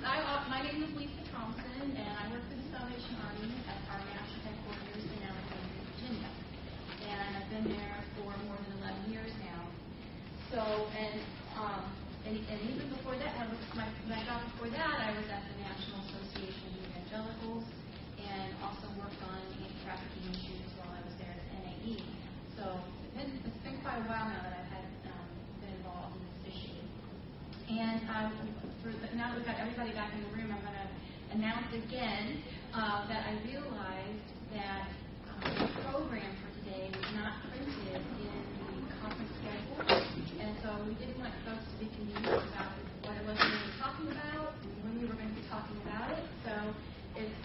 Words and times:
I, 0.00 0.16
uh, 0.24 0.48
my 0.48 0.60
name 0.64 0.80
is 0.84 0.92
Lisa 0.96 1.24
Thompson, 1.32 1.92
and 1.92 2.12
I 2.16 2.24
work 2.32 2.40
for 2.48 2.56
the 2.56 2.68
Salvation 2.72 3.14
Army 3.20 3.52
at 3.68 3.80
our 3.92 4.00
national 4.00 4.40
headquarters 4.48 5.04
in 5.04 5.20
Alexandria, 5.20 5.82
Virginia. 5.92 6.30
And 7.04 7.28
I've 7.36 7.50
been 7.52 7.68
there 7.76 8.00
for 8.16 8.32
more 8.48 8.56
than 8.64 8.80
11 8.80 9.12
years 9.12 9.32
now. 9.44 9.60
So, 10.48 10.60
and, 10.96 11.20
um, 11.56 11.82
and, 12.24 12.36
and 12.36 12.58
even 12.64 12.88
before 12.96 13.16
that, 13.20 13.32
I 13.40 13.44
was- 13.52 13.60
my, 13.76 13.88
my 14.08 14.20
job 14.24 14.40
before 14.56 14.70
that, 14.72 14.96
I 15.04 15.12
was 15.16 15.26
at 15.28 15.44
the 15.52 15.56
National 15.68 16.00
Association 16.08 16.64
of 16.70 16.74
Evangelicals 16.90 17.64
and 18.24 18.48
also 18.64 18.88
worked 18.96 19.20
on 19.20 19.36
anti-trafficking 19.60 20.26
issues 20.32 20.64
while 20.80 20.96
I 20.96 21.02
was 21.04 21.14
there 21.20 21.32
at 21.34 21.44
NAE. 21.60 22.00
So 22.56 22.64
it's 23.04 23.14
been, 23.20 23.30
it's 23.44 23.60
been 23.64 23.78
quite 23.84 24.00
a 24.00 24.06
while 24.08 24.26
now 24.32 24.42
that 24.48 24.54
I've 24.64 24.70
had, 24.72 24.86
um, 25.12 25.28
been 25.60 25.72
involved 25.76 26.16
in 26.16 26.24
this 26.40 26.56
issue. 26.56 26.80
And 27.68 28.00
um, 28.10 28.32
for 28.82 28.88
the, 28.88 29.12
now 29.12 29.28
that 29.32 29.36
we've 29.36 29.44
got 29.44 29.60
everybody 29.60 29.92
back 29.92 30.08
in 30.16 30.24
the 30.24 30.32
room, 30.32 30.48
I'm 30.48 30.64
going 30.64 30.72
to 30.80 30.88
announce 31.36 31.68
again 31.76 32.40
uh, 32.72 33.04
that 33.12 33.28
I 33.28 33.36
realized 33.44 34.28
that 34.56 34.88
um, 35.28 35.52
the 35.52 35.68
program 35.84 36.32
for 36.40 36.50
today 36.64 36.88
was 36.88 37.08
not 37.12 37.44
printed 37.44 38.00
in 38.00 38.40
the 38.88 38.96
conference 39.04 39.32
schedule, 39.36 39.84
and 39.84 40.52
so 40.64 40.68
we 40.88 40.96
didn't 40.96 41.20
want 41.20 41.32
folks 41.44 41.64
to 41.68 41.76
be 41.76 41.92
confused 41.92 42.24
about 42.24 42.72
what 43.04 43.20
it 43.20 43.24
was 43.28 43.36
we 43.36 43.52
were 43.52 43.76
talking 43.80 44.08
about 44.16 44.56
and 44.64 44.72
when 44.80 44.92
we 44.96 45.04
were 45.04 45.16
going 45.16 45.28
to 45.28 45.38
be 45.38 45.46
talking 45.52 45.76
about 45.84 46.16
it. 46.16 46.24
So 46.48 46.52
it's 47.20 47.36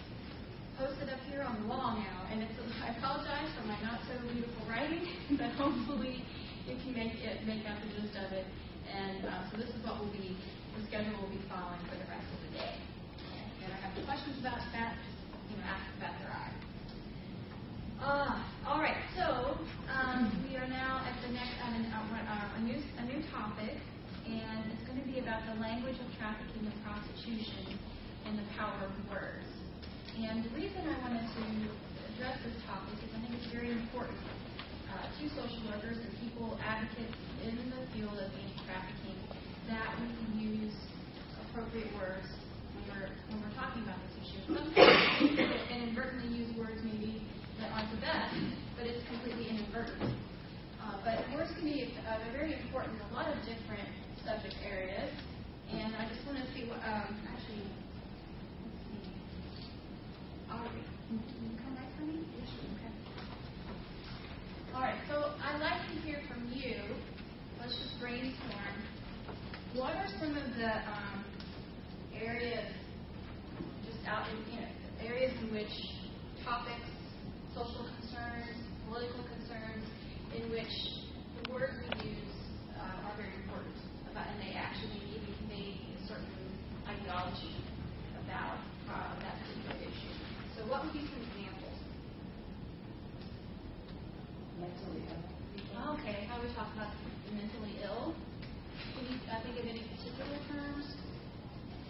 posted 0.80 1.12
up 1.12 1.20
here 1.28 1.44
on 1.44 1.60
the 1.60 1.68
wall 1.68 2.00
now, 2.00 2.32
and 2.32 2.44
it's. 2.44 2.56
I 2.80 2.96
apologize 2.96 3.50
for 3.60 3.66
my 3.68 3.76
not 3.84 4.00
so 4.08 4.16
beautiful 4.32 4.64
writing, 4.72 5.04
but 5.40 5.52
hopefully 5.60 6.24
you 6.64 6.80
can 6.80 6.96
make 6.96 7.20
it 7.20 7.44
make 7.44 7.68
out 7.68 7.76
the 7.84 7.92
gist 7.92 8.16
of 8.24 8.32
it. 8.32 8.48
And 8.86 9.26
uh, 9.26 9.50
so 9.50 9.58
this 9.58 9.70
is 9.74 9.82
what 9.84 9.98
will 10.00 10.14
be 10.14 10.38
the 10.76 10.84
schedule 10.92 11.16
we'll 11.24 11.32
be 11.32 11.40
following 11.48 11.80
for 11.88 11.96
the 11.96 12.08
rest 12.12 12.28
of 12.28 12.40
the 12.44 12.52
day. 12.60 12.76
If 13.64 13.72
I 13.72 13.80
have 13.80 13.96
any 13.96 14.04
questions 14.04 14.36
about 14.44 14.60
that, 14.76 15.00
just 15.00 15.20
you 15.48 15.56
know, 15.56 15.72
ask 15.72 15.88
Beth 16.04 16.20
or 16.20 16.32
I. 16.36 16.48
Uh, 18.04 18.36
all 18.68 18.84
right, 18.84 19.00
so 19.16 19.56
um, 19.88 20.28
we 20.44 20.60
are 20.60 20.68
now 20.68 21.00
at 21.08 21.16
the 21.24 21.32
next 21.32 21.56
uh, 21.64 21.72
uh, 21.72 22.58
a 22.58 22.62
new 22.68 22.76
a 22.76 23.04
new 23.08 23.24
topic, 23.32 23.80
and 24.28 24.68
it's 24.76 24.84
going 24.84 25.00
to 25.00 25.08
be 25.08 25.24
about 25.24 25.48
the 25.48 25.56
language 25.64 25.96
of 25.96 26.08
trafficking 26.20 26.68
and 26.68 26.76
prostitution 26.84 27.80
and 28.28 28.36
the 28.36 28.48
power 28.60 28.76
of 28.84 28.92
words. 29.08 29.48
And 30.18 30.44
the 30.44 30.52
reason 30.52 30.84
I 30.92 30.96
wanted 31.00 31.24
to 31.24 31.44
address 32.12 32.36
this 32.44 32.58
topic 32.68 33.00
is 33.00 33.12
I 33.16 33.24
think 33.24 33.32
it's 33.40 33.52
very 33.54 33.72
important 33.72 34.20
uh, 34.92 35.08
to 35.08 35.24
social 35.36 35.62
workers 35.72 36.00
and 36.04 36.12
people, 36.20 36.58
advocates 36.64 37.16
in 37.46 37.54
the 37.70 37.82
field 37.94 38.18
of 38.18 38.32
anti-trafficking, 38.34 39.05
that 39.68 39.98
we 39.98 40.08
can 40.14 40.32
use 40.38 40.76
appropriate 41.50 41.90
words 41.98 42.28
when 42.76 42.84
we're, 42.92 43.10
when 43.34 43.38
we're 43.42 43.56
talking 43.58 43.82
about 43.82 43.98
this 44.06 44.16
issue. 44.22 44.40
Sometimes 44.46 44.74
we 45.22 45.30
inadvertently 45.74 46.30
use 46.30 46.52
words 46.58 46.78
maybe 46.86 47.26
that 47.60 47.72
aren't 47.74 47.90
the 47.90 48.02
best, 48.02 48.36
but 48.78 48.86
it's 48.86 49.02
completely 49.10 49.50
inadvertent. 49.50 50.14
Uh, 50.82 51.02
but 51.02 51.18
words 51.34 51.50
can 51.58 51.66
be 51.66 51.98
uh, 52.06 52.22
very 52.32 52.54
important 52.62 52.94
in 52.94 53.02
a 53.10 53.14
lot 53.14 53.26
of 53.26 53.38
different 53.42 53.90
subject 54.22 54.54
areas, 54.62 55.10
and 55.72 55.96
I 55.98 56.06
just 56.14 56.22
want 56.30 56.38
to 56.38 56.46
see 56.54 56.70
what 56.70 56.78
um, 56.86 57.18
actually. 57.26 57.66
Let's 57.66 58.82
see. 58.86 59.10
Audrey, 60.46 60.86
can 61.10 61.18
you 61.42 61.58
come 61.58 61.74
write 61.74 61.90
for 61.98 62.06
me? 62.06 62.22
Yes, 62.38 62.50
okay. 62.78 62.94
All 64.76 64.82
right, 64.82 65.00
so 65.10 65.34
I'd 65.42 65.62
like 65.62 65.82
to 65.90 65.96
hear 66.06 66.22
from 66.30 66.46
you. 66.54 66.78
Let's 67.60 67.74
just 67.74 67.98
brainstorm. 68.00 68.75
What 69.76 69.92
are 69.92 70.08
some 70.20 70.32
of 70.38 70.48
the 70.56 70.72
um, 70.88 71.26
areas, 72.16 72.72
just 73.84 74.00
out 74.08 74.24
in, 74.32 74.40
you 74.56 74.62
know, 74.64 74.72
areas 75.04 75.36
in 75.44 75.52
which 75.52 75.76
topics, 76.48 76.88
social 77.54 77.84
concerns, 78.00 78.56
political 78.88 79.20
concerns, 79.28 79.84
in 80.32 80.48
which 80.50 80.72
the 81.44 81.52
words 81.52 81.76
we 81.76 82.08
use 82.08 82.36
uh, 82.80 83.04
are 83.04 83.16
very 83.20 83.36
important, 83.44 83.76
about, 84.12 84.32
and 84.32 84.40
they 84.48 84.56
actually 84.56 84.96
maybe 85.12 85.28
convey 85.44 85.76
a 85.76 86.08
certain 86.08 86.40
ideology 86.88 87.60
about 88.24 88.64
uh, 88.88 89.12
that 89.28 89.36
particular 89.44 89.76
issue. 89.92 90.16
So, 90.56 90.64
what 90.72 90.88
would 90.88 90.94
be 90.96 91.04
some 91.04 91.20
examples? 91.20 91.76
mentally. 94.56 95.04
Okay, 96.00 96.24
how 96.32 96.40
we 96.40 96.48
talk 96.56 96.72
about 96.80 96.96
the 97.28 97.36
mentally 97.36 97.76
ill. 97.84 98.16
Can 98.96 99.04
you 99.12 99.20
uh, 99.28 99.42
think 99.44 99.60
of 99.60 99.66
any 99.68 99.84
particular 99.92 100.40
terms 100.48 100.86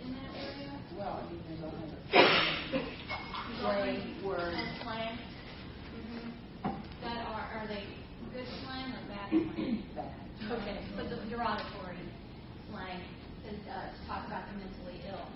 in 0.03 0.13
that 0.13 0.31
area? 0.33 0.73
Well, 0.97 1.21
I 1.21 1.29
mean, 1.31 1.41
there's 1.47 1.61
all 1.61 1.71
kinds 1.71 1.93
of 1.93 2.01
Slang, 3.61 3.61
slang 3.61 4.25
words. 4.25 4.57
And 4.57 4.81
slang. 4.81 5.17
hmm 5.93 6.29
That 7.03 7.17
are 7.29 7.45
are 7.61 7.67
they 7.67 7.83
good 8.33 8.47
slang 8.65 8.89
or 8.93 9.03
bad 9.09 9.29
slang? 9.29 9.83
that. 9.95 10.13
okay, 10.51 10.77
so 10.97 11.03
the 11.05 11.17
derogatory 11.35 11.99
slang 12.71 13.03
to, 13.43 13.49
uh, 13.51 13.91
to 13.91 13.99
talk 14.07 14.23
about 14.27 14.47
the 14.47 14.55
mentally 14.55 15.03
ill. 15.11 15.27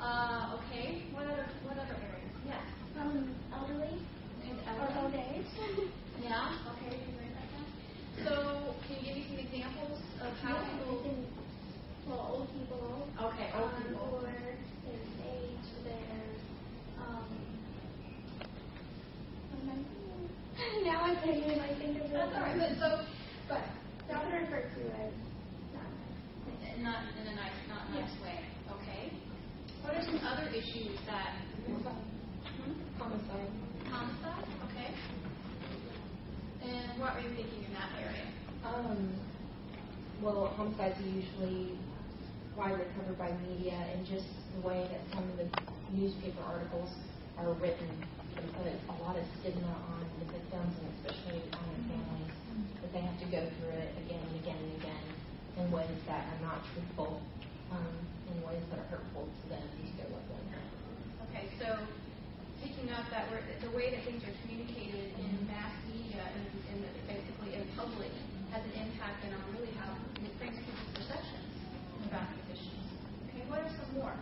Uh, 0.00 0.56
okay, 0.56 1.12
what 1.12 1.28
other 1.28 1.46
what 1.62 1.76
other 1.76 1.94
areas? 2.00 2.32
Yes. 2.44 2.64
Um, 2.96 3.36
elderly 3.52 4.00
And 4.40 4.56
or 4.80 4.88
old 5.04 5.14
age. 5.14 5.44
Yeah. 6.22 6.54
Okay. 6.72 7.02
you 7.02 7.12
agree 7.12 7.28
with 7.28 7.36
that? 7.36 7.66
So, 8.24 8.76
can 8.86 8.96
you 8.96 9.02
give 9.02 9.16
me 9.16 9.24
some 9.28 9.40
examples 9.42 9.98
of 10.22 10.32
how 10.38 10.54
Yeah, 10.54 10.78
people? 10.78 11.00
I 11.00 11.02
think, 11.02 11.20
well, 12.06 12.22
old 12.30 12.48
people. 12.54 13.08
Okay, 13.20 13.50
old 13.58 13.72
um, 13.74 13.82
people. 13.82 14.22
Or 14.22 14.22
their 14.22 14.54
age, 15.20 15.66
their 15.84 16.22
um. 16.96 17.28
now 20.84 21.02
I'm 21.04 21.16
thinking, 21.22 21.58
I 21.60 21.74
think 21.74 21.98
of 21.98 22.06
it. 22.06 22.12
That's 22.12 22.34
all 22.36 22.42
right. 22.42 22.76
So, 22.78 22.88
But 23.48 23.62
that 24.08 24.24
would 24.24 24.34
refer 24.34 24.62
to 24.62 24.80
as. 25.02 25.21
Not 26.82 27.06
in 27.14 27.26
a 27.30 27.34
nice, 27.38 27.54
not 27.70 27.86
nice 27.94 28.10
way. 28.26 28.42
Okay. 28.74 29.14
What 29.86 29.94
are 29.94 30.02
some 30.02 30.18
other 30.26 30.50
issues 30.50 30.98
that? 31.06 31.38
Homicide. 32.98 33.50
Homicide. 33.86 34.46
Okay. 34.66 34.90
And 36.66 37.00
what 37.00 37.14
are 37.14 37.20
you 37.20 37.30
thinking 37.38 37.62
in 37.62 37.72
that 37.74 37.90
area? 38.02 38.26
Um, 38.66 39.14
well, 40.22 40.54
homicides 40.56 40.98
are 40.98 41.06
usually 41.06 41.78
widely 42.56 42.86
covered 42.98 43.18
by 43.18 43.30
media, 43.46 43.78
and 43.94 44.04
just 44.06 44.26
the 44.58 44.66
way 44.66 44.86
that 44.90 45.02
some 45.14 45.22
of 45.30 45.38
the 45.38 45.46
newspaper 45.94 46.42
articles 46.42 46.90
are 47.38 47.54
written 47.62 47.90
can 48.34 48.48
put 48.58 48.66
a 48.66 48.96
lot 49.02 49.14
of 49.14 49.24
stigma 49.38 49.70
on 49.70 50.02
the 50.18 50.26
victims, 50.34 50.74
and 50.82 50.90
especially 50.98 51.42
on 51.54 51.62
their 51.62 51.82
families, 51.94 52.34
that 52.82 52.90
they 52.92 53.02
have 53.06 53.18
to 53.22 53.28
go 53.30 53.42
through 53.58 53.78
it 53.78 53.94
again 54.02 54.18
and 54.18 54.34
again 54.42 54.58
and 54.58 54.72
again 54.81 54.81
in 55.62 55.70
ways 55.70 55.98
that 56.10 56.26
are 56.26 56.42
not 56.42 56.58
truthful, 56.74 57.22
um, 57.70 57.94
in 58.34 58.42
ways 58.42 58.62
that 58.74 58.82
are 58.82 58.88
hurtful 58.98 59.30
to 59.30 59.44
them 59.48 59.62
and 59.62 59.86
to 59.86 59.94
their 60.02 60.10
loved 60.10 60.26
ones. 60.34 60.50
Okay, 61.30 61.46
so 61.62 61.78
picking 62.62 62.90
up 62.90 63.06
that 63.14 63.30
word, 63.30 63.46
the 63.62 63.70
way 63.70 63.94
that 63.94 64.02
things 64.04 64.22
are 64.26 64.34
communicated 64.42 65.14
in 65.22 65.46
mass 65.46 65.72
media 65.86 66.22
and, 66.26 66.46
and 66.74 66.78
basically 67.06 67.54
in 67.54 67.62
public 67.78 68.10
has 68.50 68.62
an 68.66 68.74
impact 68.86 69.24
on 69.24 69.32
really 69.54 69.72
how 69.78 69.94
it 70.18 70.32
brings 70.38 70.58
people's 70.58 70.92
perceptions 70.94 71.54
about 72.06 72.26
these 72.34 72.58
issues. 72.58 72.84
Okay, 73.30 73.42
what 73.48 73.60
are 73.60 73.70
some 73.70 73.94
more? 73.96 74.14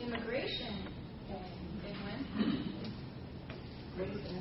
Immigration. 0.00 0.88
Big 1.84 1.96
one. 2.02 2.20
Race 3.98 4.24
and 4.28 4.40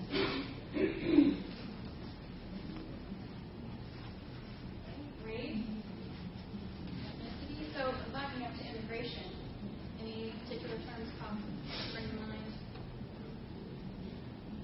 Race. 5.25 5.63
Ethnicity. 7.05 7.73
So 7.75 7.93
backing 8.13 8.43
up 8.45 8.53
to 8.57 8.63
immigration, 8.65 9.25
any 10.01 10.33
particular 10.45 10.77
terms 10.77 11.09
come 11.21 11.43
spring 11.89 12.09
to 12.09 12.15
mind? 12.15 12.39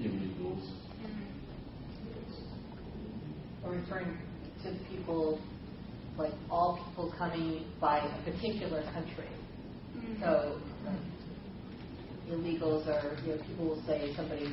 illegals. 0.02 0.66
And 1.04 1.14
or 3.64 3.72
referring 3.72 4.18
to 4.64 4.74
people, 4.90 5.40
like 6.18 6.34
all 6.50 6.78
people 6.88 7.14
coming 7.18 7.66
by 7.80 8.00
a 8.00 8.32
particular 8.32 8.84
country. 8.94 9.30
Mhm. 9.96 10.20
So 10.22 10.60
like, 10.86 11.00
illegals 12.30 12.88
are, 12.88 13.18
you 13.26 13.36
know, 13.36 13.42
people 13.44 13.66
will 13.66 13.84
say 13.86 14.14
somebody's 14.16 14.50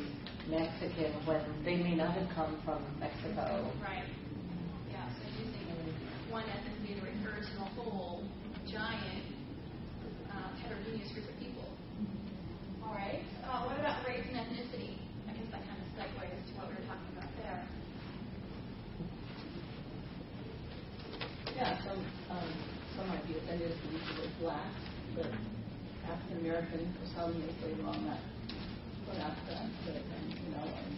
Mexican 0.48 1.12
when 1.24 1.40
they 1.64 1.76
may 1.76 1.94
not 1.94 2.14
have 2.14 2.28
come 2.34 2.60
from 2.64 2.82
Mexico. 2.98 3.70
Right. 3.80 4.04
Yeah, 4.90 5.06
so 5.16 5.22
using 5.38 5.68
one 6.30 6.44
ethnicity 6.44 6.98
to 6.98 7.04
refer 7.06 7.40
to 7.40 7.54
a 7.60 7.68
whole 7.76 8.24
giant 8.66 9.24
uh, 10.30 10.50
heterogeneous 10.62 11.12
group 11.12 11.28
of 11.28 11.38
people. 11.38 11.68
All 12.82 12.94
right. 12.94 13.22
Uh, 13.44 13.64
what 13.68 13.78
about 13.78 14.04
race 14.06 14.24
and 14.28 14.36
ethnicity? 14.36 14.98
I 15.28 15.32
guess 15.32 15.48
that 15.52 15.62
kind 15.68 15.78
of 15.80 15.88
segues 15.94 16.42
to 16.48 16.52
what 16.58 16.68
we 16.68 16.74
were 16.74 16.86
talking 16.88 17.10
about 17.16 17.30
there. 17.38 17.62
Yeah, 21.56 21.78
some, 21.84 22.00
um, 22.30 22.48
some 22.96 23.08
might 23.08 23.26
be 23.28 23.34
offended 23.52 23.76
if 23.76 23.84
we 23.84 24.00
use 24.00 24.08
the 24.16 24.44
word 24.46 24.56
the 25.12 25.24
African 26.08 26.38
American 26.40 26.88
for 26.96 27.06
some 27.12 27.36
later 27.36 27.84
on 27.84 28.00
that 28.08 28.20
put 29.04 29.20
out 29.20 29.36
that, 29.46 29.68
that, 29.84 30.00
and, 30.00 30.32
you 30.32 30.50
know, 30.56 30.64
and, 30.64 30.96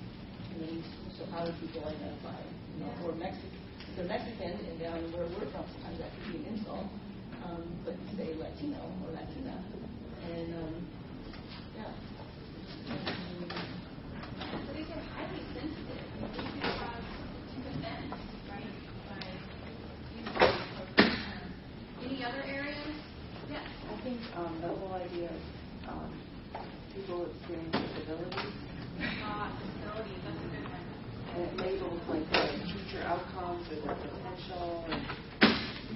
and 0.55 0.59
then 0.63 0.85
so 1.19 1.27
how 1.35 1.45
do 1.45 1.51
people 1.61 1.83
identify, 1.83 2.39
you 2.79 2.85
know, 2.85 2.91
or 3.03 3.13
Mexican, 3.19 3.51
if 3.91 3.97
they're 3.97 4.07
Mexican 4.07 4.55
and 4.71 4.79
down 4.79 5.03
where 5.11 5.27
we're 5.35 5.51
from, 5.51 5.67
sometimes 5.67 5.99
that 5.99 6.15
could 6.15 6.31
be 6.31 6.39
an 6.47 6.55
insult, 6.55 6.87
um, 7.43 7.63
but 7.85 7.95
say 8.17 8.35
Latino 8.39 8.79
or 9.03 9.11
Latina, 9.11 9.59
and, 10.31 10.55
um, 10.55 10.75
yeah. 11.75 11.91
So 14.63 14.71
these 14.79 14.91
are 14.95 15.03
highly 15.19 15.43
sensitive. 15.59 16.07
These 16.39 16.55
can 16.55 16.71
cause 16.79 17.03
offense, 17.67 18.15
right, 18.47 18.71
by 19.11 19.27
using 20.15 20.39
the 20.39 20.47
appropriate 20.55 21.19
term. 21.19 21.55
Other 22.25 22.41
areas? 22.49 22.81
Yes. 23.53 23.61
I 23.85 24.01
think 24.01 24.17
um, 24.37 24.57
the 24.65 24.69
whole 24.69 24.97
idea 24.97 25.29
of 25.29 25.41
um, 25.93 26.09
people 26.97 27.29
experiencing 27.29 27.85
disabilities 28.01 28.57
Uh, 28.97 29.53
disabilities, 29.61 30.21
that's 30.25 30.41
a 30.41 30.49
good 30.49 30.65
one. 30.73 30.85
and 31.37 31.41
it 31.45 31.53
labels 31.61 32.01
like 32.09 32.25
their 32.33 32.49
future 32.65 33.05
outcomes 33.05 33.69
or 33.69 33.77
their 33.85 33.93
potential 34.01 34.89
and 34.89 35.05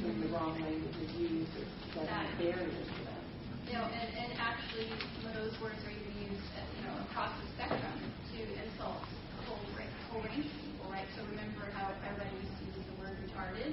when 0.05 0.21
the 0.21 0.29
wrong 0.29 0.53
language 0.61 1.01
is 1.01 1.13
used, 1.17 1.49
it's 1.57 1.97
setting 1.97 2.29
barriers 2.37 2.77
to 2.93 3.01
them. 3.09 3.25
You 3.65 3.73
know, 3.81 3.87
and, 3.89 4.09
and 4.13 4.31
actually, 4.37 4.85
some 5.17 5.33
of 5.33 5.35
those 5.41 5.57
words 5.65 5.81
are 5.89 5.95
even 5.97 6.13
used, 6.29 6.45
uh, 6.55 6.63
you 6.77 6.83
know, 6.85 6.95
across 7.09 7.33
the 7.41 7.47
spectrum 7.57 7.97
to 8.37 8.39
insult 8.69 9.01
a 9.01 9.41
whole, 9.49 9.65
whole 10.13 10.23
range 10.29 10.45
of 10.45 10.61
people, 10.61 10.93
right? 10.93 11.09
So 11.17 11.25
remember 11.33 11.73
how 11.73 11.89
everybody 12.05 12.37
used 12.37 12.53
to 12.61 12.65
use 12.69 12.85
the 12.85 12.97
word 13.01 13.17
retarded? 13.25 13.73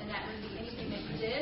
And 0.00 0.08
that 0.08 0.24
would 0.26 0.40
be 0.42 0.58
anything 0.58 0.90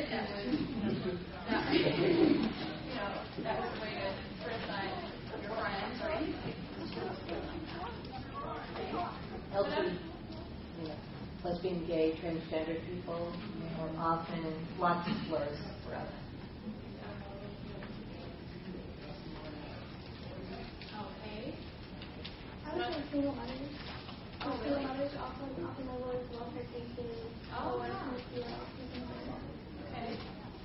that 0.09 0.29
you 0.45 0.51
did 0.51 0.69
that 0.73 0.93
was, 1.05 1.17
that, 1.49 1.73
you 1.73 2.95
know, 2.95 3.11
that 3.43 3.55
was 3.61 3.69
a 3.69 3.81
way 3.81 3.93
to 4.01 4.09
criticize 4.43 4.97
your 5.41 5.53
friends 5.55 6.01
or 6.01 6.09
anybody. 6.09 6.53
Lesbian, 9.53 9.97
yeah, 10.85 10.93
lesbian, 11.43 11.85
gay, 11.87 12.13
transgender 12.21 12.77
people 12.85 13.33
are 13.79 13.89
often 13.99 14.43
lots 14.79 15.07
of 15.09 15.15
slurs 15.27 15.57
for 15.85 15.95
us. 15.95 16.07
Okay. 20.99 21.53
I 22.65 22.75
would 22.75 22.85
say 22.85 23.01
single 23.11 23.33
mothers. 23.35 23.73
Oh, 24.41 24.55
Single 24.61 24.71
really? 24.71 24.85
mothers 24.85 25.11
often, 25.19 25.49
often 25.65 25.85
labeled 25.89 26.15
as 26.15 26.25
welfare 26.31 26.67
cases. 26.71 27.17
Oh, 27.51 27.75
or, 27.75 27.79
wow. 27.79 27.89
you 28.35 28.41
know, 28.45 28.63
something 28.77 29.03
like 29.09 29.25
that. 29.27 29.41
Okay. 29.89 30.15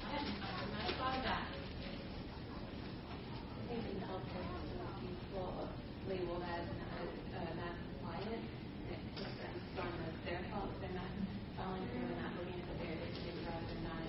I 0.04 0.08
hadn't 0.14 0.36
I 0.38 0.92
thought 1.00 1.16
of 1.18 1.22
that. 1.24 1.46
I 3.56 3.62
think 3.66 3.82
in 3.88 3.98
healthcare, 4.04 4.46
some 4.78 4.94
people 5.00 5.68
labeled 6.06 6.44
as 6.44 6.68
not, 6.76 7.02
uh, 7.34 7.50
not 7.56 7.74
compliant, 7.82 8.44
it 8.92 9.00
puts 9.16 9.32
them 9.40 9.56
on 9.80 9.90
the, 9.98 10.06
their 10.28 10.38
fault, 10.52 10.68
if 10.76 10.78
they're 10.84 10.94
not 10.94 11.10
following 11.58 11.82
through 11.90 12.04
and 12.14 12.20
not 12.20 12.30
looking 12.38 12.60
at 12.60 12.66
the 12.68 12.76
barriers, 12.78 13.16
they 13.24 13.32
would 13.34 13.42
rather 13.48 13.74
not. 13.82 14.04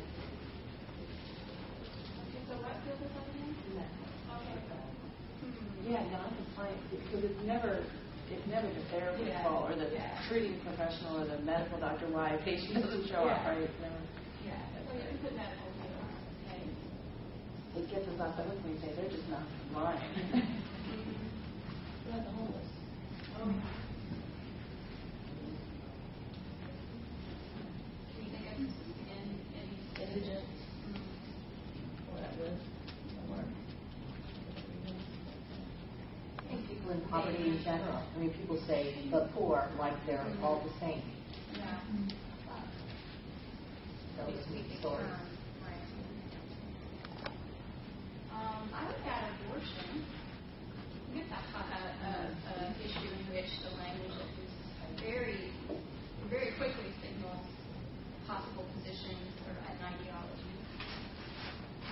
Okay, 2.22 2.42
so 2.46 2.54
what 2.62 2.76
field 2.86 3.00
is 3.02 3.10
that 3.16 3.26
in? 3.34 3.50
Okay. 3.56 4.60
Hmm. 5.42 5.90
Yeah, 5.90 6.04
non-compliant, 6.12 6.82
because 6.92 7.24
it's 7.26 7.42
never, 7.48 7.88
it's 8.30 8.48
never 8.52 8.68
the 8.68 8.84
therapist's 8.92 9.32
Yeah. 9.32 9.42
fault 9.48 9.72
or 9.72 9.76
the 9.80 9.88
Yeah. 9.90 10.20
treating 10.28 10.60
professional 10.86 11.22
or 11.22 11.26
the 11.26 11.42
medical 11.44 11.80
doctor 11.80 12.06
why 12.10 12.30
a 12.32 12.38
patient 12.44 12.74
doesn't 12.82 13.08
show 13.08 13.26
up, 13.26 13.46
right? 13.46 13.70
Yeah, 14.46 14.54
so 14.88 14.94
you 14.94 15.02
can 15.02 15.18
put 15.18 15.36
medical 15.36 15.66
okay. 16.46 16.62
It 17.76 17.90
gets 17.90 18.08
us 18.08 18.20
off 18.22 18.38
the 18.38 18.44
hook 18.44 18.64
when 18.64 18.74
we 18.76 18.80
say 18.82 18.94
they're 18.96 19.10
just 19.10 19.28
not 19.30 19.42
compliant. 19.66 20.02
What 22.06 22.22
about 22.22 22.26
the 22.26 22.32
homeless? 22.38 22.70
Oh. 23.36 23.50
Can 28.14 28.22
you 28.22 28.30
think 28.30 28.46
of 28.46 28.60
in, 28.62 28.70
in, 29.58 29.68
Indigent, 30.02 30.46
whatever, 32.14 32.48
somewhere. 33.10 33.46
I 36.38 36.42
think 36.48 36.70
people 36.70 36.92
in 36.92 37.02
poverty 37.10 37.50
in 37.50 37.55
general, 37.66 37.98
I 38.16 38.20
mean, 38.20 38.32
people 38.38 38.62
say 38.68 38.94
the 39.12 39.28
poor 39.34 39.70
like 39.80 39.98
they're 40.06 40.22
all 40.44 40.62
the 40.64 40.74
same. 40.80 41.02
yeah. 41.58 41.82
Those 44.18 44.28
Big 44.32 44.46
sweet 44.48 44.80
stories. 44.80 45.10
Um, 48.32 48.70
I 48.74 48.86
would 48.88 49.02
add 49.08 49.32
abortion. 49.42 50.06
It's 51.16 51.32
a, 51.32 51.42
hot- 51.52 51.72
a, 51.72 51.84
a, 52.06 52.14
a 52.54 52.56
issue 52.84 53.10
in 53.12 53.24
which 53.34 53.50
the 53.64 53.72
language 53.80 54.12
is 54.44 54.52
very, 55.02 55.52
very 56.30 56.52
quickly 56.60 56.92
signals 57.02 57.48
possible 58.28 58.66
positions 58.76 59.32
or 59.48 59.54
an 59.56 59.78
ideology. 59.82 60.56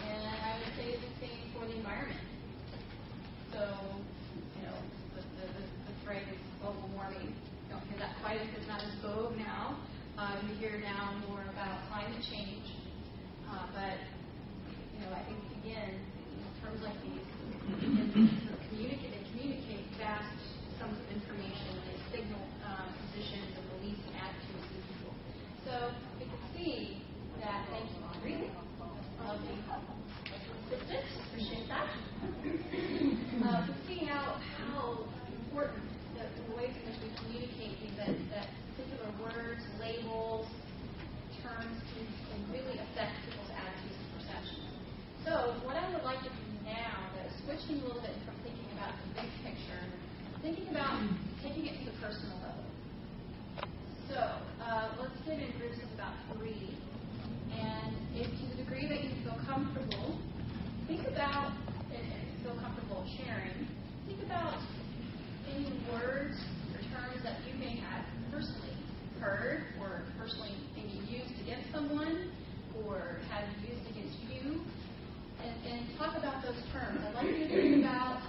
And 0.04 0.24
I 0.28 0.60
would 0.60 0.74
say 0.76 0.98
the 1.00 1.12
same 1.22 1.54
for 1.54 1.66
the 1.66 1.78
environment. 1.78 2.19
So, 3.54 3.62
you 4.58 4.64
know, 4.66 4.78
the, 5.16 5.22
the, 5.40 5.46
the, 5.54 5.64
the 5.88 5.94
phrase 6.04 6.26
global 6.60 6.90
warming, 6.94 7.31
don't 7.69 7.86
hear 7.88 8.00
that 8.00 8.18
quite 8.22 8.42
as, 8.42 8.48
it's 8.58 8.68
not 8.68 8.81
as 8.84 8.92
vogue 9.02 9.38
now. 9.38 9.78
Uh, 10.18 10.38
we 10.50 10.56
hear 10.58 10.78
now 10.81 11.14
more 11.30 11.42
about 11.54 11.88
climate 11.90 12.12
change. 12.30 12.68
Uh, 13.50 13.68
but, 13.74 13.98
you 14.94 15.00
know, 15.04 15.12
I 15.14 15.22
think 15.28 15.40
again, 15.64 16.00
terms 16.64 16.80
like 16.84 16.96
these 17.04 17.24
can 17.80 18.60
communicate, 18.70 19.12
they 19.12 19.24
communicate 19.36 19.84
vast 20.00 20.31
sums 20.80 20.98
of 21.00 21.08
information, 21.12 21.80
they 21.86 21.98
signal 22.12 22.44
uh, 22.64 22.88
positions 23.08 23.52
and 23.56 23.66
beliefs 23.78 24.04
and 24.08 24.16
attitudes 24.16 24.64
of 24.64 24.84
people. 24.88 25.14
So 25.68 25.74
we 26.20 26.25
can 26.25 26.42
see 26.56 27.04
that, 27.44 27.68
thank 27.72 27.88
you, 27.92 28.00
Audrey, 28.08 28.52
lovely 29.24 29.60
assistant, 30.72 31.06
appreciate 31.30 31.68
that. 31.68 31.88
Uh, 33.44 33.68
to 33.68 33.74
see 33.88 34.04
how, 34.08 34.40
how 34.60 35.04
important 35.46 35.84
the, 36.16 36.24
the 36.24 36.46
ways 36.56 36.72
in 36.72 36.84
which 36.88 37.00
we 37.04 37.10
communicate 37.24 37.76
these, 37.80 37.96
that, 38.00 38.16
that 38.31 38.48
particular 38.76 39.12
words, 39.19 39.62
labels, 39.80 40.48
terms 41.44 41.76
can, 41.92 42.08
can 42.08 42.40
really 42.52 42.80
affect 42.80 43.12
people's 43.28 43.52
attitudes 43.52 44.00
and 44.00 44.10
perceptions. 44.16 44.68
So 45.24 45.56
what 45.64 45.76
I 45.80 45.88
would 45.92 46.04
like 46.04 46.19
to 46.24 46.31
do 46.31 46.46
now 46.68 47.12
is 47.24 47.31
switching 47.47 47.80
a 47.80 47.88
little 47.88 48.04
bit 48.04 48.16
from 48.28 48.36
thinking 48.44 48.68
about 48.76 48.92
the 49.00 49.24
big 49.24 49.31
picture, 49.44 49.83
thinking 50.44 50.68
about 50.68 51.00
taking 51.44 51.68
it 51.68 51.80
to 51.80 51.92
the 51.92 51.95
personal 52.04 52.36
level. 52.44 52.68
So 54.12 54.19
uh, 54.19 55.00
let's 55.00 55.16
get 55.24 55.40
in 55.40 55.52
groups 55.59 55.80
of 55.80 55.92
about 55.95 56.16
three. 56.36 56.76
And 57.56 57.95
if 58.16 58.28
to 58.28 58.44
the 58.52 58.64
degree 58.64 58.88
that 58.88 59.00
you 59.04 59.12
feel 59.24 59.40
comfortable, 59.47 60.19
think 60.88 61.07
about, 61.07 61.56
and 61.95 62.04
and 62.04 62.28
feel 62.44 62.59
comfortable 62.59 63.07
sharing, 63.16 63.68
think 64.07 64.19
about 64.28 64.59
any 65.56 65.71
words 65.92 66.36
or 66.76 66.80
terms 66.92 67.24
that 67.24 67.40
you 67.47 67.56
may 67.59 67.80
have 67.80 68.04
personally 68.31 68.76
heard 69.24 69.64
or 69.80 70.04
personally 70.19 70.52
maybe 70.76 71.00
used 71.07 71.31
against 71.40 71.71
someone 71.71 72.28
or 72.83 73.24
have 73.31 73.47
used 73.64 73.88
against 73.88 74.19
you. 74.28 74.59
And, 75.44 75.56
and 75.68 75.97
talk 76.00 76.16
about 76.16 76.40
those 76.40 76.56
terms. 76.71 77.04
I'd 77.04 77.16
like 77.16 77.28
you 77.36 77.44
to 77.44 77.52
think 77.52 77.83
about, 77.83 78.24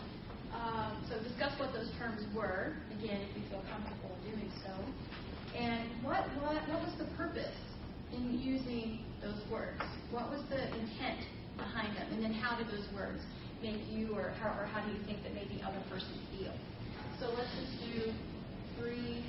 um, 0.50 0.98
so 1.06 1.14
discuss 1.22 1.54
what 1.62 1.70
those 1.70 1.86
terms 1.94 2.26
were, 2.34 2.74
again, 2.98 3.22
if 3.22 3.30
you 3.38 3.42
feel 3.50 3.62
comfortable 3.70 4.18
doing 4.26 4.50
so. 4.66 4.74
And 5.54 5.86
what, 6.02 6.26
what, 6.42 6.58
what 6.66 6.82
was 6.82 6.90
the 6.98 7.06
purpose 7.14 7.54
in 8.10 8.34
using 8.42 8.98
those 9.22 9.38
words? 9.46 9.78
What 10.10 10.26
was 10.26 10.42
the 10.50 10.58
intent 10.74 11.22
behind 11.56 11.94
them? 11.94 12.10
And 12.10 12.24
then 12.24 12.34
how 12.34 12.58
did 12.58 12.66
those 12.66 12.82
words 12.94 13.22
make 13.62 13.90
you, 13.90 14.14
or 14.16 14.32
how, 14.40 14.48
or 14.48 14.66
how 14.66 14.80
do 14.86 14.92
you 14.92 14.98
think 15.06 15.22
that 15.22 15.34
made 15.34 15.50
the 15.50 15.62
other 15.66 15.80
person 15.90 16.14
feel? 16.30 16.52
So 17.20 17.32
let's 17.36 17.50
just 17.54 17.80
do 17.80 18.12
three, 18.78 19.24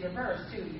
diverse 0.00 0.40
too. 0.50 0.77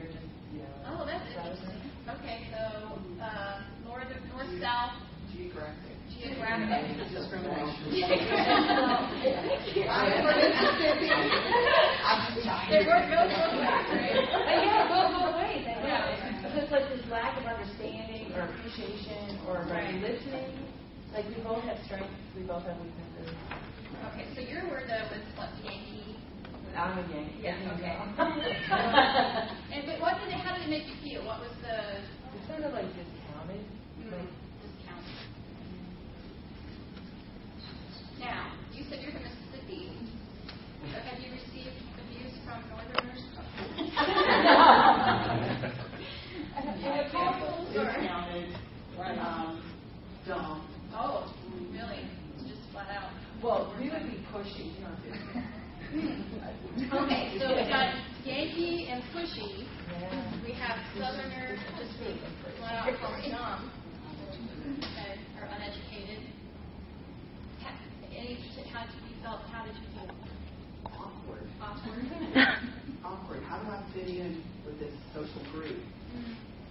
social 75.14 75.42
group 75.52 75.78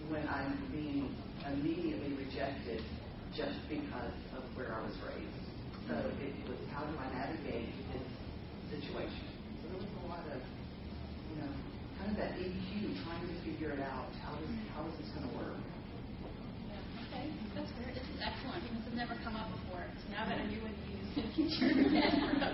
when 0.10 0.28
I'm 0.28 0.56
being 0.72 1.12
immediately 1.46 2.14
rejected 2.16 2.84
just 3.36 3.58
because 3.70 4.16
of 4.38 4.44
where 4.56 4.74
I 4.74 4.82
was 4.82 4.96
raised. 5.04 5.46
So 5.88 5.96
it 5.96 6.34
was 6.48 6.60
how 6.74 6.84
do 6.84 6.94
I 7.00 7.08
navigate 7.16 7.72
this 7.96 8.08
situation? 8.72 9.28
So 9.64 9.72
there 9.72 9.80
was 9.80 9.92
a 10.04 10.08
lot 10.08 10.26
of, 10.32 10.40
you 11.32 11.36
know, 11.40 11.52
kind 12.00 12.12
of 12.12 12.18
that 12.20 12.36
EQ 12.40 12.98
trying 13.08 13.24
to 13.24 13.36
figure 13.48 13.72
it 13.72 13.84
out. 13.84 14.12
How 14.24 14.36
is 14.36 14.52
how 14.76 14.84
is 14.88 14.96
this 15.00 15.10
going 15.16 15.28
to 15.28 15.34
work? 15.40 15.56
Okay, 17.08 17.32
that's 17.56 17.72
great. 17.80 17.96
This 17.96 18.04
is 18.04 18.20
excellent 18.20 18.64
This 18.68 18.84
has 18.84 18.96
never 19.00 19.16
come 19.24 19.40
up 19.40 19.48
before. 19.64 19.88
So 19.88 20.06
now 20.12 20.28
that 20.28 20.38
I 20.38 20.46
knew 20.52 20.60
what 20.60 20.76
to 20.76 20.86
use 20.92 21.08
in 21.08 21.24
the 21.24 21.28
future. 21.32 21.72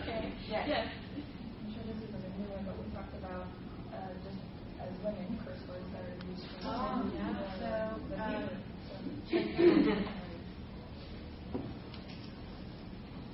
okay. 0.06 0.30
Yes. 0.46 0.66
yes. 0.70 0.86
I'm 0.86 1.70
sure 1.74 1.84
this 1.90 2.00
isn't 2.06 2.22
a 2.22 2.32
new 2.38 2.50
one, 2.54 2.64
but 2.70 2.78
we 2.78 2.86
talked 2.94 3.18
about 3.18 3.50
uh, 3.90 4.14
just 4.22 4.38
as 4.78 4.94
women 5.02 5.42
um, 6.74 7.14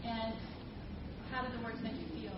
and 0.04 0.34
how 1.32 1.40
do 1.44 1.48
the 1.58 1.64
words 1.64 1.80
make 1.82 1.94
you 1.94 2.08
feel? 2.20 2.36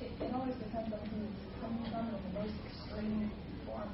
It, 0.00 0.12
always 0.32 0.54
depends 0.54 0.94
on 0.94 1.00
who 1.08 1.26
it's 1.26 1.42
coming 1.60 1.90
from 1.90 2.06
and 2.06 2.22
the 2.22 2.30
most 2.38 2.54
extreme 2.66 3.32
form. 3.66 3.90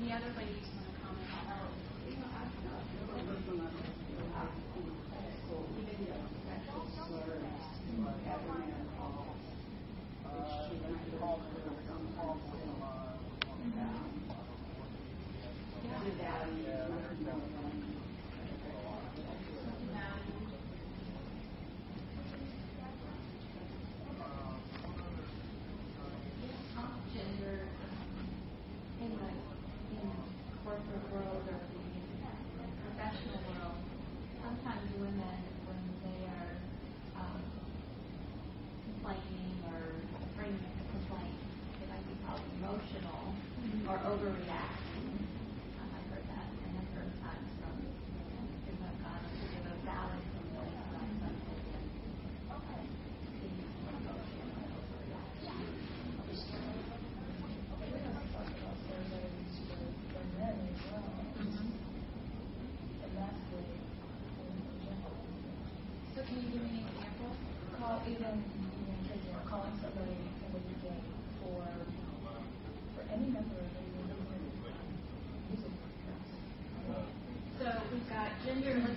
Any 0.00 0.12
other 0.12 0.32
ladies? 0.38 0.75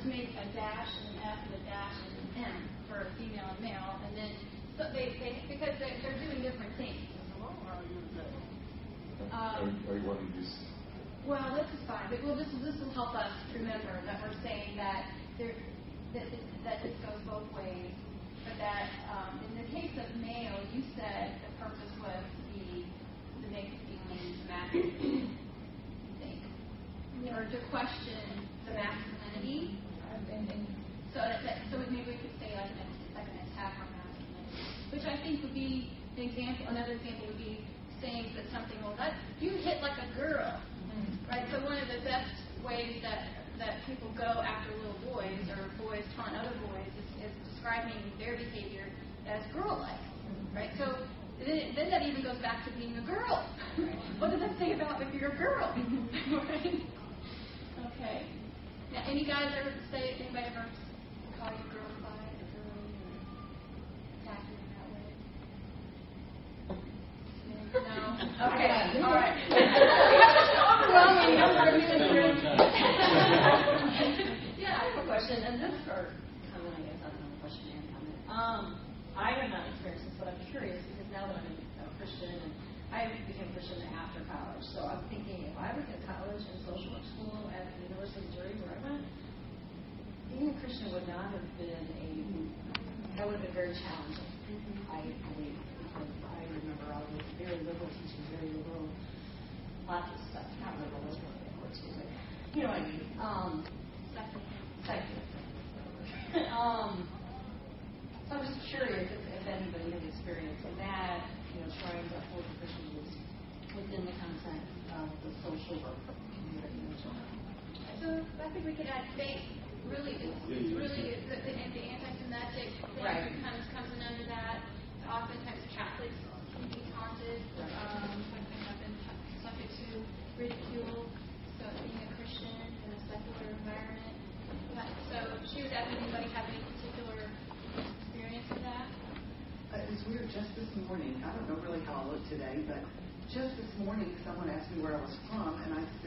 make 0.06 0.36
a 0.38 0.56
dash 0.56 0.90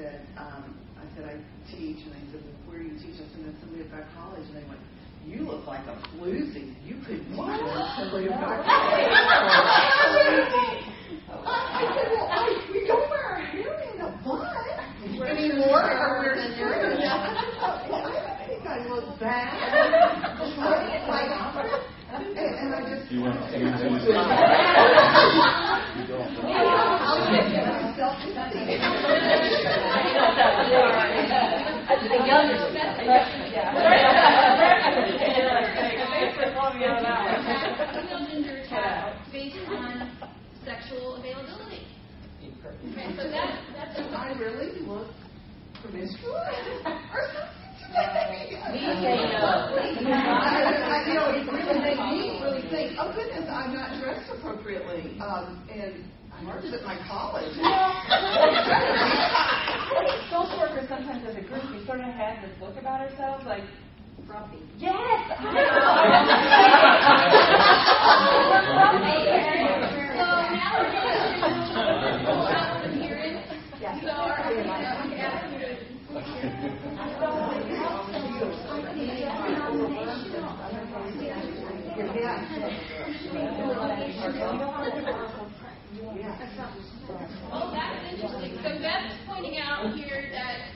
said, 0.02 0.26
um, 0.36 0.74
I 0.98 1.04
said, 1.14 1.24
I 1.30 1.38
teach, 1.70 2.02
and 2.02 2.10
they 2.10 2.24
said, 2.34 2.42
well, 2.42 2.58
where 2.66 2.82
do 2.82 2.86
you 2.90 2.98
teach? 2.98 3.14
I 3.22 3.26
said, 3.30 3.46
at 3.46 3.54
Assembly 3.54 3.86
of 3.86 3.90
God 3.94 4.02
College, 4.18 4.42
and 4.50 4.56
they 4.58 4.66
went, 4.66 4.80
you 5.22 5.46
look 5.46 5.66
like 5.66 5.86
a 5.86 5.94
floozy. 6.10 6.74
You 6.82 6.98
could 7.06 7.22
teach 7.22 7.38
at 7.38 7.62
Assembly 7.62 8.26
of 8.26 8.34
God 8.42 8.66
College. 8.66 9.14
I 11.30 11.86
said, 11.94 12.10
well, 12.10 12.26
I, 12.26 12.50
we 12.72 12.82
don't 12.86 13.06
wear 13.10 13.22
our 13.22 13.38
hair 13.38 13.70
in 13.94 14.00
a 14.02 14.10
bun 14.26 14.42
anymore, 15.22 15.86
or 15.86 16.18
we're 16.18 16.34
skirts. 16.50 16.98
I 16.98 17.06
said, 17.82 17.90
well, 17.90 18.10
I 18.10 18.42
think 18.48 18.66
I 18.66 18.82
look 18.90 19.06
bad. 19.20 19.54
And, 22.12 22.36
and 22.36 22.74
I 22.74 22.80
just. 22.90 23.10
You 23.10 23.22
want 23.22 23.34
to 23.38 23.40
say 23.50 23.64
that? 23.64 23.80
You 25.96 26.04
don't. 26.10 26.28
I'll 26.42 27.24
give 27.30 27.48
you 27.48 27.62
myself 27.62 28.16
Female 32.12 32.44
gender 38.28 38.56
attack 38.64 39.14
based 39.32 39.56
on 39.68 40.10
sexual 40.64 41.16
availability. 41.16 41.86
Okay, 42.42 43.06
so 43.16 43.22
that, 43.30 43.60
that's 43.74 43.98
a 43.98 44.00
I 44.12 44.32
really 44.38 44.80
look 44.86 45.06
promiscuous 45.80 46.24
or 46.24 46.44
something. 46.84 47.02
We 48.72 48.78
say 48.80 49.16
no. 49.32 49.44
I, 50.12 50.14
I, 50.84 50.86
you 51.08 51.14
know, 51.14 51.26
it 51.30 51.46
really 51.50 51.80
made 51.80 51.98
me 51.98 52.40
really 52.42 52.62
think, 52.70 52.96
oh 53.00 53.12
goodness, 53.14 53.48
I'm 53.50 53.72
not 53.74 53.98
dressed 54.02 54.30
appropriately. 54.32 55.18
Um, 55.20 55.66
and 55.72 55.94
I 56.32 56.34
worked 56.46 56.66
at 56.66 56.82
my 56.84 56.96
college. 57.08 57.56
Social 60.30 60.58
workers 60.58 60.88
sometimes 60.88 61.24
as 61.26 61.36
a 61.36 61.40
group, 61.40 61.64
we 61.72 61.84
sort 61.86 62.00
of 62.00 62.06
have 62.06 62.42
this 62.42 62.52
look 62.60 62.76
about 62.76 63.00
ourselves 63.00 63.44
like, 63.46 63.64
Grumpy. 64.26 64.58
yes, 64.78 64.92
So 70.12 70.24
now 70.52 70.78
we're 70.78 70.92
going 70.92 71.02
to 71.02 71.32
appearance. 72.86 73.42
So 74.02 74.10
our, 74.10 74.52
you 74.52 74.62
know, 77.80 78.06
we 78.06 78.22
can 86.12 86.28
ask 86.28 86.40
you 86.42 86.84
to 87.06 87.14
Well, 87.48 87.72
that's 87.72 88.00
interesting. 88.12 88.52
So 88.60 88.70
Beth's 88.80 89.16
pointing 89.26 89.56
out 89.58 89.94
here 89.96 90.28
that, 90.32 90.72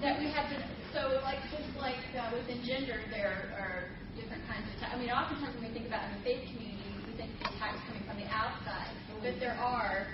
that 0.00 0.18
we 0.20 0.30
have 0.32 0.48
to, 0.52 0.56
so 0.92 1.20
like, 1.24 1.40
just 1.52 1.68
like 1.76 2.00
uh, 2.16 2.32
within 2.32 2.64
gender, 2.64 3.00
there 3.12 3.52
are 3.56 3.92
different 4.16 4.44
kinds 4.48 4.64
of 4.64 4.72
attacks. 4.80 4.92
I 4.94 4.98
mean, 4.98 5.12
oftentimes 5.12 5.52
when 5.60 5.68
we 5.68 5.72
think 5.76 5.86
about 5.86 6.08
in 6.08 6.16
the 6.16 6.22
faith 6.24 6.42
community, 6.48 6.88
we 7.04 7.12
think 7.20 7.30
the 7.40 7.52
attacks 7.52 7.80
coming 7.84 8.04
from 8.08 8.16
the 8.16 8.28
outside, 8.32 8.92
but 9.20 9.36
there 9.40 9.56
are 9.60 10.08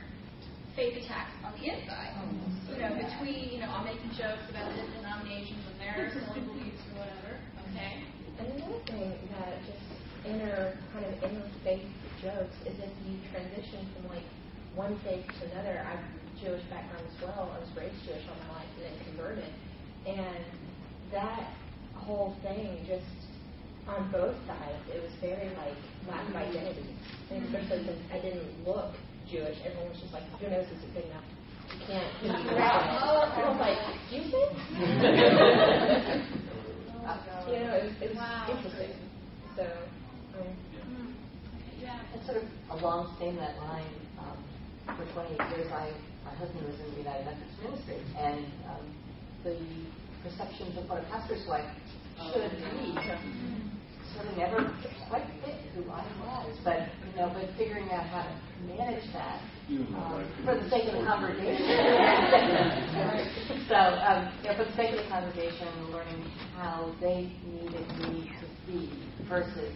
faith 0.74 0.96
attacks 0.98 1.32
on 1.44 1.52
the 1.60 1.70
inside. 1.70 2.16
You 2.66 2.80
know, 2.80 2.92
between, 2.96 3.52
you 3.52 3.60
know, 3.60 3.70
I'm 3.70 3.84
making 3.84 4.10
jokes 4.16 4.42
about 4.48 4.72
the 4.72 4.82
denominations 4.98 5.60
and 5.70 5.76
their 5.78 6.10
silly 6.16 6.42
beliefs 6.42 6.82
or 6.90 7.04
whatever, 7.04 7.32
okay? 7.70 8.02
And 8.40 8.58
another 8.58 8.80
thing 8.88 9.12
that 9.36 9.60
just 9.68 9.84
inner 10.24 10.78
kind 10.94 11.04
of 11.04 11.14
interfaith 11.20 11.86
jokes 12.22 12.54
is 12.64 12.78
if 12.78 12.92
you 13.04 13.18
transition 13.34 13.82
from 13.92 14.08
like 14.08 14.24
one 14.74 14.98
faith 15.04 15.24
to 15.40 15.50
another. 15.52 15.84
I'm 15.86 16.00
Jewish 16.40 16.62
background 16.70 17.04
as 17.06 17.16
well. 17.22 17.52
I 17.54 17.58
was 17.60 17.68
raised 17.76 17.94
Jewish 18.04 18.24
all 18.28 18.36
my 18.48 18.58
life 18.60 18.70
and 18.76 18.84
then 18.88 18.96
converted, 19.06 19.52
and 20.06 20.44
that 21.12 21.52
whole 21.94 22.34
thing 22.42 22.84
just 22.88 23.04
on 23.86 24.10
both 24.10 24.34
sides, 24.46 24.80
it 24.90 25.02
was 25.02 25.12
very 25.20 25.50
like 25.56 25.76
lack 26.08 26.26
of 26.28 26.34
identity, 26.36 26.94
and 27.30 27.44
especially 27.46 27.84
since 27.86 28.00
I 28.12 28.18
didn't 28.20 28.48
look 28.66 28.94
Jewish. 29.30 29.56
Everyone 29.64 29.90
was 29.90 30.00
just 30.00 30.12
like, 30.12 30.24
your 30.40 30.50
nose 30.50 30.66
isn't 30.66 30.94
big 30.94 31.06
enough. 31.06 31.24
You 31.72 31.86
can't. 31.86 32.10
You 32.22 32.28
need 32.32 32.44
to. 32.44 32.54
And 32.54 32.62
I 32.62 33.48
was 33.48 33.60
like, 33.60 33.78
excuse 34.02 34.28
me. 34.32 34.42
you 37.48 37.58
know, 37.58 37.74
it 37.74 37.84
was, 37.84 37.92
it 38.02 38.08
was 38.10 38.16
Wow. 38.16 38.46
interesting. 38.50 38.92
So, 39.56 39.64
um, 40.38 41.14
Yeah. 41.80 41.98
And 42.14 42.20
sort 42.26 42.38
of 42.38 42.44
along 42.78 43.16
same 43.18 43.36
that 43.36 43.56
line, 43.58 43.84
for 44.86 45.04
28 45.12 45.38
years, 45.56 45.70
I, 45.72 45.92
my 46.24 46.34
husband 46.34 46.64
was 46.66 46.78
in 46.80 46.90
the 46.92 46.98
United 46.98 47.24
Methodist 47.26 47.62
Ministry, 47.62 48.00
and 48.18 48.44
um, 48.68 48.86
the 49.44 49.56
perceptions 50.22 50.76
of 50.78 50.88
what 50.88 50.98
a 51.02 51.06
pastor's 51.10 51.46
wife 51.48 51.66
should 52.32 52.50
be 52.50 52.94
sort 54.14 54.26
of 54.28 54.36
never 54.36 54.70
quite 55.08 55.24
fit 55.44 55.56
who 55.74 55.82
I 55.90 56.04
was. 56.20 56.56
But 56.64 56.80
you 57.08 57.16
know, 57.16 57.30
but 57.34 57.48
figuring 57.56 57.90
out 57.90 58.04
how 58.06 58.22
to 58.22 58.34
manage 58.66 59.04
that 59.12 59.40
um, 59.96 60.28
for 60.44 60.54
the 60.54 60.68
sake 60.70 60.86
of 60.88 60.94
the 61.00 61.06
congregation. 61.06 61.66
so, 63.68 63.76
um, 63.76 64.28
you 64.42 64.48
know, 64.50 64.56
for 64.56 64.64
the 64.64 64.76
sake 64.76 64.90
of 64.92 64.98
the 65.04 65.08
congregation, 65.10 65.68
learning 65.92 66.24
how 66.56 66.94
they 67.00 67.32
needed 67.44 67.86
me 67.98 68.30
to 68.40 68.46
be 68.70 68.90
versus 69.28 69.72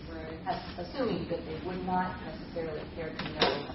as- 0.46 0.86
assuming 0.86 1.26
that 1.28 1.40
they 1.46 1.58
would 1.66 1.84
not 1.86 2.14
necessarily 2.24 2.82
care 2.94 3.10
to 3.10 3.24
know 3.34 3.66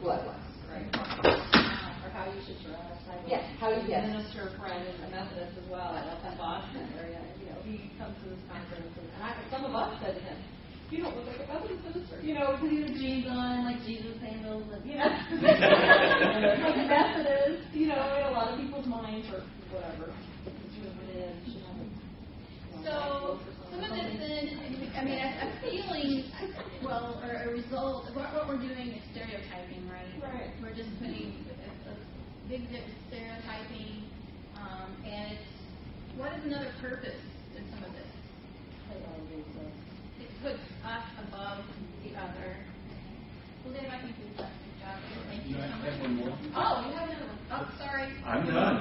who 0.00 0.08
I 0.10 0.24
was. 0.24 0.49
Right. 0.70 0.86
Or 0.94 2.08
how 2.14 2.30
you 2.30 2.38
churches 2.46 2.70
are 2.70 2.78
out. 2.78 2.94
I 3.10 3.18
have 3.18 3.26
a 3.26 3.30
Yes, 3.30 3.42
how 3.58 3.70
you- 3.74 3.82
yes. 3.90 4.06
minister 4.06 4.50
friend 4.58 4.86
in 4.86 4.94
the 5.02 5.08
Methodist 5.10 5.58
as 5.58 5.66
well, 5.68 5.90
I 5.98 6.06
love 6.06 6.22
that 6.22 6.38
Boston 6.38 6.86
area. 6.96 7.20
You 7.42 7.50
know, 7.50 7.60
he 7.66 7.90
comes 7.98 8.14
to 8.22 8.30
this 8.30 8.38
conference, 8.48 8.94
and, 8.96 9.08
and 9.14 9.22
I, 9.22 9.34
some 9.50 9.64
of 9.66 9.74
us 9.74 9.98
said 10.00 10.14
to 10.14 10.20
him, 10.22 10.38
"You 10.90 11.02
don't 11.02 11.16
look 11.18 11.26
like 11.26 11.42
a 11.42 11.46
Methodist 11.52 11.82
minister," 11.84 12.16
you 12.22 12.34
know, 12.38 12.54
because 12.54 12.70
he 12.70 12.78
had 12.86 12.94
jeans 12.94 13.26
on, 13.28 13.64
like 13.66 13.82
Jesus 13.84 14.14
sandals, 14.22 14.64
and 14.72 14.82
you 14.86 14.96
know, 14.96 15.10
like 15.42 15.60
Methodist. 16.94 17.66
You 17.74 17.86
know, 17.90 18.00
in 18.16 18.24
a 18.26 18.32
lot 18.32 18.54
of 18.54 18.60
people's 18.62 18.86
minds 18.86 19.26
or 19.34 19.42
whatever. 19.74 20.14
conservative, 20.46 21.34
should 21.50 21.62
have 21.66 21.76
you 21.82 21.90
know, 21.90 22.86
So, 22.86 22.94
white 22.94 23.10
clothes 23.20 23.42
or 23.42 23.49
some 23.70 23.80
of 23.80 23.88
something. 23.90 24.18
this, 24.18 24.50
in, 24.52 24.90
I 24.96 25.04
mean, 25.04 25.18
I- 25.18 25.36
I'm 25.46 25.52
feeling, 25.62 26.30
well, 26.84 27.20
or 27.22 27.32
a 27.46 27.48
result, 27.52 28.10
what, 28.14 28.32
what 28.34 28.48
we're 28.48 28.58
doing 28.58 28.98
is 28.98 29.02
stereotyping, 29.12 29.88
right? 29.88 30.10
Right. 30.22 30.50
We're 30.62 30.74
just 30.74 30.90
putting 30.98 31.44
a, 31.48 31.90
a 31.90 31.94
big 32.48 32.68
dip 32.70 32.84
in 32.84 32.94
stereotyping, 33.08 34.04
um, 34.58 34.88
and 35.06 35.32
it's, 35.38 35.50
what 36.18 36.32
is 36.38 36.44
another 36.44 36.72
purpose 36.80 37.20
in 37.56 37.64
some 37.70 37.84
of 37.84 37.92
this? 37.94 38.10
It 40.20 40.28
puts 40.42 40.60
us 40.84 41.04
above 41.28 41.64
the 42.04 42.10
other. 42.18 42.56
Well, 43.64 43.74
Dave, 43.74 43.88
I 43.92 44.00
think 44.02 44.16
we've 44.18 44.36
done 44.36 44.50
a 44.50 44.58
good 44.66 44.76
job. 44.80 44.96
Thank 45.28 45.46
you 45.46 45.56
You 45.56 45.62
so 45.62 45.68
much. 45.68 45.84
have 45.92 46.00
one 46.00 46.14
more. 46.16 46.38
Oh, 46.56 46.74
you 46.88 46.92
have 46.96 47.08
another 47.08 47.26
one. 47.28 47.39
Oh, 47.52 47.66
sorry. 47.78 48.14
I'm 48.24 48.46
done. 48.46 48.76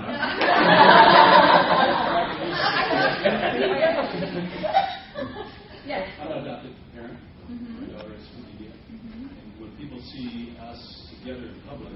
Yes. 5.86 6.06
I'm 6.22 6.32
an 6.32 6.38
adopted 6.46 6.74
parent. 6.94 7.18
Mhm. 7.50 7.82
My 7.82 7.88
daughter 7.98 8.14
is 8.14 8.28
from 8.30 8.46
India. 8.54 8.70
Mhm. 8.94 9.30
And 9.34 9.48
when 9.60 9.72
people 9.78 10.00
see 10.14 10.54
us 10.62 10.78
together 11.10 11.50
in 11.50 11.60
public, 11.66 11.94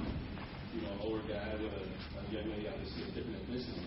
you 0.73 0.81
know, 0.81 0.91
an 0.93 0.99
older 1.01 1.21
guy 1.29 1.53
with 1.61 1.69
a, 1.77 1.83
a 2.17 2.21
young 2.33 2.49
lady, 2.49 2.67
obviously 2.67 3.03
a 3.03 3.11
different 3.13 3.37
ethnicity, 3.45 3.85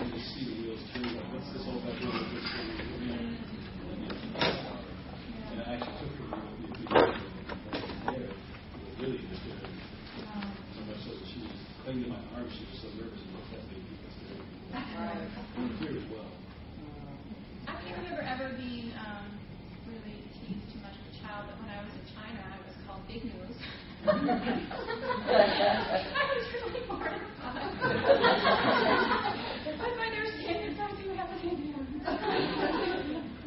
you 0.00 0.08
just 0.16 0.32
see 0.34 0.44
the 0.48 0.54
wheels 0.62 0.80
turning, 0.94 1.16
like, 1.20 1.28
what's 1.36 1.52
this 1.52 1.62
old 1.68 1.84
guy 1.84 1.92
doing 2.00 2.16
with 2.16 2.32
this 2.32 2.48
thing? 2.48 3.36
And 5.52 5.60
I 5.60 5.76
actually 5.76 5.96
took 6.00 6.12
her, 6.16 6.24
you 6.24 6.30
know, 6.32 6.56
the 6.56 6.72
people 6.80 6.96
there, 8.08 8.32
were 8.32 8.94
really 9.04 9.20
interested 9.20 9.52
in 9.52 9.72
so 10.72 10.80
much 10.88 11.00
so 11.04 11.10
that 11.12 11.26
she 11.28 11.38
was 11.44 11.52
clinging 11.84 12.04
to 12.04 12.10
my 12.10 12.20
arm, 12.32 12.48
she 12.48 12.64
was 12.72 12.80
so 12.80 12.88
nervous 12.96 13.20
and 13.20 13.36
looked 13.36 13.52
at 13.52 13.60
me 13.68 13.84
because 13.84 14.16
they 14.24 14.40
were 14.92 15.08
here 15.80 15.96
as 15.96 16.04
well. 16.10 16.28
I 17.66 17.72
can't 17.80 17.96
remember 17.98 18.22
ever 18.22 18.52
being 18.56 18.92
um, 19.00 19.26
really 19.88 20.20
teased 20.36 20.66
too 20.72 20.80
much 20.84 20.92
as 20.92 21.04
a 21.08 21.14
child, 21.24 21.46
but 21.48 21.56
when 21.60 21.70
I 21.70 21.80
was 21.80 21.92
in 21.96 22.04
China, 22.12 22.40
I 22.44 22.58
was 22.60 22.74
called 22.84 23.00
Big 23.08 23.24
Nose. 23.24 23.56
I 24.02 24.10
was 26.34 26.44
really 26.52 26.82
mortified. 26.90 27.72
but 29.78 29.92
by 30.00 30.08
their 30.10 30.26
standards, 30.42 30.78
I 30.82 30.90
do 31.00 31.06
have 31.14 31.30
a 31.30 31.38
big 31.40 31.58
nose. 31.70 32.02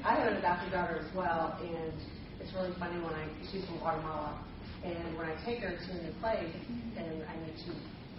I 0.05 0.15
have 0.15 0.31
an 0.31 0.37
adopted 0.37 0.71
daughter 0.71 1.03
as 1.03 1.11
well, 1.13 1.59
and 1.61 1.93
it's 2.39 2.53
really 2.55 2.73
funny 2.79 2.97
when 3.03 3.13
I 3.13 3.27
she's 3.51 3.65
from 3.65 3.79
Guatemala, 3.79 4.39
and 4.83 5.17
when 5.17 5.27
I 5.27 5.35
take 5.45 5.59
her 5.59 5.75
to 5.75 5.91
a 5.91 5.99
new 6.01 6.13
place 6.21 6.55
and 6.95 7.23
I 7.27 7.35
need 7.43 7.57
to 7.67 7.73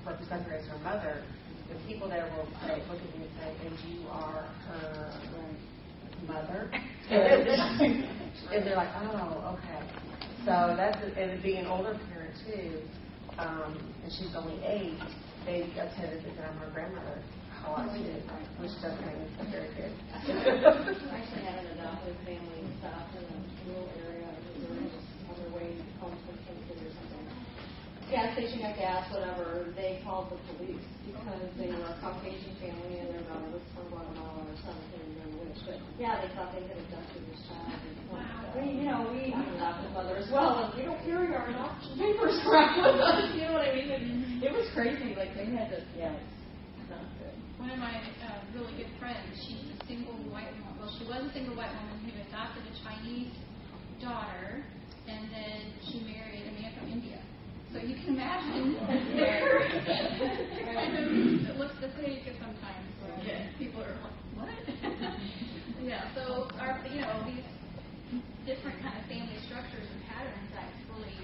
represent 0.05 0.45
her 0.47 0.55
as 0.59 0.67
her 0.67 0.79
mother, 0.85 1.25
the 1.69 1.75
people 1.87 2.09
there 2.09 2.31
will 2.37 2.49
say, 2.63 2.83
look 2.89 2.99
at 3.01 3.19
me 3.19 3.27
and 3.27 3.35
say, 3.39 3.51
and 3.67 3.75
you 3.91 4.09
are 4.11 4.49
her 4.69 5.13
mother, 6.27 6.71
and 7.11 8.67
they're 8.67 8.77
like, 8.77 8.91
oh, 9.03 9.59
okay. 9.59 9.81
So 10.45 10.75
that's 10.77 10.99
and 11.19 11.43
being 11.43 11.59
an 11.59 11.67
older 11.67 11.99
parent 12.09 12.35
too, 12.47 12.81
um, 13.39 13.77
and 14.03 14.13
she's 14.13 14.35
only 14.37 14.63
eight. 14.65 14.99
They 15.45 15.63
attended 15.79 16.25
that 16.37 16.51
I'm 16.51 16.59
her 16.59 16.71
grandmother 16.75 17.23
a 17.67 17.71
lot 17.71 17.91
too, 17.95 18.15
which 18.59 18.75
doesn't 18.83 19.07
make 19.07 19.19
me 19.19 19.27
very 19.51 19.71
good. 19.75 19.93
I 20.15 21.19
actually 21.19 21.43
had 21.43 21.59
an 21.67 21.79
adopted 21.79 22.17
family 22.25 22.63
South 22.83 23.11
in 23.15 23.27
a 23.27 23.39
rural 23.71 23.91
area 24.07 24.27
of 24.27 24.39
Missouri, 24.55 24.91
on 25.31 25.35
their 25.39 25.51
way 25.55 25.75
home 26.01 26.15
from. 26.27 26.56
Gas 28.07 28.39
station 28.39 28.63
got 28.63 28.79
gas, 28.79 29.11
whatever. 29.11 29.75
They 29.75 29.99
called 30.07 30.31
the 30.31 30.39
police 30.55 30.87
because 31.03 31.43
they 31.59 31.75
were 31.75 31.91
a 31.91 31.99
Caucasian 31.99 32.55
family 32.63 33.03
and 33.03 33.11
their 33.11 33.27
daughter 33.27 33.51
was 33.51 33.67
from 33.75 33.91
Guatemala 33.91 34.47
or 34.47 34.59
something. 34.63 34.79
I 34.79 34.95
can't 34.95 35.11
remember 35.11 35.51
which, 35.51 35.59
but 35.67 35.83
yeah, 35.99 36.23
they 36.23 36.31
thought 36.39 36.55
they 36.55 36.63
had 36.71 36.79
adopted 36.87 37.27
this 37.27 37.43
child. 37.51 37.67
And, 37.75 37.99
we, 38.55 38.79
you 38.79 38.87
know, 38.87 39.11
we 39.11 39.35
I'm 39.35 39.51
adopted 39.59 39.91
mother 39.91 40.23
as 40.23 40.31
well, 40.31 40.63
and 40.63 40.71
we 40.79 40.87
don't 40.87 41.03
carry 41.03 41.35
our 41.35 41.51
adoption 41.51 41.99
papers 41.99 42.39
around 42.47 42.79
with 42.79 43.03
us. 43.03 43.27
You 43.35 43.43
know 43.51 43.59
what 43.59 43.67
I 43.67 43.75
mean? 43.75 43.91
And 43.91 44.07
it 44.39 44.55
was 44.55 44.71
crazy. 44.71 45.19
Like 45.19 45.35
they 45.35 45.51
had 45.51 45.75
to, 45.75 45.83
yeah, 45.99 46.15
it's 46.15 46.87
not 46.87 47.03
good. 47.19 47.35
One 47.59 47.75
of 47.75 47.83
my 47.83 47.91
uh, 48.23 48.39
really 48.55 48.87
good 48.87 48.93
friends, 49.03 49.35
she's 49.35 49.67
a 49.67 49.79
single 49.91 50.15
white 50.31 50.55
woman. 50.63 50.79
Well, 50.79 50.95
she 50.95 51.11
was 51.11 51.27
a 51.27 51.33
single 51.35 51.59
white 51.59 51.75
woman 51.75 51.99
who 52.07 52.15
adopted 52.31 52.71
a 52.71 52.75
Chinese 52.87 53.35
daughter, 53.99 54.63
and 55.11 55.27
then 55.35 55.75
she 55.91 56.07
married 56.07 56.47
a 56.47 56.55
man 56.55 56.71
from 56.79 56.87
India. 56.87 57.19
So 57.77 57.85
you 57.85 57.97
can 58.01 58.17
imagine 58.17 58.73
there. 59.21 59.69
kind 60.73 60.97
of, 60.97 61.13
it 61.45 61.57
looks 61.61 61.77
the 61.85 61.93
fake 62.01 62.25
sometimes. 62.41 62.89
Yeah. 63.21 63.53
People 63.61 63.85
are 63.85 63.93
like, 64.01 64.17
what? 64.33 64.49
yeah. 65.85 66.09
So 66.17 66.49
our, 66.57 66.81
you 66.89 67.05
know, 67.05 67.21
these 67.29 67.45
different 68.49 68.81
kind 68.81 68.97
of 68.97 69.05
family 69.13 69.37
structures 69.45 69.85
and 69.93 70.01
patterns 70.09 70.49
that 70.57 70.73
really 70.89 71.21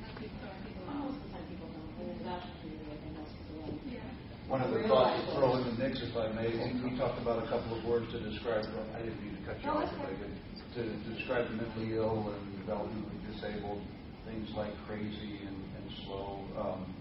make 0.00 0.24
people 0.24 0.40
throw 0.40 0.56
people 0.64 0.88
off. 0.88 1.20
Sometimes 1.20 1.44
people 1.44 1.68
don't. 1.68 2.00
And 2.00 2.06
the 2.08 2.16
adoption 2.24 2.52
community, 2.64 2.88
I 2.88 2.96
think, 3.04 3.12
helps 3.20 3.36
as 3.36 3.48
well. 3.52 3.68
Yeah. 3.92 4.48
One 4.48 4.64
of 4.64 4.72
the 4.72 4.88
thoughts 4.88 5.20
to 5.20 5.36
throw 5.36 5.60
in 5.60 5.68
the 5.68 5.76
mix, 5.76 6.00
if 6.00 6.16
I 6.16 6.32
may, 6.32 6.48
we 6.48 6.80
we 6.80 6.96
talked 6.96 7.20
about 7.20 7.44
a 7.44 7.46
couple 7.52 7.76
of 7.76 7.84
words 7.84 8.08
to 8.16 8.24
describe, 8.24 8.64
I 8.96 9.04
didn't 9.04 9.20
mean 9.20 9.36
to 9.36 9.42
cut 9.44 9.60
you 9.60 9.68
off, 9.68 9.84
but 10.00 10.08
I 10.08 10.16
to 10.16 10.82
describe 11.12 11.44
the 11.52 11.60
mentally 11.60 11.92
ill 12.00 12.32
and 12.32 12.40
developmentally 12.64 13.20
disabled, 13.28 13.84
things 14.32 14.48
like 14.56 14.72
crazy 14.86 15.40
and, 15.46 15.56
and 15.76 15.86
slow. 16.04 16.40
Um, 16.56 16.94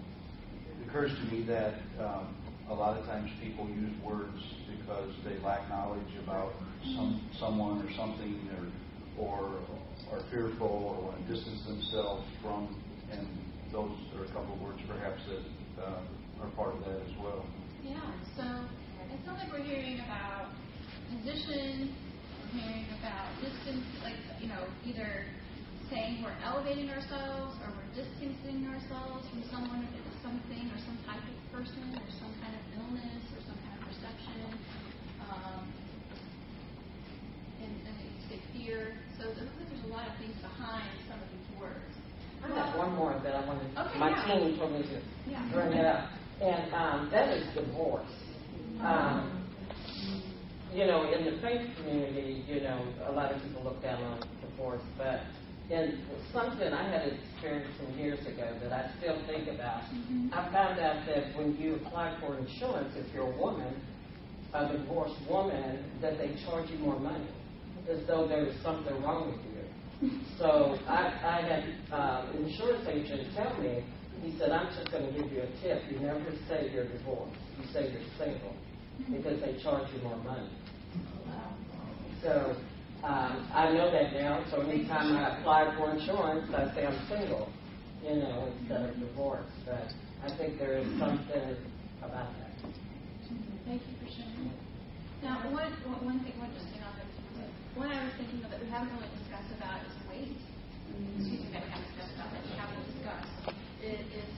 it 0.51 0.89
occurs 0.89 1.11
to 1.11 1.23
me 1.31 1.45
that 1.47 1.75
um, 1.99 2.35
a 2.69 2.73
lot 2.73 2.97
of 2.97 3.05
times 3.05 3.29
people 3.41 3.67
use 3.69 3.93
words 4.03 4.39
because 4.67 5.11
they 5.23 5.39
lack 5.39 5.69
knowledge 5.69 6.11
about 6.23 6.51
some 6.95 7.29
someone 7.39 7.85
or 7.85 7.91
something 7.95 8.49
or 9.17 9.23
or 9.23 9.59
are 10.11 10.23
fearful 10.29 10.67
or 10.67 11.07
want 11.07 11.27
to 11.27 11.33
distance 11.33 11.63
themselves 11.67 12.25
from, 12.41 12.75
and 13.11 13.27
those 13.71 13.91
are 14.17 14.25
a 14.25 14.31
couple 14.33 14.55
of 14.55 14.61
words 14.61 14.79
perhaps 14.87 15.21
that 15.29 15.83
uh, 15.83 16.43
are 16.43 16.49
part 16.55 16.75
of 16.75 16.81
that 16.81 16.99
as 16.99 17.15
well. 17.23 17.45
Yeah, 17.83 18.11
so 18.35 18.43
it 19.07 19.19
sounds 19.25 19.39
like 19.39 19.51
we're 19.51 19.63
hearing 19.63 19.99
about 19.99 20.51
position, 21.07 21.95
we're 22.53 22.59
hearing 22.59 22.87
about 22.99 23.27
distance, 23.39 23.85
like, 24.03 24.15
you 24.41 24.47
know, 24.47 24.63
either 24.85 25.25
saying 25.91 26.23
we're 26.23 26.39
elevating 26.47 26.87
ourselves 26.89 27.59
or 27.59 27.67
we're 27.75 27.91
distancing 27.91 28.63
ourselves 28.71 29.27
from 29.27 29.43
someone 29.51 29.83
or 29.91 30.15
something 30.23 30.63
or 30.71 30.79
some 30.87 30.95
type 31.03 31.19
of 31.19 31.35
person 31.51 31.83
or 31.99 32.07
some 32.15 32.31
kind 32.39 32.55
of 32.55 32.63
illness 32.79 33.23
or 33.35 33.39
some 33.43 33.59
kind 33.59 33.75
of 33.75 33.81
perception. 33.91 34.47
Um, 35.19 35.67
and, 37.59 37.75
and 37.75 37.95
you 38.07 38.23
say 38.31 38.39
fear. 38.55 38.95
So 39.19 39.35
it 39.35 39.43
looks 39.43 39.51
like 39.59 39.67
there's 39.67 39.83
a 39.83 39.91
lot 39.91 40.07
of 40.07 40.15
things 40.15 40.39
behind 40.39 40.87
some 41.11 41.19
of 41.19 41.27
these 41.35 41.49
words. 41.59 41.91
I 42.39 42.47
have 42.55 42.79
one 42.79 42.95
more 42.95 43.19
that 43.21 43.35
I 43.35 43.45
wanted, 43.45 43.67
Okay, 43.75 43.99
my 43.99 44.09
yeah. 44.15 44.25
team 44.31 44.57
told 44.57 44.71
me 44.71 44.81
to 44.87 44.97
Yeah. 45.27 45.43
bring 45.51 45.75
it 45.75 45.85
up. 45.85 46.07
And 46.39 46.73
um, 46.73 47.09
that 47.11 47.35
is 47.35 47.43
divorce. 47.53 48.07
Um, 48.81 49.43
you 50.73 50.87
know, 50.87 51.03
in 51.11 51.25
the 51.25 51.35
faith 51.41 51.67
community, 51.77 52.43
you 52.47 52.61
know, 52.61 52.79
a 53.07 53.11
lot 53.11 53.31
of 53.31 53.43
people 53.43 53.61
look 53.63 53.83
down 53.83 54.01
on 54.01 54.19
divorce, 54.41 54.81
but 54.97 55.19
in 55.71 56.03
something 56.33 56.67
I 56.67 56.83
had 56.83 57.07
experienced 57.07 57.79
some 57.79 57.97
years 57.97 58.19
ago 58.27 58.57
that 58.61 58.73
I 58.73 58.91
still 58.99 59.17
think 59.25 59.47
about, 59.47 59.83
I 60.33 60.51
found 60.51 60.79
out 60.79 61.05
that 61.07 61.35
when 61.37 61.55
you 61.55 61.75
apply 61.75 62.17
for 62.19 62.37
insurance, 62.37 62.93
if 62.97 63.13
you're 63.13 63.31
a 63.31 63.37
woman, 63.37 63.73
a 64.53 64.67
divorced 64.67 65.15
woman, 65.29 65.85
that 66.01 66.17
they 66.17 66.35
charge 66.45 66.69
you 66.69 66.77
more 66.79 66.99
money, 66.99 67.29
as 67.89 68.05
though 68.05 68.27
there 68.27 68.43
was 68.43 68.55
something 68.61 69.01
wrong 69.01 69.31
with 69.31 69.39
you. 69.45 69.51
So 70.39 70.75
I, 70.87 71.13
I 71.23 71.41
had 71.45 71.63
uh, 71.93 72.31
an 72.33 72.45
insurance 72.45 72.87
agent 72.89 73.29
tell 73.35 73.55
me, 73.61 73.85
he 74.23 74.35
said, 74.39 74.49
I'm 74.49 74.73
just 74.75 74.91
going 74.91 75.05
to 75.05 75.21
give 75.21 75.31
you 75.31 75.41
a 75.41 75.61
tip. 75.61 75.83
You 75.91 75.99
never 75.99 76.25
say 76.49 76.71
you're 76.73 76.87
divorced. 76.87 77.37
You 77.59 77.65
say 77.71 77.91
you're 77.91 78.01
single 78.17 78.55
because 79.13 79.39
they 79.39 79.61
charge 79.61 79.87
you 79.93 80.01
more 80.01 80.17
money. 80.17 80.49
So 82.23 82.55
um, 83.03 83.49
I 83.53 83.71
know 83.73 83.91
that 83.91 84.13
now. 84.13 84.43
So 84.51 84.61
anytime 84.61 85.15
I 85.17 85.39
apply 85.39 85.75
for 85.77 85.91
insurance, 85.91 86.49
I 86.53 86.73
say 86.75 86.85
I'm 86.85 86.97
single, 87.09 87.49
you 88.03 88.15
know, 88.21 88.53
instead 88.59 88.89
of 88.89 88.99
divorced. 88.99 89.49
But 89.65 89.89
I 90.23 90.29
think 90.37 90.59
there 90.59 90.77
is 90.77 90.87
something 90.99 91.57
about 92.03 92.29
that. 92.37 92.53
Thank 93.65 93.81
you 93.89 93.95
for 93.97 94.09
sharing. 94.09 94.51
Now, 95.23 95.41
one, 95.53 95.71
one 96.05 96.19
thing, 96.25 96.37
one 96.37 96.53
just 96.53 96.69
thing 96.73 96.81
on 96.81 96.93
this, 96.97 97.09
one 97.75 97.89
I 97.89 98.05
was 98.05 98.13
thinking 98.17 98.43
of 98.45 98.51
that 98.51 98.61
we 98.61 98.69
haven't 98.69 98.93
really 98.93 99.09
discussed 99.21 99.53
about 99.57 99.81
is 99.85 99.93
weight. 100.09 100.37
Excuse 101.17 101.41
me, 101.41 101.49
that 101.53 101.63
we 101.65 101.69
haven't 101.69 101.89
discussed 101.93 102.13
about 102.17 102.29
that 102.33 102.43
we 102.45 102.53
haven't 102.57 102.83
discussed 102.85 103.61
is, 103.81 103.97
is 104.13 104.30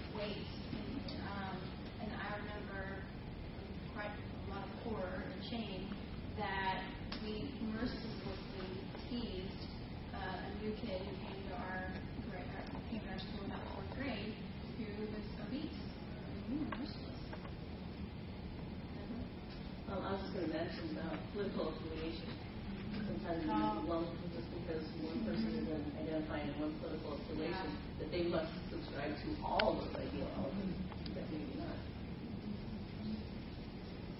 political 21.43 21.75
affiliation. 21.75 22.31
Sometimes 23.03 23.43
lump 23.91 24.07
just 24.31 24.47
because 24.63 24.83
one 25.03 25.19
person 25.27 25.51
is 25.59 25.67
identifying 25.99 26.47
in 26.47 26.55
one 26.55 26.71
political 26.79 27.19
affiliation, 27.19 27.75
that 27.99 28.07
they 28.11 28.23
must 28.31 28.47
subscribe 28.71 29.11
to 29.11 29.27
all 29.43 29.75
of 29.75 29.83
those 29.83 29.91
ideologies. 30.07 30.79
That 31.11 31.27
maybe 31.27 31.59
not. 31.59 31.75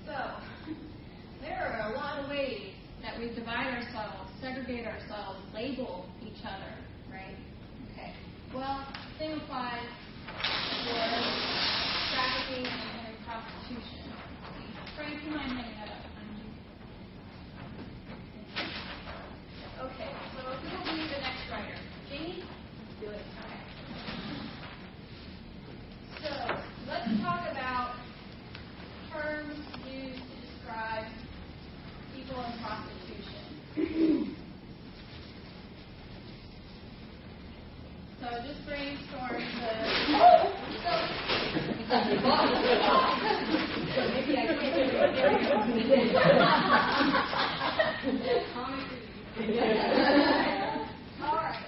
So, 0.03 0.19
there 1.41 1.63
are 1.63 1.93
a 1.93 1.95
lot 1.95 2.19
of 2.19 2.29
ways 2.29 2.75
that 3.03 3.15
we 3.19 3.31
divide 3.31 3.71
ourselves, 3.71 4.27
segregate 4.41 4.85
ourselves, 4.85 5.39
label 5.55 6.05
each 6.27 6.43
other, 6.43 6.75
right? 7.07 7.39
Okay. 7.91 8.11
Well, 8.53 8.83
same 9.19 9.39
applies 9.39 9.87
for 10.83 11.07
trafficking 12.11 12.67
and 12.67 13.15
prostitution. 13.23 14.11
Frank, 14.95 15.23
you 15.23 15.31
mind 15.31 15.51
hanging 15.51 15.79
that 15.79 15.89
up 15.89 16.03
behind 16.03 16.37
you? 16.37 16.53
Okay, 19.83 20.11
so 20.31 20.41
who 20.43 20.69
will 20.77 20.95
be 20.95 21.03
the 21.09 21.19
next 21.19 21.49
writer? 21.51 21.75
Jamie? 22.09 22.43
Do 23.01 23.07
it. 23.09 23.25
Okay. 23.43 23.59
So, 26.21 26.29
let's 26.87 27.11
talk 27.21 27.51
about 27.51 27.95
terms 29.11 29.57
used 29.91 30.21
to 30.21 30.35
describe 30.45 31.05
people 32.15 32.37
in 32.37 32.53
prostitution. 32.63 34.35
so 38.21 38.22
just 38.41 38.65
brainstorm 38.65 39.43
the. 39.61 40.63
All 49.43 49.49
right. 51.35 51.65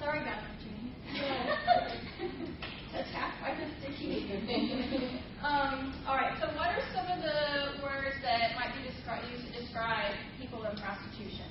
Sorry 0.00 0.20
about 0.20 0.40
that, 0.42 0.54
Jeannie. 0.60 0.92
Attacked 2.94 3.40
by 3.42 3.50
the 3.56 3.66
sticky. 3.80 4.30
um, 5.42 5.94
all 6.06 6.16
right. 6.16 6.34
So, 6.40 6.46
what 6.56 6.68
are 6.70 6.82
some 6.94 7.06
of 7.06 7.18
the 7.22 7.82
words 7.82 8.16
that 8.22 8.54
might 8.54 8.72
be 8.74 8.80
descri- 8.88 9.30
used 9.32 9.46
to 9.52 9.60
describe 9.60 10.14
people 10.40 10.62
in 10.64 10.76
prostitution? 10.76 11.46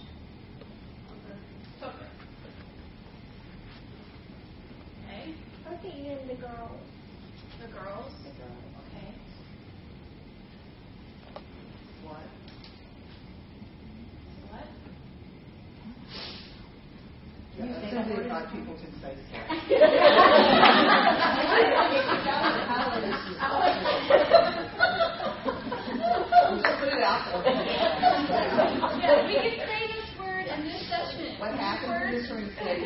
Hooker. 1.82 2.08
Okay. 5.04 5.34
Hooking 5.68 6.06
in 6.06 6.28
the 6.28 6.35
girls. 6.46 6.78
The 7.62 7.68
girls. 7.74 8.12
The 8.24 8.30
girls. 8.38 8.66
Okay. 8.86 9.10
What? 12.04 12.26
What? 14.52 14.68
Yeah, 17.58 17.90
Simply 17.90 18.30
five 18.30 18.48
people 18.52 18.76
can 18.76 18.92
say 19.02 19.16
put 26.80 26.94
it 26.94 27.04
out 27.04 27.44
there. 27.44 27.54
Yeah, 29.00 29.26
we 29.26 29.34
can 29.34 29.56
say 29.66 29.82
this 29.88 30.10
word 30.20 30.46
in 30.48 30.60
this 30.66 30.82
session. 30.90 31.40
What 31.40 31.52
happened 31.56 32.12
to 32.12 32.18
this 32.20 32.30
ring 32.32 32.50
state? 32.56 32.82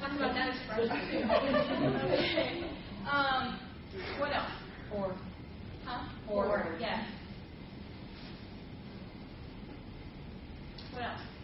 Talking 0.00 0.18
about 0.18 0.34
that 0.34 0.48
expression. 0.48 0.65
okay. 0.65 0.65
Um, 3.06 3.58
what 4.18 4.34
else? 4.34 4.50
Or 4.92 5.16
Huh? 5.84 6.04
Or. 6.28 6.76
Yes. 6.80 7.06
What 10.92 11.02
else? 11.04 11.35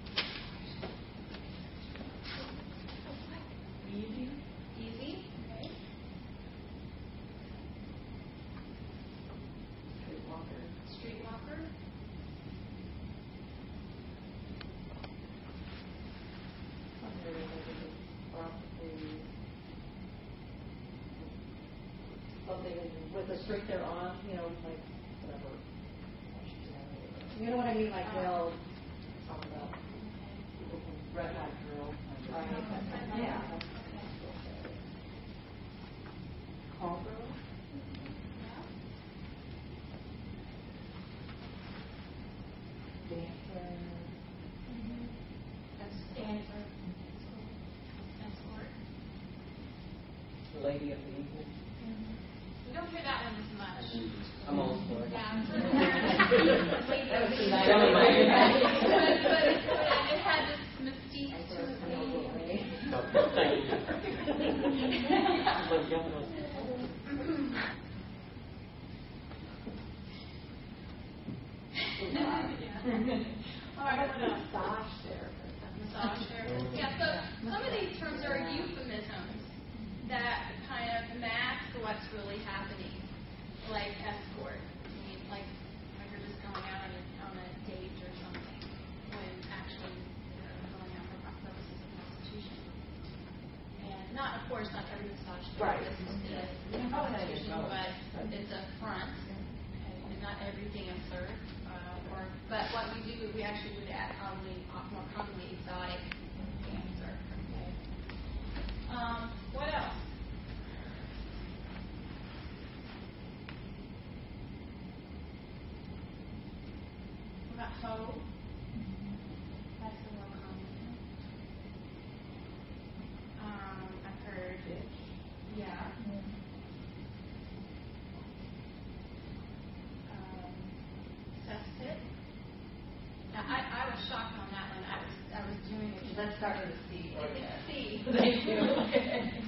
Let's 136.22 136.38
start 136.38 136.54
with 136.62 136.70
a 136.70 136.78
C. 136.86 137.10
or 137.18 137.26
It's 137.26 137.42
a- 137.42 137.66
C. 137.66 137.98
Thank 138.14 138.46
you. 138.46 138.62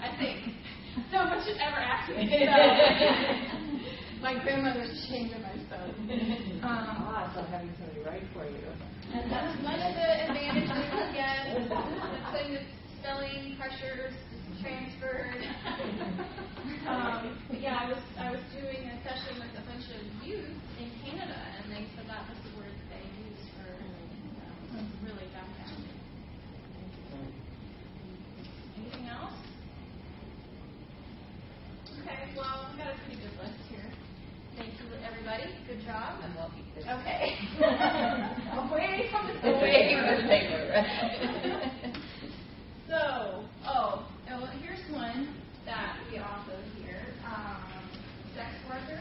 I 0.03 0.11
think. 0.19 0.59
No 1.15 1.23
one 1.31 1.39
should 1.47 1.55
ever 1.63 1.79
ask 1.79 2.11
me. 2.11 2.27
So, 2.27 2.51
my 4.27 4.35
grandmother's 4.43 4.91
ashamed 4.91 5.33
of 5.39 5.43
myself. 5.43 5.95
Um, 6.65 7.13
Ah, 7.15 7.31
so 7.37 7.45
having 7.53 7.71
somebody 7.79 8.01
write 8.03 8.25
for 8.33 8.43
you. 8.49 8.65
and 9.13 9.31
that's 9.31 9.53
one 9.63 9.77
of 9.79 9.93
the 9.95 10.09
advantages, 10.27 11.13
yes, 11.15 11.61
putting 12.33 12.57
the 12.57 12.63
spelling 12.99 13.55
pressures 13.61 14.17
transferred. 14.65 15.45
Um, 16.89 17.37
but 17.53 17.61
yeah, 17.61 17.85
I 17.85 17.87
was 17.93 18.01
I 18.19 18.31
was 18.33 18.41
doing 18.57 18.81
a 18.89 18.97
session 19.05 19.39
with 19.45 19.53
a 19.61 19.65
bunch 19.69 19.85
of 19.93 20.01
youth 20.27 20.57
in 20.81 20.89
Canada, 21.05 21.37
and 21.61 21.69
they 21.71 21.85
said 21.95 22.09
that 22.09 22.25
was 22.33 22.39
the 22.49 22.53
word 22.57 22.73
that 22.73 22.89
they 22.97 23.05
used 23.23 23.45
for 23.61 23.69
um, 24.81 24.89
really 25.05 25.29
dumbfounding. 25.37 25.85
Anything 25.85 25.94
Okay, 32.05 32.37
well, 32.37 32.69
we've 32.69 32.85
got 32.85 32.93
a 32.93 32.99
pretty 33.01 33.17
good 33.17 33.33
list 33.41 33.57
here. 33.71 33.89
Thank 34.59 34.75
you, 34.77 34.85
everybody. 35.09 35.45
Good 35.67 35.81
job. 35.87 36.21
I'm 36.21 36.37
lucky. 36.37 36.61
Okay. 36.77 37.33
Away 38.61 39.09
from 39.11 39.27
the 39.29 39.35
paper. 39.41 39.57
Away 39.57 39.97
from 39.97 40.17
the 40.21 40.29
paper. 40.29 40.61
so, 42.89 43.45
oh, 43.67 44.07
oh, 44.31 44.47
here's 44.61 44.85
one 44.93 45.35
that 45.65 45.97
we 46.13 46.19
also 46.19 46.53
hear. 46.77 47.01
Um, 47.25 47.65
sex 48.37 48.53
worker. 48.69 49.01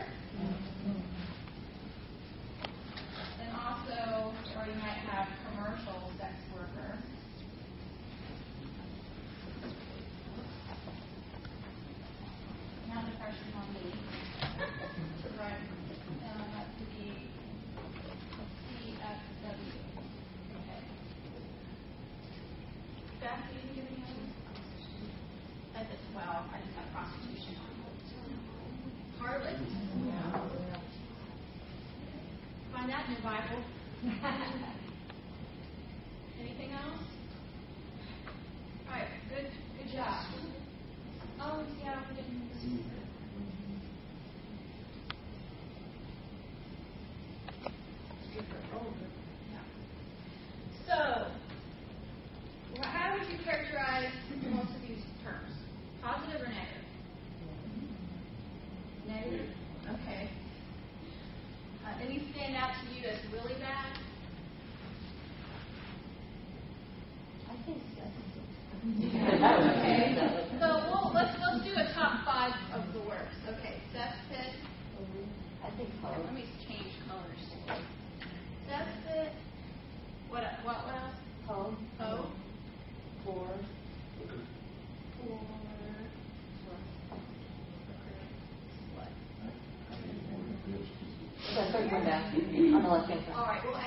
come 91.94 92.06
back. 92.06 92.24
I'm 92.34 92.72
gonna 92.72 92.90
let 92.92 93.10
you. 93.10 93.16
All 93.36 93.46
right. 93.46 93.64
Well, 93.64 93.83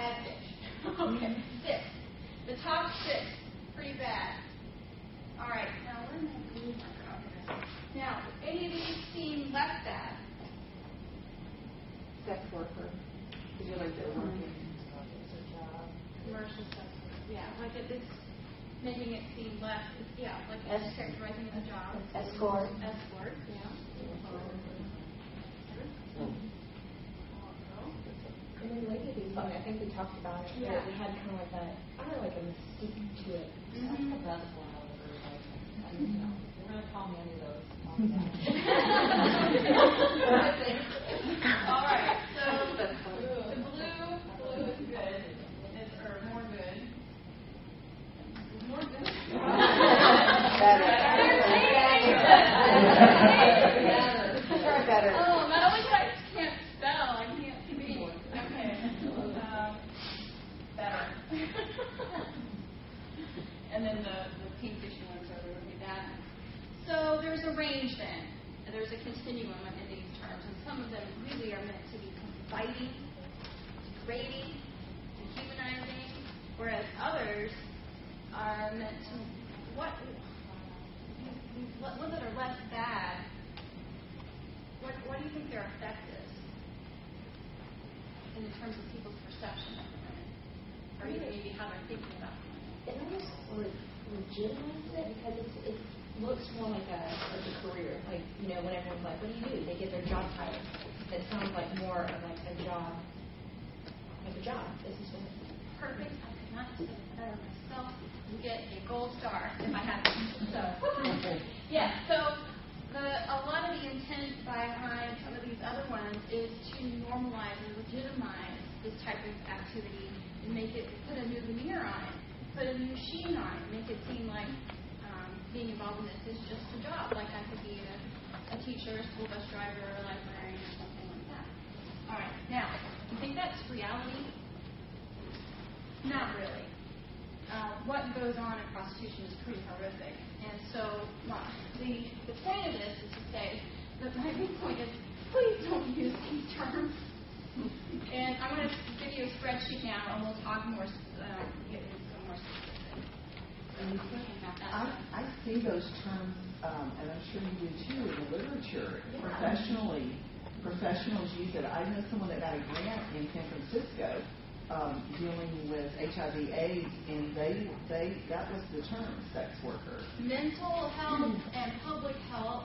HIV 165.96 166.52
AIDS, 166.52 166.92
and 167.08 167.34
they, 167.36 167.70
they, 167.88 168.16
that 168.28 168.52
was 168.52 168.62
the 168.74 168.82
term, 168.88 169.08
sex 169.32 169.50
worker. 169.64 170.04
Mental 170.20 170.88
health 170.90 171.36
and 171.54 171.72
public 171.84 172.16
health 172.30 172.64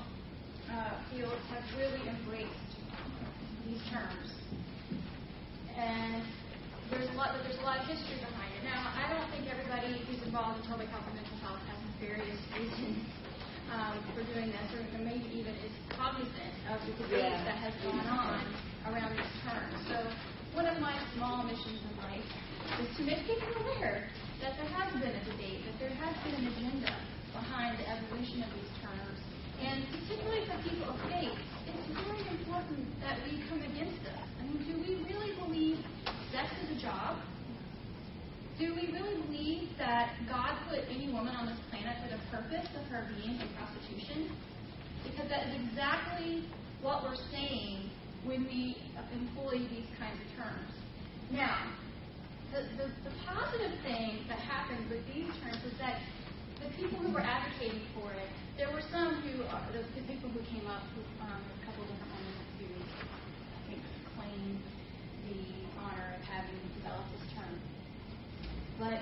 uh, 0.69 0.99
fields 1.11 1.41
have 1.49 1.63
really 1.79 2.03
embraced 2.07 2.71
these 3.65 3.81
terms. 3.91 4.31
And 5.77 6.23
there's 6.91 7.07
a 7.07 7.15
lot, 7.15 7.31
there's 7.47 7.59
a 7.59 7.63
lot 7.63 7.79
of 7.79 7.87
history 7.87 8.19
behind 8.19 8.51
it. 8.59 8.67
Now, 8.67 8.91
I 8.91 9.07
don't 9.07 9.27
think 9.31 9.47
everybody 9.47 10.03
who's 10.11 10.19
involved 10.27 10.59
in 10.59 10.67
public 10.67 10.91
health 10.91 11.07
and 11.07 11.15
mental 11.15 11.39
health 11.39 11.63
has 11.71 11.79
various 12.03 12.39
reasons 12.59 13.07
um, 13.71 13.95
for 14.11 14.27
doing 14.35 14.51
this, 14.51 14.67
or 14.75 14.83
maybe 14.99 15.31
even 15.31 15.55
is 15.63 15.71
cognizant 15.87 16.53
of 16.67 16.83
the 16.83 16.91
debate 16.99 17.31
yeah. 17.31 17.47
that 17.47 17.57
has 17.63 17.71
gone 17.87 18.03
on 18.11 18.43
around 18.91 19.15
this 19.15 19.31
term. 19.47 19.71
So, 19.87 19.97
one 20.51 20.67
of 20.67 20.83
my 20.83 20.99
small 21.15 21.47
missions 21.47 21.79
in 21.79 21.95
is 22.79 22.89
to 22.97 23.03
make 23.03 23.19
people 23.27 23.51
aware 23.65 24.07
that 24.39 24.55
there 24.55 24.71
has 24.71 24.89
been 24.95 25.11
a 25.11 25.23
debate, 25.27 25.65
that 25.67 25.77
there 25.79 25.95
has 25.99 26.13
been 26.23 26.35
an 26.39 26.47
agenda 26.47 26.93
behind 27.33 27.79
the 27.79 27.87
evolution 27.87 28.43
of 28.43 28.49
these 28.55 28.73
terms. 28.79 29.17
And 29.61 29.85
particularly 29.93 30.43
for 30.47 30.57
people 30.63 30.89
of 30.89 30.97
faith, 31.11 31.37
it's 31.67 31.85
very 31.93 32.25
important 32.33 32.87
that 33.01 33.19
we 33.27 33.43
come 33.47 33.61
against 33.61 33.99
this. 34.01 34.17
I 34.17 34.41
mean, 34.47 34.63
do 34.65 34.73
we 34.81 35.03
really 35.05 35.35
believe 35.37 35.77
sex 36.31 36.49
is 36.65 36.77
a 36.77 36.79
job? 36.81 37.21
Do 38.57 38.73
we 38.73 38.93
really 38.93 39.21
believe 39.25 39.69
that 39.77 40.13
God 40.29 40.57
put 40.69 40.85
any 40.89 41.11
woman 41.11 41.35
on 41.35 41.45
this 41.45 41.59
planet 41.69 41.97
for 42.01 42.09
the 42.13 42.21
purpose 42.29 42.69
of 42.77 42.83
her 42.89 43.09
being 43.17 43.39
in 43.39 43.47
prostitution? 43.57 44.31
Because 45.03 45.29
that 45.29 45.47
is 45.49 45.53
exactly 45.65 46.45
what 46.81 47.03
we're 47.03 47.19
saying 47.31 47.89
when 48.23 48.45
we 48.45 48.77
employ 49.13 49.59
these 49.69 49.89
kinds 49.97 50.17
of 50.21 50.29
terms. 50.37 50.71
Now, 51.31 51.73
the, 52.51 53.11
positive 53.25 53.71
thing 53.83 54.27
that 54.27 54.39
happened 54.39 54.89
with 54.89 54.99
these 55.07 55.31
terms 55.39 55.63
is 55.63 55.77
that 55.79 56.03
the 56.59 56.67
people 56.75 56.99
who 56.99 57.13
were 57.13 57.23
advocating 57.23 57.81
for 57.95 58.11
it, 58.11 58.27
there 58.57 58.69
were 58.71 58.83
some 58.91 59.23
who, 59.23 59.43
uh, 59.47 59.61
the, 59.71 59.87
people 60.03 60.29
who 60.29 60.43
came 60.51 60.67
up, 60.67 60.83
who, 60.93 61.01
um, 61.23 61.39
a 61.39 61.57
couple 61.65 61.87
different 61.87 62.11
women 62.11 62.35
who, 62.59 62.67
I 62.75 63.59
think, 63.71 63.81
claimed 64.19 64.59
the 65.31 65.41
honor 65.79 66.19
of 66.19 66.21
having 66.27 66.59
developed 66.75 67.07
this 67.15 67.25
term. 67.31 67.55
But 68.79 68.99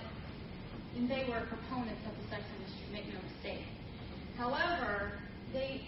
they 1.09 1.25
were 1.25 1.41
proponents 1.49 2.05
of 2.05 2.13
the 2.21 2.25
sex 2.29 2.43
industry, 2.59 2.85
make 2.93 3.07
no 3.09 3.17
mistake. 3.33 3.65
However, 4.37 5.17
they 5.53 5.81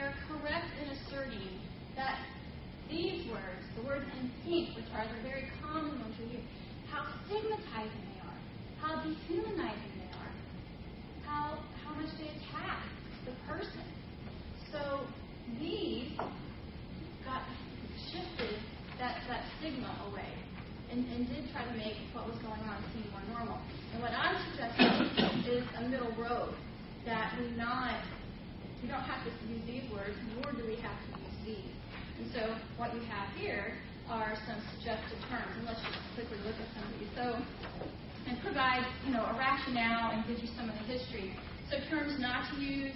are 0.00 0.12
correct 0.26 0.66
in 0.82 0.90
asserting 0.90 1.62
that 1.94 2.18
these 2.90 3.30
words, 3.30 3.64
the 3.76 3.82
words 3.86 4.04
in 4.20 4.30
pink, 4.42 4.74
which 4.76 4.88
are 4.96 5.06
the 5.06 5.22
very 5.22 5.46
common 5.62 6.00
ones 6.00 6.14
we 6.18 6.26
hear, 6.26 6.44
how 6.90 7.06
stigmatizing 7.26 8.04
they 8.12 8.20
are, 8.20 8.40
how 8.80 9.02
dehumanizing 9.02 9.92
they 9.98 10.10
are, 10.18 10.32
how 11.26 11.58
how 11.84 11.94
much 11.94 12.10
they 12.18 12.28
attack 12.28 12.82
the 13.24 13.32
person. 13.46 13.84
So 14.72 15.06
these 15.60 16.12
got 17.24 17.42
shifted 18.10 18.58
that, 18.98 19.22
that 19.28 19.44
stigma 19.58 19.90
away 20.10 20.32
and, 20.90 21.04
and 21.12 21.28
did 21.28 21.50
try 21.52 21.64
to 21.64 21.74
make 21.76 21.96
what 22.12 22.26
was 22.26 22.36
going 22.42 22.60
on 22.68 22.82
seem 22.92 23.10
more 23.10 23.22
normal. 23.38 23.58
And 23.92 24.02
what 24.02 24.12
I'm 24.12 24.36
suggesting 24.50 25.50
is 25.50 25.64
a 25.78 25.82
middle 25.88 26.12
road 26.18 26.54
that 27.06 27.34
we 27.38 27.50
not 27.56 28.02
we 28.82 28.90
don't 28.90 29.00
have 29.08 29.24
to 29.24 29.30
use 29.48 29.64
these 29.64 29.88
words, 29.90 30.12
nor 30.36 30.52
do 30.52 30.60
we 30.68 30.76
have 30.84 30.92
to 30.92 31.08
use 31.16 31.38
these. 31.46 31.72
And 32.20 32.28
so 32.36 32.54
what 32.76 32.92
you 32.92 33.00
have 33.08 33.32
here 33.40 33.72
are 34.08 34.36
some 34.46 34.60
suggested 34.76 35.18
terms, 35.28 35.48
and 35.56 35.64
let's 35.66 35.80
just 35.80 35.98
quickly 36.14 36.36
look 36.44 36.54
at 36.56 36.68
some 36.76 36.84
of 36.84 36.92
these. 37.00 37.08
So, 37.16 37.36
and 38.28 38.40
provide 38.42 38.84
you 39.06 39.12
know 39.12 39.24
a 39.24 39.34
rationale 39.36 40.10
and 40.12 40.26
gives 40.26 40.42
you 40.42 40.48
some 40.56 40.68
of 40.68 40.74
the 40.76 40.84
history. 40.84 41.32
So 41.70 41.76
terms 41.88 42.18
not 42.20 42.50
to 42.52 42.60
use 42.60 42.92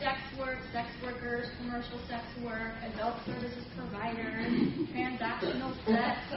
sex 0.00 0.16
work, 0.38 0.58
sex 0.72 0.88
workers, 1.02 1.48
commercial 1.58 1.98
sex 2.08 2.24
work, 2.44 2.72
adult 2.94 3.16
services 3.26 3.64
provider, 3.76 4.46
transactional 4.94 5.74
sex. 5.84 6.16
I 6.32 6.34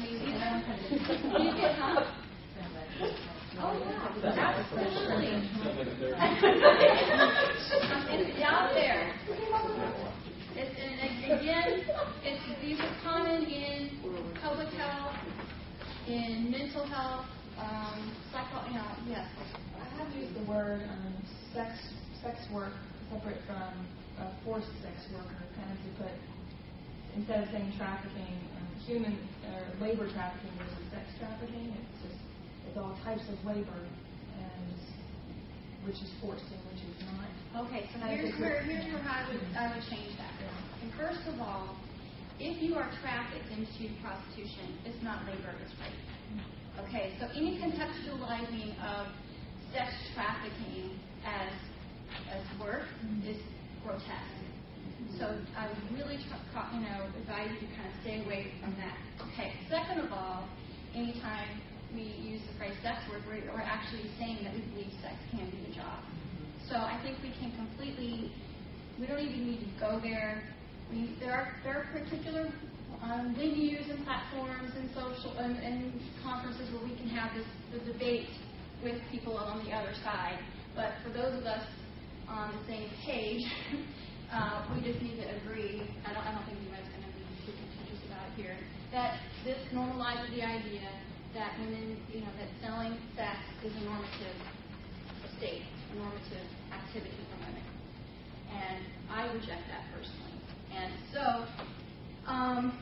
mean, 0.00 0.18
you 0.24 0.32
know, 0.38 0.62
you? 1.38 1.52
Oh, 3.60 3.74
yeah, 3.74 4.38
absolutely. 4.38 5.28
it's 8.10 8.42
out 8.44 8.70
there. 8.74 9.14
It's, 10.58 10.74
and 10.74 11.38
again, 11.38 11.86
it's, 12.26 12.42
these 12.58 12.80
are 12.82 12.94
common 13.06 13.46
in 13.46 13.94
public 14.42 14.66
health, 14.74 15.14
in 16.08 16.50
mental 16.50 16.82
health, 16.82 17.26
um, 17.62 18.10
psycho, 18.34 18.66
you 18.66 18.74
know, 18.74 18.90
yes. 19.06 19.26
I 19.78 19.86
have 20.02 20.10
used 20.18 20.34
the 20.34 20.42
word 20.50 20.82
um, 20.82 21.14
sex 21.54 21.78
sex 22.22 22.34
work 22.52 22.74
separate 23.06 23.38
from 23.46 23.70
uh, 24.18 24.34
forced 24.44 24.66
sex 24.82 24.98
worker, 25.14 25.38
kind 25.54 25.70
of 25.70 25.78
to 25.78 25.90
put 26.02 26.14
instead 27.14 27.46
of 27.46 27.48
saying 27.54 27.72
trafficking, 27.78 28.34
um, 28.58 28.66
human 28.82 29.14
or 29.46 29.62
labor 29.78 30.10
trafficking 30.10 30.50
versus 30.58 30.86
sex 30.90 31.06
trafficking. 31.22 31.70
It's 31.70 32.02
just 32.02 32.18
it's 32.66 32.78
all 32.78 32.98
types 33.06 33.22
of 33.30 33.38
labor, 33.46 33.78
and 33.78 34.74
which 35.86 36.02
is 36.02 36.10
forced 36.18 36.50
and 36.50 36.58
which 36.66 36.82
is 36.82 36.98
not. 37.06 37.30
Okay, 37.66 37.86
so 37.94 38.02
here's 38.10 38.34
where 38.42 38.62
here's 38.62 38.90
where 38.90 39.06
I 39.06 39.22
would 39.30 39.42
I 39.54 39.70
would 39.70 39.86
change 39.86 40.18
that. 40.18 40.37
First 40.96 41.26
of 41.28 41.40
all, 41.40 41.76
if 42.38 42.62
you 42.62 42.76
are 42.76 42.88
trafficked 43.02 43.50
into 43.50 43.92
prostitution, 44.00 44.78
it's 44.84 45.02
not 45.02 45.26
labor, 45.26 45.54
it's 45.60 45.74
rape. 45.82 46.86
Okay, 46.86 47.14
so 47.18 47.26
any 47.34 47.58
contextualizing 47.58 48.78
of 48.78 49.08
sex 49.74 49.90
trafficking 50.14 50.98
as 51.26 51.52
as 52.32 52.42
work 52.60 52.86
is 53.26 53.36
grotesque. 53.84 54.48
So 55.18 55.26
I 55.56 55.68
really, 55.94 56.18
try, 56.52 56.66
you 56.74 56.80
know, 56.80 57.06
advise 57.20 57.50
you 57.60 57.68
to 57.68 57.74
kind 57.74 57.86
of 57.86 57.94
stay 58.02 58.24
away 58.24 58.52
from 58.60 58.74
that. 58.78 58.96
Okay. 59.32 59.54
Second 59.70 60.00
of 60.00 60.12
all, 60.12 60.48
anytime 60.94 61.60
we 61.94 62.02
use 62.02 62.42
the 62.50 62.58
phrase 62.58 62.74
sex 62.82 62.98
work, 63.10 63.22
we're, 63.26 63.42
we're 63.52 63.62
actually 63.62 64.10
saying 64.18 64.42
that 64.44 64.54
we 64.54 64.60
believe 64.72 64.92
sex 65.02 65.14
can 65.30 65.50
be 65.50 65.70
a 65.70 65.74
job. 65.74 66.02
So 66.68 66.76
I 66.76 66.98
think 67.02 67.18
we 67.22 67.30
can 67.38 67.52
completely, 67.56 68.32
we 68.98 69.06
don't 69.06 69.20
even 69.20 69.46
need 69.46 69.60
to 69.60 69.72
go 69.80 70.00
there. 70.02 70.42
There 70.88 71.32
are 71.32 71.52
there 71.64 71.84
are 71.84 71.86
particular 71.92 72.48
um, 73.02 73.36
venues 73.36 73.84
and 73.92 74.04
platforms 74.04 74.72
and 74.72 74.88
social 74.96 75.36
and, 75.36 75.56
and 75.60 75.92
conferences 76.24 76.72
where 76.72 76.82
we 76.82 76.96
can 76.96 77.08
have 77.12 77.30
this 77.36 77.44
the 77.72 77.92
debate 77.92 78.28
with 78.82 78.96
people 79.10 79.36
on 79.36 79.64
the 79.64 79.70
other 79.72 79.92
side. 80.02 80.38
But 80.74 80.96
for 81.04 81.10
those 81.10 81.36
of 81.36 81.44
us 81.44 81.60
on 82.28 82.56
the 82.56 82.62
same 82.72 82.88
page, 83.04 83.44
uh, 84.32 84.64
we 84.72 84.80
just 84.80 85.02
need 85.02 85.20
to 85.20 85.28
agree. 85.42 85.84
I 86.08 86.14
don't, 86.14 86.24
I 86.24 86.32
don't 86.32 86.44
think 86.48 86.56
anybody's 86.56 86.88
going 86.88 87.04
to 87.04 87.12
be 87.12 87.24
too 87.44 87.52
contentious 87.52 88.00
about 88.08 88.24
it 88.32 88.34
here. 88.40 88.56
That 88.92 89.20
this 89.44 89.60
normalizes 89.76 90.32
the 90.32 90.40
idea 90.40 90.88
that 91.34 91.52
women, 91.60 92.00
you 92.08 92.24
know, 92.24 92.32
that 92.40 92.48
selling 92.64 92.96
sex 93.12 93.36
is 93.60 93.76
a 93.76 93.82
normative 93.84 94.38
state, 95.36 95.68
a 95.92 95.94
normative 96.00 96.48
activity 96.72 97.20
for 97.28 97.44
women. 97.44 97.66
And 98.48 98.80
I 99.12 99.28
reject 99.36 99.68
that 99.68 99.84
personally. 99.92 100.17
And 100.78 100.92
so, 101.12 102.30
um, 102.30 102.78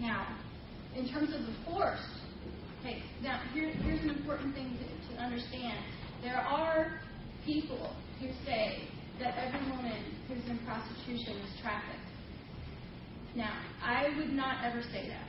now, 0.00 0.26
in 0.94 1.08
terms 1.08 1.32
of 1.32 1.40
the 1.40 1.54
force, 1.64 2.04
okay, 2.80 3.02
now 3.22 3.40
here, 3.54 3.70
here's 3.82 4.02
an 4.02 4.10
important 4.10 4.54
thing 4.54 4.76
to, 4.78 5.14
to 5.14 5.22
understand. 5.22 5.78
There 6.22 6.36
are 6.36 7.00
people 7.44 7.94
who 8.20 8.28
say 8.44 8.88
that 9.20 9.34
every 9.38 9.70
woman 9.70 10.04
who's 10.28 10.44
in 10.50 10.58
prostitution 10.66 11.36
is 11.38 11.50
trafficked. 11.62 12.00
Now, 13.34 13.52
I 13.82 14.08
would 14.18 14.32
not 14.32 14.64
ever 14.64 14.82
say 14.92 15.08
that 15.08 15.28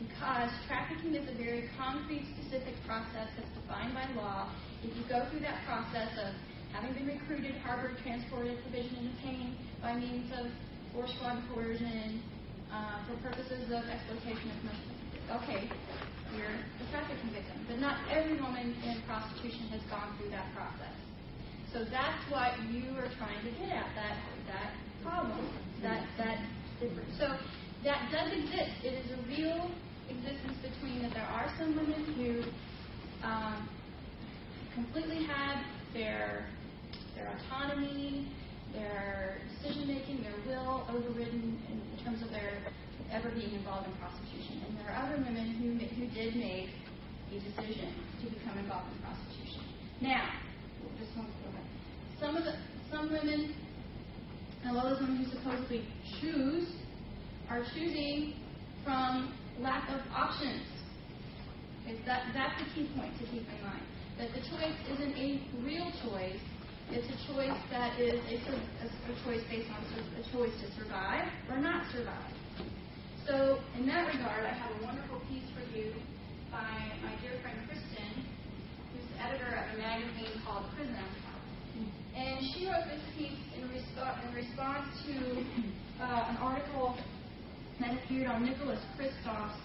because 0.00 0.50
trafficking 0.68 1.14
is 1.14 1.28
a 1.28 1.36
very 1.36 1.70
concrete, 1.78 2.26
specific 2.36 2.74
process 2.86 3.28
that's 3.36 3.52
defined 3.56 3.94
by 3.94 4.04
law. 4.20 4.52
If 4.82 4.96
you 4.96 5.04
go 5.08 5.24
through 5.30 5.40
that 5.40 5.64
process 5.64 6.12
of 6.20 6.34
having 6.72 6.92
been 6.92 7.06
recruited, 7.06 7.56
harbored, 7.62 7.96
transported, 8.02 8.58
provisioned, 8.62 8.98
and 8.98 9.16
detained 9.16 9.54
by 9.80 9.94
means 9.94 10.32
of 10.36 10.50
force, 10.94 11.10
fraud, 11.18 11.42
coercion, 11.52 12.22
uh, 12.70 13.02
for 13.06 13.18
purposes 13.26 13.66
of 13.74 13.82
exploitation 13.90 14.46
of 14.50 14.56
commercial. 14.62 14.94
Okay, 15.42 15.66
you're 16.36 16.54
a 16.54 16.84
trafficking 16.90 17.34
victim, 17.34 17.58
but 17.68 17.78
not 17.78 17.98
every 18.10 18.38
woman 18.40 18.74
in 18.86 19.02
prostitution 19.06 19.68
has 19.74 19.82
gone 19.90 20.14
through 20.16 20.30
that 20.30 20.46
process. 20.54 20.94
So 21.72 21.82
that's 21.90 22.22
what 22.30 22.54
you 22.70 22.94
are 22.98 23.10
trying 23.18 23.42
to 23.42 23.50
get 23.58 23.74
at 23.74 23.90
that 23.98 24.16
that 24.46 24.70
problem, 25.02 25.42
that 25.82 26.06
that 26.18 26.38
difference. 26.78 27.10
So 27.18 27.26
that 27.82 28.10
does 28.12 28.30
exist. 28.30 28.78
It 28.86 28.94
is 29.02 29.10
a 29.10 29.20
real 29.26 29.70
existence 30.08 30.54
between 30.62 31.02
that 31.02 31.12
there 31.14 31.26
are 31.26 31.50
some 31.58 31.74
women 31.74 32.04
who 32.14 33.26
um, 33.26 33.68
completely 34.74 35.24
had 35.26 35.64
their 35.92 36.46
their 37.16 37.34
autonomy, 37.34 38.28
their 38.74 39.38
decision 39.48 39.88
making, 39.88 40.22
their 40.22 40.36
will 40.46 40.86
overridden 40.90 41.58
in, 41.70 42.04
terms 42.04 42.20
of 42.20 42.30
their 42.30 42.60
ever 43.10 43.30
being 43.30 43.54
involved 43.54 43.88
in 43.88 43.94
prostitution. 43.96 44.60
And 44.68 44.76
there 44.78 44.92
are 44.92 45.06
other 45.06 45.16
women 45.16 45.56
who 45.56 45.72
who 45.72 46.06
did 46.12 46.36
make 46.36 46.68
a 47.32 47.40
decision 47.40 47.94
to 48.20 48.28
become 48.28 48.58
involved 48.58 48.92
in 48.92 49.00
prostitution. 49.00 49.62
Now, 50.02 50.28
just 51.00 51.16
one 51.16 51.26
some 52.20 52.36
of 52.36 52.44
the 52.44 52.54
some 52.90 53.10
women, 53.10 53.54
and 54.64 54.76
all 54.76 54.88
those 54.88 55.00
women 55.00 55.24
who 55.24 55.30
supposedly 55.30 55.84
choose, 56.20 56.68
are 57.50 57.64
choosing 57.74 58.34
from 58.84 59.34
lack 59.60 59.88
of 59.90 60.00
options. 60.14 60.62
Okay, 61.82 61.98
that 62.06 62.32
that's 62.32 62.54
the 62.62 62.68
key 62.74 62.88
point 62.96 63.12
to 63.18 63.24
keep 63.26 63.42
in 63.44 63.60
mind. 63.64 63.82
That 64.18 64.28
the 64.32 64.40
choice 64.40 64.78
isn't 64.94 65.16
a 65.16 65.40
real 65.62 65.90
choice. 66.08 66.40
It's 66.90 67.08
a 67.08 67.32
choice 67.32 67.60
that 67.70 67.98
is 67.98 68.20
a, 68.28 68.36
a, 68.36 69.14
choice 69.24 69.42
based 69.48 69.70
on 69.70 69.80
a 70.20 70.22
choice 70.32 70.52
to 70.60 70.66
survive 70.76 71.26
or 71.50 71.58
not 71.58 71.90
survive. 71.90 72.34
So, 73.26 73.58
in 73.78 73.86
that 73.86 74.06
regard, 74.06 74.44
I 74.44 74.52
have 74.52 74.70
a 74.80 74.84
wonderful 74.84 75.20
piece 75.28 75.48
for 75.56 75.64
you 75.76 75.94
by 76.52 76.92
my 77.02 77.16
dear 77.22 77.40
friend 77.40 77.56
Kristen, 77.66 78.24
who's 78.92 79.08
editor 79.18 79.48
of 79.48 79.74
a 79.74 79.78
magazine 79.78 80.40
called 80.44 80.66
Prism. 80.76 80.94
And 82.14 82.38
she 82.52 82.66
wrote 82.66 82.84
this 82.86 83.02
piece 83.16 83.40
in, 83.56 83.68
resp- 83.68 84.28
in 84.28 84.34
response 84.34 84.86
to 85.06 86.04
uh, 86.04 86.30
an 86.30 86.36
article 86.36 86.96
that 87.80 87.94
appeared 87.94 88.28
on 88.28 88.44
Nicholas 88.44 88.80
Kristof's. 88.96 89.58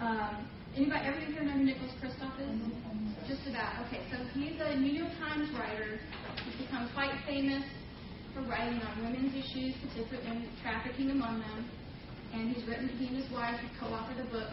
Um, 0.00 0.48
anybody 0.76 1.06
ever 1.06 1.44
know 1.44 1.52
who 1.52 1.64
Nicholas 1.64 1.92
Kristof 2.02 2.34
is? 2.38 2.60
Just 3.26 3.46
about. 3.48 3.86
Okay, 3.86 4.02
so 4.10 4.18
he's 4.34 4.58
a 4.60 4.76
New 4.76 4.92
York 4.92 5.12
Times 5.18 5.50
writer. 5.54 5.98
He's 6.44 6.66
become 6.66 6.90
quite 6.94 7.12
famous 7.26 7.62
for 8.34 8.42
writing 8.42 8.80
on 8.82 9.04
women's 9.04 9.34
issues, 9.34 9.74
particularly 9.82 10.48
trafficking 10.62 11.10
among 11.10 11.40
them. 11.40 11.70
And 12.32 12.54
he's 12.54 12.66
written, 12.66 12.88
he 12.88 13.08
and 13.08 13.16
his 13.22 13.30
wife 13.32 13.58
have 13.58 13.70
co-authored 13.80 14.22
a 14.22 14.30
book 14.30 14.50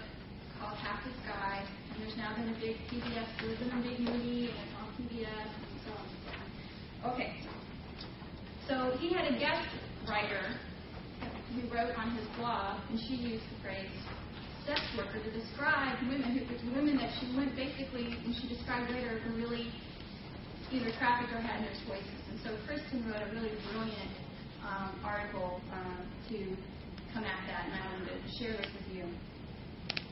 called 0.60 0.78
Half 0.78 1.06
the 1.06 1.14
Sky. 1.26 1.62
And 1.94 2.02
there's 2.02 2.18
now 2.18 2.36
been 2.36 2.50
a 2.50 2.60
big 2.60 2.78
PBS, 2.90 3.28
there's 3.42 3.60
been 3.60 3.70
a 3.70 3.82
big 3.82 4.00
movie, 4.00 4.50
and 4.50 4.58
it's 4.66 4.76
on 4.82 4.88
PBS, 4.98 5.50
and 5.54 5.78
so 5.86 5.92
on. 5.94 7.14
Okay. 7.14 7.38
So 8.68 8.98
he 9.00 9.14
had 9.14 9.32
a 9.32 9.40
guest 9.40 9.70
writer 10.10 10.58
who 11.54 11.62
wrote 11.74 11.96
on 11.96 12.16
his 12.18 12.26
blog, 12.38 12.82
and 12.90 13.00
she 13.00 13.16
used 13.16 13.44
the 13.56 13.62
phrase 13.64 13.90
sex 14.68 14.84
worker 15.00 15.24
to 15.24 15.32
describe 15.32 15.96
women 16.12 16.36
who 16.36 16.44
women 16.76 17.00
that 17.00 17.10
she 17.18 17.32
went 17.32 17.56
basically, 17.56 18.12
and 18.12 18.36
she 18.36 18.52
described 18.52 18.92
later, 18.92 19.18
who 19.24 19.40
really 19.40 19.72
either 20.72 20.92
trafficked 21.00 21.32
or 21.32 21.40
had 21.40 21.64
no 21.64 21.72
choices. 21.88 22.20
And 22.28 22.38
so 22.44 22.52
Kristen 22.68 23.08
wrote 23.08 23.24
a 23.24 23.32
really 23.32 23.56
brilliant 23.72 24.12
um, 24.60 25.00
article 25.08 25.64
um, 25.72 26.04
to 26.28 26.38
come 27.16 27.24
at 27.24 27.40
that, 27.48 27.72
and 27.72 27.74
I 27.80 27.82
wanted 27.96 28.12
to 28.12 28.32
share 28.36 28.52
this 28.60 28.68
with 28.68 28.88
you. 28.92 29.08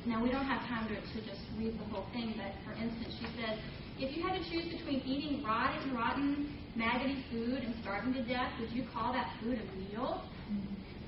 Now, 0.08 0.24
we 0.24 0.32
don't 0.32 0.47
have 0.47 0.64
time 0.72 0.88
to, 0.88 0.95
to 0.95 1.20
just 1.28 1.43
read 1.60 1.76
the 1.76 1.84
whole 1.91 2.08
thing, 2.16 2.39
but 2.39 2.56
for 2.64 2.72
instance, 2.80 3.12
she 3.20 3.28
said, 3.36 3.60
if 3.99 4.16
you 4.16 4.24
had 4.24 4.39
to 4.39 4.43
choose 4.47 4.72
between 4.72 5.03
eating 5.03 5.43
rotten, 5.43 5.93
rotten, 5.93 6.56
maggoty 6.76 7.24
food 7.32 7.60
and 7.60 7.76
starving 7.82 8.14
to 8.14 8.24
death, 8.24 8.51
would 8.60 8.72
you 8.72 8.86
call 8.93 9.12
that 9.12 9.28
food 9.41 9.60
a 9.60 9.68
meal? 9.91 10.24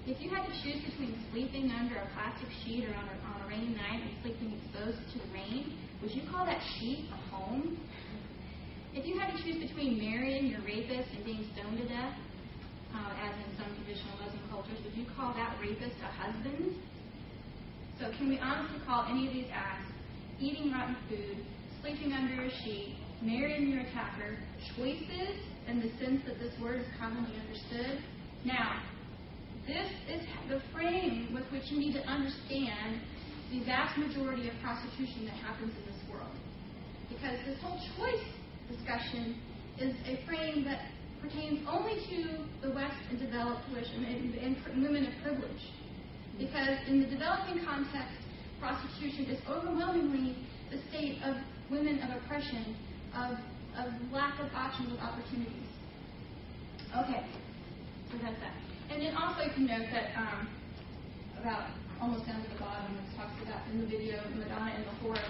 If 0.08 0.24
you 0.24 0.32
had 0.32 0.48
to 0.48 0.56
choose 0.64 0.80
between 0.88 1.20
sleeping 1.36 1.68
under 1.68 2.00
a 2.00 2.08
plastic 2.16 2.48
sheet 2.64 2.88
or 2.88 2.96
on 2.96 3.12
a, 3.12 3.16
on 3.28 3.44
a 3.44 3.46
rainy 3.52 3.76
night 3.76 4.08
and 4.08 4.16
sleeping 4.24 4.56
exposed 4.56 5.04
to 5.04 5.20
the 5.20 5.28
rain, 5.36 5.76
would 6.00 6.16
you 6.16 6.24
call 6.32 6.48
that 6.48 6.64
sheet 6.80 7.12
a 7.12 7.20
home? 7.28 7.76
If 8.96 9.04
you 9.04 9.20
had 9.20 9.36
to 9.36 9.38
choose 9.44 9.60
between 9.60 10.00
marrying 10.00 10.48
your 10.48 10.64
rapist 10.64 11.12
and 11.12 11.28
being 11.28 11.44
stoned 11.52 11.84
to 11.84 11.88
death, 11.92 12.16
uh, 12.96 13.20
as 13.20 13.36
in 13.36 13.52
some 13.60 13.68
traditional 13.84 14.16
Muslim 14.24 14.48
cultures, 14.48 14.80
would 14.88 14.96
you 14.96 15.04
call 15.12 15.36
that 15.36 15.60
rapist 15.60 16.00
a 16.00 16.08
husband? 16.08 16.80
So, 18.00 18.08
can 18.16 18.32
we 18.32 18.40
honestly 18.40 18.80
call 18.88 19.12
any 19.12 19.28
of 19.28 19.34
these 19.36 19.52
acts 19.52 19.92
eating 20.40 20.72
rotten 20.72 20.96
food, 21.12 21.36
sleeping 21.84 22.16
under 22.16 22.48
a 22.48 22.52
sheet, 22.64 22.96
marrying 23.22 23.76
your 23.76 23.84
attacker 23.84 24.40
choices 24.72 25.36
in 25.68 25.84
the 25.84 25.92
sense 26.00 26.24
that 26.24 26.40
this 26.40 26.56
word 26.64 26.80
is 26.80 26.88
commonly 26.98 27.36
understood? 27.44 28.00
Now, 28.46 28.80
this 29.66 29.90
is 30.12 30.22
the 30.50 30.62
frame 30.74 31.34
with 31.34 31.44
which 31.52 31.72
you 31.72 31.80
need 31.80 31.94
to 31.94 32.04
understand 32.06 33.02
the 33.52 33.64
vast 33.64 33.98
majority 33.98 34.50
of 34.50 34.56
prostitution 34.62 35.26
that 35.26 35.36
happens 35.40 35.72
in 35.72 35.84
this 35.88 36.02
world. 36.12 36.36
Because 37.10 37.40
this 37.46 37.58
whole 37.62 37.80
choice 37.98 38.24
discussion 38.70 39.40
is 39.80 39.96
a 40.06 40.26
frame 40.26 40.66
that 40.66 40.92
pertains 41.22 41.66
only 41.68 41.96
to 42.12 42.68
the 42.68 42.74
West 42.74 42.98
and 43.10 43.20
developed 43.20 43.64
and, 43.70 44.06
and, 44.06 44.56
and 44.66 44.84
women 44.84 45.08
of 45.08 45.14
privilege. 45.24 45.64
Because 46.38 46.78
in 46.88 47.02
the 47.02 47.08
developing 47.08 47.64
context, 47.66 48.20
prostitution 48.60 49.26
is 49.26 49.40
overwhelmingly 49.50 50.36
the 50.72 50.78
state 50.90 51.20
of 51.24 51.36
women 51.72 52.00
of 52.00 52.22
oppression, 52.22 52.76
of, 53.16 53.38
of 53.78 53.94
lack 54.12 54.40
of 54.40 54.54
options, 54.54 54.94
of 54.94 55.00
opportunities. 55.00 55.70
Okay, 56.96 57.26
so 58.12 58.18
that's 58.22 58.40
that. 58.40 58.67
And 58.90 59.02
then 59.02 59.16
also 59.16 59.44
you 59.44 59.52
can 59.54 59.66
note 59.68 59.88
that 59.92 60.16
um, 60.16 60.48
about 61.42 61.70
almost 62.02 62.26
down 62.26 62.44
to 62.44 62.50
the 62.50 62.60
bottom, 62.60 62.96
it 62.96 63.18
talks 63.18 63.36
about 63.44 63.68
in 63.72 63.82
the 63.82 63.88
video 63.88 64.22
Madonna 64.36 64.76
in 64.76 64.84
the 64.84 64.96
horror. 65.04 65.28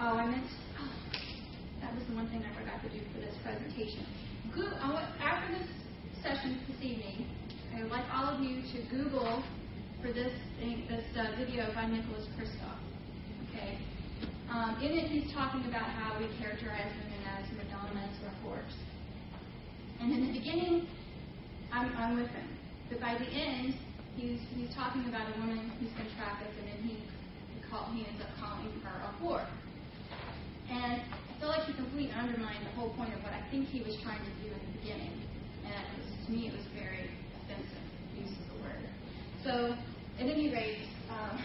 Oh, 0.00 0.16
I 0.16 0.26
meant. 0.26 0.46
Oh, 0.80 0.90
that 1.80 1.94
was 1.94 2.04
the 2.08 2.14
one 2.14 2.28
thing 2.28 2.44
I 2.44 2.52
forgot 2.56 2.80
to 2.82 2.88
do 2.88 3.00
for 3.12 3.20
this 3.20 3.34
presentation. 3.44 4.04
Go, 4.54 4.64
after 5.20 5.52
this 5.52 5.68
session 6.22 6.60
this 6.68 6.80
evening, 6.80 7.28
I 7.76 7.82
would 7.82 7.90
like 7.90 8.04
all 8.12 8.32
of 8.32 8.40
you 8.40 8.62
to 8.62 8.78
Google 8.88 9.44
for 10.00 10.12
this 10.12 10.32
thing, 10.58 10.86
this 10.88 11.04
uh, 11.16 11.36
video 11.36 11.68
by 11.74 11.86
Nicholas 11.86 12.24
Kristof. 12.38 12.78
Okay. 13.48 13.78
Um, 14.50 14.80
in 14.80 14.96
it, 14.96 15.10
he's 15.10 15.32
talking 15.34 15.64
about 15.66 15.90
how 15.90 16.18
we 16.18 16.28
characterize 16.38 16.92
women 17.04 17.20
as 17.36 17.44
Madonnas 17.52 18.16
or 18.24 18.32
whores. 18.44 18.76
And 20.00 20.12
in 20.12 20.26
the 20.26 20.32
beginning, 20.38 20.86
I'm, 21.76 21.92
I'm 22.00 22.16
with 22.16 22.32
him. 22.32 22.48
But 22.88 23.00
by 23.04 23.20
the 23.20 23.28
end, 23.28 23.76
he's 24.16 24.40
he's 24.56 24.72
talking 24.72 25.04
about 25.12 25.28
a 25.28 25.36
woman 25.36 25.68
who's 25.76 25.92
been 25.92 26.08
trafficked, 26.16 26.56
and 26.56 26.72
then 26.72 26.80
he 26.88 26.96
he, 26.96 27.60
call, 27.68 27.92
he 27.92 28.08
ends 28.08 28.16
up 28.24 28.32
calling 28.40 28.72
her 28.80 28.96
a 29.04 29.12
whore. 29.20 29.44
And 30.72 31.04
I 31.04 31.32
feel 31.38 31.52
like 31.52 31.68
he 31.68 31.74
completely 31.76 32.16
undermined 32.16 32.64
the 32.64 32.72
whole 32.72 32.96
point 32.96 33.12
of 33.12 33.20
what 33.20 33.36
I 33.36 33.44
think 33.52 33.68
he 33.68 33.84
was 33.84 33.92
trying 34.00 34.24
to 34.24 34.32
do 34.40 34.48
in 34.48 34.56
the 34.56 34.72
beginning. 34.80 35.12
And 35.68 35.84
was, 36.00 36.08
to 36.24 36.32
me, 36.32 36.48
it 36.48 36.56
was 36.56 36.64
very 36.72 37.12
offensive 37.44 37.84
use 38.16 38.32
of 38.32 38.46
the 38.56 38.58
word. 38.64 38.82
So, 39.44 39.76
at 40.16 40.26
any 40.32 40.48
rate, 40.48 40.88
um, 41.12 41.36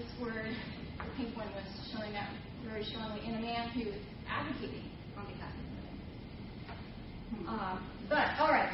this 0.00 0.08
word, 0.16 0.48
the 0.96 1.12
pink 1.20 1.36
one, 1.36 1.52
was 1.52 1.68
showing 1.92 2.16
up 2.16 2.32
very 2.64 2.84
strongly 2.88 3.20
in 3.28 3.34
a 3.36 3.42
man 3.42 3.68
who 3.76 3.90
is 3.92 4.00
advocating 4.24 4.88
on 5.18 5.26
behalf 5.28 5.52
of 5.52 5.66
women. 5.76 5.94
Uh, 7.46 7.78
but, 8.08 8.32
all 8.40 8.50
right, 8.50 8.72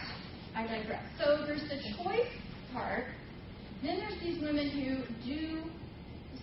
I 0.55 0.67
digress. 0.67 1.05
So 1.19 1.45
there's 1.47 1.63
the 1.69 1.79
choice 1.97 2.33
part. 2.73 3.05
Then 3.83 3.99
there's 3.99 4.21
these 4.21 4.43
women 4.43 4.71
who 4.71 5.03
do 5.25 5.63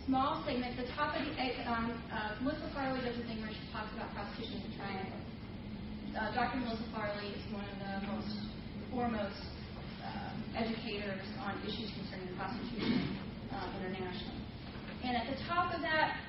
small 0.05 0.43
segments. 0.45 0.77
The 0.77 0.87
top 0.95 1.15
of 1.15 1.25
the 1.25 1.33
um, 1.69 1.91
uh, 2.13 2.35
Melissa 2.41 2.69
Farley 2.73 3.01
does 3.01 3.17
a 3.17 3.25
thing 3.27 3.41
where 3.41 3.51
she 3.51 3.65
talks 3.73 3.91
about 3.93 4.13
prostitution 4.13 4.61
as 4.61 4.71
a 4.71 4.77
triangle. 4.77 5.19
Uh, 6.15 6.31
Dr. 6.31 6.57
Melissa 6.63 6.87
Farley 6.93 7.27
is 7.33 7.43
one 7.51 7.65
of 7.65 7.77
the 7.81 7.93
most 8.07 8.31
foremost 8.93 9.41
uh, 9.99 10.31
educators 10.55 11.25
on 11.43 11.59
issues 11.67 11.91
concerning 11.91 12.31
prostitution 12.37 13.17
uh, 13.51 13.67
internationally. 13.83 14.45
And 15.03 15.17
at 15.17 15.27
the 15.27 15.43
top 15.43 15.73
of 15.75 15.81
that 15.81 16.21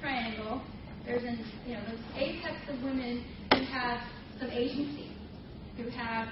triangle, 0.00 0.62
there's 1.04 1.24
an 1.24 1.44
you 1.66 1.74
know 1.74 1.82
this 1.90 2.00
apex 2.16 2.56
of 2.68 2.82
women 2.82 3.24
who 3.52 3.64
have 3.64 4.00
some 4.38 4.50
agency, 4.50 5.12
who 5.76 5.90
have 5.90 6.28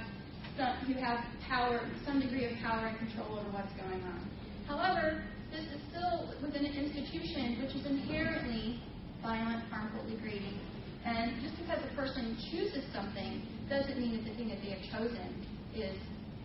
some, 0.59 0.75
who 0.91 0.95
have 0.99 1.23
power, 1.47 1.81
some 2.05 2.21
degree 2.21 2.45
of 2.45 2.53
power 2.59 2.91
and 2.91 2.99
control 2.99 3.39
over 3.39 3.49
what's 3.55 3.73
going 3.79 4.03
on. 4.03 4.21
However, 4.67 5.23
this 5.55 5.65
is 5.71 5.81
still 5.89 6.35
within 6.43 6.67
an 6.67 6.75
institution 6.75 7.63
which 7.63 7.73
is 7.79 7.87
inherently 7.87 8.83
violent, 9.23 9.65
harmful, 9.71 10.03
degrading. 10.11 10.59
And 11.07 11.41
just 11.41 11.57
because 11.57 11.79
a 11.81 11.95
person 11.95 12.37
chooses 12.51 12.85
something 12.93 13.41
doesn't 13.71 13.97
mean 13.97 14.19
that 14.19 14.29
the 14.29 14.35
thing 14.37 14.49
that 14.51 14.61
they 14.61 14.75
have 14.75 14.85
chosen 14.93 15.47
is 15.75 15.97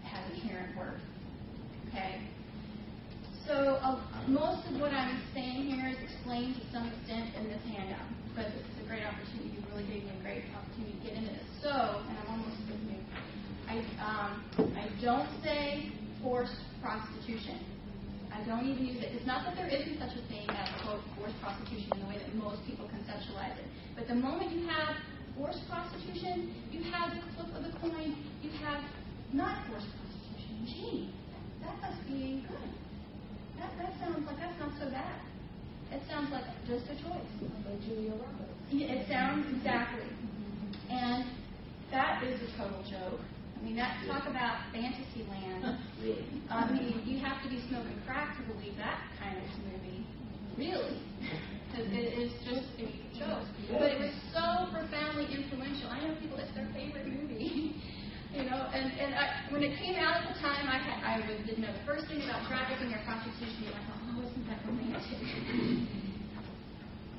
has 0.05 0.23
inherent 0.37 0.77
worth. 0.77 1.01
Okay. 1.89 2.21
So 3.47 3.81
uh, 3.81 3.99
most 4.27 4.63
of 4.69 4.79
what 4.79 4.93
I'm 4.93 5.19
saying 5.33 5.67
here 5.67 5.89
is 5.89 5.97
explained 5.99 6.55
to 6.55 6.63
some 6.71 6.87
extent 6.87 7.35
in 7.35 7.49
this 7.49 7.59
handout, 7.75 8.07
but 8.35 8.45
this 8.55 8.63
is 8.63 8.85
a 8.85 8.87
great 8.87 9.03
opportunity. 9.03 9.51
Really 9.73 9.83
gave 9.83 10.03
me 10.05 10.11
a 10.15 10.23
great 10.23 10.43
opportunity 10.55 10.95
to 10.95 11.03
get 11.03 11.13
into 11.17 11.33
this. 11.33 11.49
So, 11.61 11.69
and 12.07 12.15
I'm 12.23 12.29
almost 12.29 12.55
finished. 12.67 12.92
I 13.67 13.77
um, 14.01 14.31
I 14.77 14.89
don't 15.01 15.29
say 15.43 15.91
forced 16.21 16.55
prostitution. 16.81 17.59
I 18.33 18.41
don't 18.49 18.65
even 18.65 18.85
use 18.85 18.97
it. 18.97 19.13
It's 19.13 19.27
not 19.27 19.45
that 19.45 19.55
there 19.55 19.69
isn't 19.69 19.99
such 19.99 20.17
a 20.17 20.23
thing 20.27 20.49
as, 20.49 20.67
quote, 20.81 21.01
forced 21.15 21.37
prostitution 21.39 21.85
in 21.93 21.99
the 22.01 22.09
way 22.09 22.17
that 22.17 22.33
most 22.33 22.65
people 22.65 22.89
conceptualize 22.89 23.53
it. 23.61 23.67
But 23.95 24.07
the 24.07 24.15
moment 24.15 24.51
you 24.51 24.65
have 24.67 24.97
forced 25.37 25.61
prostitution, 25.69 26.49
you 26.71 26.81
have 26.89 27.13
the 27.13 27.21
flip 27.37 27.53
of 27.53 27.61
the 27.61 27.73
coin, 27.77 28.17
you 28.41 28.49
have 28.65 28.81
not 29.31 29.67
forced 29.69 29.85
prostitution. 29.85 30.65
Gee, 30.65 31.13
that 31.61 31.77
must 31.81 32.01
be 32.07 32.41
good. 32.49 32.69
That, 33.61 33.69
that 33.77 33.93
sounds 34.01 34.25
like 34.25 34.37
that's 34.41 34.59
not 34.59 34.73
so 34.81 34.89
bad. 34.89 35.21
It 35.93 36.01
sounds 36.09 36.31
like 36.33 36.45
just 36.65 36.89
a 36.89 36.95
choice. 37.05 37.29
Like 37.37 37.79
Julia 37.85 38.17
Roberts. 38.17 38.57
It 38.71 39.07
sounds 39.07 39.45
exactly. 39.55 40.09
And 40.89 41.25
that 41.91 42.23
is 42.23 42.41
a 42.41 42.57
total 42.57 42.81
joke. 42.89 43.21
I 43.63 43.65
mean, 43.65 43.79
that 43.79 43.95
talk 44.11 44.27
about 44.27 44.59
fantasy 44.75 45.23
land. 45.31 45.79
Really? 46.03 46.27
I 46.51 46.67
mean, 46.67 46.99
you 47.07 47.23
have 47.23 47.39
to 47.43 47.47
be 47.47 47.63
smoking 47.71 47.95
crack 48.03 48.35
to 48.35 48.43
believe 48.51 48.75
that 48.75 49.07
kind 49.23 49.39
of 49.39 49.47
movie. 49.63 50.03
Really. 50.59 50.99
Because 51.71 51.89
it 51.89 52.11
is 52.21 52.29
just 52.45 52.69
a 52.77 52.85
joke. 53.17 53.49
But 53.79 53.89
it 53.89 53.97
was 53.97 54.13
so 54.29 54.69
profoundly 54.69 55.25
influential. 55.25 55.89
I 55.89 56.05
know 56.05 56.13
people, 56.21 56.37
it's 56.37 56.53
their 56.53 56.69
favorite 56.69 57.07
movie. 57.07 57.81
you 58.35 58.45
know, 58.45 58.69
and, 58.69 58.93
and 58.99 59.15
I, 59.15 59.49
when 59.49 59.63
it 59.63 59.79
came 59.81 59.95
out 59.95 60.21
at 60.21 60.29
the 60.29 60.37
time, 60.37 60.69
I 60.69 60.77
had, 60.77 61.01
I 61.01 61.25
was, 61.25 61.33
didn't 61.47 61.65
know 61.65 61.73
the 61.73 61.81
first 61.87 62.05
thing 62.05 62.21
about 62.21 62.45
trafficking 62.45 62.93
or 62.93 63.01
prostitution, 63.09 63.73
and 63.73 63.73
I 63.73 63.81
thought, 63.89 64.01
oh, 64.05 64.21
isn't 64.21 64.45
that 64.45 64.59
romantic? 64.69 66.02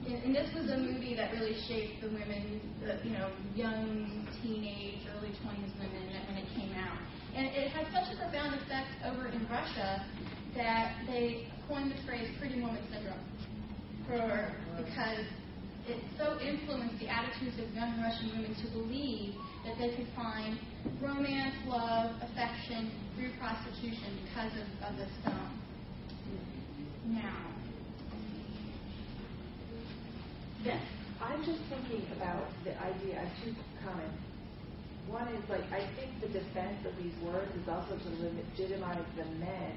And, 0.07 0.23
and 0.25 0.35
this 0.35 0.49
was 0.55 0.71
a 0.71 0.77
movie 0.77 1.15
that 1.15 1.33
really 1.33 1.57
shaped 1.67 2.03
the 2.03 2.09
women, 2.09 2.61
the 2.85 3.01
you 3.09 3.17
know, 3.17 3.31
young 3.55 4.29
teenage, 4.43 5.01
early 5.17 5.33
20s 5.33 5.73
women 5.81 6.05
when 6.29 6.37
it 6.37 6.49
came 6.55 6.73
out. 6.77 6.99
And 7.35 7.47
it 7.47 7.71
had 7.73 7.87
such 7.93 8.13
a 8.13 8.17
profound 8.21 8.55
effect 8.61 8.93
over 9.07 9.29
in 9.29 9.47
Russia 9.49 10.05
that 10.57 10.95
they 11.07 11.49
coined 11.67 11.91
the 11.91 12.01
phrase 12.07 12.29
"pretty 12.39 12.61
woman 12.61 12.79
syndrome," 12.93 13.19
for 14.07 14.55
because 14.77 15.27
it 15.89 15.99
so 16.17 16.39
influenced 16.41 16.99
the 17.01 17.09
attitudes 17.09 17.59
of 17.59 17.75
young 17.75 18.01
Russian 18.01 18.31
women 18.37 18.55
to 18.55 18.71
believe 18.71 19.35
that 19.65 19.77
they 19.79 19.97
could 19.97 20.09
find 20.15 20.59
romance, 21.03 21.55
love, 21.67 22.15
affection 22.23 22.93
through 23.17 23.33
prostitution 23.39 24.21
because 24.25 24.53
of, 24.53 24.93
of 24.93 24.97
this 24.97 25.11
film. 25.25 25.61
Now, 27.07 27.54
yes. 30.65 30.83
I'm 31.21 31.45
just 31.45 31.61
thinking 31.71 32.05
about 32.17 32.49
the 32.65 32.73
idea. 32.83 33.21
I 33.21 33.25
have 33.25 33.45
two 33.45 33.55
comments. 33.85 34.19
One 35.09 35.29
is 35.29 35.45
like 35.49 35.65
I 35.73 35.85
think 35.97 36.21
the 36.21 36.29
defense 36.29 36.85
of 36.87 36.97
these 36.97 37.13
words 37.23 37.53
is 37.55 37.69
also 37.69 37.97
to 37.97 38.09
legitimize 38.25 39.05
the 39.17 39.25
men 39.39 39.73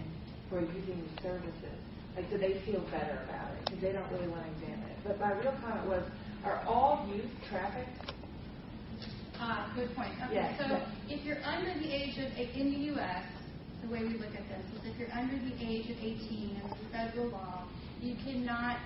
who 0.49 0.57
are 0.57 0.61
using 0.61 0.97
these 1.03 1.23
services. 1.23 1.77
Like, 2.15 2.25
so 2.31 2.37
they 2.37 2.59
feel 2.65 2.81
better 2.89 3.19
about 3.29 3.51
it 3.53 3.65
because 3.65 3.81
they 3.81 3.91
don't 3.91 4.09
really 4.11 4.27
want 4.27 4.41
to 4.45 4.51
examine 4.57 4.89
it. 4.89 4.97
But 5.05 5.19
my 5.19 5.33
real 5.33 5.53
comment 5.61 5.85
was, 5.87 6.03
are 6.43 6.63
all 6.65 7.05
youth 7.13 7.29
trafficked? 7.49 8.13
Ah, 9.39 9.71
good 9.75 9.93
point. 9.95 10.09
Okay, 10.25 10.33
Yes, 10.33 10.57
so 10.59 10.65
yes. 10.65 10.81
if 11.09 11.23
you're 11.25 11.43
under 11.45 11.69
the 11.77 11.85
age 11.93 12.17
of, 12.17 12.33
in 12.57 12.71
the 12.71 12.81
U.S., 12.97 13.23
the 13.85 13.93
way 13.93 14.01
we 14.01 14.17
look 14.17 14.33
at 14.33 14.47
this 14.49 14.65
is 14.81 14.91
if 14.91 14.97
you're 14.97 15.13
under 15.13 15.37
the 15.37 15.53
age 15.61 15.91
of 15.91 15.97
18 16.01 16.61
under 16.63 16.75
federal 16.91 17.27
law, 17.29 17.67
you 18.01 18.15
cannot 18.25 18.77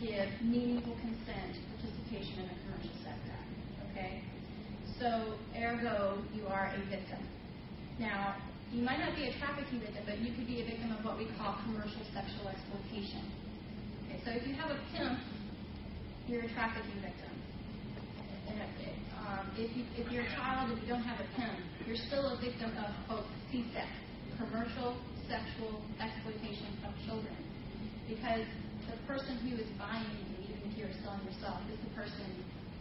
give 0.00 0.28
meaningful 0.42 0.94
consent 1.00 1.56
to 1.56 1.60
participation 1.76 2.44
in 2.44 2.46
the 2.48 2.56
commercial 2.64 2.96
sector. 3.02 3.38
Okay? 3.90 4.22
So, 4.98 5.36
ergo, 5.56 6.22
you 6.34 6.46
are 6.46 6.72
a 6.74 6.80
victim. 6.90 7.20
Now, 7.98 8.36
you 8.72 8.82
might 8.82 8.98
not 8.98 9.14
be 9.16 9.28
a 9.28 9.32
trafficking 9.38 9.80
victim, 9.80 10.02
but 10.04 10.18
you 10.18 10.34
could 10.34 10.46
be 10.46 10.60
a 10.60 10.64
victim 10.64 10.92
of 10.92 11.04
what 11.04 11.18
we 11.18 11.26
call 11.38 11.56
commercial 11.64 12.02
sexual 12.12 12.48
exploitation. 12.48 13.24
Okay, 14.04 14.20
so 14.24 14.30
if 14.32 14.46
you 14.46 14.54
have 14.54 14.70
a 14.70 14.80
pimp, 14.92 15.18
you're 16.26 16.42
a 16.44 16.52
trafficking 16.52 17.00
victim. 17.00 17.32
And 18.48 18.60
if, 18.60 18.96
um, 19.16 19.46
if, 19.56 19.70
you, 19.76 19.84
if 19.96 20.10
you're 20.12 20.24
a 20.24 20.34
child 20.34 20.70
and 20.70 20.82
you 20.82 20.88
don't 20.88 21.02
have 21.04 21.20
a 21.20 21.28
pimp, 21.36 21.56
you're 21.86 22.00
still 22.08 22.36
a 22.36 22.40
victim 22.40 22.72
of, 22.78 22.90
quote, 23.06 23.26
CSEC, 23.52 23.86
commercial 24.38 24.96
sexual 25.28 25.82
exploitation 26.00 26.70
of 26.86 26.92
children. 27.06 27.34
Because 28.08 28.46
person 29.06 29.38
who 29.46 29.54
is 29.54 29.70
buying 29.78 30.10
you, 30.18 30.50
even 30.50 30.58
if 30.66 30.74
you're 30.74 30.92
selling 31.06 31.22
yourself, 31.22 31.62
is 31.70 31.78
the 31.86 31.94
person 31.94 32.26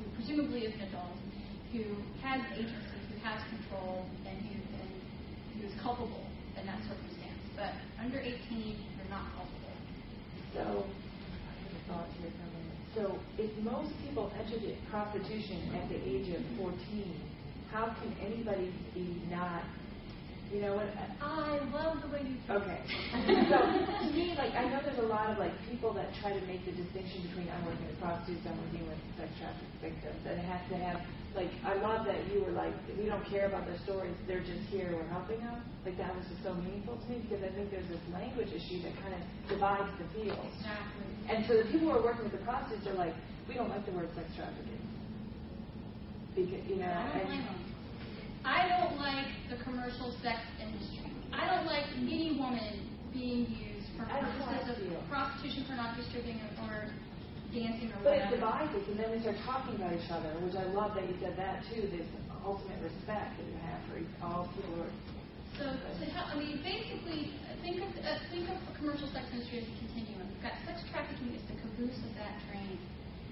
who 0.01 0.09
presumably 0.17 0.65
is 0.65 0.73
an 0.75 0.89
adult, 0.89 1.13
who 1.69 1.85
has 2.25 2.41
agency, 2.57 2.97
who 3.13 3.17
has 3.21 3.37
control, 3.53 4.09
and 4.25 4.37
who, 4.49 4.57
and 4.57 4.91
who 5.53 5.69
is 5.69 5.73
culpable 5.81 6.25
in 6.57 6.65
that 6.65 6.81
circumstance. 6.89 7.41
But 7.53 7.77
under 8.01 8.19
18, 8.19 8.35
you're 8.41 9.11
not 9.13 9.29
culpable. 9.37 9.77
So, 10.53 10.61
I 10.61 11.51
have 11.61 11.73
a 11.77 11.81
thought 11.87 12.09
here 12.17 12.33
minute. 12.33 12.79
So, 12.97 13.19
if 13.37 13.51
most 13.61 13.93
people 14.01 14.31
enter 14.33 14.57
prostitution 14.89 15.69
at 15.77 15.89
the 15.89 15.99
age 16.01 16.33
of 16.33 16.41
14, 16.57 16.73
how 17.71 17.93
can 18.01 18.15
anybody 18.23 18.73
be 18.93 19.21
not, 19.29 19.63
you 20.53 20.61
know 20.61 20.77
what? 20.77 20.87
I 21.21 21.57
love 21.73 22.01
the 22.05 22.09
way 22.13 22.21
you 22.21 22.37
Okay. 22.45 22.79
so 23.49 23.57
to 23.57 24.07
me, 24.13 24.37
like 24.37 24.53
I 24.53 24.69
know 24.69 24.77
there's 24.85 25.01
a 25.01 25.09
lot 25.09 25.33
of 25.33 25.41
like 25.41 25.51
people 25.65 25.93
that 25.97 26.13
try 26.21 26.29
to 26.29 26.43
make 26.45 26.61
the 26.65 26.77
distinction 26.77 27.25
between 27.25 27.49
I'm 27.49 27.65
working 27.65 27.89
with 27.89 27.97
prostitutes, 27.97 28.45
and 28.45 28.53
I'm 28.53 28.61
working 28.69 28.85
with 28.85 29.01
sex 29.17 29.33
traffic 29.41 29.65
victims, 29.81 30.21
and 30.29 30.37
it 30.37 30.45
has 30.45 30.61
to 30.69 30.77
have 30.77 31.01
like 31.33 31.49
I 31.65 31.75
love 31.81 32.05
that 32.05 32.21
you 32.29 32.45
were 32.45 32.53
like 32.53 32.73
we 32.93 33.09
don't 33.09 33.25
care 33.25 33.49
about 33.49 33.65
their 33.65 33.77
stories, 33.81 34.13
they're 34.29 34.45
just 34.45 34.69
here, 34.69 34.93
we're 34.93 35.09
helping 35.09 35.41
them. 35.41 35.65
Like 35.83 35.97
that 35.97 36.13
was 36.13 36.23
just 36.29 36.45
so 36.45 36.53
meaningful 36.53 37.01
to 37.01 37.05
me 37.09 37.25
because 37.25 37.41
I 37.41 37.49
think 37.57 37.73
there's 37.73 37.89
this 37.89 38.05
language 38.13 38.53
issue 38.53 38.85
that 38.85 38.93
kind 39.01 39.17
of 39.17 39.21
divides 39.49 39.89
the 39.97 40.07
field. 40.13 40.45
Exactly. 40.61 41.09
And 41.25 41.41
so 41.49 41.57
the 41.57 41.67
people 41.73 41.89
who 41.89 41.97
are 41.97 42.05
working 42.05 42.29
with 42.29 42.37
the 42.37 42.45
prostitutes 42.45 42.85
are 42.85 42.97
like, 42.97 43.17
we 43.49 43.57
don't 43.57 43.69
like 43.73 43.85
the 43.89 43.97
word 43.97 44.13
sex 44.13 44.29
trafficking. 44.37 44.81
Because 46.37 46.61
you 46.69 46.77
know, 46.77 46.93
and. 46.93 47.64
I 48.45 48.69
don't 48.69 49.01
like 49.01 49.25
the 49.49 49.57
commercial 49.65 50.13
sex 50.21 50.37
industry. 50.61 51.09
I 51.33 51.49
don't 51.49 51.65
like 51.65 51.89
any 51.97 52.37
woman 52.37 52.85
being 53.09 53.49
used 53.49 53.89
for 53.97 54.05
That's 54.05 54.21
how 54.37 54.53
I 54.53 54.61
purposes 54.61 54.85
of 54.93 55.09
prostitution, 55.09 55.65
for 55.65 55.73
not 55.73 55.97
distributing 55.97 56.37
or, 56.61 56.93
dancing 57.49 57.89
or 57.89 57.97
whatever. 58.05 58.05
But 58.05 58.15
it 58.21 58.35
divides 58.37 58.71
us, 58.77 58.85
and 58.85 58.97
then 59.01 59.09
we 59.09 59.17
start 59.25 59.41
talking 59.41 59.75
about 59.81 59.97
each 59.97 60.11
other, 60.13 60.29
which 60.45 60.53
I 60.53 60.69
love 60.77 60.93
that 60.93 61.09
you 61.09 61.17
said 61.17 61.33
that 61.41 61.65
too. 61.73 61.89
This 61.89 62.05
ultimate 62.45 62.77
respect 62.85 63.33
that 63.33 63.45
you 63.49 63.57
have 63.65 63.81
for 63.89 63.97
all 64.21 64.45
people. 64.53 64.85
Are, 64.85 64.93
So 65.57 65.65
to 65.65 66.05
help, 66.13 66.29
I 66.29 66.37
mean, 66.37 66.61
basically, 66.61 67.33
think 67.65 67.81
of 67.81 67.89
uh, 68.05 68.21
think 68.29 68.45
of 68.45 68.61
the 68.69 68.73
commercial 68.77 69.09
sex 69.09 69.25
industry 69.33 69.65
as 69.65 69.67
a 69.67 69.75
continuum. 69.81 70.29
You've 70.29 70.45
got 70.45 70.53
sex 70.69 70.85
trafficking 70.93 71.33
is 71.33 71.41
the 71.49 71.57
caboose 71.57 71.97
of 72.05 72.13
that 72.21 72.37
train. 72.45 72.77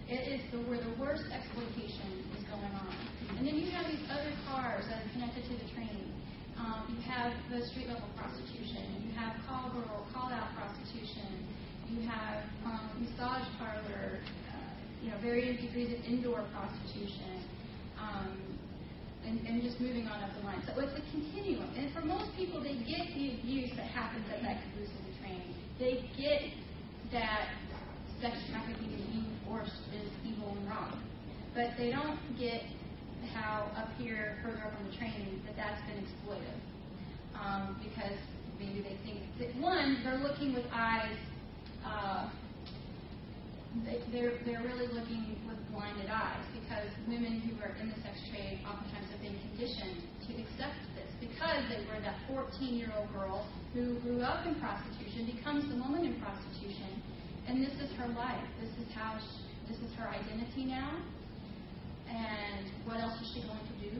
It 0.08 0.28
is 0.28 0.42
the 0.52 0.60
where 0.68 0.84
the 0.84 0.92
worst 1.00 1.24
exploitation 1.32 2.28
is 2.36 2.44
going 2.52 2.74
on. 2.76 2.92
And 3.40 3.48
then 3.48 3.56
you 3.56 3.72
have 3.72 3.88
these 3.88 4.04
other 4.12 4.36
cars 4.52 4.84
that 4.92 5.00
are 5.00 5.10
connected 5.16 5.48
to 5.48 5.56
the 5.56 5.68
train. 5.72 6.12
Um, 6.60 6.92
you 6.92 7.00
have 7.08 7.32
the 7.50 7.66
street 7.72 7.88
level 7.88 8.08
prostitution. 8.20 8.84
You 9.08 9.16
have 9.16 9.40
call 9.48 9.72
girl, 9.72 10.06
call 10.12 10.28
out 10.28 10.52
prostitution. 10.60 11.48
You 11.88 12.04
have 12.08 12.44
um, 12.68 12.92
massage 13.00 13.48
parlor. 13.58 14.20
Uh, 14.52 14.60
you 15.02 15.12
know, 15.12 15.18
varying 15.24 15.60
degrees 15.60 15.92
of 15.96 16.04
indoor 16.06 16.44
prostitution. 16.52 17.44
Um, 18.00 18.60
and, 19.26 19.40
and 19.48 19.64
just 19.64 19.80
moving 19.80 20.08
on 20.08 20.20
up 20.20 20.36
the 20.36 20.44
line. 20.44 20.60
So 20.68 20.76
it's 20.84 20.92
a 21.00 21.04
continuum. 21.16 21.72
And 21.80 21.94
for 21.96 22.04
most 22.04 22.28
people, 22.36 22.60
they 22.60 22.76
get 22.84 23.08
the 23.16 23.40
abuse 23.40 23.72
that 23.80 23.88
happens 23.88 24.28
at 24.28 24.44
that 24.44 24.60
caboose 24.68 24.92
of 24.92 25.04
the 25.08 25.16
train. 25.24 25.56
They 25.80 26.04
get 26.20 26.44
that 27.16 27.48
sex 28.20 28.36
trafficking 28.52 28.92
is 29.62 29.70
is 29.94 30.12
evil 30.26 30.56
and 30.58 30.68
wrong. 30.70 31.02
But 31.54 31.78
they 31.78 31.92
don't 31.92 32.18
get 32.40 32.62
how 33.34 33.72
up 33.78 33.90
here, 33.98 34.38
further 34.44 34.64
up 34.66 34.74
on 34.80 34.90
the 34.90 34.96
train, 34.98 35.42
that 35.46 35.56
that's 35.56 35.82
been 35.88 36.04
exploited. 36.04 36.58
Um, 37.38 37.78
because 37.82 38.18
maybe 38.60 38.82
they 38.82 38.98
think 39.06 39.22
that, 39.40 39.56
one, 39.62 40.02
they're 40.04 40.20
looking 40.20 40.54
with 40.54 40.66
eyes. 40.74 41.18
Uh, 41.86 42.30
they- 43.86 44.04
they're 44.12 44.38
they're 44.46 44.62
really 44.62 44.88
looking 44.94 45.34
with 45.48 45.58
blinded 45.74 46.10
eyes 46.10 46.46
because 46.54 46.86
women 47.08 47.42
who 47.42 47.58
are 47.62 47.74
in 47.82 47.90
the 47.90 48.00
sex 48.06 48.22
trade 48.30 48.62
oftentimes 48.70 49.10
have 49.10 49.22
been 49.22 49.38
conditioned 49.50 49.98
to 50.30 50.32
accept 50.38 50.78
this 50.94 51.10
because 51.20 51.58
they 51.70 51.82
were 51.90 52.00
that 52.06 52.16
14 52.30 52.76
year 52.78 52.94
old 52.96 53.12
girl 53.14 53.48
who 53.74 53.98
grew 54.06 54.22
up 54.22 54.46
in 54.46 54.54
prostitution 54.62 55.26
becomes 55.26 55.66
the 55.74 55.76
woman 55.82 56.06
in 56.06 56.14
prostitution 56.22 57.02
and 57.48 57.66
this 57.66 57.74
is 57.82 57.90
her 57.98 58.08
life 58.14 58.46
this 58.62 58.70
is 58.78 58.94
how 58.94 59.18
she, 59.18 59.43
this 59.74 59.90
is 59.90 59.92
her 59.98 60.06
identity 60.06 60.70
now 60.70 61.02
and 62.06 62.70
what 62.86 63.02
else 63.02 63.18
is 63.18 63.28
she 63.34 63.42
going 63.42 63.66
to 63.66 63.78
do 63.82 63.98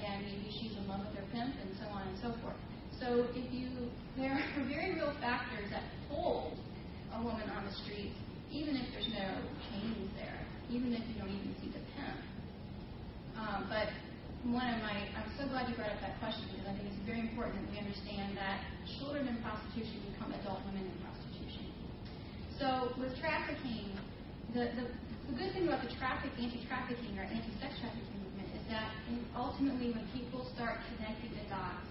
and 0.00 0.24
maybe 0.24 0.48
she's 0.48 0.72
in 0.72 0.88
love 0.88 1.04
with 1.04 1.12
her 1.20 1.26
pimp 1.36 1.52
and 1.60 1.70
so 1.76 1.84
on 1.92 2.08
and 2.08 2.16
so 2.24 2.32
forth 2.40 2.56
so 2.96 3.28
if 3.36 3.46
you 3.52 3.68
there 4.16 4.32
are 4.32 4.64
very 4.72 4.96
real 4.96 5.12
factors 5.20 5.68
that 5.68 5.84
hold 6.08 6.56
a 7.12 7.20
woman 7.20 7.44
on 7.52 7.64
the 7.68 7.74
streets 7.84 8.16
even 8.56 8.76
if 8.76 8.86
there's 8.92 9.10
no 9.10 9.28
chains 9.70 10.08
there, 10.16 10.40
even 10.70 10.94
if 10.94 11.02
you 11.10 11.14
don't 11.18 11.30
even 11.30 11.52
see 11.60 11.70
the 11.70 11.82
pimp. 11.92 12.20
Um, 13.36 13.66
but 13.68 13.90
one 14.48 14.64
of 14.70 14.80
my, 14.80 14.96
I'm 15.12 15.30
so 15.36 15.44
glad 15.50 15.68
you 15.68 15.74
brought 15.74 15.90
up 15.90 16.00
that 16.00 16.18
question 16.22 16.46
because 16.54 16.70
I 16.70 16.72
think 16.78 16.88
it's 16.88 17.02
very 17.04 17.20
important 17.20 17.58
that 17.58 17.68
we 17.68 17.78
understand 17.82 18.38
that 18.38 18.62
children 18.98 19.26
in 19.26 19.36
prostitution 19.42 19.98
become 20.14 20.32
adult 20.40 20.62
women 20.70 20.86
in 20.86 20.96
prostitution. 21.02 21.68
So 22.56 22.96
with 22.96 23.12
trafficking, 23.18 23.92
the, 24.56 24.72
the, 24.72 24.84
the 25.28 25.34
good 25.36 25.52
thing 25.52 25.68
about 25.68 25.84
the 25.84 25.92
traffic, 26.00 26.32
anti-trafficking 26.40 27.12
or 27.20 27.28
anti-sex 27.28 27.76
trafficking 27.76 28.18
movement 28.24 28.48
is 28.56 28.64
that 28.72 28.88
ultimately 29.36 29.92
when 29.92 30.08
people 30.16 30.48
start 30.56 30.80
connecting 30.96 31.28
the 31.36 31.44
dots, 31.52 31.84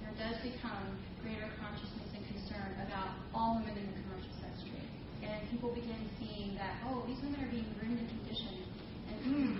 there 0.00 0.16
does 0.16 0.40
become 0.40 0.96
greater 1.20 1.52
consciousness 1.60 2.08
and 2.16 2.24
concern 2.32 2.80
about 2.88 3.12
all 3.36 3.60
women 3.60 3.76
in 3.76 3.92
the 3.92 4.02
commercial 4.08 4.32
sex 4.40 4.56
trade 4.64 4.88
and 5.20 5.44
people 5.52 5.68
begin 5.76 6.00
seeing 6.16 6.56
that, 6.56 6.80
oh, 6.88 7.04
these 7.04 7.20
women 7.20 7.44
are 7.44 7.52
being 7.52 7.68
groomed 7.76 8.00
and 8.00 8.08
conditioned, 8.08 8.64
and 9.12 9.18
mm, 9.28 9.54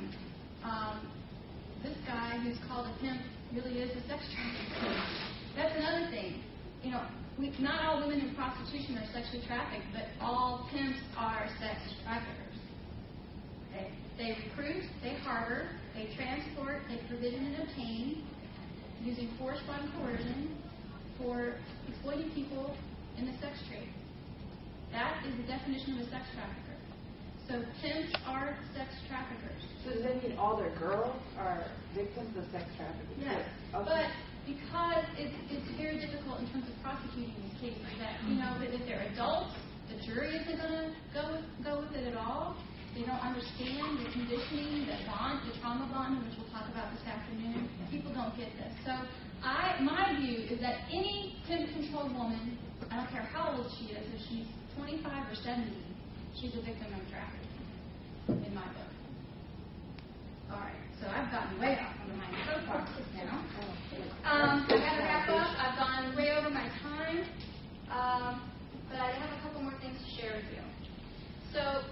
um, 0.64 0.96
this 1.84 1.96
guy 2.06 2.40
who's 2.40 2.56
called 2.64 2.88
a 2.88 2.94
pimp 3.04 3.20
really 3.52 3.84
is 3.84 3.92
a 3.92 4.02
sex 4.08 4.24
trafficker. 4.32 4.96
That's 5.52 5.74
another 5.76 6.08
thing. 6.08 6.40
You 6.82 6.96
know, 6.96 7.02
not 7.38 7.84
all 7.86 8.00
women 8.06 8.20
in 8.20 8.34
prostitution 8.34 8.98
are 8.98 9.06
sexually 9.12 9.44
trafficked, 9.46 9.86
but 9.94 10.04
all 10.20 10.68
pimps 10.72 10.98
are 11.16 11.46
sex 11.60 11.78
traffickers. 12.04 12.58
Okay? 13.70 13.90
They 14.18 14.34
recruit, 14.48 14.82
they 15.02 15.14
harbor, 15.22 15.68
they 15.94 16.10
transport, 16.16 16.82
they 16.88 16.98
provision 17.08 17.46
and 17.54 17.68
obtain, 17.68 18.24
using 19.04 19.30
force 19.38 19.58
by 19.66 19.78
coercion 19.98 20.56
for 21.18 21.54
exploiting 21.88 22.30
people 22.32 22.74
in 23.16 23.26
the 23.26 23.32
sex 23.38 23.54
trade. 23.70 23.88
That 24.90 25.22
is 25.26 25.36
the 25.36 25.46
definition 25.46 25.94
of 25.94 26.06
a 26.06 26.10
sex 26.10 26.24
trafficker. 26.34 26.76
So 27.48 27.62
pimps 27.80 28.12
are 28.26 28.58
sex 28.74 28.90
traffickers. 29.08 29.62
So 29.84 29.90
does 29.94 30.02
that 30.02 30.22
mean 30.22 30.36
all 30.36 30.56
their 30.56 30.74
girls 30.76 31.16
are 31.38 31.64
victims 31.94 32.36
of 32.36 32.44
sex 32.50 32.64
trafficking? 32.76 33.22
Yes, 33.22 33.46
Okay. 33.74 33.84
but 33.86 34.06
because 34.48 35.04
it's, 35.20 35.36
it's 35.52 35.68
very 35.76 36.00
difficult 36.00 36.40
in 36.40 36.48
terms 36.48 36.64
of 36.64 36.74
prosecuting 36.80 37.36
these 37.36 37.58
cases, 37.60 37.84
that, 38.00 38.16
you 38.24 38.40
know, 38.40 38.56
that 38.56 38.72
if 38.72 38.80
they're 38.88 39.04
adults, 39.12 39.52
the 39.92 40.00
jury 40.04 40.32
isn't 40.36 40.56
gonna 40.56 40.92
go 41.12 41.40
go 41.64 41.80
with 41.84 41.92
it 41.96 42.08
at 42.08 42.16
all. 42.16 42.56
They 42.96 43.04
don't 43.04 43.20
understand 43.20 44.00
the 44.00 44.08
conditioning, 44.10 44.88
the 44.88 44.96
bond, 45.06 45.44
the 45.44 45.52
trauma 45.60 45.86
bond, 45.92 46.24
which 46.24 46.34
we'll 46.40 46.50
talk 46.50 46.68
about 46.72 46.90
this 46.96 47.04
afternoon. 47.04 47.68
People 47.92 48.12
don't 48.12 48.34
get 48.36 48.48
this. 48.56 48.72
So 48.84 48.92
I, 49.44 49.78
my 49.84 50.16
view 50.18 50.48
is 50.50 50.60
that 50.60 50.88
any 50.90 51.36
pimp-controlled 51.46 52.12
woman, 52.16 52.58
I 52.90 52.96
don't 52.96 53.10
care 53.12 53.22
how 53.22 53.54
old 53.56 53.70
she 53.78 53.94
is, 53.94 54.02
if 54.12 54.20
she's 54.28 54.48
25 54.76 55.04
or 55.04 55.36
70, 55.36 55.72
she's 56.40 56.52
a 56.56 56.62
victim 56.64 56.90
of 56.96 57.04
trafficking, 57.12 58.44
in 58.44 58.54
my 58.54 58.66
book. 58.66 58.92
All 60.50 60.58
right, 60.58 60.87
so 61.00 61.06
I've 61.06 61.30
gotten 61.30 61.60
way 61.60 61.78
off 61.78 61.94
on 62.02 62.18
my 62.18 62.30
soapboxes 62.46 63.06
now. 63.14 63.38
Um, 64.24 64.66
I 64.66 64.76
gotta 64.78 65.02
wrap 65.02 65.28
up. 65.28 65.50
I've 65.58 65.78
gone 65.78 66.16
way 66.16 66.30
over 66.36 66.50
my 66.50 66.68
time, 66.82 67.24
um, 67.90 68.50
but 68.90 68.98
I 68.98 69.12
have 69.12 69.38
a 69.38 69.42
couple 69.42 69.62
more 69.62 69.78
things 69.80 69.96
to 69.98 70.20
share 70.20 70.34
with 70.36 70.50
you. 70.52 70.62
So 71.52 71.82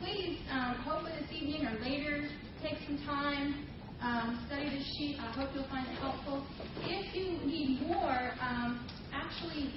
please, 0.00 0.38
um, 0.50 0.74
hopefully 0.82 1.12
this 1.20 1.30
evening 1.30 1.66
or 1.66 1.78
later, 1.80 2.28
take 2.62 2.78
some 2.86 2.98
time, 3.06 3.66
um, 4.02 4.44
study 4.48 4.70
this 4.70 4.86
sheet. 4.98 5.18
I 5.20 5.30
hope 5.32 5.50
you'll 5.54 5.68
find 5.68 5.86
it 5.86 5.94
helpful. 6.00 6.44
If 6.82 7.14
you 7.14 7.38
need 7.46 7.86
more, 7.86 8.32
um, 8.40 8.86
actually, 9.12 9.72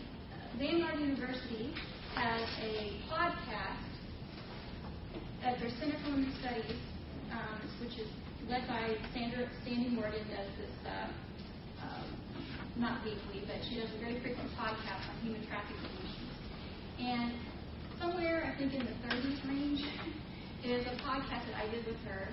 Vanguard 0.57 0.99
University 0.99 1.73
has 2.15 2.49
a 2.61 2.99
podcast 3.09 3.87
at 5.43 5.59
their 5.59 5.69
Center 5.79 5.97
for 6.03 6.11
Women's 6.11 6.37
Studies, 6.39 6.77
um, 7.31 7.61
which 7.79 7.97
is 7.97 8.07
led 8.49 8.67
by 8.67 8.95
Sandra 9.13 9.47
Sandy 9.63 9.89
Morgan, 9.89 10.25
does 10.29 10.49
this, 10.57 10.75
uh, 10.85 11.09
um, 11.83 12.07
not 12.77 13.03
weekly, 13.03 13.43
but 13.45 13.57
she 13.69 13.75
does 13.75 13.89
a 13.93 13.99
very 13.99 14.19
frequent 14.21 14.49
podcast 14.57 15.03
on 15.09 15.15
human 15.21 15.45
trafficking 15.47 15.91
issues. 16.01 16.35
And 16.99 17.33
somewhere, 17.99 18.45
I 18.45 18.57
think 18.57 18.73
in 18.73 18.85
the 18.85 18.97
30s 19.07 19.39
range, 19.47 19.81
is 20.63 20.85
a 20.85 20.95
podcast 21.01 21.49
that 21.49 21.57
I 21.57 21.69
did 21.71 21.85
with 21.85 21.97
her 22.05 22.27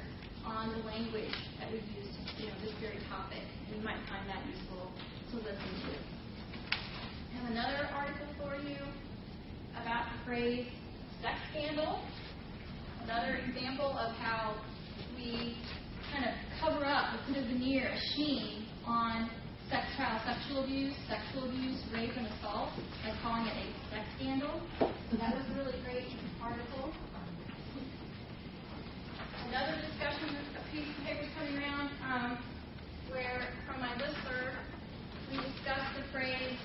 on 0.44 0.70
the 0.72 0.84
language 0.84 1.32
that 1.60 1.72
we 1.72 1.78
use, 1.96 2.12
you 2.38 2.46
know, 2.46 2.52
this 2.62 2.72
very 2.80 3.00
topic. 3.08 3.40
You 3.72 3.82
might 3.82 4.00
find 4.08 4.28
that 4.28 4.44
useful 4.48 4.92
to 5.32 5.36
listen 5.36 5.72
to. 5.88 5.94
I 6.76 7.40
have 7.40 7.50
another 7.52 7.88
article 7.94 8.26
for 8.36 8.56
you 8.68 8.76
about 9.80 10.12
the 10.12 10.24
phrase 10.24 10.66
sex 11.22 11.36
scandal. 11.50 12.00
Another 13.04 13.40
example 13.48 13.96
of 13.96 14.12
how 14.16 14.56
we 15.16 15.56
kind 16.12 16.24
of 16.24 16.34
cover 16.60 16.84
up 16.84 17.14
or 17.14 17.18
put 17.26 17.36
a 17.36 17.46
veneer, 17.46 17.88
a 17.88 18.00
sheen 18.14 18.66
on 18.86 19.30
sex 19.70 19.84
trial, 19.96 20.20
sexual 20.24 20.64
abuse, 20.64 20.94
sexual 21.08 21.48
abuse, 21.48 21.80
rape, 21.92 22.12
and 22.16 22.26
assault 22.26 22.70
by 23.04 23.12
calling 23.22 23.46
it 23.46 23.54
a 23.54 23.66
sex 23.92 24.04
scandal. 24.16 24.60
So 24.80 25.16
that 25.18 25.36
was 25.36 25.44
a 25.52 25.54
really 25.58 25.76
great 25.84 26.08
article. 26.40 26.92
Another 29.48 29.76
discussion, 29.80 30.36
a 30.56 30.72
piece 30.72 30.88
of 30.88 31.04
paper 31.04 31.28
coming 31.38 31.56
around, 31.56 31.90
um, 32.04 32.38
where 33.10 33.48
from 33.66 33.80
my 33.80 33.92
listserv, 33.96 34.52
we 35.30 35.36
discussed 35.36 35.96
the 35.96 36.04
phrase 36.12 36.56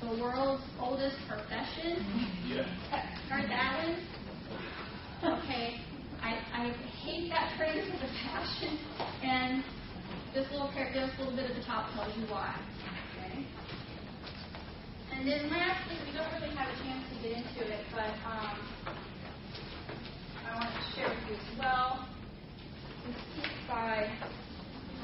the 0.00 0.20
world's 0.20 0.62
oldest 0.80 1.16
profession. 1.28 2.04
Yeah. 2.46 2.66
Heard 3.28 3.48
that 3.50 3.84
one? 3.84 5.40
Okay, 5.40 5.80
I, 6.24 6.40
I 6.56 6.72
hate 7.04 7.28
that 7.28 7.52
phrase 7.58 7.84
with 7.84 8.00
a 8.00 8.12
passion, 8.24 8.78
and 9.22 9.62
this 10.32 10.48
little 10.50 10.72
par- 10.72 10.88
this 10.88 11.12
little 11.18 11.36
bit 11.36 11.50
at 11.50 11.54
the 11.54 11.62
top 11.68 11.92
tells 11.92 12.16
you 12.16 12.24
why. 12.32 12.56
Okay. 13.12 13.44
And 15.12 15.28
then 15.28 15.50
lastly, 15.52 16.00
we 16.08 16.16
don't 16.16 16.32
really 16.32 16.56
have 16.56 16.72
a 16.72 16.76
chance 16.80 17.04
to 17.12 17.16
get 17.20 17.36
into 17.36 17.60
it, 17.68 17.84
but 17.92 18.08
um, 18.24 18.56
I 20.48 20.56
want 20.56 20.72
to 20.72 20.82
share 20.96 21.12
with 21.12 21.28
you 21.28 21.36
as 21.36 21.58
well 21.60 22.08
this 23.04 23.20
piece 23.36 23.60
by 23.68 24.08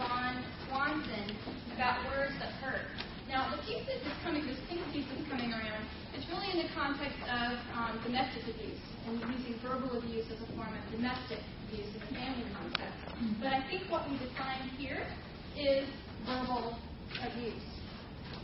Von 0.00 0.42
Swanson 0.64 1.36
about 1.76 2.00
words 2.08 2.32
that 2.40 2.56
hurt. 2.64 2.88
Now, 3.28 3.52
the 3.52 3.60
piece 3.68 3.84
that 3.84 4.00
is 4.00 4.16
coming, 4.24 4.46
this 4.46 4.56
pink 4.70 4.80
piece 4.90 5.04
that's 5.12 5.28
coming 5.28 5.52
around, 5.52 5.84
it's 6.20 6.28
really 6.28 6.52
in 6.52 6.68
the 6.68 6.72
context 6.76 7.16
of 7.32 7.56
um, 7.72 7.96
domestic 8.04 8.44
abuse 8.44 8.84
and 9.08 9.16
using 9.24 9.56
verbal 9.64 9.88
abuse 9.96 10.28
as 10.28 10.36
a 10.36 10.48
form 10.52 10.68
of 10.68 10.84
domestic 10.92 11.40
abuse 11.64 11.88
in 11.96 12.00
the 12.04 12.12
family 12.12 12.44
context. 12.52 13.00
But 13.40 13.56
I 13.56 13.64
think 13.72 13.88
what 13.88 14.04
we 14.04 14.20
define 14.20 14.68
here 14.76 15.00
is 15.56 15.88
verbal 16.28 16.76
abuse. 17.24 17.64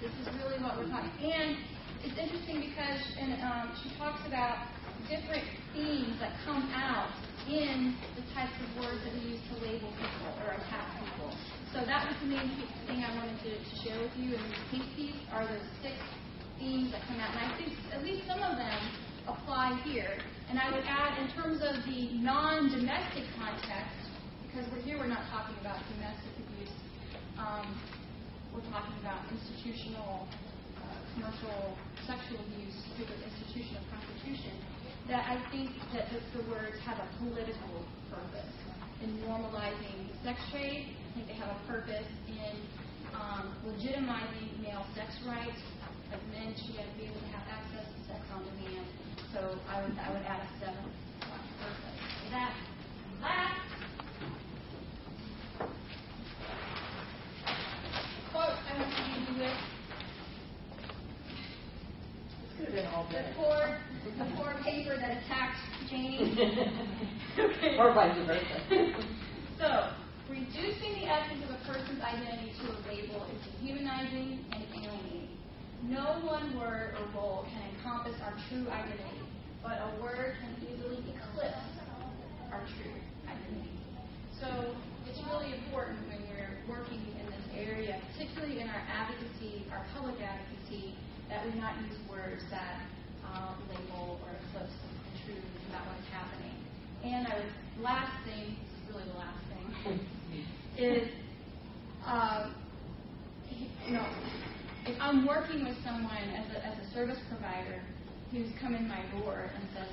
This 0.00 0.08
is 0.08 0.26
really 0.40 0.56
what 0.64 0.80
we're 0.80 0.88
talking. 0.88 1.12
And 1.20 1.60
it's 2.00 2.16
interesting 2.16 2.64
because 2.64 3.00
and, 3.20 3.36
um, 3.44 3.68
she 3.84 3.92
talks 4.00 4.24
about 4.24 4.72
different 5.12 5.44
themes 5.76 6.16
that 6.16 6.32
come 6.48 6.72
out 6.72 7.12
in 7.44 7.92
the 8.16 8.24
types 8.32 8.56
of 8.56 8.68
words 8.80 9.04
that 9.04 9.12
we 9.20 9.36
use 9.36 9.42
to 9.52 9.54
label 9.60 9.92
people 10.00 10.32
or 10.48 10.56
attack 10.56 10.96
people. 11.04 11.28
So 11.76 11.84
that 11.84 12.08
was 12.08 12.16
the 12.24 12.32
main 12.32 12.56
thing 12.88 13.04
I 13.04 13.12
wanted 13.20 13.36
to, 13.44 13.52
to 13.52 13.72
share 13.84 14.00
with 14.00 14.16
you 14.16 14.32
in 14.32 14.40
this 14.48 14.64
pink 14.72 14.84
piece 14.96 15.20
are 15.28 15.44
those 15.44 15.68
six 15.84 15.92
themes 16.58 16.92
that 16.92 17.02
come 17.08 17.20
out. 17.20 17.30
And 17.36 17.42
I 17.44 17.50
think 17.56 17.72
at 17.92 18.00
least 18.02 18.26
some 18.26 18.42
of 18.42 18.56
them 18.56 18.80
apply 19.28 19.80
here. 19.84 20.16
And 20.48 20.58
I 20.58 20.70
would 20.70 20.84
add 20.86 21.18
in 21.18 21.28
terms 21.34 21.58
of 21.62 21.82
the 21.84 22.14
non-domestic 22.22 23.26
context, 23.34 23.98
because 24.46 24.64
we're 24.70 24.82
here 24.86 24.98
we're 24.98 25.10
not 25.10 25.26
talking 25.30 25.58
about 25.60 25.82
domestic 25.98 26.32
abuse. 26.38 26.76
Um, 27.34 27.66
we're 28.54 28.64
talking 28.70 28.94
about 29.02 29.26
institutional, 29.28 30.24
uh, 30.80 30.96
commercial, 31.12 31.76
sexual 32.06 32.40
abuse 32.46 32.78
through 32.94 33.10
the 33.10 33.18
institution 33.26 33.76
of 33.76 33.84
prostitution. 33.90 34.54
That 35.10 35.26
I 35.26 35.36
think 35.50 35.70
that 35.92 36.08
the, 36.10 36.18
the 36.40 36.42
words 36.50 36.78
have 36.86 36.98
a 36.98 37.08
political 37.18 37.84
purpose 38.08 38.54
in 39.02 39.18
normalizing 39.26 40.08
sex 40.24 40.40
trade. 40.50 40.94
I 40.94 41.08
think 41.14 41.26
they 41.28 41.38
have 41.38 41.52
a 41.52 41.60
purpose 41.66 42.08
in 42.26 42.54
um, 43.12 43.54
legitimizing 43.66 44.62
male 44.62 44.86
sex 44.94 45.10
rights. 45.26 45.60
As 46.16 46.22
men 46.32 46.54
should 46.56 46.72
be 46.96 47.04
able 47.04 47.20
to 47.20 47.28
have 47.36 47.44
access 47.44 47.84
to 47.92 47.98
sex 48.08 48.24
on 48.32 48.40
demand. 48.40 48.88
So 49.34 49.52
I 49.68 49.82
would, 49.82 49.92
I 50.00 50.08
would 50.16 50.24
add 50.24 50.40
a 50.40 50.48
seventh 50.64 50.96
purpose. 51.60 52.00
That 52.32 52.56
last 53.20 53.68
quote 58.32 58.48
I 58.48 58.80
want 58.80 58.96
to 58.96 59.02
leave 59.04 59.28
you 59.28 59.44
with. 59.44 59.58
Could 62.56 62.64
have 62.64 62.74
been 62.74 62.86
all 62.94 63.04
The 63.12 63.20
poor, 63.36 63.76
the 64.16 64.24
poor 64.36 64.56
paper 64.64 64.96
that 64.96 65.20
attacked 65.20 65.60
Jane. 65.90 66.32
okay. 67.38 67.76
Or 67.78 67.92
vice 67.92 68.16
versa. 68.26 68.56
So, 69.58 69.88
reducing 70.28 71.00
the 71.00 71.08
essence 71.08 71.42
of 71.44 71.50
a 71.50 71.60
person's 71.64 72.02
identity 72.02 72.52
to 72.60 72.68
a 72.68 72.76
label 72.92 73.24
is 73.32 73.40
dehumanizing 73.60 74.44
and 74.52 74.64
alienating. 74.74 75.25
No 75.84 76.20
one 76.24 76.58
word 76.58 76.94
or 76.96 77.06
role 77.14 77.46
can 77.52 77.62
encompass 77.76 78.16
our 78.24 78.34
true 78.48 78.66
identity, 78.70 79.22
but 79.62 79.78
a 79.78 80.02
word 80.02 80.34
can 80.40 80.56
easily 80.64 81.04
eclipse 81.04 81.68
our 82.52 82.64
true 82.78 82.96
identity. 83.28 83.76
So, 84.40 84.74
it's 85.08 85.20
really 85.30 85.54
important 85.54 85.98
when 86.08 86.20
we're 86.28 86.56
working 86.68 87.00
in 87.20 87.26
this 87.26 87.46
area, 87.54 88.00
particularly 88.12 88.60
in 88.60 88.68
our 88.68 88.82
advocacy, 88.90 89.64
our 89.72 89.84
public 89.94 90.16
advocacy, 90.20 90.94
that 91.28 91.44
we 91.46 91.58
not 91.58 91.74
use 91.82 91.96
words 92.10 92.42
that 92.50 92.82
um, 93.24 93.56
label 93.70 94.20
or 94.22 94.30
eclipse 94.48 94.72
the 94.72 95.12
truth 95.24 95.44
about 95.68 95.86
what's 95.86 96.08
happening. 96.12 96.56
And 97.04 97.26
I 97.26 97.34
would, 97.38 97.82
last 97.82 98.12
thing, 98.24 98.56
this 98.56 98.72
is 98.72 98.82
really 98.90 99.04
the 99.08 99.18
last 99.18 99.40
thing, 99.50 100.00
is, 100.78 101.08
um, 102.04 102.54
you 103.86 103.92
know, 103.94 104.06
if 104.86 104.96
I'm 105.00 105.26
working 105.26 105.64
with 105.64 105.76
someone 105.84 106.30
as 106.30 106.46
a, 106.54 106.58
as 106.66 106.74
a 106.78 106.94
service 106.94 107.18
provider 107.28 107.82
who's 108.30 108.50
come 108.60 108.74
in 108.74 108.86
my 108.86 109.02
door 109.18 109.50
and 109.50 109.64
says, 109.74 109.90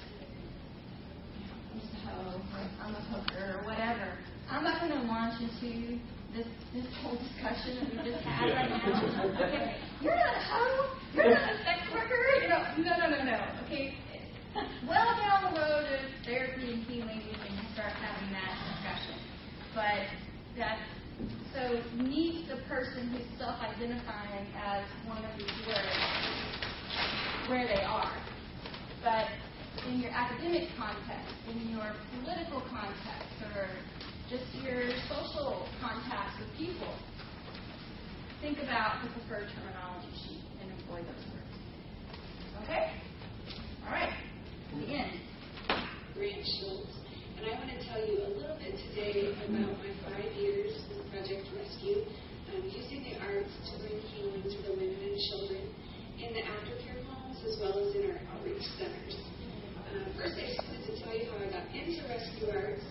I'm 1.73 1.79
just 1.81 1.93
a 1.93 2.01
hoe, 2.05 2.37
or 2.37 2.61
I'm 2.81 2.93
a 2.93 3.01
hooker, 3.09 3.57
or 3.57 3.65
whatever, 3.65 4.13
I'm 4.49 4.63
not 4.63 4.81
going 4.81 4.93
to 4.93 5.07
launch 5.09 5.41
into 5.41 5.97
this 6.33 6.47
this 6.73 6.85
whole 7.01 7.17
discussion 7.17 7.77
that 7.77 7.89
we 7.89 8.11
just 8.11 8.23
had 8.25 8.53
right 8.53 8.69
now. 8.69 9.33
Okay, 9.33 9.77
you're 10.01 10.15
not 10.15 10.33
a 10.33 10.43
hoe, 10.45 10.89
you're 11.13 11.29
not 11.29 11.41
a 11.41 11.57
sex 11.65 11.79
worker, 11.93 12.17
you 12.41 12.49
know, 12.49 12.61
no, 12.77 12.93
no, 12.97 13.07
no, 13.17 13.23
no. 13.23 13.39
Okay, 13.65 13.97
well 14.85 15.09
down 15.17 15.53
the 15.53 15.59
road 15.59 15.85
of 15.89 16.01
therapy 16.25 16.73
and 16.73 16.83
healing, 16.85 17.21
we 17.25 17.33
can 17.33 17.65
start 17.73 17.93
having 17.97 18.29
that 18.33 18.53
discussion. 18.77 19.17
But 19.73 20.05
that 20.57 20.77
so 21.53 21.81
meet 21.95 22.47
the 22.49 22.57
person 22.67 23.09
who's 23.09 23.27
self-identifying 23.37 24.47
as 24.57 24.83
one 25.07 25.23
of 25.23 25.37
these 25.37 25.53
words 25.67 25.97
where 27.47 27.67
they 27.67 27.83
are. 27.83 28.17
But 29.03 29.27
in 29.87 29.99
your 29.99 30.11
academic 30.11 30.69
context, 30.77 31.33
in 31.49 31.69
your 31.69 31.93
political 32.19 32.61
context, 32.69 33.29
or 33.55 33.69
just 34.29 34.43
your 34.63 34.89
social 35.09 35.67
contacts 35.81 36.39
with 36.39 36.49
people, 36.57 36.93
think 38.41 38.59
about 38.59 39.03
the 39.03 39.09
preferred 39.19 39.47
terminology 39.55 40.11
sheet 40.27 40.43
and 40.61 40.71
employ 40.71 40.99
those 40.99 41.25
words. 41.31 41.53
Okay? 42.63 42.91
All 43.85 43.91
right. 43.91 44.13
The 44.79 44.85
end. 44.87 45.19
Schultz, 46.59 47.02
and 47.43 47.51
I 47.51 47.59
want 47.59 47.75
to 47.75 47.81
tell 47.91 47.99
you 47.99 48.23
a 48.23 48.31
little 48.39 48.55
bit 48.55 48.71
today 48.87 49.35
about 49.43 49.75
my 49.75 49.91
five 50.07 50.31
years 50.39 50.79
with 50.87 51.03
Project 51.11 51.43
Rescue, 51.51 52.07
um, 52.55 52.63
using 52.71 53.03
the 53.03 53.19
arts 53.19 53.51
to 53.67 53.83
bring 53.83 53.99
healing 54.15 54.47
to 54.47 54.57
the 54.63 54.71
women 54.79 54.95
and 54.95 55.19
children 55.27 55.59
in 56.23 56.31
the 56.31 56.39
aftercare 56.39 57.03
homes 57.03 57.43
as 57.43 57.59
well 57.59 57.75
as 57.83 57.91
in 57.99 58.15
our 58.15 58.19
outreach 58.31 58.63
centers. 58.79 59.19
Uh, 59.75 60.07
first, 60.15 60.39
I 60.39 60.55
just 60.55 60.63
wanted 60.63 60.87
to 60.87 60.95
tell 61.03 61.11
you 61.11 61.27
how 61.27 61.43
I 61.43 61.51
got 61.51 61.67
into 61.75 61.99
rescue 62.07 62.47
arts 62.47 62.87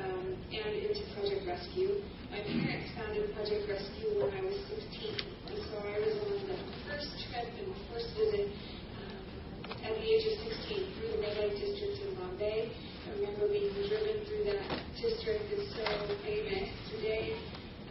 um, 0.00 0.32
and 0.48 0.70
into 0.80 1.04
Project 1.12 1.44
Rescue. 1.44 2.00
My 2.32 2.40
parents 2.40 2.88
founded 2.96 3.36
Project 3.36 3.68
Rescue 3.68 4.16
when 4.16 4.32
I 4.32 4.40
was 4.48 4.56
16, 4.80 5.28
and 5.52 5.60
so 5.60 5.76
I 5.76 6.00
was 6.00 6.16
on 6.24 6.40
the 6.48 6.58
first 6.88 7.12
trip 7.28 7.52
and 7.52 7.68
the 7.68 7.80
first 7.92 8.08
visit 8.16 8.48
um, 8.48 9.76
at 9.84 9.92
the 9.92 10.04
age 10.08 10.24
of 10.24 10.40
16 10.40 10.88
through 10.88 11.10
the 11.12 11.18
red 11.20 11.36
light 11.36 11.52
districts 11.52 12.00
in 12.00 12.16
Bombay. 12.16 12.89
Remember 13.20 13.52
being 13.52 13.68
driven 13.84 14.24
through 14.24 14.48
that 14.48 14.64
district 14.96 15.52
that's 15.52 15.68
so 15.76 15.84
famous 16.24 16.72
today, 16.88 17.36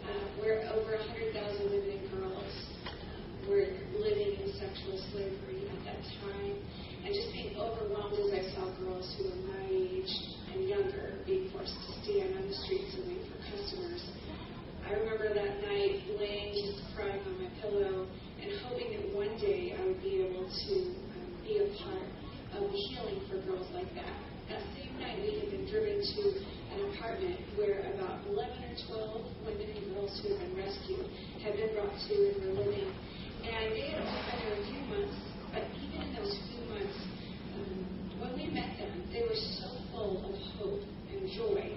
uh, 0.02 0.26
where 0.42 0.66
over 0.74 0.98
100,000 0.98 1.70
women 1.70 2.02
girls 2.10 2.50
uh, 2.90 3.46
were 3.46 3.70
living 3.94 4.42
in 4.42 4.50
sexual 4.58 4.98
slavery 5.14 5.70
at 5.70 5.86
that 5.86 6.02
time 6.26 6.58
and 7.06 7.14
just 7.14 7.30
being 7.30 7.54
overwhelmed 7.62 8.18
as 8.18 8.42
I 8.42 8.44
saw 8.58 8.74
girls 8.82 9.06
who 9.22 9.30
were 9.30 9.54
my 9.54 9.70
age 9.70 10.10
and 10.50 10.66
younger 10.66 11.22
being 11.30 11.54
forced 11.54 11.78
to 11.78 11.90
stand 12.02 12.34
on 12.34 12.50
the 12.50 12.58
streets 12.66 12.98
and 12.98 13.06
wait 13.06 13.22
for 13.30 13.38
customers. 13.54 14.02
I 14.82 14.98
remember 14.98 15.30
that 15.30 15.62
night 15.62 16.10
laying 16.18 16.58
just 16.58 16.82
crying 16.98 17.22
on 17.22 17.38
my 17.38 17.54
pillow 17.62 18.10
and 18.42 18.50
hoping 18.66 18.98
that 18.98 19.14
one 19.14 19.38
day 19.38 19.78
I 19.78 19.86
would 19.86 20.02
be 20.02 20.26
able 20.26 20.50
to 20.50 20.74
um, 21.22 21.30
be 21.46 21.62
a 21.62 21.70
part 21.86 22.10
of 22.58 22.74
healing 22.74 23.22
for 23.30 23.38
girls 23.46 23.70
like 23.78 23.94
that. 23.94 24.29
That 24.50 24.66
same 24.74 24.98
night, 24.98 25.22
we 25.22 25.38
had 25.38 25.54
been 25.54 25.70
driven 25.70 26.02
to 26.02 26.22
an 26.74 26.82
apartment 26.90 27.38
where 27.54 27.86
about 27.94 28.26
11 28.26 28.50
or 28.50 28.74
12 29.46 29.46
women 29.46 29.68
and 29.78 29.86
girls 29.94 30.10
who 30.26 30.34
had 30.34 30.42
been 30.42 30.58
rescued 30.58 31.06
had 31.46 31.54
been 31.54 31.70
brought 31.78 31.94
to 31.94 32.16
and 32.18 32.38
were 32.42 32.66
living. 32.66 32.90
And 33.46 33.78
they 33.78 33.94
had 33.94 34.02
only 34.02 34.22
been 34.26 34.38
there 34.42 34.58
a 34.58 34.66
few 34.66 34.82
months, 34.90 35.18
but 35.54 35.70
even 35.70 36.02
in 36.02 36.12
those 36.18 36.34
few 36.50 36.66
months, 36.66 36.98
um, 37.62 37.78
when 38.26 38.32
we 38.42 38.50
met 38.50 38.74
them, 38.82 39.06
they 39.14 39.22
were 39.22 39.38
so 39.38 39.70
full 39.94 40.18
of 40.26 40.34
hope 40.58 40.82
and 41.14 41.30
joy. 41.30 41.70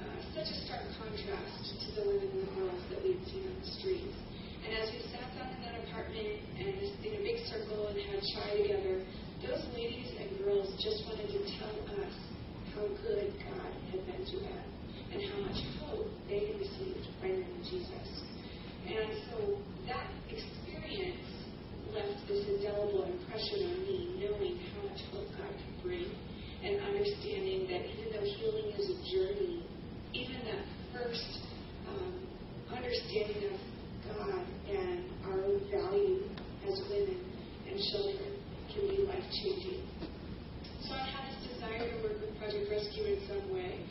Uh, 0.00 0.16
such 0.32 0.48
a 0.48 0.56
stark 0.64 0.88
contrast 0.96 1.76
to 1.76 1.88
the 2.00 2.08
women 2.08 2.24
and 2.24 2.40
the 2.40 2.52
girls 2.56 2.80
that 2.88 3.04
we 3.04 3.20
had 3.20 3.24
seen 3.28 3.52
on 3.52 3.56
the 3.60 3.68
streets. 3.68 4.16
And 4.64 4.80
as 4.80 4.88
we 4.96 5.04
sat 5.12 5.28
down 5.36 5.52
in 5.52 5.60
that 5.60 5.76
apartment 5.84 6.40
and 6.56 6.72
in 7.04 7.12
a 7.18 7.22
big 7.26 7.44
circle 7.52 7.92
and 7.92 8.00
had 8.00 8.24
chai 8.32 8.64
together, 8.64 9.04
those 9.42 9.66
ladies 9.74 10.06
and 10.22 10.38
girls 10.38 10.70
just 10.78 11.02
wanted 11.10 11.26
to 11.26 11.42
tell 11.58 11.74
us 11.98 12.14
how 12.74 12.86
good 13.02 13.34
God 13.42 13.72
had 13.90 14.06
been 14.06 14.22
to 14.22 14.38
them 14.38 14.64
and 15.10 15.18
how 15.18 15.38
much 15.42 15.58
hope 15.82 16.06
they 16.28 16.46
had 16.46 16.58
received 16.62 17.10
by 17.20 17.26
knowing 17.26 17.62
Jesus. 17.66 18.08
And 18.86 19.10
so 19.30 19.58
that 19.90 20.06
experience 20.30 21.26
left 21.90 22.22
this 22.28 22.46
indelible 22.54 23.02
impression 23.02 23.66
on 23.66 23.78
me, 23.82 23.98
knowing 24.22 24.62
how 24.62 24.88
much 24.88 25.02
hope 25.10 25.26
God 25.34 25.50
can 25.50 25.74
bring, 25.82 26.06
and 26.62 26.78
understanding 26.86 27.66
that 27.66 27.82
even 27.82 28.14
though 28.14 28.26
healing 28.38 28.70
is 28.78 28.86
a 28.94 28.98
journey, 29.10 29.66
even 30.14 30.38
that 30.46 30.62
first 30.94 31.38
um, 31.90 32.14
understanding 32.70 33.50
of 33.50 33.58
God 34.06 34.46
and 34.70 35.02
our 35.26 35.42
own 35.42 35.60
value 35.68 36.22
as 36.62 36.80
women 36.88 37.18
and 37.66 37.80
children 37.90 38.41
can 38.72 38.88
be 38.88 39.04
life 39.04 39.28
changing. 39.36 39.84
So 40.88 40.96
I 40.96 41.04
had 41.04 41.28
this 41.28 41.52
desire 41.52 41.92
to 41.92 41.96
work 42.00 42.16
with 42.24 42.32
Project 42.40 42.72
Rescue 42.72 43.04
in 43.04 43.20
some 43.28 43.44
way. 43.52 43.84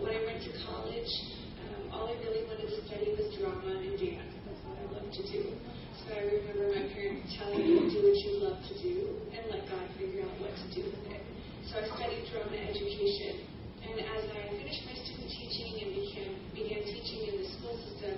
When 0.00 0.08
I 0.08 0.24
went 0.24 0.40
to 0.48 0.52
college, 0.64 1.12
um, 1.60 1.92
all 1.92 2.08
I 2.08 2.16
really 2.24 2.48
wanted 2.48 2.72
to 2.72 2.80
study 2.88 3.12
was 3.12 3.28
drama 3.36 3.76
and 3.76 3.92
dance. 4.00 4.32
That's 4.48 4.62
what 4.64 4.80
I 4.80 4.84
love 4.88 5.08
to 5.12 5.22
do. 5.28 5.52
So 6.00 6.16
I 6.16 6.24
remember 6.32 6.64
my 6.72 6.84
parents 6.96 7.28
telling 7.36 7.60
me, 7.60 7.92
do 7.92 7.98
what 8.00 8.16
you 8.24 8.32
love 8.40 8.58
to 8.72 8.74
do 8.80 8.96
and 9.36 9.42
let 9.52 9.68
God 9.68 9.84
figure 10.00 10.24
out 10.24 10.32
what 10.40 10.56
to 10.56 10.66
do 10.72 10.82
with 10.88 11.04
it. 11.12 11.22
So 11.68 11.84
I 11.84 11.84
studied 11.92 12.24
drama 12.32 12.56
education. 12.56 13.44
And 13.84 14.00
as 14.00 14.24
I 14.32 14.48
finished 14.48 14.82
my 14.88 14.96
student 14.96 15.28
teaching 15.28 15.72
and 15.76 15.90
began, 15.92 16.30
began 16.56 16.80
teaching 16.88 17.20
in 17.28 17.34
the 17.36 17.48
school 17.52 17.76
system, 17.84 18.16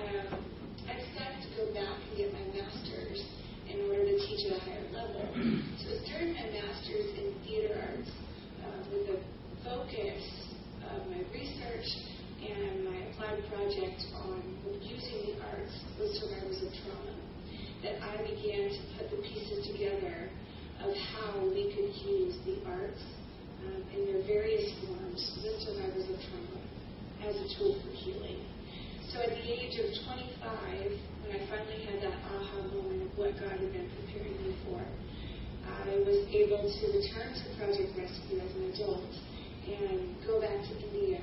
um, 0.00 0.40
I 0.88 0.96
decided 0.96 1.44
to 1.44 1.50
go 1.60 1.64
back 1.76 1.92
and 1.92 2.12
get 2.16 2.32
my 2.32 2.44
master's 2.56 3.20
in 3.68 3.90
order 3.90 4.04
to 4.04 4.16
teach 4.26 4.46
at 4.50 4.56
a 4.56 4.60
higher 4.60 4.88
level. 4.92 5.22
So 5.82 5.94
was 5.94 6.02
during 6.10 6.34
my 6.34 6.50
master's 6.50 7.14
in 7.14 7.30
theater 7.46 7.78
arts 7.78 8.10
uh, 8.58 8.78
with 8.90 9.06
a 9.14 9.18
focus 9.62 10.22
of 10.90 11.06
my 11.06 11.22
research 11.30 11.86
and 12.42 12.90
my 12.90 12.98
applied 13.10 13.42
project 13.50 14.02
on 14.18 14.42
using 14.82 15.30
the 15.30 15.34
arts 15.46 15.74
with 15.98 16.10
survivors 16.18 16.58
of 16.62 16.70
trauma 16.82 17.14
that 17.82 18.02
I 18.02 18.18
began 18.22 18.70
to 18.70 18.80
put 18.98 19.10
the 19.10 19.22
pieces 19.22 19.66
together 19.70 20.30
of 20.82 20.90
how 21.14 21.46
we 21.46 21.70
could 21.70 21.94
use 22.02 22.34
the 22.46 22.58
arts 22.66 23.02
um, 23.66 23.82
in 23.94 24.10
their 24.10 24.22
various 24.26 24.74
forms 24.82 25.22
with 25.42 25.54
survivors 25.62 26.06
of 26.10 26.18
trauma 26.26 26.58
as 27.22 27.34
a 27.34 27.46
tool 27.58 27.78
for 27.82 27.90
healing. 27.94 28.42
So 29.12 29.22
at 29.22 29.30
the 29.30 29.46
age 29.46 29.78
of 29.78 29.86
25, 30.02 30.42
when 31.22 31.30
I 31.30 31.40
finally 31.46 31.78
had 31.86 32.02
that 32.02 32.18
aha 32.26 32.58
moment 32.74 33.06
of 33.06 33.10
what 33.14 33.38
God 33.38 33.54
had 33.54 33.70
been 33.70 33.86
preparing 34.02 34.34
me 34.42 34.50
for, 34.66 34.82
I 34.82 36.02
was 36.02 36.26
able 36.34 36.66
to 36.66 36.82
return 36.90 37.30
to 37.30 37.44
Project 37.54 37.94
Rescue 37.94 38.42
as 38.42 38.50
an 38.58 38.64
adult 38.74 39.12
and 39.70 40.10
go 40.26 40.42
back 40.42 40.58
to 40.58 40.72
India 40.90 41.22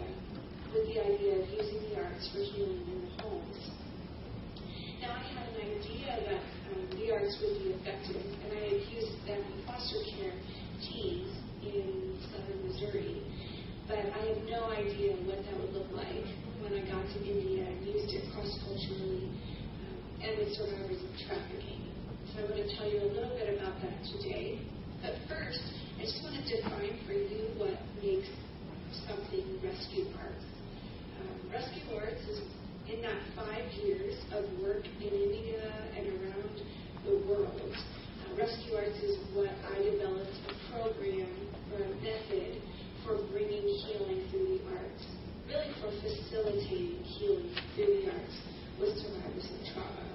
with 0.71 0.88
the 0.88 0.95
idea 0.95 1.43
of 1.43 1.45
using 1.51 1.84
the 1.91 1.99
arts 1.99 2.23
for 2.31 2.39
healing 2.39 2.88
in 2.88 2.97
the 3.03 3.11
homes. 3.19 3.59
Now, 5.03 5.19
I 5.19 5.23
had 5.36 5.51
an 5.51 5.67
idea 5.67 6.07
that 6.23 6.43
um, 6.71 6.88
the 6.95 7.11
arts 7.11 7.36
would 7.43 7.59
be 7.67 7.75
effective, 7.75 8.23
and 8.47 8.49
I 8.55 8.63
had 8.63 8.81
used 8.95 9.19
them 9.27 9.43
in 9.43 9.59
foster 9.67 9.99
care 10.15 10.39
teams 10.88 11.36
in 11.67 12.15
southern 12.31 12.63
Missouri, 12.63 13.19
but 13.88 13.99
I 13.99 14.19
had 14.31 14.39
no 14.47 14.71
idea 14.71 15.19
what 15.27 15.43
that 15.43 15.55
would 15.59 15.73
look 15.75 15.91
like 15.91 16.43
when 16.64 16.80
I 16.80 16.84
got 16.88 17.03
to 17.03 17.20
India 17.20 17.68
used 17.84 18.16
it 18.16 18.24
cross 18.32 18.47
culturally 18.64 19.28
um, 19.28 19.99
and 20.24 20.32
with 20.39 20.55
survivors 20.55 20.95
of 21.03 21.11
trafficking. 21.28 21.91
So 22.32 22.39
I 22.39 22.43
want 22.47 22.55
to 22.64 22.68
tell 22.80 22.88
you 22.88 23.03
a 23.03 23.09
little 23.11 23.36
bit 23.36 23.59
about 23.59 23.76
that 23.84 23.99
today. 24.16 24.64
But 25.03 25.20
first, 25.28 25.59
I 25.99 26.07
just 26.07 26.24
want 26.24 26.39
to 26.39 26.43
define 26.47 26.95
for 27.03 27.11
you 27.11 27.51
what 27.59 27.76
makes 27.99 28.32
something 29.03 29.43
rescue 29.59 30.07
arts. 30.16 30.47
Um, 31.20 31.36
rescue 31.51 31.99
arts 31.99 32.24
is 32.32 32.39
in 32.88 33.03
that 33.03 33.20
five 33.36 33.68
years 33.84 34.16
of 34.32 34.47
work 34.64 34.88
in 35.03 35.11
India 35.11 35.68
and 35.99 36.16
around 36.16 36.55
the 37.03 37.28
world. 37.28 37.59
Uh, 37.59 38.39
rescue 38.39 38.80
arts 38.80 39.03
is 39.03 39.20
what 39.36 39.51
I 39.68 39.84
developed 39.84 40.32
a 40.47 40.55
program 40.72 41.28
or 41.76 41.84
a 41.84 41.91
method 41.99 42.64
for 43.03 43.20
bringing 43.36 43.68
healing 43.84 44.24
through 44.32 44.47
the 44.47 44.64
arts, 44.80 45.03
really 45.54 45.74
for 45.78 45.91
facilitating 46.01 46.97
healing 47.04 47.54
through 47.76 48.01
the 48.01 48.10
arts 48.10 48.38
with 48.80 48.97
survivors 48.97 49.45
of 49.45 49.60
trauma. 49.74 50.06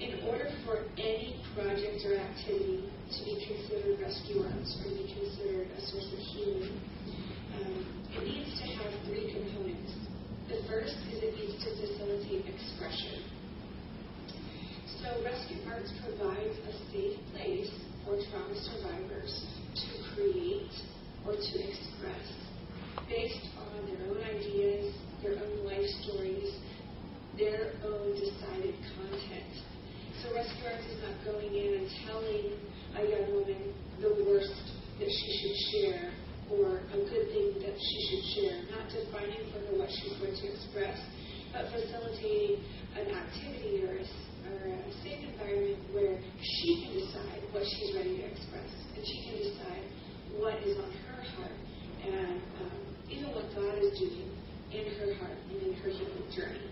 In 0.00 0.20
order 0.28 0.48
for 0.64 0.84
any 0.96 1.36
project 1.54 2.00
or 2.04 2.16
activity 2.16 2.88
to 3.12 3.18
be 3.24 3.34
considered 3.44 4.00
rescue 4.00 4.40
arts 4.44 4.76
or 4.80 4.88
be 4.92 5.04
considered 5.12 5.68
a 5.68 5.80
source 5.88 6.08
of 6.12 6.20
healing, 6.32 6.80
um, 7.60 7.76
it 8.16 8.24
needs 8.24 8.52
to 8.60 8.66
have 8.80 8.92
three 9.04 9.32
components. 9.32 9.92
The 10.48 10.64
first 10.68 10.96
is 11.12 11.20
it 11.20 11.34
needs 11.36 11.56
to 11.64 11.70
facilitate 11.76 12.44
expression. 12.48 13.20
So 15.00 15.24
rescue 15.24 15.60
arts 15.68 15.92
provides 16.04 16.56
a 16.64 16.72
safe 16.92 17.16
place 17.32 17.72
for 18.04 18.16
trauma 18.30 18.56
survivors 18.64 19.44
to 19.76 19.88
create 20.14 20.72
or 21.26 21.32
to 21.32 21.54
express 21.68 22.46
based 23.08 23.46
on 23.60 23.86
their 23.86 24.00
own 24.08 24.20
ideas, 24.24 24.94
their 25.22 25.36
own 25.36 25.66
life 25.66 25.86
stories, 26.02 26.56
their 27.36 27.76
own 27.84 28.16
decided 28.16 28.74
content. 28.96 29.52
So 30.22 30.32
rescue 30.32 30.64
arts 30.64 30.86
is 30.88 30.98
not 31.04 31.16
going 31.24 31.52
in 31.52 31.84
and 31.84 31.88
telling 32.08 32.56
a 32.96 33.02
young 33.04 33.26
woman 33.36 33.74
the 34.00 34.24
worst 34.24 34.56
that 34.98 35.10
she 35.12 35.28
should 35.36 35.56
share 35.72 36.12
or 36.50 36.80
a 36.94 36.98
good 37.10 37.26
thing 37.34 37.58
that 37.60 37.76
she 37.76 37.98
should 38.08 38.24
share, 38.38 38.56
not 38.70 38.86
defining 38.88 39.50
for 39.52 39.60
her 39.66 39.74
what 39.76 39.90
she's 39.90 40.14
going 40.22 40.32
to 40.32 40.46
express, 40.46 40.96
but 41.52 41.66
facilitating 41.74 42.62
an 42.94 43.10
activity 43.10 43.82
or 43.82 43.98
a, 43.98 44.04
or 44.46 44.58
a 44.70 44.92
safe 45.02 45.26
environment 45.26 45.78
where 45.92 46.16
she 46.38 46.86
can 46.86 46.92
decide 46.94 47.42
what 47.50 47.66
she's 47.66 47.94
ready 47.98 48.16
to 48.16 48.24
express, 48.30 48.70
and 48.94 49.02
she 49.04 49.26
can 49.26 49.36
decide 49.42 49.84
what 50.38 50.54
is 50.62 50.78
on 50.78 50.90
her 51.10 51.20
heart, 51.34 51.58
and 52.06 52.40
um, 52.62 52.85
even 53.10 53.30
what 53.34 53.46
God 53.54 53.78
is 53.78 53.98
doing 53.98 54.30
in 54.72 54.84
her 54.98 55.14
heart 55.20 55.38
and 55.50 55.62
in 55.62 55.72
her 55.74 55.90
healing 55.90 56.28
journey. 56.34 56.70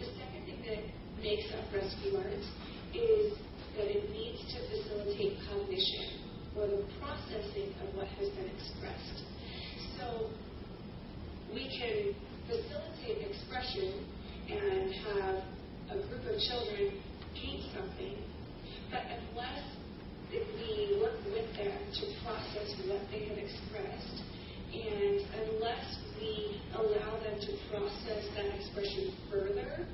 The 0.00 0.06
second 0.14 0.42
thing 0.46 0.60
that 0.66 0.82
makes 1.22 1.50
up 1.52 1.66
rescue 1.72 2.16
arts 2.16 2.48
is 2.94 3.34
that 3.76 3.88
it 3.90 4.10
needs 4.10 4.40
to 4.54 4.58
facilitate 4.70 5.38
cognition 5.48 6.26
or 6.56 6.66
the 6.66 6.84
processing 7.00 7.74
of 7.82 7.94
what 7.96 8.08
has 8.08 8.28
been 8.30 8.48
expressed. 8.48 9.18
So 9.98 10.30
we 11.52 11.68
can 11.68 12.14
facilitate 12.46 13.30
expression 13.30 14.06
and 14.48 14.94
have 14.94 15.36
a 15.90 15.96
group 16.08 16.24
of 16.24 16.38
children 16.48 17.02
paint 17.34 17.62
something, 17.74 18.16
but 18.90 19.02
unless 19.02 19.76
we 20.30 20.98
work 21.00 21.18
with 21.26 21.48
them 21.56 21.78
to 21.92 22.04
process 22.24 22.74
what 22.86 23.02
they 23.10 23.26
have 23.28 23.38
expressed, 23.38 24.25
and 24.72 25.20
unless 25.46 25.84
we 26.20 26.60
allow 26.74 27.20
them 27.22 27.36
to 27.40 27.50
process 27.70 28.24
that 28.34 28.48
expression 28.56 29.12
further 29.30 29.86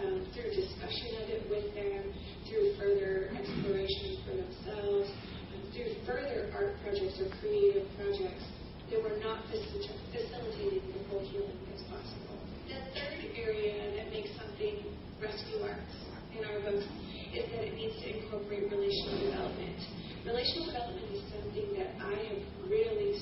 um, 0.00 0.26
through 0.32 0.50
discussion 0.54 1.10
of 1.22 1.26
it 1.28 1.42
with 1.50 1.66
them, 1.74 2.12
through 2.48 2.74
further 2.78 3.30
exploration 3.36 4.20
for 4.24 4.32
themselves, 4.36 5.08
um, 5.54 5.60
through 5.72 5.90
further 6.06 6.50
art 6.54 6.76
projects 6.82 7.20
or 7.20 7.28
creative 7.40 7.86
projects, 7.96 8.44
then 8.90 9.02
we're 9.06 9.22
not 9.22 9.44
facilitating 9.46 10.82
the 10.90 11.00
full 11.08 11.22
healing 11.30 11.58
that's 11.70 11.82
possible. 11.86 12.36
The 12.66 12.80
third 12.90 13.22
area 13.38 13.78
that 13.96 14.10
makes 14.10 14.30
something 14.34 14.82
rescue 15.22 15.62
arts 15.62 15.94
in 16.34 16.42
our 16.44 16.58
books 16.66 16.86
is 17.30 17.46
that 17.54 17.62
it 17.62 17.74
needs 17.74 17.94
to 18.02 18.06
incorporate 18.10 18.66
relational 18.66 19.30
development. 19.30 19.78
Relational 20.26 20.66
development 20.66 21.06
is 21.14 21.22
something 21.30 21.68
that 21.78 21.94
I 22.02 22.14
have 22.34 22.42
really 22.66 23.14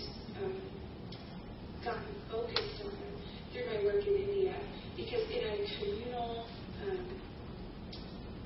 focused 2.30 2.82
on 2.84 2.98
through 3.52 3.66
my 3.66 3.84
work 3.84 4.04
in 4.06 4.14
India 4.14 4.56
because 4.96 5.22
in 5.30 5.40
a 5.40 5.54
communal, 5.78 6.46
um, 6.84 7.06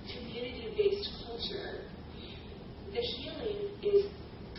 community-based 0.06 1.10
culture, 1.26 1.88
the 2.92 3.00
healing 3.00 3.72
is 3.82 4.06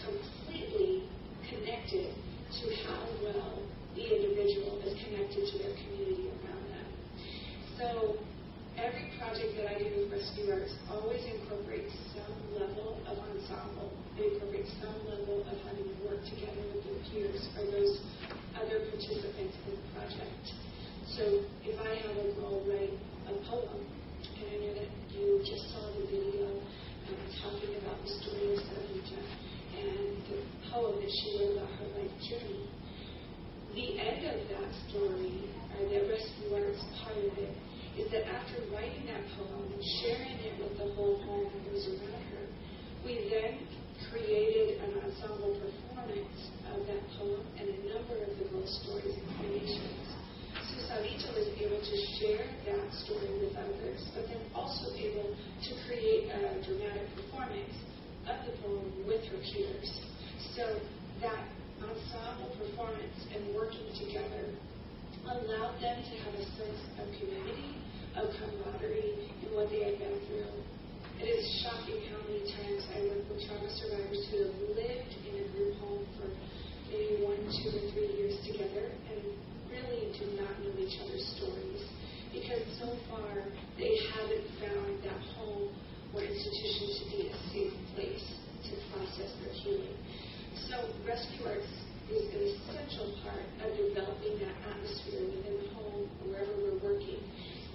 completely 0.01 1.07
connected 1.49 2.11
to 2.59 2.65
how 2.87 3.05
well 3.23 3.61
the 3.95 4.03
individual 4.03 4.81
is 4.81 4.97
connected 5.05 5.47
to 5.53 5.57
their 5.61 5.75
community 5.85 6.33
around 6.43 6.65
them. 6.73 6.87
So 7.77 8.17
every 8.77 9.13
project 9.21 9.53
that 9.57 9.69
I 9.69 9.77
do 9.77 9.85
with 10.01 10.11
Rescue 10.11 10.49
always 10.89 11.21
incorporates 11.29 11.93
some 12.17 12.33
level 12.57 12.97
of 13.05 13.15
ensemble. 13.21 13.93
It 14.17 14.33
incorporates 14.33 14.73
some 14.81 14.97
level 15.05 15.45
of 15.45 15.55
having 15.61 15.85
to 15.85 15.97
work 16.09 16.21
together 16.25 16.63
with 16.73 16.83
their 16.83 16.99
peers 17.09 17.41
or 17.57 17.69
those 17.69 18.01
other 18.57 18.85
participants 18.89 19.55
in 19.65 19.73
the 19.73 19.85
project. 19.93 20.45
So 21.17 21.45
if 21.65 21.75
I 21.77 21.91
have 22.05 22.17
a 22.17 22.27
girl 22.37 22.61
write 22.69 22.97
a 23.29 23.33
poem, 23.49 23.81
and 23.81 24.45
I 24.49 24.55
know 24.61 24.73
that 24.77 24.91
you 25.13 25.41
just 25.45 25.73
saw 25.73 25.83
the 25.93 26.05
video 26.09 26.49
um, 26.49 27.19
talking 27.41 27.73
about 27.81 27.97
the 28.01 28.11
story 28.21 28.53
of 28.53 28.59
Savita 28.65 29.21
and 29.77 30.21
the 30.29 30.37
poem 30.71 31.01
that 31.01 31.11
she 31.11 31.37
wrote 31.37 31.57
about 31.57 31.69
her 31.81 31.89
life 31.97 32.15
journey, 32.29 32.65
the 33.73 33.87
end 33.99 34.21
of 34.25 34.37
that 34.53 34.69
story, 34.89 35.49
or 35.73 35.89
the 35.89 36.01
Rescue 36.05 36.53
Arts 36.53 36.81
part 37.01 37.17
of 37.17 37.33
it, 37.37 37.53
is 37.97 38.09
that 38.09 38.25
after 38.25 38.57
writing 38.73 39.05
that 39.05 39.21
poem 39.37 39.69
and 39.69 39.83
sharing 40.01 40.37
it 40.45 40.57
with 40.61 40.77
the 40.77 40.93
whole 40.93 41.21
home 41.25 41.45
and 41.45 41.61
those 41.69 41.89
around 41.89 42.25
her, 42.33 42.45
we 43.05 43.29
then 43.29 43.57
created 44.13 44.77
an 44.85 44.93
ensemble 45.01 45.57
performance 45.57 46.37
of 46.69 46.85
that 46.85 47.01
poem 47.17 47.41
and 47.57 47.65
a 47.65 47.77
number 47.89 48.13
of 48.21 48.29
the 48.37 48.45
girls' 48.53 48.69
stories 48.85 49.17
and 49.17 49.25
creations. 49.41 50.05
So 50.53 50.85
Savita 50.85 51.33
was 51.33 51.49
able 51.57 51.81
to 51.81 51.97
share 52.21 52.45
that 52.69 52.85
story 53.01 53.25
with 53.41 53.57
others, 53.57 54.05
but 54.13 54.29
then 54.29 54.45
also 54.53 54.93
able 55.01 55.33
to 55.33 55.71
create 55.89 56.29
a 56.29 56.61
dramatic 56.61 57.09
performance 57.17 57.73
of 58.29 58.37
the 58.45 58.53
poem 58.61 58.85
with 59.09 59.25
her 59.33 59.41
peers. 59.49 59.89
So 60.53 60.77
that 61.25 61.49
ensemble 61.81 62.53
performance 62.61 63.17
and 63.33 63.41
working 63.57 63.89
together 63.97 64.53
allowed 65.25 65.81
them 65.81 65.97
to 65.97 66.13
have 66.21 66.33
a 66.37 66.45
sense 66.53 66.81
of 67.01 67.09
community 67.17 67.81
of 68.13 68.29
camaraderie 68.37 69.33
in 69.41 69.49
what 69.57 69.73
they 69.73 69.89
had 69.89 69.97
been 69.97 70.21
through. 70.29 70.72
It 71.23 71.39
is 71.39 71.63
shocking 71.63 72.03
how 72.11 72.19
many 72.27 72.43
times 72.51 72.83
I 72.91 72.99
work 73.07 73.23
with 73.31 73.47
trauma 73.47 73.71
survivors 73.79 74.27
who 74.27 74.43
have 74.43 74.59
lived 74.75 75.13
in 75.23 75.39
a 75.39 75.45
group 75.55 75.79
home 75.79 76.03
for 76.19 76.27
maybe 76.91 77.23
one, 77.23 77.39
two, 77.47 77.71
or 77.79 77.83
three 77.95 78.11
years 78.19 78.35
together 78.43 78.91
and 78.91 79.31
really 79.71 80.11
do 80.19 80.35
not 80.35 80.51
know 80.59 80.75
each 80.75 80.99
other's 80.99 81.23
stories 81.39 81.79
because 82.35 82.59
so 82.75 82.91
far 83.07 83.39
they 83.79 83.95
haven't 84.11 84.51
found 84.59 84.99
that 85.07 85.15
home 85.39 85.71
or 86.11 86.27
institution 86.27 86.91
to 86.91 87.03
be 87.15 87.31
a 87.31 87.37
safe 87.55 87.75
place 87.95 88.27
to 88.67 88.75
process 88.91 89.31
their 89.39 89.55
healing. 89.63 89.95
So 90.67 90.91
rescue 91.07 91.47
arts 91.47 91.71
is 92.11 92.27
an 92.35 92.43
essential 92.51 93.15
part 93.23 93.47
of 93.63 93.71
developing 93.79 94.43
that 94.43 94.59
atmosphere 94.75 95.23
within 95.23 95.55
the 95.55 95.71
home 95.71 96.03
wherever 96.27 96.51
we're 96.59 96.83
working 96.83 97.23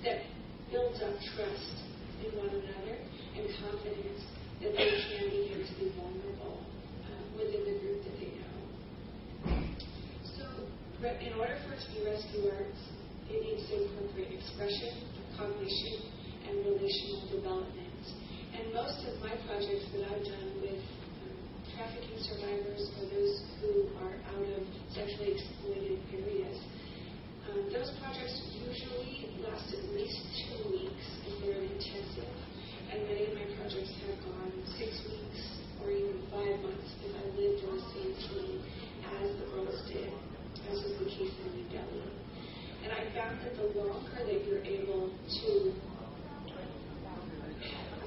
that 0.05 0.21
builds 0.69 1.01
up 1.01 1.17
trust 1.33 1.89
in 2.21 2.37
one 2.37 2.53
another 2.53 3.08
and 3.39 3.49
confidence 3.63 4.23
that 4.59 4.75
they 4.75 4.91
can 4.91 5.31
begin 5.31 5.63
to 5.63 5.75
be 5.79 5.89
vulnerable 5.95 6.59
uh, 7.07 7.23
within 7.39 7.63
the 7.63 7.77
group 7.79 8.03
that 8.03 8.17
they 8.19 8.35
know. 8.35 8.59
So, 10.35 10.45
in 11.07 11.33
order 11.39 11.55
for 11.63 11.79
it 11.79 11.81
to 11.81 11.89
be 11.95 12.03
rescue 12.03 12.51
arts, 12.51 12.83
it 13.31 13.39
needs 13.39 13.63
to 13.71 13.87
incorporate 13.87 14.35
expression, 14.35 15.07
cognition, 15.39 16.11
and 16.51 16.67
relational 16.67 17.23
development. 17.31 18.03
And 18.59 18.75
most 18.75 19.07
of 19.07 19.23
my 19.23 19.39
projects 19.47 19.87
that 19.95 20.03
I've 20.11 20.27
done 20.27 20.51
with 20.59 20.83
um, 20.83 21.39
trafficking 21.79 22.19
survivors 22.27 22.83
or 22.99 23.07
those 23.07 23.35
who 23.63 23.71
are 24.03 24.19
out 24.35 24.47
of 24.51 24.63
sexually 24.91 25.39
exploited 25.39 26.03
areas 26.11 26.59
um, 27.49 27.65
those 27.73 27.89
projects 28.03 28.45
usually 28.61 29.33
last 29.41 29.73
at 29.73 29.85
least 29.97 30.21
two 30.37 30.69
weeks 30.69 31.07
if 31.25 31.33
they're 31.41 31.65
intensive, 31.65 32.29
and 32.91 33.05
many 33.05 33.29
of 33.29 33.35
my 33.37 33.47
projects 33.61 33.93
have 34.09 34.17
gone 34.25 34.53
six 34.81 34.97
weeks 35.13 35.41
or 35.85 35.93
even 35.93 36.17
five 36.33 36.57
months 36.65 36.89
if 37.05 37.13
I 37.13 37.25
lived 37.37 37.61
on 37.69 37.77
the 37.77 37.85
same 37.93 38.13
team 38.17 38.65
as 39.21 39.29
the 39.37 39.47
girls 39.53 39.77
did, 39.89 40.13
as 40.73 40.77
was 40.81 40.95
the 40.97 41.09
case 41.13 41.33
in 41.37 41.49
New 41.53 41.69
Delhi. 41.69 42.09
And 42.85 42.93
I 42.93 43.05
found 43.13 43.45
that 43.45 43.53
the 43.61 43.69
longer 43.77 44.25
that 44.25 44.41
you're 44.47 44.65
able 44.65 45.13
to 45.13 45.51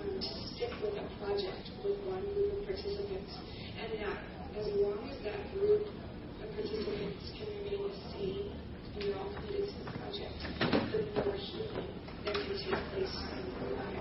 um, 0.01 0.09
stick 0.55 0.73
with 0.81 0.97
a 0.97 1.05
project 1.21 1.69
with 1.85 1.97
one 2.09 2.25
group 2.33 2.57
of 2.57 2.65
participants, 2.65 3.33
and 3.77 4.01
that 4.01 4.17
as 4.57 4.67
long 4.81 5.05
as 5.09 5.17
that 5.21 5.41
group 5.53 5.85
of 6.41 6.47
participants 6.57 7.29
can 7.37 7.47
remain 7.61 7.85
the 7.85 7.95
same 8.17 8.49
and 8.95 9.03
you're 9.03 9.17
all 9.17 9.29
committed 9.29 9.69
to 9.69 9.77
the 9.85 9.91
project, 10.01 10.37
the 10.91 11.21
more 11.21 11.37
healing 11.37 12.01
that 12.25 12.33
can 12.33 12.57
take 12.57 12.81
place 12.93 13.15
in 13.37 13.45
your 13.61 13.77
lives. 13.77 14.00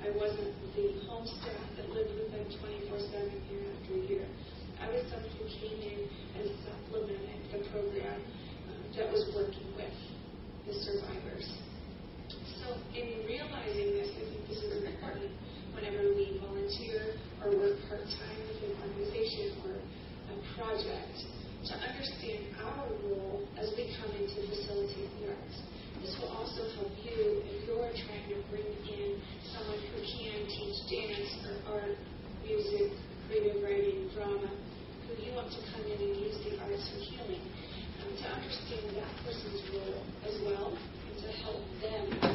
I 0.00 0.08
wasn't 0.16 0.56
the 0.72 0.96
home 1.04 1.28
staff 1.28 1.60
that 1.76 1.92
lived 1.92 2.16
with 2.16 2.32
them 2.32 2.48
24-7 2.48 3.52
year 3.52 3.68
after 3.68 3.96
year. 4.08 4.24
I 4.80 4.88
was 4.88 5.04
someone 5.12 5.28
who 5.36 5.44
came 5.60 5.76
in 5.76 6.00
and 6.40 6.48
supplemented 6.64 7.40
the 7.52 7.60
program 7.68 8.16
uh, 8.16 8.96
that 8.96 9.12
was 9.12 9.28
working 9.36 9.68
with 9.76 9.92
the 10.64 10.72
survivors. 10.88 11.44
So 12.64 12.80
in 12.96 13.28
realizing 13.28 13.92
this, 13.92 14.08
I 14.16 14.24
think 14.24 14.48
this 14.48 14.64
is 14.64 14.88
important 14.88 15.36
whenever 15.76 16.16
we 16.16 16.40
volunteer 16.48 17.20
or 17.44 17.52
work 17.60 17.76
part-time 17.92 18.40
with 18.48 18.72
an 18.72 18.72
organization 18.80 19.52
or 19.68 19.76
a 19.76 20.36
project 20.56 21.16
to 21.68 21.72
understand 21.76 22.56
our 22.64 22.88
role 23.04 23.44
as 23.60 23.68
we 23.76 23.92
come 24.00 24.16
in 24.16 24.24
to 24.24 24.38
facilitate 24.48 25.12
the 25.20 25.36
arts. 25.36 25.60
This 26.00 26.16
will 26.16 26.32
also 26.32 26.64
help 26.80 26.92
you 27.04 27.44
if 27.44 27.68
you're 27.68 27.92
trying 28.08 28.24
to 28.32 28.40
bring 28.48 28.64
someone 29.60 29.80
who 29.92 30.00
can 30.00 30.40
teach 30.48 30.78
dance 30.88 31.32
or 31.44 31.74
art, 31.74 31.96
music, 32.44 32.92
creative 33.28 33.62
writing, 33.62 34.08
drama, 34.14 34.48
who 35.06 35.22
you 35.22 35.34
want 35.34 35.52
to 35.52 35.60
come 35.72 35.84
in 35.84 36.00
and 36.00 36.16
use 36.16 36.36
the 36.48 36.56
arts 36.64 36.88
for 36.88 37.00
healing, 37.04 37.44
um, 38.00 38.16
to 38.16 38.26
understand 38.40 38.96
that 38.96 39.10
person's 39.24 39.60
role 39.74 40.00
as 40.24 40.40
well, 40.44 40.72
and 40.72 41.14
to 41.20 41.28
help 41.44 41.60
them 41.82 42.29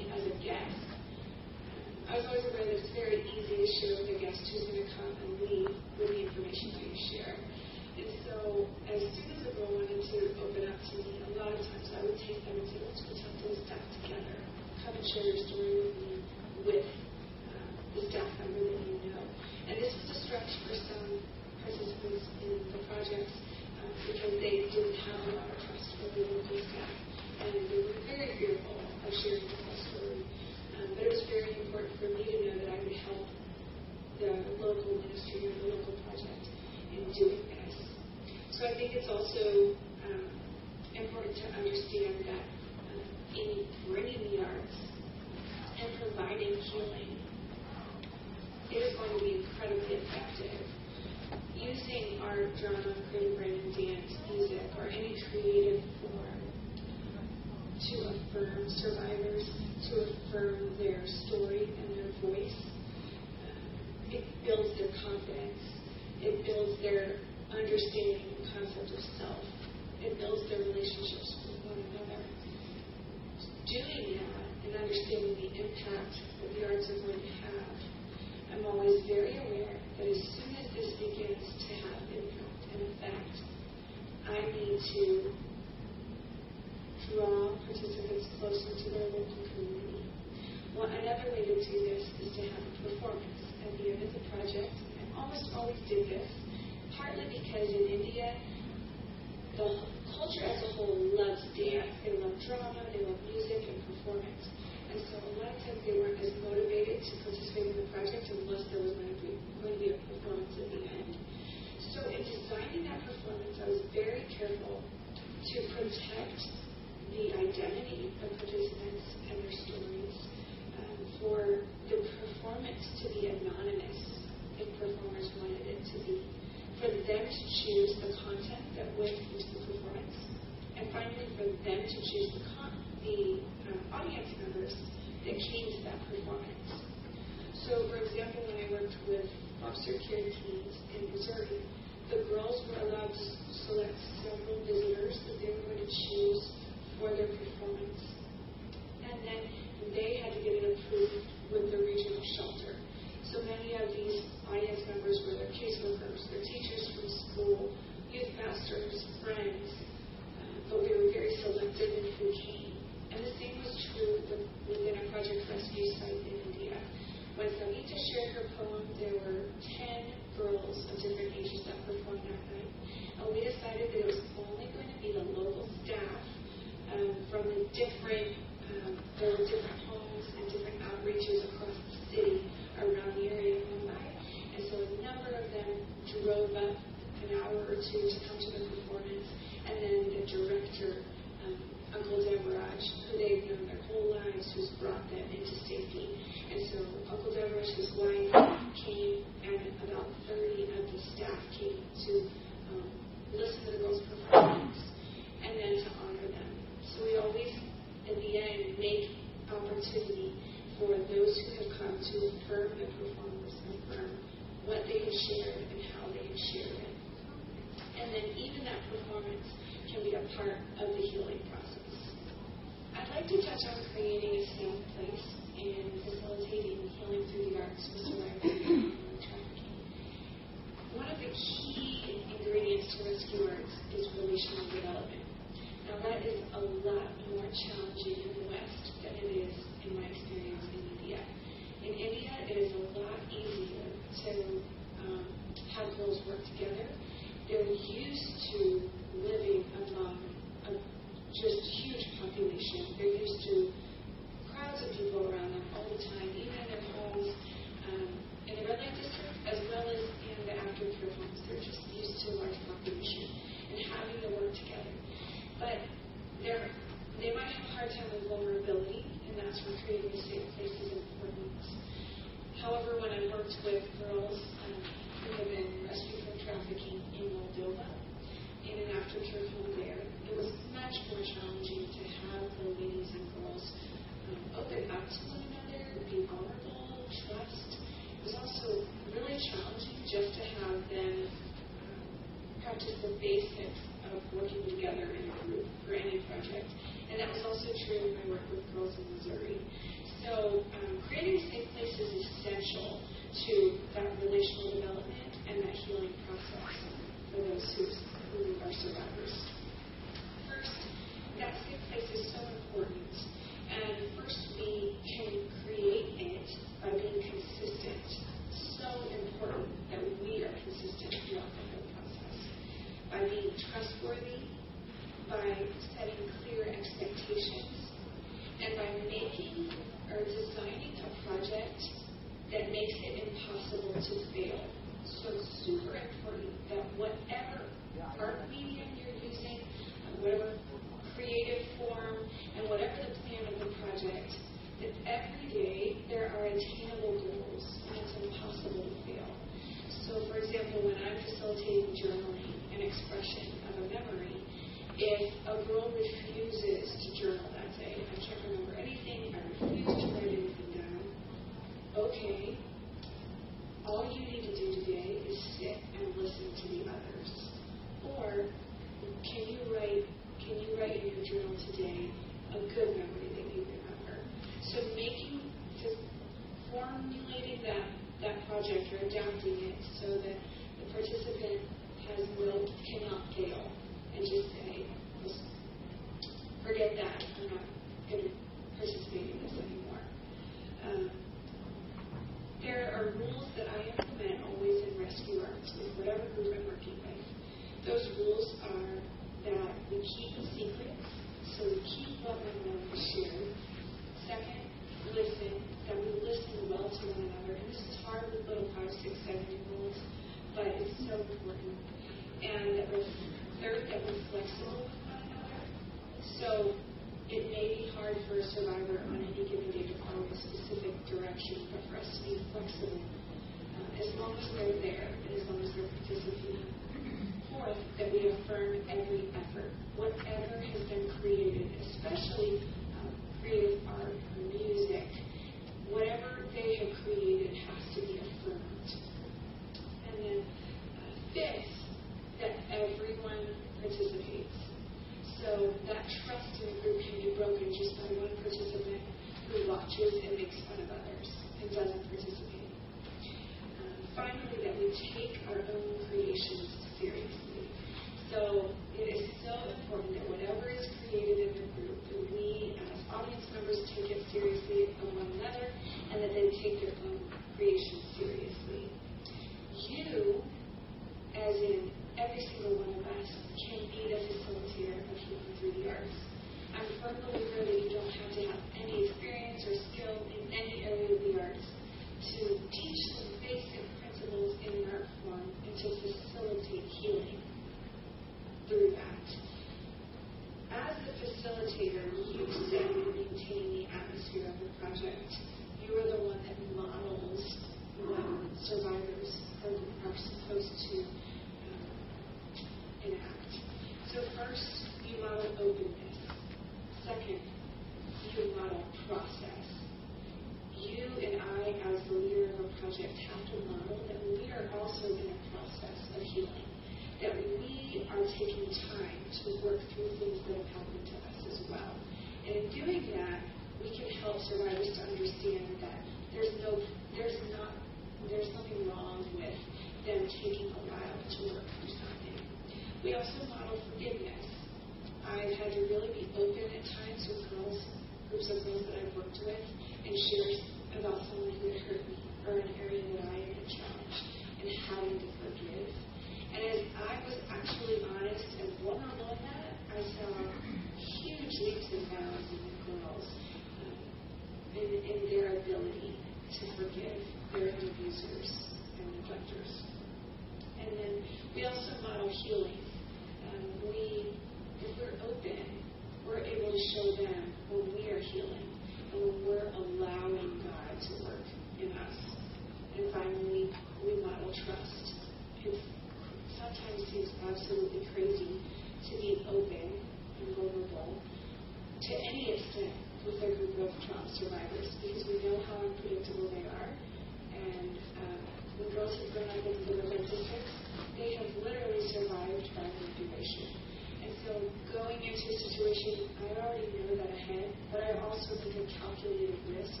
already 596.68 596.92
know 597.00 597.16
that 597.16 597.32
ahead, 597.32 597.72
but 597.88 598.04
I 598.04 598.12
also 598.20 598.52
take 598.60 598.76
a 598.76 598.84
calculated 599.00 599.56
risk 599.72 600.00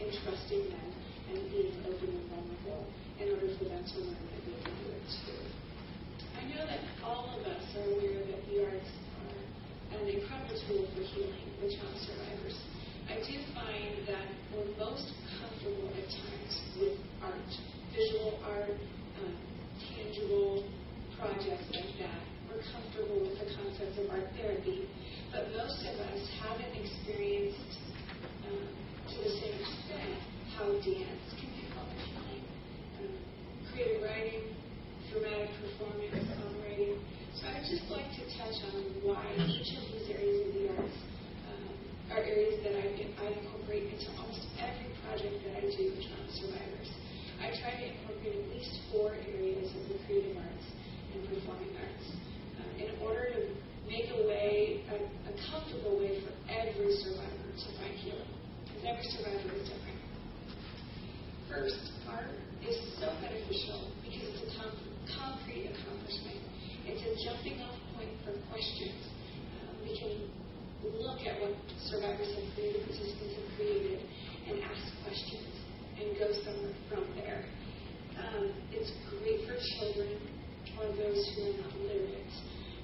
in 0.00 0.08
trusting 0.24 0.64
them 0.72 0.88
and 1.28 1.36
being 1.52 1.76
open 1.84 2.08
and 2.08 2.24
vulnerable 2.32 2.88
in 3.20 3.36
order 3.36 3.52
for 3.60 3.68
them 3.68 3.84
to 3.84 3.96
learn 4.00 4.24
that 4.32 4.42
they 4.48 4.56
can 4.64 4.72
do 4.80 4.88
it 4.96 5.04
too. 5.12 5.40
I 6.40 6.42
know 6.48 6.64
that 6.64 6.80
all 7.04 7.36
of 7.36 7.44
us 7.44 7.64
are 7.76 7.84
aware 7.92 8.24
that 8.32 8.40
the 8.48 8.64
arts 8.64 8.92
are 9.28 10.00
an 10.00 10.08
incredible 10.08 10.56
tool 10.64 10.88
for 10.96 11.04
healing 11.04 11.52
with 11.60 11.76
trauma 11.76 12.00
survivors. 12.00 12.56
I 13.12 13.20
do 13.20 13.36
find 13.52 14.08
that 14.08 14.26
we're 14.56 14.72
most 14.80 15.12
comfortable 15.36 15.92
at 16.00 16.08
times 16.16 16.54
with 16.80 16.96
art, 17.20 17.52
visual 17.92 18.40
art, 18.48 18.72
um, 19.20 19.36
tangible 19.92 20.64
projects 21.20 21.68
like 21.76 21.92
that. 22.00 22.35
Comfortable 22.56 23.20
with 23.20 23.36
the 23.36 23.52
concept 23.52 24.00
of 24.00 24.08
art 24.08 24.32
therapy, 24.32 24.88
but 25.28 25.44
most 25.52 25.76
of 25.84 25.92
us 26.08 26.24
haven't 26.40 26.72
experienced 26.72 27.76
um, 28.48 28.64
to 29.12 29.16
the 29.20 29.32
same 29.36 29.60
extent 29.60 30.16
how 30.56 30.64
dance 30.80 31.26
can 31.36 31.52
be 31.52 31.68
healing, 31.68 32.44
um, 32.96 33.12
creative 33.68 34.00
writing, 34.00 34.56
dramatic 35.12 35.52
performance, 35.60 36.16
songwriting. 36.32 36.96
So 37.36 37.44
I'd 37.44 37.68
just 37.68 37.84
like 37.92 38.08
to 38.16 38.24
touch 38.40 38.56
on 38.72 39.04
why 39.04 39.36
each 39.36 39.76
of 39.76 39.84
these 39.92 40.08
areas 40.16 40.48
of 40.48 40.50
the 40.56 40.64
arts 40.80 40.96
um, 41.52 41.76
are 42.08 42.24
areas 42.24 42.56
that 42.64 42.72
I, 42.72 42.88
I 43.20 43.26
incorporate 43.36 43.92
into 43.92 44.08
almost 44.16 44.48
every 44.56 44.96
project 45.04 45.44
that 45.44 45.60
I 45.60 45.68
do 45.68 45.92
with 45.92 46.08
trauma 46.08 46.32
survivors. 46.32 46.88
I 47.36 47.52
try 47.60 47.76
to 47.76 47.84
incorporate 47.84 48.32
at 48.32 48.48
least 48.48 48.72
four 48.88 49.12
areas 49.12 49.68
of 49.76 49.92
the 49.92 50.00
creative 50.08 50.40
arts 50.40 50.66
and 51.12 51.20
performing 51.28 51.76
arts 51.76 51.95
in 52.78 52.90
order 53.02 53.32
to 53.32 53.40
make 53.88 54.10
a 54.10 54.20
way, 54.26 54.82
a, 54.90 54.96
a 54.96 55.32
comfortable 55.50 55.98
way 55.98 56.20
for 56.20 56.32
every 56.50 56.92
survivor 57.02 57.48
to 57.54 57.68
find 57.78 57.94
healing. 58.02 58.30
Because 58.66 58.82
every 58.84 59.06
survivor 59.16 59.50
is 59.56 59.68
different. 59.68 60.00
First, 61.48 61.80
art 62.10 62.34
is 62.66 62.76
so 62.98 63.06
beneficial 63.22 63.92
because 64.02 64.28
it's 64.34 64.42
a 64.42 64.50
com- 64.58 64.82
concrete 65.14 65.70
accomplishment. 65.70 66.42
It's 66.84 67.02
a 67.02 67.12
jumping 67.22 67.62
off 67.62 67.78
point 67.94 68.10
for 68.26 68.34
questions. 68.50 68.98
Uh, 69.54 69.72
we 69.86 69.94
can 69.94 70.26
look 71.00 71.22
at 71.22 71.40
what 71.40 71.54
survivors 71.86 72.30
have 72.34 72.46
created, 72.54 72.82
participants 72.82 73.34
have 73.38 73.48
created, 73.56 74.00
and 74.50 74.62
ask 74.62 74.82
questions 75.02 75.54
and 75.98 76.18
go 76.18 76.26
somewhere 76.44 76.74
from 76.90 77.04
there. 77.16 77.46
Um, 78.18 78.52
it's 78.72 78.90
great 79.10 79.46
for 79.46 79.54
children 79.78 80.18
or 80.78 80.86
those 80.96 81.20
who 81.34 81.42
are 81.42 81.56
not 81.62 81.74
literate. 81.80 82.32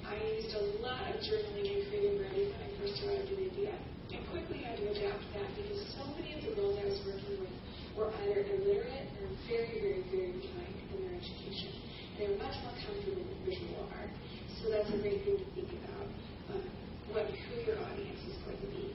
I 0.03 0.19
used 0.35 0.51
a 0.51 0.63
lot 0.83 0.99
of 1.07 1.15
journaling 1.23 1.63
and 1.63 1.87
creative 1.87 2.19
writing 2.19 2.51
when 2.51 2.59
I 2.59 2.69
first 2.75 2.99
arrived 3.07 3.31
in 3.31 3.39
India, 3.39 3.71
and 4.11 4.19
quickly 4.35 4.59
had 4.59 4.75
to 4.75 4.91
adapt 4.91 5.23
that 5.31 5.47
because 5.55 5.79
so 5.95 6.03
many 6.19 6.35
of 6.35 6.43
the 6.43 6.51
girls 6.59 6.75
I 6.75 6.91
was 6.91 6.99
working 7.07 7.39
with 7.39 7.55
were 7.95 8.11
either 8.27 8.43
illiterate 8.43 9.07
or 9.23 9.31
very, 9.47 9.79
very, 9.79 10.03
very 10.11 10.35
behind 10.43 10.75
in 10.91 11.07
their 11.07 11.15
education. 11.15 11.71
They're 12.19 12.35
much 12.35 12.51
more 12.67 12.75
comfortable 12.83 13.23
with 13.23 13.39
visual 13.47 13.87
art, 13.95 14.11
so 14.59 14.67
that's 14.67 14.91
a 14.91 14.99
great 14.99 15.23
thing 15.23 15.39
to 15.39 15.47
think 15.55 15.71
about 15.71 16.07
uh, 16.51 16.67
what 17.15 17.31
who 17.31 17.55
your 17.63 17.79
audience 17.79 18.19
is 18.27 18.35
going 18.43 18.59
to 18.59 18.69
be. 18.75 18.91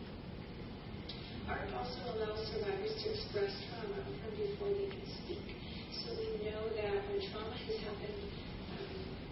Art 1.48 1.72
also 1.72 2.04
allows 2.20 2.44
survivors 2.52 2.92
to 3.00 3.06
express 3.16 3.48
trauma 3.72 4.04
from 4.04 4.32
before 4.36 4.68
they 4.76 4.92
can 4.92 5.06
speak. 5.24 5.56
So 6.04 6.12
we 6.20 6.44
know 6.44 6.68
that 6.76 7.00
when 7.08 7.24
trauma 7.32 7.56
has 7.56 7.76
happened 7.80 8.12
um, 8.12 8.27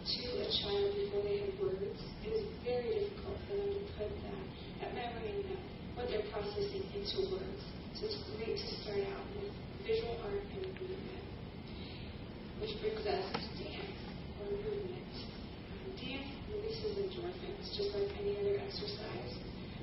to 0.07 0.39
a 0.39 0.47
child 0.62 0.95
before 0.95 1.23
they 1.27 1.43
have 1.43 1.55
words, 1.59 1.99
it 2.23 2.31
is 2.31 2.47
very 2.62 2.95
difficult 2.95 3.43
for 3.51 3.59
them 3.59 3.74
to 3.74 3.83
put 3.99 4.07
that, 4.07 4.45
that 4.78 4.91
memory 4.95 5.35
and 5.35 5.43
that, 5.51 5.62
what 5.99 6.07
they're 6.07 6.23
processing 6.31 6.87
into 6.95 7.27
words. 7.35 7.62
So 7.99 8.07
it's 8.07 8.23
great 8.39 8.55
to 8.55 8.69
start 8.87 9.03
out 9.03 9.27
with 9.35 9.51
visual 9.83 10.15
art 10.23 10.47
and 10.47 10.62
movement. 10.78 11.27
Which 12.62 12.78
brings 12.78 13.03
us 13.03 13.27
to 13.35 13.43
dance 13.59 13.99
or 14.39 14.55
movement. 14.55 15.11
Dance 15.99 16.31
releases 16.55 17.03
endorphins 17.03 17.66
just 17.74 17.91
like 17.99 18.07
any 18.23 18.39
other 18.39 18.62
exercise. 18.62 19.35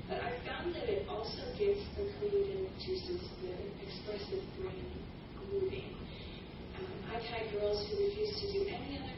But 0.08 0.24
I 0.24 0.40
found 0.48 0.72
that 0.72 0.88
it 0.88 1.04
also 1.04 1.44
gets 1.60 1.84
the 2.00 2.08
creative 2.16 2.64
juices, 2.80 3.20
the 3.44 3.52
expressive 3.84 4.44
brain 4.56 4.88
moving. 5.52 5.92
Um, 6.80 7.12
I've 7.12 7.28
had 7.28 7.52
girls 7.52 7.84
who 7.88 8.08
refuse 8.08 8.32
to 8.40 8.46
do 8.56 8.60
any 8.72 8.96
other 8.96 9.13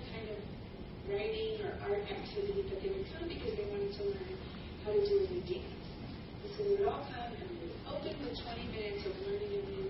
writing 1.11 1.63
or 1.63 1.79
art 1.87 2.03
activity, 2.11 2.67
but 2.67 2.83
they 2.83 2.91
would 2.91 3.07
come 3.15 3.27
because 3.31 3.55
they 3.55 3.67
wanted 3.71 3.93
to 3.95 4.03
learn 4.11 4.35
how 4.83 4.91
to 4.95 5.01
do 5.03 5.15
a 5.23 5.27
new 5.31 5.43
dance. 5.47 5.87
And 6.43 6.49
so 6.55 6.59
they 6.67 6.75
would 6.79 6.89
all 6.91 7.03
come 7.07 7.31
and 7.35 7.47
we 7.47 7.57
would 7.67 7.79
open 7.91 8.15
with 8.23 8.35
20 8.35 8.75
minutes 8.75 9.03
of 9.07 9.15
learning 9.27 9.51
a 9.55 9.61
new 9.67 9.87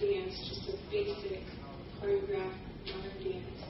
dance, 0.00 0.34
just 0.48 0.64
a 0.72 0.74
basic 0.92 1.44
choreographed 2.00 2.60
modern 2.88 3.16
dance. 3.20 3.60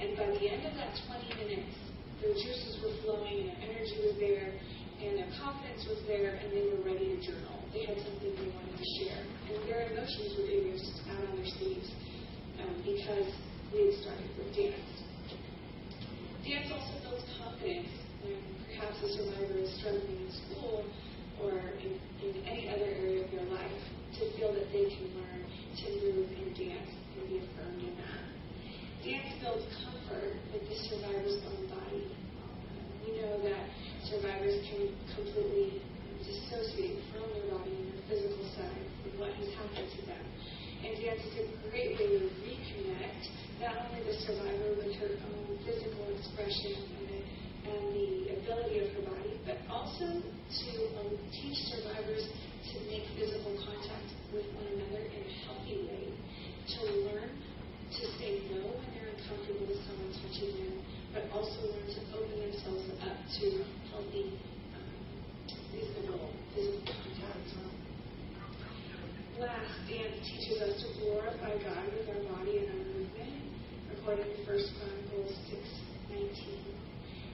And 0.00 0.16
by 0.16 0.28
the 0.32 0.44
end 0.48 0.66
of 0.66 0.74
that 0.76 0.92
20 1.08 1.48
minutes, 1.48 1.76
their 2.20 2.32
juices 2.32 2.78
were 2.80 2.94
flowing 3.02 3.44
and 3.44 3.48
their 3.52 3.60
energy 3.72 3.96
was 4.04 4.14
there 4.18 4.54
and 5.02 5.18
their 5.18 5.30
confidence 5.34 5.82
was 5.90 5.98
there 6.06 6.38
and 6.38 6.52
they 6.54 6.70
were 6.70 6.82
ready 6.86 7.10
to 7.10 7.18
journal. 7.18 7.58
They 7.74 7.84
had 7.86 7.98
something 7.98 8.30
they 8.30 8.50
wanted 8.54 8.78
to 8.78 8.88
share. 9.02 9.22
And 9.50 9.58
their 9.66 9.90
emotions 9.90 10.38
were 10.38 10.46
just 10.46 11.02
out 11.10 11.26
on 11.26 11.36
their 11.36 11.50
sleeves 11.58 11.90
um, 12.62 12.78
because 12.86 13.26
we 13.74 13.90
had 13.90 13.94
started 13.98 14.30
with 14.38 14.54
dance. 14.54 15.01
Dance 16.42 16.74
also 16.74 16.98
builds 17.06 17.22
confidence 17.38 17.86
when 18.18 18.34
perhaps 18.66 18.98
a 18.98 19.14
survivor 19.14 19.62
is 19.62 19.70
struggling 19.78 20.26
in 20.26 20.30
school 20.42 20.82
or 21.38 21.54
in, 21.78 21.94
in 22.18 22.34
any 22.50 22.66
other 22.66 22.90
area 22.98 23.22
of 23.22 23.30
their 23.30 23.46
life 23.46 23.82
to 24.18 24.26
feel 24.34 24.50
that 24.50 24.66
they 24.74 24.90
can 24.90 25.06
learn 25.14 25.38
to 25.46 25.86
move 26.02 26.26
and 26.34 26.50
dance 26.58 26.90
and 27.14 27.22
be 27.30 27.46
affirmed 27.46 27.86
in 27.86 27.94
that. 27.94 28.26
Dance 29.06 29.38
builds 29.38 29.70
comfort 29.86 30.34
with 30.50 30.66
the 30.66 30.76
survivor's 30.90 31.38
own 31.46 31.62
body. 31.70 32.10
We 33.06 33.22
know 33.22 33.38
that 33.46 33.62
survivors 34.10 34.66
can 34.66 34.90
completely 35.14 35.78
dissociate 36.26 37.06
from 37.14 37.22
their 37.38 37.54
body 37.54 37.70
and 37.70 37.86
their 37.86 38.02
physical 38.10 38.42
side 38.58 38.86
from 39.06 39.14
what 39.22 39.30
has 39.30 39.50
happened 39.62 39.90
to 39.94 40.00
them. 40.10 40.24
And 40.82 40.90
dance 40.98 41.22
is 41.22 41.38
a 41.38 41.46
great 41.70 41.94
way 41.94 42.18
to 42.18 42.26
reconnect 42.42 43.30
not 43.62 43.78
only 43.86 44.02
the 44.02 44.18
survivor 44.26 44.74
with 44.74 44.90
her 44.98 45.14
own 45.22 45.46
um, 45.46 45.58
physical 45.62 46.02
expression 46.18 46.74
and 46.82 47.06
the, 47.06 47.20
and 47.70 47.82
the 47.94 48.10
ability 48.42 48.82
of 48.82 48.90
her 48.98 49.06
body, 49.06 49.38
but 49.46 49.54
also 49.70 50.18
to 50.18 50.70
um, 50.98 51.14
teach 51.30 51.54
survivors 51.70 52.26
to 52.26 52.74
make 52.90 53.06
physical 53.14 53.54
contact 53.62 54.10
with 54.34 54.42
one 54.58 54.66
another 54.66 55.06
in 55.06 55.20
a 55.22 55.32
healthy 55.46 55.78
way, 55.86 56.10
to 56.74 56.80
learn 57.06 57.30
to 57.30 58.02
say 58.18 58.42
no 58.50 58.66
when 58.66 58.88
they're 58.98 59.14
uncomfortable 59.14 59.70
with 59.70 59.78
someone 59.86 60.10
touching 60.26 60.50
them, 60.58 60.74
but 61.14 61.22
also 61.30 61.62
learn 61.70 61.86
to 61.86 62.02
open 62.18 62.34
themselves 62.42 62.82
up 62.98 63.14
to 63.38 63.46
healthy, 63.94 64.42
um, 64.74 64.90
reasonable 65.70 66.34
physical 66.50 66.82
contact. 66.82 67.46
Last, 69.38 69.74
dance 69.86 70.18
teaches 70.26 70.58
us 70.62 70.82
to 70.82 70.86
glorify 70.98 71.54
God 71.62 71.86
with 71.94 72.10
our 72.10 72.22
body 72.36 72.58
and 72.58 72.68
our 72.68 72.81
1 74.02 74.18
Corinthians 74.18 75.30
6:19. 76.10 76.74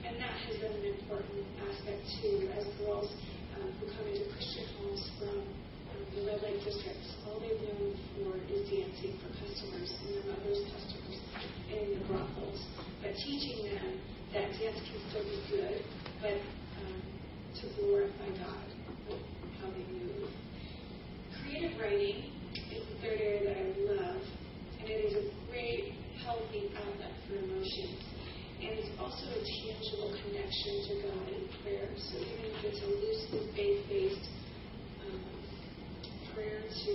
And 0.05 0.21
that 0.21 0.37
has 0.45 0.55
been 0.61 0.71
an 0.71 0.85
important 0.85 1.41
aspect 1.65 2.01
too, 2.21 2.45
as 2.53 2.65
girls 2.77 3.09
um, 3.57 3.73
who 3.79 3.89
come 3.89 4.05
into 4.05 4.29
Christian 4.29 4.69
homes 4.77 5.01
from 5.17 5.37
um, 5.41 6.01
the 6.13 6.29
red 6.29 6.41
light 6.45 6.61
districts, 6.63 7.17
all 7.25 7.41
they've 7.41 7.57
known 7.57 7.97
for 8.13 8.37
is 8.53 8.69
dancing 8.69 9.17
for 9.17 9.33
customers 9.41 9.89
and 9.89 10.13
their 10.13 10.25
mothers' 10.29 10.61
customers 10.69 11.17
in 11.73 11.97
the 11.97 12.05
brothels. 12.05 12.61
But 13.01 13.17
teaching 13.17 13.65
them 13.73 13.97
that 14.33 14.53
dance 14.53 14.77
can 14.85 14.99
still 15.09 15.25
be 15.25 15.41
good, 15.49 15.81
but 16.21 16.37
um, 16.85 17.01
to 17.61 17.63
glorify 17.81 18.29
God 18.37 18.69
how 19.59 19.67
they 19.73 19.85
move. 19.89 20.29
Creative 21.41 21.73
writing 21.81 22.29
is 22.53 22.85
the 22.87 22.95
third 23.01 23.19
area 23.19 23.41
that 23.43 23.57
I 23.57 23.67
love, 23.89 24.21
and 24.79 24.89
it 24.89 25.01
is 25.09 25.13
a 25.17 25.25
great, 25.49 25.98
healthy 26.29 26.69
outlet 26.77 27.13
for 27.25 27.41
emotions. 27.41 28.05
And 28.61 28.77
it's 28.77 28.93
also 29.01 29.25
a 29.33 29.41
tangible 29.41 30.13
connection 30.13 30.73
to 30.85 30.93
God 31.09 31.25
in 31.25 31.43
prayer. 31.63 31.89
So 31.97 32.21
even 32.21 32.53
if 32.53 32.65
it's 32.69 32.81
a 32.85 32.91
loosely 32.91 33.49
faith-based 33.57 34.29
um, 35.09 35.25
prayer 36.35 36.61
to 36.61 36.93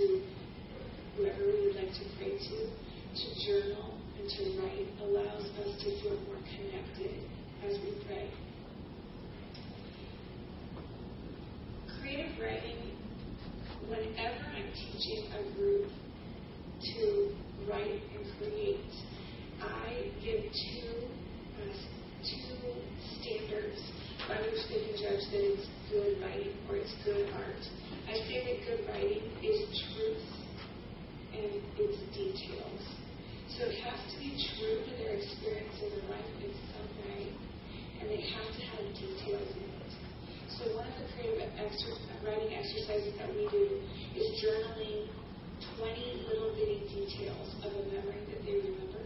whoever 1.17 1.43
we 1.51 1.67
would 1.67 1.75
like 1.75 1.91
to 1.91 2.05
pray 2.15 2.31
to, 2.31 2.57
to 2.71 3.25
journal 3.43 3.99
and 4.19 4.29
to 4.29 4.41
write 4.61 4.87
allows 5.03 5.43
us 5.43 5.83
to 5.83 5.87
feel 5.99 6.15
more 6.31 6.39
connected 6.55 7.27
as 7.67 7.75
we 7.83 7.91
pray. 8.07 8.29
Creative 11.99 12.39
writing, 12.39 12.95
whenever 13.89 14.45
I'm 14.55 14.71
teaching 14.71 15.27
a 15.33 15.57
group 15.57 15.91
to 16.93 17.35
write 17.67 18.01
and 18.15 18.25
create, 18.37 19.14
I 19.61 20.11
give 20.23 20.41
two 20.51 21.07
uh, 21.55 21.73
two 22.25 22.75
standards 23.21 23.79
by 24.27 24.41
which 24.41 24.61
they 24.67 24.79
can 24.83 24.95
judge 24.97 25.23
that 25.31 25.43
it's 25.43 25.67
good 25.91 26.17
writing 26.21 26.55
or 26.67 26.75
it's 26.77 26.93
good 27.05 27.29
art. 27.37 27.63
I 28.09 28.15
say 28.25 28.41
that 28.43 28.57
good 28.65 28.81
writing 28.89 29.23
is 29.45 29.59
truth 29.93 30.25
and 31.31 31.61
it's 31.77 31.99
details. 32.11 32.83
So 33.55 33.71
it 33.71 33.79
has 33.87 33.99
to 34.11 34.15
be 34.19 34.35
true 34.35 34.83
to 34.83 34.91
their 34.99 35.15
experience 35.15 35.79
in 35.79 35.89
their 35.95 36.07
life 36.11 36.31
in 36.43 36.51
some 36.75 36.89
way, 37.07 37.31
and 38.01 38.11
they 38.11 38.19
have 38.35 38.49
to 38.51 38.61
have 38.67 38.83
details 38.91 39.47
in 39.55 39.63
it. 39.63 39.91
So 40.59 40.75
one 40.75 40.87
of 40.87 40.95
the 40.99 41.07
creative 41.15 41.55
writing 42.25 42.51
exercises 42.51 43.13
that 43.15 43.31
we 43.31 43.47
do 43.47 43.79
is 44.17 44.27
journaling 44.43 45.07
20 45.79 46.27
little 46.27 46.51
bitty 46.55 46.83
details 46.89 47.55
of 47.63 47.71
a 47.71 47.83
memory 47.93 48.27
that 48.27 48.43
they 48.43 48.59
remember. 48.59 49.04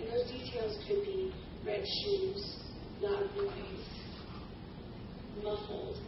And 0.00 0.08
those 0.08 0.24
details 0.32 0.80
could 0.88 1.04
be 1.04 1.30
red 1.60 1.84
shoes, 1.84 2.56
loud 3.02 3.28
noise, 3.36 3.84
muffled, 5.44 6.00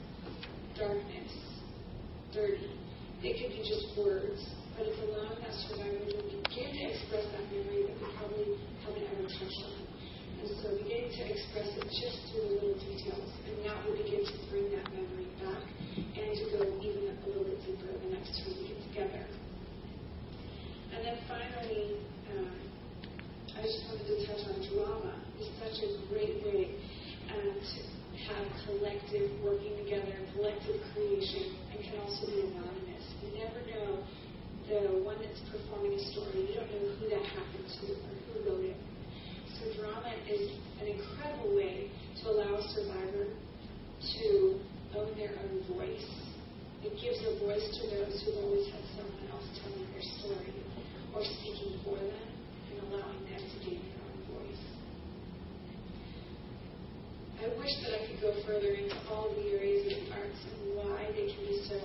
darkness, 0.79 1.33
dirty. 2.33 2.73
They 3.21 3.37
could 3.37 3.53
be 3.53 3.61
just 3.61 3.93
words, 4.01 4.41
but 4.77 4.89
it's 4.89 4.97
allowing 4.97 5.37
that 5.45 5.53
survivor 5.69 6.09
to 6.09 6.25
begin 6.25 6.73
to 6.73 6.83
express 6.89 7.29
that 7.37 7.45
memory 7.53 7.85
that 7.85 8.01
they 8.01 8.11
probably 8.17 8.57
haven't 8.81 9.05
ever 9.13 9.29
touched 9.29 9.63
on. 9.69 9.85
And 10.41 10.49
so 10.57 10.73
beginning 10.73 11.13
to 11.13 11.23
express 11.29 11.69
it 11.77 11.85
just 11.93 12.33
through 12.33 12.49
the 12.49 12.55
little 12.65 12.81
details, 12.81 13.29
and 13.45 13.61
that 13.61 13.77
will 13.85 13.97
begin 14.01 14.25
to 14.25 14.37
bring 14.49 14.73
that 14.73 14.89
memory 14.89 15.29
back 15.37 15.69
and 16.01 16.33
to 16.33 16.45
go 16.49 16.65
even 16.81 17.13
a 17.13 17.17
little 17.29 17.45
bit 17.45 17.61
deeper 17.61 17.93
the 17.93 18.09
next 18.09 18.41
time 18.41 18.57
we 18.57 18.73
get 18.73 18.81
together. 18.89 19.25
And 20.97 21.05
then 21.05 21.17
finally, 21.29 22.01
um, 22.33 22.72
I 23.63 23.71
just 23.71 23.87
wanted 23.87 24.11
to 24.11 24.27
touch 24.27 24.43
on 24.51 24.59
drama. 24.75 25.15
It's 25.39 25.47
such 25.63 25.87
a 25.87 25.95
great 26.11 26.43
way 26.43 26.75
um, 27.31 27.55
to 27.55 27.79
have 28.27 28.43
collective 28.67 29.31
working 29.39 29.79
together, 29.79 30.19
collective 30.35 30.83
creation, 30.91 31.55
and 31.71 31.79
can 31.79 31.95
also 32.03 32.27
be 32.27 32.43
anonymous. 32.43 33.07
You 33.23 33.39
never 33.39 33.63
know 33.71 34.03
the 34.67 35.07
one 35.07 35.15
that's 35.23 35.39
performing 35.47 35.95
a 35.95 36.03
story. 36.11 36.43
You 36.43 36.59
don't 36.59 36.75
know 36.75 36.91
who 36.99 37.07
that 37.15 37.23
happened 37.23 37.71
to 37.71 37.87
or 38.03 38.11
who 38.27 38.35
wrote 38.51 38.67
it. 38.67 38.79
So 39.55 39.71
drama 39.79 40.11
is 40.27 40.59
an 40.83 40.99
incredible 40.99 41.55
way 41.55 41.87
to 42.19 42.35
allow 42.35 42.59
a 42.59 42.67
survivor 42.67 43.31
to 43.31 44.59
own 44.99 45.15
their 45.15 45.39
own 45.39 45.63
voice. 45.71 46.11
It 46.83 46.99
gives 46.99 47.23
a 47.31 47.39
voice 47.39 47.63
to 47.79 47.83
those 47.95 48.27
who've 48.27 48.43
always 48.43 48.67
had 48.75 48.83
someone 48.99 49.23
else 49.31 49.47
telling 49.63 49.87
their 49.95 50.03
story 50.19 50.51
or 51.15 51.23
speaking 51.23 51.79
for 51.87 51.95
them 51.95 52.32
allowing 52.89 53.23
them 53.31 53.43
to 53.43 53.59
their 53.71 53.99
own 54.03 54.19
voice. 54.33 54.65
I 57.43 57.47
wish 57.59 57.75
that 57.83 57.93
I 57.95 58.01
could 58.07 58.21
go 58.23 58.31
further 58.47 58.75
into 58.75 58.97
all 59.11 59.35
the 59.35 59.47
areas 59.55 59.87
of 59.91 59.99
the 59.99 60.15
arts 60.15 60.41
and 60.47 60.79
why 60.79 61.11
they 61.15 61.27
can 61.31 61.43
be 61.47 61.59
so 61.67 61.79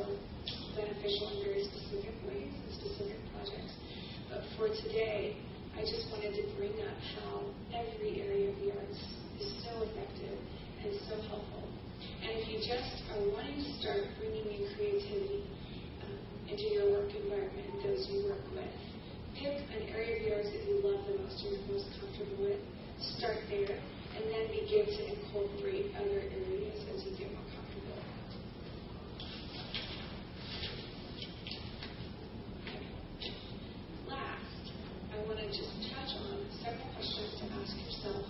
beneficial 0.78 1.34
in 1.34 1.38
very 1.46 1.64
specific 1.66 2.14
ways 2.30 2.54
and 2.54 2.70
specific 2.78 3.18
projects. 3.34 3.74
But 4.30 4.46
for 4.58 4.70
today, 4.70 5.38
I 5.78 5.82
just 5.82 6.10
wanted 6.14 6.34
to 6.38 6.44
bring 6.58 6.74
up 6.86 6.98
how 7.18 7.46
every 7.74 8.22
area 8.22 8.50
of 8.50 8.58
the 8.62 8.70
arts 8.74 9.02
is 9.42 9.50
so 9.66 9.86
effective 9.86 10.38
and 10.82 10.94
so 11.10 11.16
helpful. 11.30 11.66
And 12.22 12.38
if 12.38 12.50
you 12.50 12.58
just 12.62 13.06
are 13.14 13.22
wanting 13.34 13.62
to 13.62 13.70
start 13.82 14.06
bringing 14.18 14.46
in 14.46 14.62
creativity 14.78 15.46
um, 16.06 16.18
into 16.50 16.66
your 16.74 16.98
work 16.98 17.10
environment 17.14 17.66
and 17.74 17.80
those 17.82 18.06
you 18.10 18.30
work 18.30 18.42
with, 18.54 18.87
pick 19.40 19.58
an 19.70 19.84
area 19.94 20.34
of 20.34 20.40
arts 20.40 20.50
that 20.50 20.66
you 20.66 20.82
love 20.82 21.06
the 21.06 21.14
most 21.22 21.46
or 21.46 21.54
you're 21.54 21.70
most 21.70 21.86
comfortable 22.02 22.50
with. 22.50 22.62
Start 23.18 23.38
there 23.50 23.78
and 24.18 24.24
then 24.34 24.50
begin 24.50 24.86
to 24.90 25.02
incorporate 25.14 25.94
other 25.94 26.26
areas 26.26 26.82
as 26.90 27.06
you 27.06 27.14
get 27.14 27.30
more 27.30 27.46
comfortable. 27.54 28.02
Last, 34.10 34.66
I 35.14 35.18
want 35.30 35.38
to 35.38 35.48
just 35.54 35.74
touch 35.94 36.12
on 36.18 36.42
several 36.66 36.90
questions 36.98 37.38
to 37.38 37.46
ask 37.62 37.78
yourself 37.78 38.26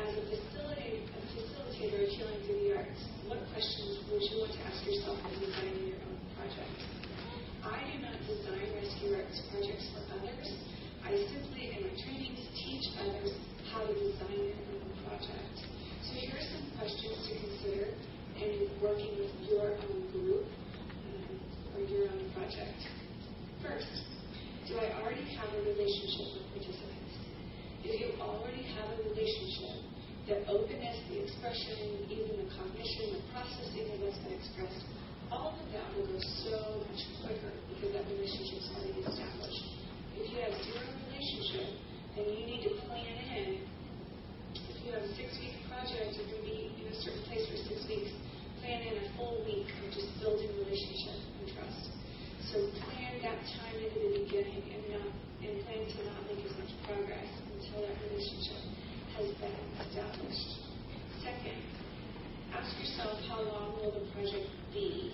as 0.00 0.08
a 0.08 0.24
facilitator, 0.32 1.04
a 1.04 1.20
facilitator 1.36 2.00
of 2.00 2.08
healing 2.08 2.40
through 2.48 2.60
the 2.64 2.76
arts. 2.80 3.00
What 3.28 3.44
questions 3.52 4.00
would 4.08 4.24
you 4.24 4.40
want 4.40 4.52
to 4.56 4.60
ask 4.72 4.80
yourself 4.88 5.20
as 5.20 5.36
designing 5.36 5.92
your 5.92 6.00
own 6.00 6.16
project? 6.40 6.93
I 7.64 7.80
do 7.88 7.96
not 8.04 8.20
design 8.28 8.76
rescue 8.76 9.16
arts 9.16 9.40
projects 9.48 9.88
for 9.96 10.04
others. 10.12 10.48
I 11.00 11.16
simply, 11.32 11.72
in 11.72 11.88
my 11.88 11.96
trainings, 11.96 12.44
teach 12.60 12.84
others 13.00 13.32
how 13.72 13.88
to 13.88 13.94
design 13.96 14.52
their 14.52 14.68
own 14.68 14.92
project. 15.08 15.56
So 16.04 16.12
here 16.12 16.36
are 16.36 16.44
some 16.44 16.68
questions 16.76 17.16
to 17.24 17.32
consider 17.40 17.88
in 18.36 18.68
working 18.84 19.16
with 19.16 19.32
your 19.48 19.80
own 19.80 19.96
group 20.12 20.44
um, 20.44 21.40
or 21.72 21.80
your 21.88 22.04
own 22.12 22.28
project. 22.36 22.76
First, 23.64 23.96
do 24.68 24.76
I 24.76 25.00
already 25.00 25.24
have 25.32 25.48
a 25.48 25.60
relationship 25.64 26.36
with 26.36 26.44
participants? 26.52 27.16
If 27.80 27.96
you 27.96 28.12
already 28.20 28.68
have 28.76 28.92
a 28.92 29.08
relationship, 29.08 29.88
the 30.28 30.44
openness, 30.52 31.00
the 31.08 31.24
expression, 31.24 32.04
even 32.12 32.44
the 32.44 32.48
cognition, 32.52 33.16
the 33.16 33.24
processing 33.32 33.88
of 33.88 34.04
what's 34.04 34.20
been 34.20 34.36
expressed, 34.36 34.84
all 35.34 35.58
of 35.58 35.66
that 35.74 35.86
will 35.98 36.06
go 36.06 36.18
so 36.46 36.86
much 36.86 37.02
quicker 37.18 37.50
because 37.74 37.90
that 37.90 38.06
relationship 38.06 38.62
is 38.62 38.68
already 38.70 39.02
established. 39.02 39.64
If 40.14 40.30
you 40.30 40.38
have 40.46 40.54
zero 40.62 40.86
relationship, 41.10 41.68
then 42.14 42.26
you 42.30 42.42
need 42.46 42.62
to 42.70 42.72
plan 42.86 43.18
in. 43.34 43.66
If 44.54 44.76
you 44.86 44.94
have 44.94 45.02
a 45.02 45.12
six-week 45.18 45.66
project, 45.66 46.14
you're 46.14 46.30
going 46.30 46.38
to 46.38 46.46
be 46.46 46.70
in 46.78 46.86
a 46.86 46.96
certain 47.02 47.24
place 47.26 47.42
for 47.50 47.58
six 47.66 47.82
weeks. 47.90 48.14
Plan 48.62 48.78
in 48.86 48.94
a 49.02 49.06
full 49.18 49.42
week 49.42 49.66
of 49.66 49.90
just 49.90 50.08
building 50.22 50.54
relationship 50.54 51.18
and 51.18 51.46
trust. 51.50 51.82
So 52.54 52.62
plan 52.86 53.18
that 53.26 53.42
time 53.58 53.76
into 53.82 53.98
the 53.98 54.10
beginning 54.22 54.62
and 54.70 54.82
not 54.94 55.10
and 55.42 55.60
plan 55.66 55.82
to 55.82 56.00
not 56.08 56.22
make 56.30 56.40
as 56.46 56.54
much 56.56 56.72
progress 56.86 57.28
until 57.50 57.84
that 57.84 57.96
relationship 58.06 58.62
has 59.18 59.28
been 59.42 59.58
established. 59.82 60.50
Second, 61.20 61.60
ask 62.54 62.70
yourself 62.80 63.18
how 63.28 63.42
long 63.42 63.76
will 63.76 63.92
the 63.92 64.06
project 64.14 64.48
be? 64.72 65.12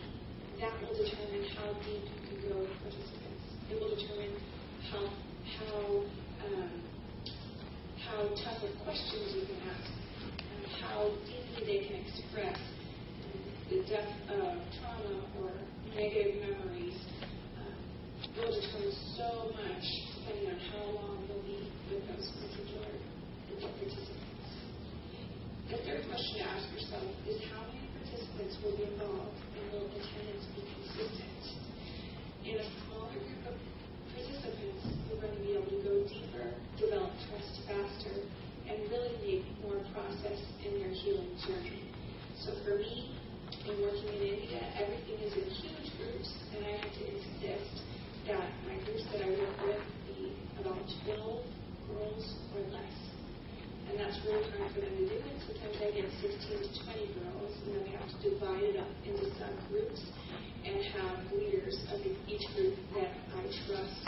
That 0.61 0.77
will 0.85 0.93
determine 0.93 1.49
how 1.57 1.73
deep 1.89 2.05
you 2.05 2.21
can 2.29 2.53
go 2.53 2.61
with 2.61 2.77
participants. 2.85 3.45
It 3.73 3.81
will 3.81 3.97
determine 3.97 4.37
how 4.93 5.09
how 5.57 6.05
um, 6.45 6.73
how 7.97 8.21
tough 8.45 8.61
of 8.61 8.73
questions 8.85 9.41
you 9.41 9.49
can 9.49 9.57
ask, 9.73 9.89
and 10.37 10.63
how 10.85 11.17
deeply 11.25 11.65
they 11.65 11.81
can 11.89 12.05
express 12.05 12.61
the 13.73 13.81
depth 13.89 14.13
of 14.37 14.61
trauma 14.77 15.25
or 15.41 15.49
negative 15.97 16.45
memories 16.45 17.01
um, 17.57 17.81
will 18.37 18.53
determine 18.53 18.93
so 19.17 19.57
much 19.57 19.85
depending 20.13 20.45
on 20.45 20.61
how 20.77 20.85
long 20.93 21.25
you'll 21.25 21.41
be 21.41 21.73
with 21.89 22.05
those 22.05 22.29
particular 22.37 22.93
participants. 23.49 24.13
The 25.73 25.79
third 25.89 26.05
question 26.05 26.33
to 26.37 26.45
ask 26.53 26.69
yourself 26.77 27.09
is 27.25 27.41
how 27.49 27.65
many 27.65 27.89
participants 27.97 28.61
will 28.61 28.77
be 28.77 28.85
involved 28.85 29.50
will 29.73 29.87
the 29.87 30.03
attendance 30.03 30.47
be 30.55 30.63
consistent? 30.67 31.43
In 32.43 32.59
a 32.59 32.67
smaller 32.67 33.15
group 33.15 33.43
of 33.47 33.55
participants 34.11 34.83
are 35.11 35.19
going 35.23 35.35
to 35.35 35.43
be 35.47 35.53
able 35.55 35.71
to 35.71 35.81
go 35.87 35.95
deeper, 36.11 36.51
develop 36.75 37.15
trust 37.31 37.55
faster, 37.71 38.27
and 38.67 38.77
really 38.91 39.15
make 39.23 39.47
more 39.63 39.79
process 39.95 40.39
in 40.67 40.79
their 40.83 40.91
healing 40.91 41.31
journey. 41.47 41.87
So 42.43 42.51
for 42.67 42.79
me, 42.83 43.15
in 43.67 43.81
working 43.83 44.11
in 44.11 44.43
India, 44.43 44.63
everything 44.75 45.19
is 45.23 45.35
in 45.39 45.47
huge 45.47 45.89
groups, 45.99 46.31
and 46.57 46.67
I 46.67 46.71
have 46.83 46.91
to 46.91 47.03
insist 47.07 47.83
that 48.27 48.51
my 48.67 48.75
groups 48.85 49.07
that 49.13 49.23
I 49.23 49.31
work 49.31 49.57
with 49.67 49.83
be 50.07 50.35
about 50.59 50.83
12 51.07 51.47
girls 51.87 52.35
or 52.55 52.63
less 52.75 53.10
them 53.97 54.95
to 54.97 55.05
do. 55.09 55.19
And 55.19 55.39
sometimes 55.43 55.77
I 55.83 55.91
get 55.91 56.07
16 56.21 56.63
to 56.63 56.71
20 56.85 57.19
girls, 57.19 57.53
and 57.65 57.69
then 57.75 57.83
we 57.87 57.91
have 57.97 58.07
to 58.07 58.19
divide 58.23 58.63
it 58.63 58.77
up 58.79 58.91
into 59.03 59.27
subgroups 59.35 60.03
and 60.65 60.77
have 60.95 61.17
leaders 61.33 61.77
of 61.91 61.99
each 62.05 62.45
group 62.55 62.77
that 62.95 63.11
I 63.35 63.43
trust. 63.67 64.05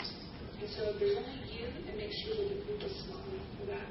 And 0.61 0.67
so 0.77 0.93
if 0.93 0.95
there's 0.99 1.17
only 1.17 1.39
you, 1.51 1.65
then 1.83 1.97
make 1.97 2.13
sure 2.23 2.37
that 2.37 2.47
the 2.47 2.59
group 2.63 2.81
is 2.85 2.93
small 3.03 3.19
enough 3.19 3.49
for 3.59 3.65
that. 3.73 3.89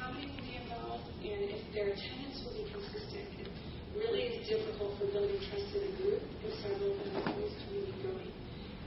How 0.00 0.10
many 0.10 0.26
will 0.26 0.42
be 0.42 0.56
involved, 0.58 1.06
and 1.22 1.40
if 1.52 1.62
their 1.70 1.94
attendance 1.94 2.42
will 2.42 2.56
be 2.58 2.66
consistent. 2.72 3.28
It 3.38 3.48
really 3.94 4.26
is 4.26 4.48
difficult 4.48 4.98
for 4.98 5.06
building 5.14 5.38
trust 5.46 5.70
in 5.70 5.86
a 5.86 5.92
group 6.02 6.22
if 6.42 6.52
several 6.66 6.92
of 6.92 6.98
them 6.98 7.22
are 7.22 7.26
always 7.30 7.54
coming 7.62 7.86
and 7.86 8.00
going. 8.02 8.32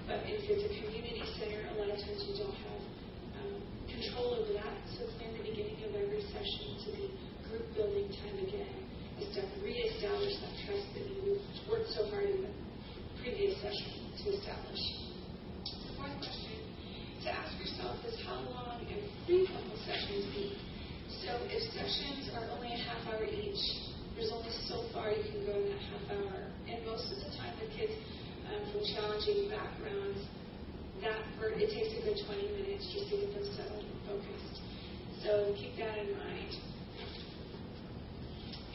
But 0.04 0.24
if 0.28 0.44
it's 0.52 0.64
a 0.68 0.72
community 0.84 1.24
center, 1.40 1.64
a 1.72 1.74
lot 1.80 1.92
of 1.92 2.00
times 2.00 2.20
you 2.28 2.36
don't 2.44 2.56
have 2.68 2.77
control 3.98 4.38
over 4.38 4.54
that. 4.54 4.78
So 4.94 5.10
plan 5.18 5.34
the 5.34 5.42
beginning 5.42 5.82
of 5.90 5.98
every 5.98 6.22
session 6.30 6.78
to 6.86 6.88
be 6.94 7.06
group 7.50 7.66
building 7.74 8.10
time 8.22 8.38
again. 8.46 8.78
Is 9.18 9.34
to 9.34 9.42
reestablish 9.66 10.38
that 10.46 10.54
trust 10.62 10.86
that 10.94 11.06
you 11.10 11.42
worked 11.66 11.90
so 11.98 12.06
hard 12.14 12.30
in 12.30 12.46
the 12.46 12.54
previous 13.18 13.58
session 13.58 14.14
to 14.22 14.26
establish. 14.38 14.84
The 15.66 15.92
fourth 15.98 16.14
question 16.22 16.62
to 17.26 17.28
ask 17.34 17.50
yourself 17.58 17.98
is 18.06 18.14
how 18.22 18.46
long 18.46 18.86
and 18.86 19.02
frequent 19.26 19.66
will 19.66 19.82
sessions 19.90 20.30
be? 20.38 20.54
So 21.26 21.34
if 21.50 21.66
sessions 21.74 22.30
are 22.38 22.46
only 22.54 22.78
a 22.78 22.82
half 22.86 23.02
hour 23.10 23.26
each, 23.26 23.58
there's 24.14 24.30
only 24.30 24.54
so 24.70 24.86
far 24.94 25.10
you 25.10 25.26
can 25.26 25.42
go 25.50 25.66
in 25.66 25.74
that 25.74 25.82
half 25.82 26.06
hour. 26.14 26.38
And 26.70 26.86
most 26.86 27.10
of 27.10 27.18
the 27.18 27.34
time, 27.42 27.58
the 27.58 27.74
kids 27.74 27.98
um, 28.54 28.62
from 28.70 28.86
challenging 28.94 29.50
backgrounds, 29.50 30.22
that 31.02 31.22
for, 31.38 31.54
it 31.54 31.70
takes 31.70 31.92
a 31.94 32.02
good 32.02 32.18
20 32.18 32.58
minutes 32.58 32.86
just 32.90 33.10
to 33.12 33.16
get 33.22 33.30
them 33.34 33.46
settled 33.54 33.86
and 33.86 34.02
focused. 34.08 34.58
So 35.22 35.54
keep 35.58 35.78
that 35.78 35.98
in 35.98 36.14
mind. 36.18 36.52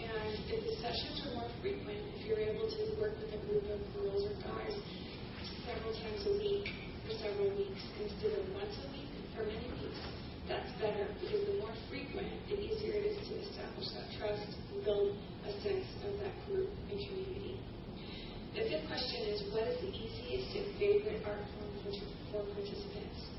And 0.03 0.35
if 0.51 0.61
the 0.63 0.75
sessions 0.83 1.23
are 1.27 1.33
more 1.41 1.51
frequent, 1.63 2.03
if 2.19 2.27
you're 2.27 2.43
able 2.43 2.67
to 2.69 2.83
work 2.99 3.15
with 3.17 3.33
a 3.33 3.41
group 3.47 3.65
of 3.71 3.81
girls 3.95 4.27
or 4.27 4.35
guys 4.45 4.75
several 5.65 5.95
times 5.95 6.23
a 6.27 6.35
week 6.43 6.67
for 7.07 7.15
several 7.23 7.51
weeks 7.55 7.83
instead 8.03 8.35
of 8.39 8.45
once 8.55 8.75
a 8.83 8.87
week 8.93 9.11
for 9.35 9.47
many 9.47 9.71
weeks, 9.79 10.03
that's 10.51 10.69
better 10.83 11.07
because 11.23 11.43
the 11.47 11.57
more 11.63 11.75
frequent, 11.87 12.29
the 12.51 12.59
easier 12.59 12.99
it 12.99 13.15
is 13.15 13.19
to 13.31 13.35
establish 13.47 13.89
that 13.95 14.07
trust 14.19 14.51
and 14.75 14.85
build 14.85 15.15
a 15.47 15.53
sense 15.63 15.87
of 16.03 16.19
that 16.19 16.35
group 16.51 16.71
and 16.91 16.99
community. 16.99 17.63
The 18.59 18.69
fifth 18.69 18.85
question 18.91 19.33
is 19.33 19.39
what 19.55 19.65
is 19.71 19.79
the 19.81 19.93
easiest 19.95 20.51
and 20.59 20.69
favorite 20.77 21.23
art 21.25 21.41
form 21.57 21.62
for, 22.33 22.43
participants? 22.57 23.31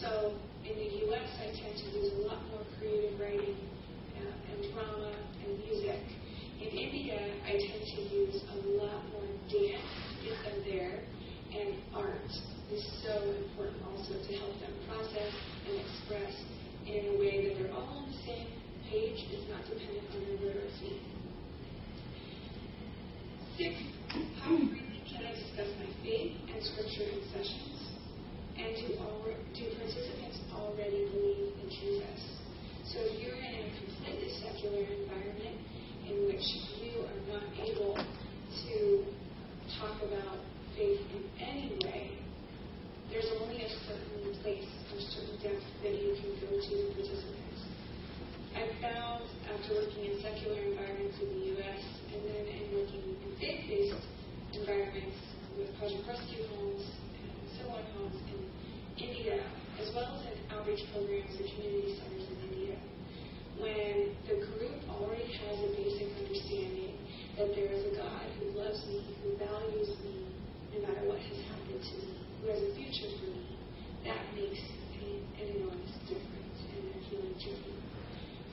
So 0.00 0.34
in 0.64 0.74
the 0.74 0.90
U.S., 1.12 1.28
I 1.38 1.52
tend 1.52 1.76
to 1.76 1.86
use 1.92 2.12
a 2.16 2.26
lot 2.26 2.40
more 2.50 2.64
creative 2.80 3.20
writing 3.20 3.56
uh, 4.16 4.50
and 4.50 4.72
drama 4.72 5.12
and 5.44 5.58
music. 5.68 6.00
In 6.60 6.68
India, 6.72 7.20
I 7.44 7.52
tend 7.52 7.84
to 7.84 8.00
use 8.08 8.40
a 8.48 8.58
lot 8.80 9.04
more 9.12 9.28
dance 9.52 10.04
get 10.24 10.40
them 10.44 10.58
there, 10.64 11.00
and 11.52 11.76
art 11.94 12.32
is 12.72 12.82
so 13.04 13.12
important 13.20 13.76
also 13.84 14.14
to 14.16 14.32
help 14.40 14.56
them 14.60 14.72
process 14.88 15.32
and 15.68 15.76
express 15.84 16.32
in 16.86 17.14
a 17.14 17.18
way 17.20 17.46
that 17.46 17.60
they're 17.60 17.72
all 17.72 18.04
on 18.04 18.08
the 18.08 18.16
same 18.24 18.48
page, 18.88 19.20
is 19.32 19.44
not 19.50 19.60
dependent 19.68 20.08
on 20.12 20.20
their 20.24 20.48
literacy. 20.48 21.00
Six, 23.56 23.74
how 24.40 24.56
freely 24.56 25.02
can 25.08 25.26
I 25.26 25.32
discuss 25.32 25.68
my 25.78 25.92
faith 26.02 26.32
and 26.52 26.64
scripture 26.64 27.04
in 27.04 27.20
sessions? 27.32 27.83
And 28.56 28.70
do, 28.76 28.94
all, 29.02 29.26
do 29.26 29.64
participants 29.78 30.38
already 30.54 31.10
believe 31.10 31.54
in 31.62 31.68
Jesus? 31.70 32.20
So 32.86 33.02
if 33.02 33.18
you're 33.18 33.34
in 33.34 33.54
a 33.54 33.70
completely 33.82 34.30
secular 34.38 34.86
environment 34.86 35.58
in 36.06 36.26
which 36.30 36.46
you 36.78 37.02
are 37.02 37.20
not 37.34 37.44
able 37.58 37.98
to 37.98 39.04
talk 39.80 39.98
about 40.02 40.38
faith 40.76 41.00
in 41.10 41.22
any 41.42 41.74
way, 41.82 42.18
there's 43.10 43.26
only 43.40 43.62
a 43.62 43.70
certain 43.86 44.34
place 44.42 44.66
a 44.94 45.00
certain 45.10 45.34
depth 45.42 45.66
that 45.82 45.90
you 45.90 46.14
can 46.14 46.30
go 46.38 46.54
to 46.54 46.74
participants. 46.94 47.60
I've 48.54 48.70
found 48.78 49.26
after 49.50 49.74
working 49.74 50.06
in 50.06 50.22
secular 50.22 50.62
environments 50.70 51.18
in 51.18 51.28
the 51.34 51.42
U.S. 51.58 51.82
and 52.14 52.20
then 52.22 52.44
in 52.46 52.64
working 52.78 53.02
in 53.02 53.30
faith-based 53.42 54.06
environments 54.54 55.18
with 55.58 55.66
Project 55.82 56.06
Rescue 56.06 56.46
homes 56.54 56.86
and 56.86 57.30
similar 57.58 57.82
homes 57.98 58.14
in 58.30 58.43
India, 58.98 59.42
as 59.80 59.90
well 59.94 60.14
as 60.14 60.22
in 60.30 60.38
outreach 60.54 60.82
programs 60.94 61.34
and 61.34 61.46
community 61.50 61.98
centers 61.98 62.26
in 62.30 62.38
India, 62.46 62.76
when 63.58 64.14
the 64.30 64.36
group 64.54 64.78
already 64.86 65.26
has 65.26 65.56
a 65.62 65.70
basic 65.74 66.10
understanding 66.14 66.94
that 67.34 67.50
there 67.58 67.70
is 67.74 67.82
a 67.90 67.92
God 67.98 68.26
who 68.38 68.54
loves 68.54 68.78
me, 68.86 69.02
who 69.22 69.34
values 69.38 69.90
me, 70.02 70.30
no 70.74 70.86
matter 70.86 71.02
what 71.10 71.18
has 71.18 71.38
happened 71.50 71.82
to 71.82 71.94
me, 72.06 72.14
who 72.38 72.44
has 72.50 72.62
a 72.62 72.70
future 72.78 73.10
for 73.18 73.30
me, 73.34 73.58
that 74.06 74.22
makes 74.34 74.62
an 75.38 75.46
enormous 75.58 75.94
difference 76.06 76.58
in 76.70 76.86
their 76.86 77.02
healing 77.10 77.36
journey. 77.42 77.78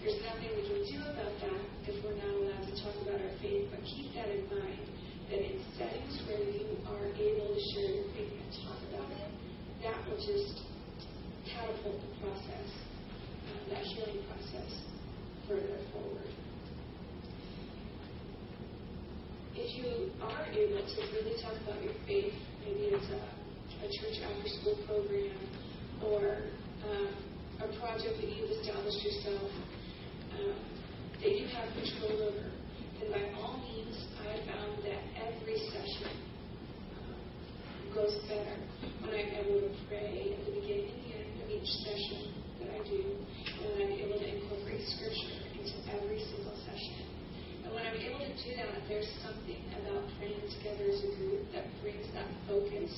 There's 0.01 0.17
nothing 0.25 0.49
we 0.57 0.63
can 0.65 0.81
do 0.89 0.99
about 1.05 1.33
that 1.37 1.61
if 1.85 1.95
we're 2.01 2.17
not 2.17 2.33
allowed 2.33 2.65
to 2.65 2.73
talk 2.81 2.97
about 3.05 3.21
our 3.21 3.35
faith, 3.37 3.69
but 3.69 3.79
keep 3.85 4.09
that 4.17 4.33
in 4.33 4.49
mind 4.49 4.85
that 5.29 5.39
in 5.39 5.61
settings 5.77 6.17
where 6.25 6.41
you 6.41 6.65
are 6.89 7.05
able 7.13 7.53
to 7.53 7.61
share 7.77 7.89
your 8.01 8.09
faith 8.17 8.33
and 8.33 8.49
talk 8.65 8.81
about 8.89 9.09
it, 9.13 9.40
that 9.83 9.97
will 10.07 10.17
just 10.17 10.61
catapult 11.49 11.97
the 11.97 12.11
process, 12.21 12.69
uh, 13.49 13.73
that 13.73 13.83
healing 13.83 14.21
process 14.29 14.71
further 15.47 15.77
forward. 15.91 16.29
If 19.55 19.73
you 19.75 20.11
are 20.21 20.45
able 20.53 20.85
to 20.85 20.99
really 21.13 21.41
talk 21.41 21.57
about 21.65 21.81
your 21.83 21.93
faith, 22.05 22.33
maybe 22.61 22.93
it's 22.93 23.09
a, 23.09 23.21
a 23.81 23.89
church 23.89 24.21
after 24.21 24.49
school 24.61 24.77
program 24.85 25.37
or 26.05 26.45
um, 26.85 27.09
a 27.59 27.67
project 27.79 28.21
that 28.21 28.29
you've 28.29 28.51
established 28.61 29.01
yourself 29.03 29.49
um, 30.37 30.55
that 31.21 31.31
you 31.31 31.45
have 31.47 31.69
control 31.73 32.29
over, 32.29 32.51
then 33.01 33.11
by 33.11 33.39
all 33.39 33.57
means, 33.57 33.97
I 34.21 34.37
found 34.45 34.77
that 34.85 35.01
every 35.17 35.57
session 35.69 36.30
goes 37.91 38.15
better 38.31 38.55
when 39.03 39.11
I'm 39.11 39.31
able 39.35 39.67
to 39.67 39.71
pray 39.91 40.31
at 40.31 40.41
the 40.47 40.53
beginning 40.55 40.95
and 41.11 41.27
end 41.27 41.43
of 41.43 41.47
each 41.51 41.67
session 41.83 42.31
that 42.63 42.71
I 42.71 42.79
do, 42.87 43.03
and 43.03 43.67
when 43.75 43.79
I'm 43.83 43.95
able 43.99 44.15
to 44.15 44.27
incorporate 44.31 44.79
scripture 44.95 45.35
into 45.59 45.75
every 45.91 46.23
single 46.23 46.55
session. 46.63 47.03
And 47.67 47.75
when 47.75 47.83
I'm 47.83 47.99
able 47.99 48.23
to 48.23 48.31
do 48.31 48.49
that, 48.55 48.79
there's 48.87 49.11
something 49.19 49.59
about 49.83 50.07
praying 50.23 50.39
together 50.55 50.87
as 50.87 51.03
a 51.03 51.11
group 51.19 51.43
that 51.51 51.67
brings 51.83 52.07
that 52.15 52.31
focus 52.47 52.91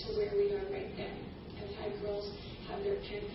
to 0.00 0.04
where 0.16 0.32
we 0.32 0.48
are 0.56 0.64
right 0.72 0.96
then. 0.96 1.16
I've 1.60 1.74
had 1.84 1.92
girls 2.00 2.32
have 2.72 2.80
their 2.80 2.96
pimp, 3.04 3.28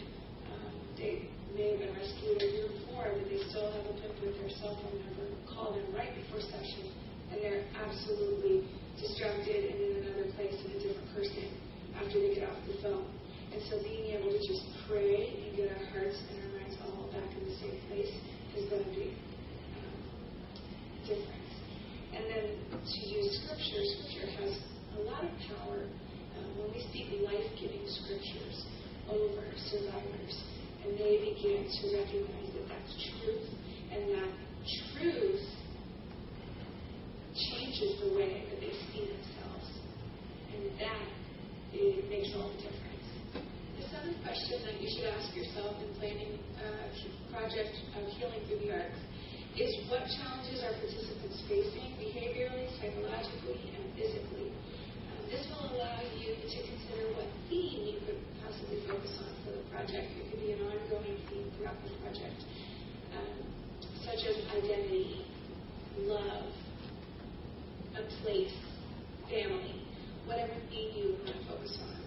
um, 0.50 0.74
they 0.98 1.30
may 1.54 1.78
have 1.78 1.80
been 1.86 1.94
rescued 1.94 2.42
a 2.42 2.50
year 2.58 2.70
before, 2.74 3.06
but 3.06 3.30
they 3.30 3.38
still 3.54 3.70
have 3.70 3.86
a 3.86 3.94
pimp 4.02 4.18
with 4.18 4.34
their 4.42 4.50
cell 4.58 4.74
phone 4.82 4.98
number, 4.98 5.30
call 5.46 5.78
them 5.78 5.86
right 5.94 6.10
before 6.10 6.42
session, 6.42 6.90
and 7.30 7.38
they're 7.38 7.66
absolutely 7.78 8.66
distracted 9.00 9.72
and 9.72 9.78
in 9.80 9.92
another 10.04 10.28
place 10.36 10.54
and 10.54 10.76
a 10.76 10.80
different 10.80 11.10
person 11.16 11.48
after 11.96 12.20
they 12.20 12.36
get 12.36 12.50
off 12.50 12.58
the 12.68 12.78
phone. 12.82 13.08
And 13.54 13.62
so 13.70 13.82
being 13.82 14.18
able 14.18 14.34
to 14.34 14.42
just 14.42 14.66
pray 14.90 15.30
and 15.30 15.58
get 15.58 15.70
our 15.70 15.86
hearts 15.94 16.18
and 16.18 16.36
our 16.42 16.52
minds 16.58 16.76
all 16.82 17.10
back 17.14 17.30
in 17.38 17.44
the 17.46 17.56
same 17.62 17.78
place 17.90 18.12
is 18.58 18.70
going 18.70 18.84
to 18.84 18.94
be 18.94 19.14
um. 19.78 21.22
And 22.14 22.24
then 22.30 22.46
to 22.70 23.00
use 23.10 23.30
scripture, 23.42 23.82
scripture 23.82 24.30
has 24.42 24.54
a 24.98 25.02
lot 25.06 25.26
of 25.26 25.34
power 25.50 25.86
um, 26.38 26.50
when 26.58 26.70
we 26.74 26.82
speak 26.90 27.10
life-giving 27.22 27.86
scriptures 27.86 28.66
over 29.10 29.44
survivors 29.70 30.36
and 30.84 31.00
they 31.00 31.16
begin 31.18 31.64
to 31.64 31.84
recognize 31.96 32.50
that 32.54 32.68
that's 32.68 32.94
truth, 33.24 33.48
and 33.92 34.04
that 34.12 34.32
truth 35.00 35.40
changes 37.34 37.98
the 38.02 38.14
way 38.14 38.46
that 38.50 38.60
they 38.62 38.74
see 38.94 39.10
themselves. 39.10 39.68
And 40.54 40.70
that 40.80 41.08
it 41.74 42.06
makes 42.10 42.30
all 42.38 42.54
the 42.54 42.62
difference. 42.62 43.08
The 43.34 43.86
seventh 43.90 44.22
question 44.22 44.62
that 44.70 44.78
you 44.78 44.90
should 44.94 45.10
ask 45.10 45.34
yourself 45.34 45.74
in 45.82 45.90
planning 45.98 46.38
a 46.62 46.70
project 47.34 47.74
of 47.98 48.06
healing 48.14 48.46
through 48.46 48.62
the 48.62 48.72
arts 48.78 49.02
is 49.58 49.70
what 49.90 50.02
challenges 50.18 50.62
are 50.66 50.74
participants 50.78 51.42
facing 51.46 51.94
behaviorally, 51.98 52.70
psychologically, 52.78 53.74
and 53.78 53.86
physically? 53.94 54.50
Um, 54.50 55.22
this 55.30 55.46
will 55.50 55.78
allow 55.78 56.02
you 56.18 56.34
to 56.42 56.58
consider 56.58 57.14
what 57.18 57.30
theme 57.50 57.86
you 57.86 57.98
could 58.06 58.22
possibly 58.42 58.82
focus 58.86 59.14
on 59.22 59.34
for 59.46 59.52
the 59.58 59.66
project. 59.70 60.10
It 60.18 60.26
could 60.30 60.42
be 60.42 60.58
an 60.58 60.62
ongoing 60.66 61.18
theme 61.30 61.50
throughout 61.58 61.78
the 61.86 61.94
project, 62.02 62.38
um, 63.14 63.46
such 64.02 64.26
as 64.26 64.42
identity, 64.58 65.26
love, 66.06 66.50
a 67.94 68.04
place, 68.22 68.54
family, 69.30 69.86
whatever 70.26 70.54
theme 70.70 70.92
you 70.98 71.16
want 71.22 71.30
to 71.30 71.44
focus 71.46 71.78
on. 71.82 72.00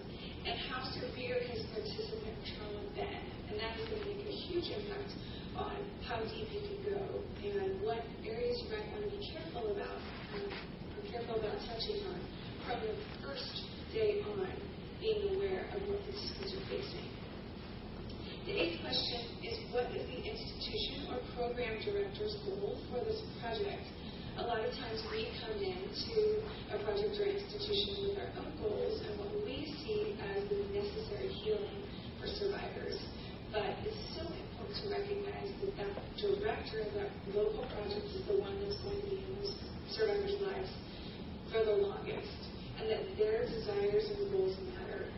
And 0.43 0.55
how 0.71 0.83
severe 0.91 1.39
has 1.39 1.59
participant 1.71 2.35
trauma 2.55 2.83
been? 2.95 3.23
And 3.51 3.55
that 3.59 3.79
is 3.79 3.87
going 3.87 4.03
to 4.03 4.07
make 4.11 4.27
a 4.27 4.37
huge 4.47 4.67
impact 4.71 5.11
on 5.55 5.75
how 6.03 6.19
deep 6.27 6.47
you 6.51 6.61
can 6.61 6.79
go 6.91 7.03
and 7.43 7.81
what 7.81 8.03
areas 8.23 8.55
you 8.63 8.67
might 8.71 8.87
want 8.91 9.07
to 9.07 9.11
be 9.11 9.23
careful 9.31 9.71
about, 9.71 9.97
um, 10.35 10.47
or 10.47 11.01
careful 11.11 11.35
about 11.39 11.55
touching 11.67 12.03
on 12.11 12.19
from 12.67 12.77
the 12.83 12.95
first 13.23 13.63
day 13.93 14.21
on, 14.23 14.51
being 14.99 15.35
aware 15.35 15.69
of 15.75 15.79
what 15.87 15.99
the 16.05 16.13
systems 16.13 16.51
are 16.57 16.65
facing. 16.69 17.07
The 18.45 18.53
eighth 18.55 18.81
question 18.81 19.21
is 19.43 19.55
what 19.71 19.91
is 19.91 20.03
the 20.07 20.19
institution 20.23 21.11
or 21.11 21.19
program 21.35 21.79
director's 21.83 22.35
goal 22.47 22.79
for 22.89 23.03
this 23.03 23.21
project? 23.41 23.83
A 24.37 24.45
lot 24.45 24.61
of 24.61 24.69
times 24.69 25.01
we 25.09 25.25
come 25.41 25.57
into 25.57 26.45
a 26.69 26.77
project 26.85 27.17
or 27.17 27.25
institution 27.25 28.05
with 28.05 28.21
our 28.21 28.29
own 28.37 28.53
goals 28.61 29.01
and 29.01 29.17
what 29.17 29.33
we 29.41 29.65
see 29.81 30.13
as 30.13 30.45
the 30.45 30.61
necessary 30.77 31.33
healing 31.41 31.81
for 32.21 32.29
survivors. 32.37 33.01
But 33.49 33.81
it's 33.81 33.97
so 34.13 34.21
important 34.29 34.77
to 34.77 34.85
recognize 34.93 35.49
that 35.57 35.73
that 35.81 35.93
director 36.21 36.85
of 36.85 36.89
that 37.01 37.09
local 37.33 37.65
project 37.65 38.05
is 38.13 38.21
the 38.29 38.37
one 38.37 38.53
that's 38.61 38.77
going 38.85 39.01
to 39.01 39.07
be 39.09 39.17
in 39.25 39.41
those 39.41 39.57
survivors' 39.89 40.37
lives 40.37 40.69
for 41.49 41.65
the 41.65 41.81
longest, 41.81 42.37
and 42.77 42.93
that 42.93 43.09
their 43.17 43.41
desires 43.49 44.05
and 44.05 44.29
goals 44.29 44.53
matter. 44.77 45.09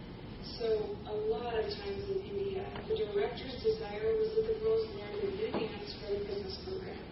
So 0.63 0.95
a 1.11 1.15
lot 1.27 1.59
of 1.59 1.67
times 1.67 2.07
in 2.07 2.23
India, 2.23 2.63
the 2.87 2.95
director's 2.95 3.59
desire 3.67 4.15
was 4.15 4.31
that 4.39 4.47
the 4.47 4.55
girls 4.63 4.87
learn 4.95 5.11
a 5.11 5.31
new 5.35 5.51
dance 5.51 5.91
for 5.99 6.15
the 6.15 6.23
business 6.23 6.55
program 6.63 7.08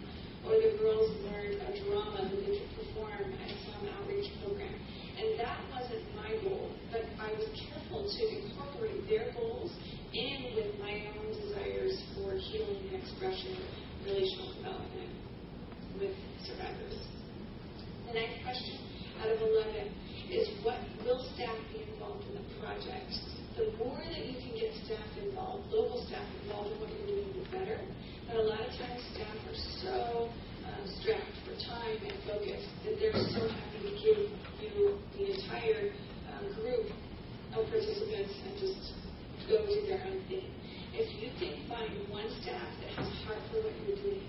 or 0.48 0.56
the 0.56 0.72
girls 0.80 1.12
learned 1.28 1.60
a 1.60 1.70
drama 1.84 2.24
that 2.24 2.40
they 2.40 2.56
could 2.56 2.72
perform 2.80 3.36
at 3.36 3.52
some 3.68 3.84
outreach 4.00 4.32
program. 4.40 4.72
And 5.20 5.36
that 5.36 5.60
wasn't 5.76 6.08
my 6.16 6.32
goal, 6.40 6.72
but 6.88 7.04
I 7.20 7.28
was 7.36 7.52
careful 7.68 8.08
to 8.08 8.22
incorporate 8.32 9.04
their 9.12 9.28
goals 9.36 9.68
in 10.14 10.56
with 10.56 10.72
my 10.80 11.04
own 11.12 11.28
desires 11.36 12.00
for 12.16 12.32
healing 12.32 12.80
and 12.88 13.02
expression, 13.02 13.60
relational 14.08 14.56
development 14.56 15.12
with 16.00 16.16
survivors. 16.48 16.96
The 18.08 18.16
next 18.16 18.40
question 18.40 18.80
out 19.20 19.28
of 19.28 19.42
11 19.44 20.32
is 20.32 20.48
what 20.64 20.80
will 21.04 21.20
staff 21.36 21.56
be 21.76 21.84
involved 21.92 22.24
in 22.24 22.40
the 22.40 22.46
project? 22.56 23.12
The 23.58 23.74
more 23.76 24.00
that 24.00 24.22
you 24.24 24.38
can 24.40 24.54
get 24.56 24.72
staff 24.86 25.12
involved, 25.20 25.68
local 25.68 26.00
staff 26.06 26.24
involved 26.46 26.72
in 26.72 26.80
what 26.80 26.88
you're 26.94 27.20
doing, 27.20 27.28
the 27.36 27.44
better. 27.52 27.80
But 28.30 28.36
a 28.36 28.46
lot 28.46 28.60
of 28.60 28.70
times 28.78 29.02
staff 29.12 29.34
so 29.82 30.28
um, 30.66 30.82
strapped 30.98 31.38
for 31.46 31.54
time 31.70 31.98
and 32.02 32.18
focus 32.26 32.62
that 32.84 32.98
they're 32.98 33.14
so 33.14 33.46
happy 33.46 33.78
to 33.86 33.92
give 34.02 34.18
you 34.74 34.98
the 35.14 35.24
entire 35.38 35.94
um, 36.34 36.44
group 36.58 36.90
of 37.54 37.62
participants 37.70 38.34
and 38.42 38.54
just 38.58 38.98
go 39.46 39.62
do 39.62 39.78
their 39.86 40.02
own 40.02 40.18
thing. 40.26 40.50
If 40.98 41.06
you 41.22 41.30
can 41.38 41.62
find 41.70 41.94
one 42.10 42.26
staff 42.42 42.66
that 42.82 42.90
has 42.98 43.06
a 43.06 43.16
heart 43.22 43.38
for 43.54 43.62
what 43.62 43.74
you're 43.86 43.96
doing 44.02 44.26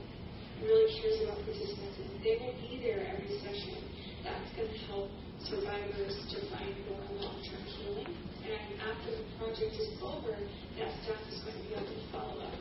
really 0.61 0.91
cares 1.01 1.17
about 1.23 1.39
participants, 1.47 1.97
and 1.97 2.19
they 2.21 2.35
will 2.37 2.55
be 2.59 2.83
there 2.83 2.99
every 3.09 3.31
session, 3.41 3.79
that's 4.21 4.49
going 4.53 4.69
to 4.69 4.79
help 4.91 5.09
survivors 5.47 6.13
to 6.35 6.37
find 6.51 6.75
more 6.91 6.99
long-term 7.25 7.63
healing. 7.79 8.11
And 8.43 8.75
after 8.83 9.17
the 9.17 9.25
project 9.39 9.73
is 9.79 9.95
over, 10.03 10.35
that 10.35 10.89
staff 11.03 11.23
is 11.31 11.39
going 11.47 11.57
to 11.57 11.63
be 11.63 11.73
able 11.73 11.87
to 11.87 12.03
follow 12.11 12.43
up. 12.43 12.58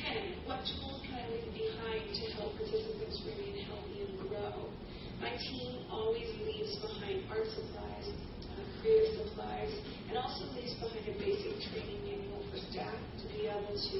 10. 0.00 0.48
What 0.48 0.64
tools 0.64 1.04
can 1.04 1.20
I 1.20 1.26
leave 1.28 1.52
behind 1.52 2.08
to 2.08 2.24
help 2.40 2.56
participants 2.56 3.20
remain 3.28 3.60
healthy 3.68 4.08
and 4.08 4.16
grow? 4.24 4.72
My 5.20 5.36
team 5.36 5.84
always 5.92 6.28
leaves 6.40 6.80
behind 6.80 7.28
art 7.28 7.44
supplies, 7.52 8.06
uh, 8.08 8.64
creative 8.80 9.20
supplies, 9.20 9.72
and 10.08 10.16
also 10.16 10.48
leaves 10.56 10.72
behind 10.80 11.04
a 11.04 11.16
basic 11.20 11.52
training 11.68 12.00
manual 12.08 12.40
for 12.48 12.58
staff 12.72 12.96
to 13.20 13.24
be 13.28 13.44
able 13.44 13.76
to 13.76 13.98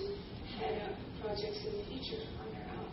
head 0.56 0.88
up 0.88 0.96
projects 1.20 1.60
in 1.68 1.72
the 1.76 1.84
future 1.92 2.24
on 2.40 2.48
their 2.56 2.68
own. 2.80 2.92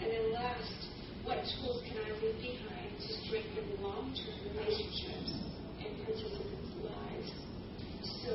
And 0.00 0.08
then 0.08 0.24
last, 0.32 0.80
what 1.28 1.44
tools 1.44 1.84
can 1.84 2.00
I 2.00 2.08
leave 2.24 2.40
behind 2.40 2.90
to 3.04 3.10
strengthen 3.28 3.68
long-term 3.84 4.38
relationships 4.56 5.36
in 5.84 5.90
participants' 6.08 6.72
lives? 6.80 7.30
So, 8.24 8.32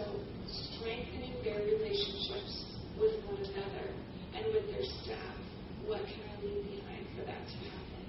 strengthening 0.78 1.42
their 1.42 1.66
relationships 1.66 2.63
with 2.98 3.16
one 3.26 3.42
another 3.42 3.88
and 4.36 4.44
with 4.54 4.66
their 4.70 4.86
staff. 5.02 5.38
What 5.86 6.02
can 6.06 6.22
I 6.30 6.36
leave 6.46 6.64
behind 6.64 7.06
for 7.18 7.26
that 7.26 7.44
to 7.44 7.58
happen? 7.68 8.04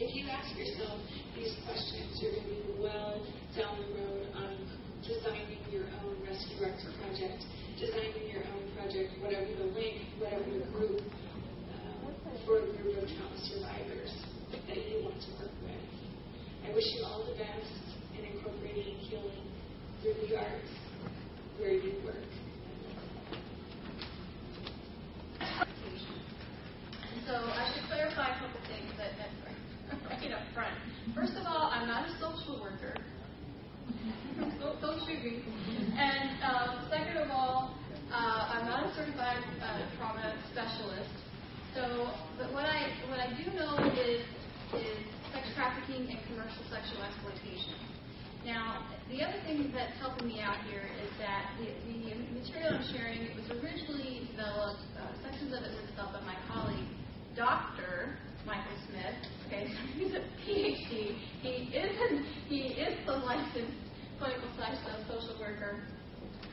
If 0.00 0.10
you 0.16 0.28
ask 0.32 0.48
yourself 0.56 0.98
these 1.36 1.54
questions, 1.68 2.16
you're 2.20 2.32
going 2.40 2.48
to 2.48 2.56
be 2.56 2.74
well 2.80 3.20
down 3.56 3.76
the 3.78 3.88
road 4.00 4.24
on 4.34 4.56
designing 5.04 5.60
your 5.70 5.84
own 6.00 6.16
rescue 6.24 6.56
director 6.58 6.90
project, 6.98 7.44
designing 7.76 8.32
your 8.32 8.44
own 8.48 8.64
project, 8.76 9.12
whatever 9.20 9.46
the 9.46 9.70
link, 9.76 10.08
whatever 10.18 10.44
the 10.44 10.64
group, 10.72 11.00
um, 11.04 12.14
for 12.46 12.64
a 12.64 12.66
group 12.80 12.96
of 12.96 13.08
trauma 13.12 13.38
survivors 13.44 14.12
that 14.52 14.76
you 14.76 15.04
want 15.04 15.20
to 15.20 15.30
work 15.36 15.54
with. 15.62 15.84
I 16.64 16.74
wish 16.74 16.84
you 16.96 17.04
all 17.04 17.24
the 17.26 17.36
best 17.36 17.72
in 18.16 18.24
incorporating 18.24 18.96
healing 19.04 19.46
through 20.02 20.14
the 20.28 20.36
arts 20.36 20.72
where 21.58 21.72
you 21.72 21.94
work. 22.04 22.29
So 27.30 27.38
I 27.38 27.62
should 27.70 27.86
clarify 27.86 28.26
a 28.26 28.36
couple 28.42 28.58
things 28.66 28.90
that, 28.98 29.14
that 29.14 29.30
right 29.46 30.34
up 30.34 30.42
front. 30.50 30.74
First 31.14 31.38
of 31.38 31.46
all, 31.46 31.70
I'm 31.70 31.86
not 31.86 32.10
a 32.10 32.12
social 32.18 32.58
worker. 32.58 32.98
don't 34.82 34.98
shoot 35.06 35.22
me. 35.22 35.38
And 35.94 36.42
um, 36.42 36.90
second 36.90 37.22
of 37.22 37.30
all, 37.30 37.78
uh, 38.10 38.50
I'm 38.50 38.66
not 38.66 38.82
a 38.82 38.90
certified 38.98 39.46
uh, 39.62 39.78
trauma 39.94 40.34
specialist. 40.50 41.14
So, 41.78 42.10
but 42.34 42.50
what 42.50 42.66
I 42.66 42.98
what 43.06 43.22
I 43.22 43.30
do 43.38 43.46
know 43.54 43.78
is 43.94 44.26
is 44.74 44.98
sex 45.30 45.54
trafficking 45.54 46.10
and 46.10 46.18
commercial 46.26 46.66
sexual 46.66 46.98
exploitation. 47.06 47.78
Now, 48.42 48.90
the 49.06 49.22
other 49.22 49.38
thing 49.46 49.70
that's 49.70 49.94
helping 50.02 50.26
me 50.26 50.42
out 50.42 50.58
here 50.66 50.82
is 50.98 51.12
that 51.22 51.54
the, 51.62 51.78
the 51.86 52.10
material 52.34 52.74
I'm 52.74 52.86
sharing 52.90 53.22
it 53.22 53.36
was 53.38 53.46
originally 53.62 54.26
developed, 54.34 54.82
uh, 54.98 55.12
sections 55.22 55.54
of 55.54 55.62
it 55.62 55.70
were 55.76 55.86
developed 55.86 56.18
by 56.18 56.34
my 56.34 56.38
colleague, 56.48 56.88
Dr. 57.36 58.16
Michael 58.46 58.78
Smith. 58.88 59.18
Okay, 59.46 59.66
so 59.68 59.78
he's 59.98 60.14
a 60.14 60.24
PhD. 60.42 61.16
He 61.42 61.70
is 61.74 61.96
an, 62.10 62.26
he 62.48 62.60
is 62.78 62.96
a 63.08 63.12
licensed 63.12 63.76
clinical 64.18 64.48
slash 64.56 64.76
social 65.08 65.38
worker, 65.40 65.80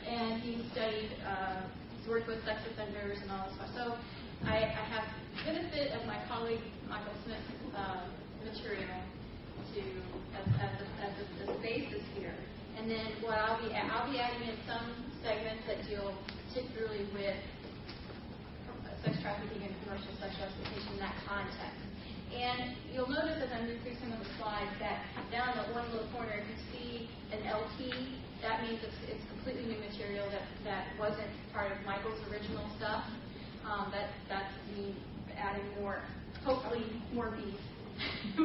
and 0.08 0.42
he 0.42 0.64
studied, 0.72 1.12
uh, 1.28 1.68
he's 1.98 2.08
worked 2.08 2.28
with 2.28 2.44
sex 2.46 2.62
offenders 2.72 3.18
and 3.22 3.32
all 3.32 3.48
this 3.48 3.56
stuff. 3.56 3.70
So 3.76 4.48
I, 4.48 4.58
I 4.72 4.84
have 4.94 5.04
benefit 5.46 5.92
of 5.94 6.06
my 6.08 6.18
colleague 6.28 6.64
Michael 6.90 7.14
Smith's 7.26 7.76
uh, 7.76 8.08
material 8.44 9.00
to 9.74 9.82
as, 10.38 10.48
as, 10.60 10.74
a, 10.80 10.88
as, 11.04 11.14
a, 11.18 11.26
as 11.44 11.50
a 11.58 11.60
basis 11.62 12.04
here. 12.16 12.34
And 12.78 12.90
then 12.90 13.20
what 13.22 13.38
I'll 13.38 13.58
be 13.58 13.74
I'll 13.74 14.10
be 14.10 14.20
adding 14.20 14.48
in 14.48 14.58
some 14.68 14.86
segments 15.24 15.66
that 15.68 15.82
deal 15.90 16.14
particularly 16.50 17.10
with 17.14 17.36
sex 19.04 19.18
trafficking 19.22 19.62
and 19.62 19.74
commercial 19.84 20.14
sexual 20.20 20.46
exploitation 20.46 20.94
in 20.94 21.00
that 21.00 21.16
context. 21.26 21.82
And 22.34 22.76
you'll 22.98 23.14
notice 23.14 23.38
as 23.46 23.54
I'm 23.54 23.70
increasing 23.70 24.10
on 24.10 24.18
the 24.18 24.32
slides 24.42 24.74
that 24.82 25.06
down 25.30 25.54
the 25.54 25.70
one 25.70 25.86
little 25.94 26.10
corner, 26.10 26.34
if 26.34 26.50
you 26.50 26.58
see 26.74 26.90
an 27.30 27.46
LT, 27.46 27.94
that 28.42 28.66
means 28.66 28.82
it's, 28.82 28.98
it's 29.06 29.22
completely 29.30 29.70
new 29.70 29.78
material 29.78 30.26
that, 30.34 30.42
that 30.66 30.90
wasn't 30.98 31.30
part 31.54 31.70
of 31.70 31.78
Michael's 31.86 32.18
original 32.34 32.66
stuff. 32.82 33.06
Um, 33.62 33.94
that 33.94 34.10
that's 34.26 34.50
me 34.74 34.98
adding 35.38 35.70
more, 35.78 36.02
hopefully 36.42 36.90
more 37.14 37.38
beef. 37.38 37.62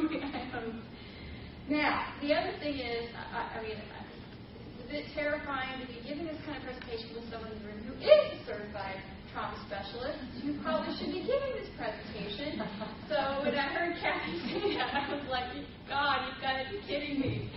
now, 1.69 2.13
the 2.21 2.33
other 2.37 2.53
thing 2.61 2.77
is, 2.77 3.09
I, 3.33 3.57
I 3.57 3.63
mean, 3.63 3.77
it's 3.81 4.85
a 4.85 4.91
bit 4.91 5.05
terrifying 5.15 5.81
to 5.81 5.87
be 5.89 5.97
giving 6.05 6.29
this 6.29 6.37
kind 6.45 6.61
of 6.61 6.63
presentation 6.69 7.09
with 7.17 7.25
someone 7.33 7.57
who 7.57 7.97
is 7.97 8.37
a 8.37 8.45
certified 8.45 9.01
trauma 9.33 9.57
specialist 9.65 10.21
who 10.45 10.53
probably 10.61 10.93
should 10.95 11.11
be 11.11 11.25
giving 11.25 11.53
this 11.57 11.69
presentation. 11.75 12.61
So 13.09 13.41
when 13.41 13.57
I 13.57 13.67
heard 13.73 13.97
Kathy 13.97 14.37
say 14.45 14.77
that, 14.77 14.93
I 14.93 15.09
was 15.09 15.25
like, 15.29 15.49
God, 15.89 16.29
you've 16.29 16.41
got 16.41 16.61
to 16.61 16.65
be 16.69 16.79
kidding 16.87 17.19
me. 17.19 17.49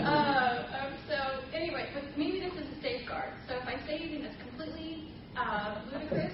Uh, 0.00 0.64
um, 0.76 0.92
so 1.08 1.16
anyway, 1.52 1.88
but 1.94 2.04
maybe 2.16 2.40
this 2.40 2.52
is 2.56 2.66
a 2.68 2.78
safeguard. 2.82 3.32
So 3.48 3.56
if 3.60 3.68
I 3.68 3.76
say 3.86 4.00
anything 4.00 4.24
that's 4.24 4.40
completely 4.40 5.12
uh, 5.36 5.84
ludicrous 5.92 6.32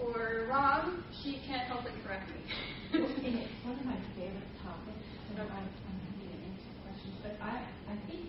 or 0.00 0.46
wrong, 0.48 1.02
she 1.24 1.40
can't 1.48 1.66
help 1.68 1.84
but 1.84 1.92
correct 2.04 2.28
me. 2.28 2.40
one 3.64 3.76
of 3.76 3.84
my 3.84 4.00
favorite 4.16 4.52
topics, 4.64 5.04
and 5.32 5.40
I'm, 5.40 5.48
I'm 5.48 5.98
happy 6.08 6.28
to 6.28 6.36
answer 6.40 6.72
questions. 6.84 7.16
But 7.24 7.36
I, 7.40 7.64
I 7.88 7.96
think 8.08 8.28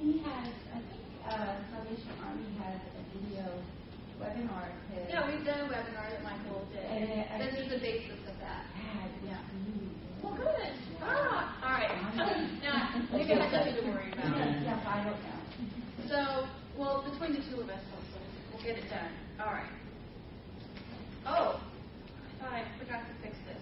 he 0.00 0.20
has, 0.24 0.52
I 0.72 0.80
think 0.92 1.04
uh, 1.24 1.56
Salvation 1.72 2.12
Army 2.24 2.52
has 2.60 2.80
a 2.84 3.02
video 3.16 3.48
webinar. 4.20 4.68
To, 4.68 4.94
yeah, 5.08 5.26
we've 5.28 5.44
done 5.44 5.60
a 5.60 5.68
webinar 5.68 6.06
that 6.10 6.22
Michael 6.22 6.64
did. 6.72 6.84
And 6.84 7.04
it, 7.04 7.26
this 7.38 7.54
is 7.64 7.68
the 7.70 7.80
basis 7.80 8.20
of 8.28 8.36
that. 8.40 8.64
Yeah. 9.24 9.40
Well, 10.22 10.34
good. 10.36 10.72
Ah, 11.02 11.56
all 11.62 11.72
right. 11.76 11.92
now, 12.62 13.18
you 13.18 13.26
can 13.26 13.38
have 13.38 13.52
nothing 13.52 13.76
to 13.76 13.82
worry 13.90 14.12
about. 14.12 14.36
Yes, 14.38 14.62
yes, 14.64 14.80
I 14.86 15.04
don't 15.04 15.20
know. 15.22 15.32
So, 16.06 16.46
well, 16.78 17.02
between 17.02 17.32
the 17.34 17.42
two 17.50 17.60
of 17.60 17.68
us, 17.68 17.82
hopefully, 17.90 18.22
we'll 18.54 18.62
get 18.62 18.78
it 18.78 18.88
done. 18.88 19.10
All 19.40 19.52
right. 19.52 19.66
Oh, 21.26 21.58
I 21.58 22.44
thought 22.44 22.52
I 22.52 22.62
forgot 22.78 23.02
to 23.02 23.14
fix 23.20 23.34
this. 23.42 23.58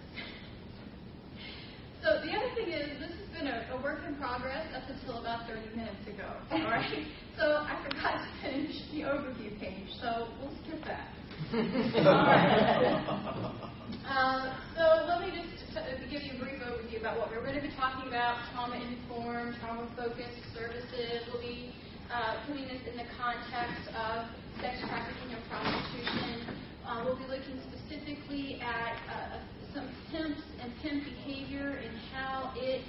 So 2.05 2.20
the 2.20 2.36
other 2.36 2.52
thing 2.55 2.68
is, 2.68 3.01
this 3.01 3.16
has 3.16 3.28
been 3.32 3.48
a, 3.48 3.64
a 3.72 3.81
work 3.82 4.01
in 4.06 4.14
progress 4.16 4.66
up 4.76 4.85
until 4.93 5.24
about 5.24 5.48
30 5.48 5.74
minutes 5.74 6.05
ago. 6.06 6.28
All 6.52 6.60
right. 6.68 7.06
So 7.36 7.65
I 7.66 7.82
forgot 7.82 8.23
to 8.23 8.28
finish 8.43 8.77
the 8.93 9.01
overview 9.02 9.59
page. 9.59 9.89
So 10.01 10.28
we'll 10.40 10.52
skip 10.62 10.85
that. 10.85 11.11
Uh, 14.05 14.52
so 14.77 15.06
let 15.09 15.20
me 15.20 15.32
just 15.32 15.48
t- 15.73 15.81
give 16.12 16.20
you 16.23 16.36
a 16.36 16.39
brief 16.39 16.61
overview 16.61 17.01
about 17.01 17.16
what 17.16 17.31
we're 17.31 17.40
going 17.40 17.56
to 17.56 17.62
be 17.65 17.73
talking 17.74 18.06
about: 18.06 18.36
trauma-informed, 18.52 19.56
trauma-focused 19.61 20.44
services. 20.55 21.24
We'll 21.32 21.40
be 21.40 21.73
uh, 22.12 22.44
putting 22.47 22.69
this 22.69 22.85
in 22.85 22.98
the 23.01 23.09
context 23.16 23.89
of 23.97 24.28
sex 24.61 24.77
trafficking 24.85 25.32
and 25.32 25.40
prostitution. 25.48 26.52
Uh, 26.85 27.01
we'll 27.05 27.16
be 27.16 27.24
looking 27.32 27.56
specifically 27.73 28.61
at 28.61 28.93
uh, 29.09 29.40
some 29.73 29.89
pimps 30.12 30.44
and 30.61 30.70
pimp 30.82 31.05
behavior 31.05 31.81
and 31.81 31.97
how 32.12 32.52
it 32.56 32.85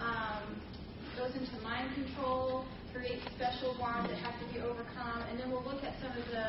um, 0.00 0.62
goes 1.18 1.34
into 1.34 1.58
mind 1.62 1.92
control, 1.94 2.64
creates 2.92 3.24
special 3.36 3.74
bonds 3.80 4.08
that 4.12 4.20
have 4.20 4.36
to 4.38 4.46
be 4.52 4.60
overcome, 4.60 5.24
and 5.28 5.40
then 5.40 5.50
we'll 5.50 5.64
look 5.64 5.82
at 5.82 5.96
some 6.00 6.12
of 6.12 6.26
the 6.28 6.48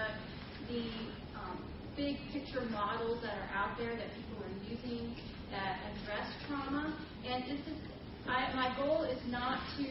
the 0.68 0.88
um, 1.36 1.60
big 1.96 2.16
picture 2.32 2.64
models 2.72 3.20
that 3.24 3.36
are 3.36 3.52
out 3.52 3.78
there 3.78 3.96
that 3.96 4.08
people 4.16 4.44
are 4.44 4.56
using 4.64 5.16
that 5.52 5.80
address 5.92 6.28
trauma. 6.48 6.96
And 7.28 7.44
this 7.44 7.60
is 7.68 7.78
I, 8.28 8.56
my 8.56 8.72
goal 8.80 9.04
is 9.04 9.20
not 9.28 9.60
to 9.78 9.84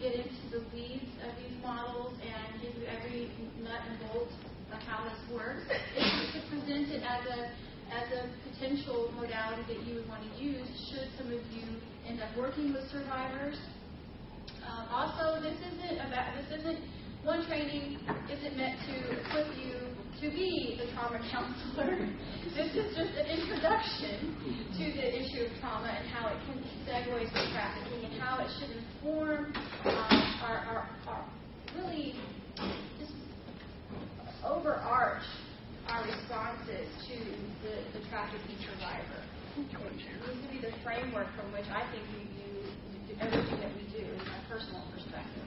get 0.00 0.16
into 0.16 0.44
the 0.48 0.64
weeds 0.72 1.12
of 1.20 1.36
these 1.36 1.52
models 1.60 2.16
and 2.24 2.62
give 2.62 2.72
you 2.80 2.88
every 2.88 3.28
nut 3.60 3.80
and 3.84 4.00
bolt 4.08 4.32
of 4.72 4.80
how 4.88 5.04
this 5.04 5.20
works. 5.28 5.68
It's 5.68 6.32
just 6.32 6.32
to 6.32 6.40
present 6.48 6.88
it 6.88 7.02
as 7.04 7.22
a 7.28 7.38
as 7.92 8.08
a 8.16 8.22
potential 8.48 9.12
modality 9.14 9.62
that 9.68 9.86
you 9.86 9.96
would 9.96 10.08
want 10.08 10.24
to 10.24 10.42
use 10.42 10.66
should 10.88 11.08
some 11.20 11.28
of 11.28 11.44
you 11.52 11.68
end 12.08 12.20
up 12.20 12.32
working 12.36 12.72
with 12.72 12.88
survivors. 12.90 13.60
Uh, 14.64 14.86
also, 14.90 15.40
this 15.42 15.56
isn't 15.60 15.98
about 16.00 16.32
this 16.34 16.60
isn't 16.60 16.78
one 17.22 17.46
training 17.46 17.98
isn't 18.30 18.56
meant 18.56 18.78
to 18.84 18.96
equip 19.20 19.48
you 19.56 19.76
to 20.20 20.30
be 20.30 20.78
the 20.78 20.92
trauma 20.92 21.18
counselor. 21.32 21.96
this 22.54 22.72
is 22.72 22.96
just 22.96 23.12
an 23.16 23.26
introduction 23.26 24.36
to 24.76 24.84
the 24.92 25.06
issue 25.20 25.44
of 25.44 25.52
trauma 25.60 25.88
and 25.88 26.08
how 26.08 26.28
it 26.28 26.36
can 26.46 26.60
segue 26.84 27.24
to 27.24 27.52
trafficking 27.52 28.04
and 28.04 28.20
how 28.20 28.38
it 28.40 28.48
should 28.58 28.76
inform 28.76 29.52
um, 29.84 30.34
our, 30.42 30.56
our, 30.56 30.88
our 31.08 31.24
really 31.76 32.14
just 32.98 33.12
overarch 34.44 35.24
our 35.88 36.04
responses 36.04 36.88
to 37.08 37.16
the, 37.64 37.98
the 37.98 38.08
trafficking 38.08 38.56
survivor. 38.60 39.20
It 39.56 39.70
needs 39.70 40.42
to 40.42 40.50
be 40.50 40.58
the 40.58 40.72
framework 40.82 41.28
from 41.36 41.52
which 41.52 41.66
I 41.70 41.86
think 41.92 42.02
we 42.12 42.33
everything 43.20 43.58
that 43.60 43.72
we 43.76 43.84
do 43.94 44.02
in 44.02 44.22
my 44.26 44.40
personal 44.50 44.82
perspective. 44.90 45.46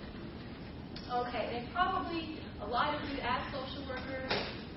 Okay, 1.07 1.45
and 1.56 1.64
probably 1.72 2.39
a 2.61 2.68
lot 2.68 2.95
of 2.95 3.02
you 3.07 3.19
as 3.23 3.41
social 3.56 3.84
workers 3.88 4.31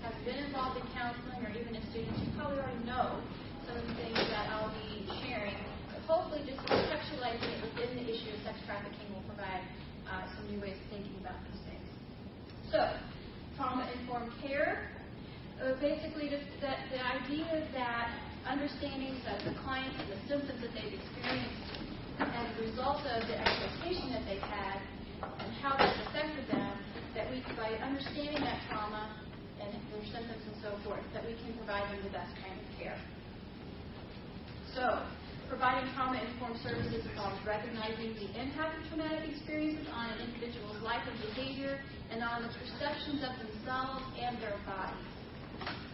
have 0.06 0.14
been 0.24 0.38
involved 0.46 0.78
in 0.78 0.86
counseling 0.94 1.42
or 1.42 1.50
even 1.50 1.74
as 1.74 1.84
students, 1.90 2.18
you 2.22 2.30
probably 2.38 2.62
already 2.62 2.84
know 2.86 3.18
some 3.66 3.76
of 3.76 3.84
the 3.84 3.94
things 3.98 4.18
that 4.30 4.46
I'll 4.54 4.72
be 4.86 5.06
sharing. 5.22 5.58
But 5.90 6.00
hopefully 6.06 6.46
just 6.46 6.62
contextualizing 6.70 7.50
it 7.50 7.60
within 7.66 7.90
the 7.98 8.06
issue 8.06 8.30
of 8.34 8.40
sex 8.46 8.56
trafficking 8.64 9.10
will 9.10 9.26
provide 9.26 9.62
uh, 10.06 10.26
some 10.38 10.46
new 10.50 10.62
ways 10.62 10.78
of 10.78 10.86
thinking 10.90 11.18
about 11.18 11.38
these 11.50 11.62
things. 11.66 11.88
So, 12.70 12.78
trauma-informed 13.58 14.32
care 14.40 14.90
uh, 15.60 15.76
basically 15.76 16.32
just 16.32 16.48
that 16.64 16.88
the 16.88 17.00
idea 17.04 17.68
that 17.76 18.08
understanding 18.48 19.20
that 19.28 19.44
the 19.44 19.52
clients 19.60 19.92
and 20.00 20.08
the 20.08 20.20
symptoms 20.24 20.60
that 20.64 20.72
they've 20.72 20.96
experienced 20.96 21.79
as 22.20 22.46
a 22.58 22.60
result 22.60 23.00
of 23.06 23.20
the 23.28 23.36
exploitation 23.36 24.12
that 24.12 24.24
they've 24.28 24.48
had 24.52 24.78
and 25.20 25.48
how 25.64 25.76
that's 25.76 25.96
affected 26.08 26.44
them, 26.52 26.72
that 27.16 27.30
we 27.32 27.40
by 27.56 27.72
understanding 27.80 28.40
that 28.44 28.60
trauma 28.68 29.16
and 29.60 29.72
their 29.72 30.04
symptoms 30.12 30.44
and 30.44 30.56
so 30.62 30.72
forth, 30.84 31.04
that 31.12 31.24
we 31.24 31.34
can 31.40 31.52
provide 31.56 31.84
them 31.92 32.00
the 32.04 32.12
best 32.12 32.32
kind 32.40 32.56
of 32.56 32.68
care. 32.78 32.98
So, 34.74 35.02
providing 35.48 35.90
trauma-informed 35.92 36.60
services 36.62 37.04
involves 37.04 37.36
recognizing 37.44 38.14
the 38.14 38.28
impact 38.38 38.78
of 38.78 38.82
traumatic 38.88 39.28
experiences 39.28 39.86
on 39.92 40.10
an 40.14 40.30
individual's 40.30 40.80
life 40.82 41.02
and 41.04 41.18
behavior 41.34 41.80
and 42.12 42.22
on 42.22 42.42
the 42.42 42.50
perceptions 42.54 43.24
of 43.26 43.34
themselves 43.42 44.04
and 44.20 44.40
their 44.40 44.56
bodies. 44.64 45.89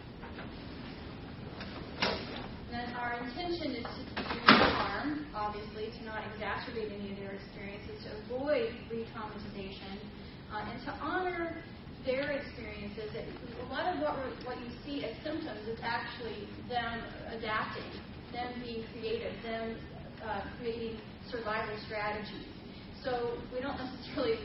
And 2.77 2.93
our 2.93 3.17
intention 3.17 3.73
is 3.73 3.89
to 3.89 4.21
do 4.21 4.37
no 4.45 4.53
harm, 4.53 5.25
obviously, 5.33 5.89
to 5.97 6.05
not 6.05 6.21
exacerbate 6.29 6.93
any 6.93 7.09
of 7.09 7.17
their 7.17 7.33
experiences, 7.33 8.05
to 8.05 8.09
avoid 8.21 8.69
re-traumatization, 8.91 9.97
uh, 10.53 10.69
and 10.69 10.77
to 10.85 10.91
honor 11.01 11.57
their 12.05 12.37
experiences. 12.37 13.09
A 13.17 13.73
lot 13.73 13.89
of 13.89 13.99
what, 13.99 14.13
what 14.45 14.61
you 14.61 14.69
see 14.85 15.03
as 15.03 15.17
symptoms 15.23 15.67
is 15.67 15.79
actually 15.81 16.47
them 16.69 17.01
adapting, 17.33 17.89
them 18.31 18.61
being 18.61 18.85
creative, 18.93 19.33
them 19.41 19.75
uh, 20.21 20.41
creating 20.59 21.01
survival 21.31 21.75
strategies. 21.87 22.45
So 23.03 23.41
we 23.51 23.59
don't 23.59 23.77
necessarily 23.81 24.37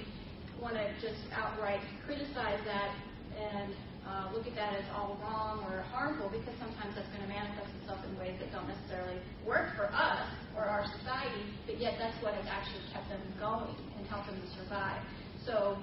want 0.59 0.75
to 0.81 0.89
just 1.05 1.21
outright 1.37 1.81
criticize 2.07 2.61
that 2.65 2.97
and 3.37 3.75
uh, 4.07 4.31
look 4.35 4.47
at 4.47 4.55
that 4.55 4.75
as 4.75 4.85
all 4.95 5.17
wrong 5.23 5.63
or 5.71 5.83
harmful 5.95 6.29
because 6.29 6.55
sometimes 6.59 6.95
that's 6.95 7.09
going 7.15 7.23
to 7.23 7.31
manifest 7.31 7.71
itself 7.81 8.03
in 8.03 8.19
ways 8.19 8.35
that 8.43 8.51
don't 8.51 8.67
necessarily 8.67 9.19
work 9.47 9.71
for 9.79 9.87
us 9.95 10.27
or 10.57 10.67
our 10.67 10.85
society, 10.99 11.47
but 11.67 11.79
yet 11.79 11.95
that's 11.99 12.17
what 12.23 12.35
has 12.35 12.47
actually 12.51 12.83
kept 12.93 13.09
them 13.09 13.23
going 13.39 13.79
and 13.99 14.03
helped 14.11 14.27
them 14.27 14.41
to 14.41 14.49
survive. 14.59 15.01
So 15.47 15.79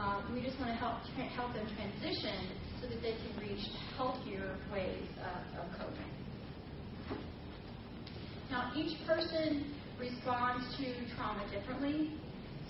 um, 0.00 0.32
we 0.32 0.40
just 0.40 0.58
want 0.58 0.72
to 0.72 0.78
help 0.80 1.04
tra- 1.12 1.28
help 1.36 1.52
them 1.52 1.68
transition 1.76 2.56
so 2.80 2.88
that 2.88 3.00
they 3.02 3.16
can 3.20 3.32
reach 3.36 3.64
healthier 3.96 4.56
ways 4.72 5.04
of, 5.20 5.64
of 5.64 5.66
coping. 5.76 6.12
Now, 8.50 8.72
each 8.74 8.96
person 9.04 9.76
responds 10.00 10.64
to 10.78 10.86
trauma 11.16 11.44
differently, 11.52 12.16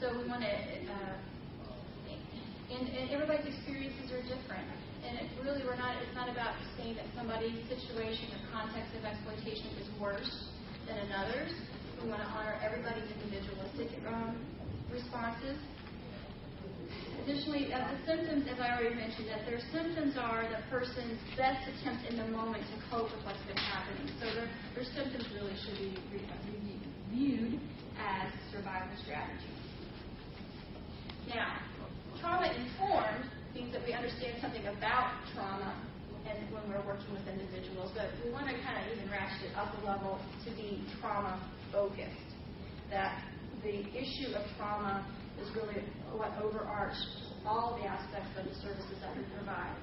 so 0.00 0.10
we 0.18 0.26
want 0.28 0.42
to. 0.42 0.48
Uh, 0.48 1.16
and, 2.70 2.86
and 2.88 3.10
everybody's 3.10 3.46
experiences 3.54 4.12
are 4.12 4.22
different. 4.22 4.68
And 5.08 5.16
it 5.24 5.28
really, 5.40 5.64
we're 5.64 5.80
not. 5.80 5.96
It's 6.04 6.12
not 6.12 6.28
about 6.28 6.52
saying 6.76 7.00
that 7.00 7.08
somebody's 7.16 7.56
situation 7.72 8.28
or 8.36 8.40
context 8.52 8.92
of 8.92 9.08
exploitation 9.08 9.72
is 9.80 9.88
worse 9.96 10.52
than 10.84 11.00
another's. 11.08 11.56
We 12.02 12.12
want 12.12 12.20
to 12.20 12.28
honor 12.28 12.60
everybody's 12.60 13.08
individualistic 13.16 13.88
um, 14.04 14.36
responses. 14.92 15.56
Additionally, 17.24 17.72
uh, 17.72 17.88
the 17.88 17.98
symptoms, 18.04 18.44
as 18.52 18.60
I 18.60 18.76
already 18.76 18.94
mentioned, 18.94 19.28
that 19.32 19.48
their 19.48 19.60
symptoms 19.72 20.16
are 20.20 20.44
the 20.44 20.60
person's 20.68 21.20
best 21.36 21.60
attempt 21.72 22.04
in 22.08 22.16
the 22.16 22.28
moment 22.28 22.64
to 22.68 22.76
cope 22.92 23.08
with 23.08 23.24
what's 23.24 23.40
been 23.48 23.56
happening. 23.56 24.12
So 24.20 24.28
their, 24.32 24.48
their 24.76 24.88
symptoms 24.92 25.24
really 25.32 25.56
should 25.64 25.76
be 25.76 25.96
viewed 27.10 27.60
as 27.96 28.28
survival 28.52 28.92
strategies. 29.02 29.56
Now, 31.28 31.60
trauma 32.20 32.52
informed 32.52 33.28
means 33.54 33.72
that 33.72 33.84
we 33.86 33.92
understand 33.92 34.38
something 34.40 34.66
about 34.66 35.14
trauma 35.34 35.74
and 36.28 36.38
when 36.52 36.64
we're 36.68 36.84
working 36.84 37.08
with 37.12 37.24
individuals, 37.24 37.90
but 37.96 38.12
we 38.24 38.30
want 38.30 38.46
to 38.46 38.54
kind 38.60 38.76
of 38.76 38.84
even 38.92 39.08
ratchet 39.08 39.48
it 39.48 39.54
up 39.56 39.72
a 39.80 39.86
level 39.86 40.20
to 40.44 40.50
be 40.52 40.84
trauma 41.00 41.40
focused. 41.72 42.30
That 42.90 43.24
the 43.62 43.84
issue 43.96 44.36
of 44.36 44.44
trauma 44.56 45.04
is 45.40 45.48
really 45.56 45.80
what 46.12 46.32
overarches 46.40 47.32
all 47.46 47.78
the 47.80 47.88
aspects 47.88 48.28
of 48.36 48.44
the 48.44 48.56
services 48.60 48.96
that 49.00 49.16
we 49.16 49.24
provide. 49.36 49.76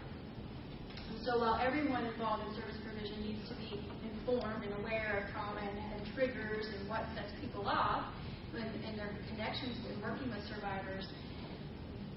And 1.10 1.18
so 1.26 1.40
while 1.40 1.58
everyone 1.62 2.06
involved 2.06 2.46
in 2.46 2.52
service 2.54 2.78
provision 2.86 3.22
needs 3.26 3.42
to 3.50 3.56
be 3.58 3.82
informed 4.06 4.66
and 4.66 4.74
aware 4.82 5.26
of 5.26 5.34
trauma 5.34 5.62
and, 5.62 5.78
and 5.98 6.02
triggers 6.14 6.66
and 6.78 6.90
what 6.90 7.06
sets 7.18 7.34
people 7.42 7.66
off 7.66 8.14
and, 8.54 8.70
and 8.86 8.98
their 8.98 9.12
connections 9.34 9.78
in 9.90 10.02
working 10.02 10.30
with 10.30 10.42
survivors, 10.50 11.06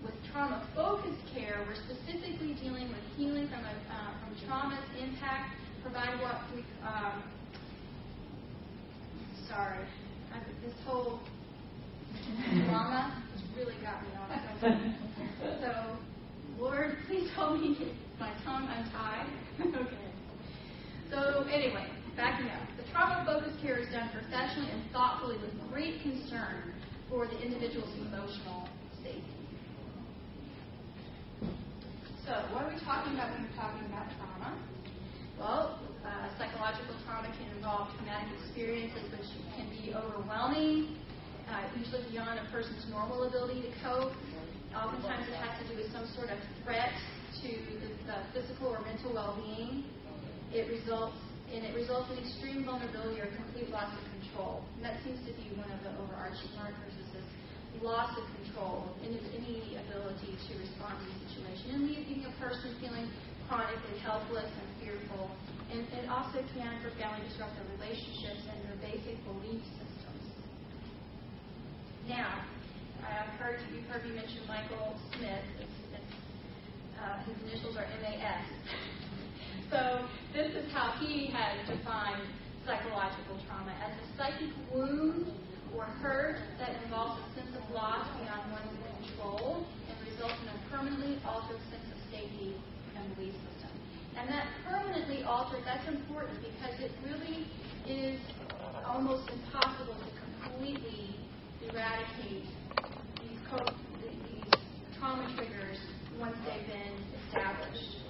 with 0.02 0.14
trauma 0.32 0.66
focused 0.74 1.22
care, 1.34 1.64
we're 1.66 1.74
specifically 1.74 2.54
dealing 2.62 2.88
with 2.88 3.02
healing 3.16 3.48
from, 3.48 3.64
a, 3.64 3.74
uh, 3.90 4.12
from 4.20 4.30
trauma's 4.46 4.84
impact, 5.00 5.56
provide 5.82 6.20
what 6.20 6.36
we, 6.54 6.64
um, 6.86 7.22
sorry, 9.48 9.84
I, 10.32 10.38
this 10.64 10.74
whole 10.84 11.20
drama 12.66 13.22
has 13.32 13.42
really 13.56 13.76
got 13.82 14.02
me 14.02 14.08
off. 14.18 14.30
so, 15.60 15.96
Lord, 16.58 16.96
please 17.06 17.28
help 17.34 17.60
me 17.60 17.76
get 17.78 17.88
my 18.20 18.32
tongue 18.44 18.68
untied. 18.68 19.26
okay. 19.60 20.08
So, 21.10 21.46
anyway, 21.50 21.86
backing 22.16 22.48
up. 22.48 22.66
The 22.76 22.90
trauma 22.92 23.24
focused 23.24 23.62
care 23.62 23.78
is 23.78 23.88
done 23.92 24.10
professionally 24.12 24.70
and 24.70 24.82
thoughtfully 24.92 25.36
with 25.38 25.54
great 25.70 26.02
concern 26.02 26.74
for 27.08 27.26
the 27.26 27.38
individual's 27.40 27.94
emotional 28.06 28.68
safety. 29.02 29.37
So 32.28 32.36
what 32.52 32.60
are 32.60 32.68
we 32.68 32.76
talking 32.84 33.16
about 33.16 33.32
when 33.32 33.48
we're 33.48 33.56
talking 33.56 33.88
about 33.88 34.04
trauma? 34.20 34.52
Well, 35.40 35.80
uh, 36.04 36.28
psychological 36.36 36.92
trauma 37.08 37.32
can 37.32 37.48
involve 37.56 37.88
traumatic 37.96 38.28
experiences 38.44 39.00
which 39.16 39.24
can 39.56 39.64
be 39.72 39.96
overwhelming, 39.96 41.00
uh, 41.48 41.64
usually 41.72 42.04
beyond 42.12 42.36
a 42.36 42.44
person's 42.52 42.84
normal 42.92 43.24
ability 43.24 43.64
to 43.64 43.72
cope. 43.80 44.12
Oftentimes 44.76 45.24
it 45.24 45.40
has 45.40 45.56
to 45.56 45.72
do 45.72 45.80
with 45.80 45.88
some 45.88 46.04
sort 46.12 46.28
of 46.28 46.36
threat 46.68 46.92
to 47.40 47.48
the, 47.80 47.96
the 48.04 48.20
physical 48.36 48.76
or 48.76 48.84
mental 48.84 49.08
well-being. 49.16 49.88
It 50.52 50.68
results 50.68 51.16
and 51.48 51.64
it 51.64 51.72
results 51.72 52.12
in 52.12 52.20
extreme 52.20 52.60
vulnerability 52.68 53.24
or 53.24 53.32
complete 53.40 53.72
loss 53.72 53.88
of 53.88 54.04
control. 54.20 54.68
And 54.76 54.84
that 54.84 55.00
seems 55.00 55.24
to 55.24 55.32
be 55.32 55.48
one 55.56 55.72
of 55.72 55.80
the 55.80 55.96
overarching 55.96 56.52
markers 56.60 56.92
loss 57.82 58.16
of 58.18 58.24
control, 58.42 58.90
any, 59.02 59.18
any 59.34 59.78
ability 59.78 60.34
to 60.34 60.50
respond 60.58 60.98
to 60.98 61.04
the 61.06 61.16
situation, 61.30 61.66
and 61.74 61.82
leaving 61.86 62.24
a 62.26 62.32
person 62.42 62.74
feeling 62.80 63.06
chronically 63.48 63.98
helpless 64.02 64.48
and 64.48 64.68
fearful. 64.82 65.30
And 65.72 65.84
it 65.96 66.08
also 66.08 66.40
can 66.56 66.80
profoundly 66.80 67.28
disrupt 67.28 67.54
their 67.56 67.68
relationships 67.76 68.42
and 68.48 68.58
their 68.66 68.78
basic 68.80 69.16
belief 69.24 69.62
systems. 69.76 70.24
Now, 72.08 72.44
I've 73.04 73.32
heard 73.40 73.60
you've 73.72 73.84
heard 73.86 74.04
me 74.04 74.16
mention 74.16 74.42
Michael 74.48 74.96
Smith. 75.16 75.44
It's, 75.60 75.78
it's, 75.92 76.14
uh, 76.96 77.20
his 77.24 77.36
initials 77.46 77.76
are 77.76 77.86
MAS. 78.00 78.44
So 79.68 80.08
this 80.32 80.48
is 80.56 80.72
how 80.72 80.96
he 80.98 81.28
has 81.28 81.68
defined 81.68 82.24
psychological 82.64 83.36
trauma 83.46 83.76
as 83.84 83.92
a 84.00 84.16
psychic 84.16 84.48
wound 84.72 85.28
or 85.76 85.84
hurt 86.00 86.38
that 86.58 86.70
involves 86.84 87.20
a 87.20 87.40
sense 87.40 87.52
of 87.56 87.64
loss 87.74 88.06
beyond 88.20 88.52
one's 88.52 88.72
control 89.04 89.66
and 89.88 89.96
results 90.08 90.34
in 90.42 90.48
a 90.48 90.58
permanently 90.70 91.18
altered 91.26 91.60
sense 91.70 91.88
of 91.92 91.98
safety 92.10 92.54
and 92.96 93.04
belief 93.16 93.34
system. 93.34 93.70
And 94.18 94.28
that 94.28 94.46
permanently 94.66 95.22
altered, 95.24 95.62
that's 95.64 95.86
important 95.88 96.40
because 96.40 96.74
it 96.80 96.90
really 97.04 97.46
is 97.86 98.18
almost 98.86 99.30
impossible 99.30 99.94
to 99.94 100.10
completely 100.42 101.14
eradicate 101.68 102.46
these, 103.22 103.38
co- 103.50 103.74
these 104.02 104.44
trauma 104.98 105.30
triggers 105.36 105.78
once 106.18 106.34
they've 106.44 106.66
been 106.66 106.96
established 107.28 108.02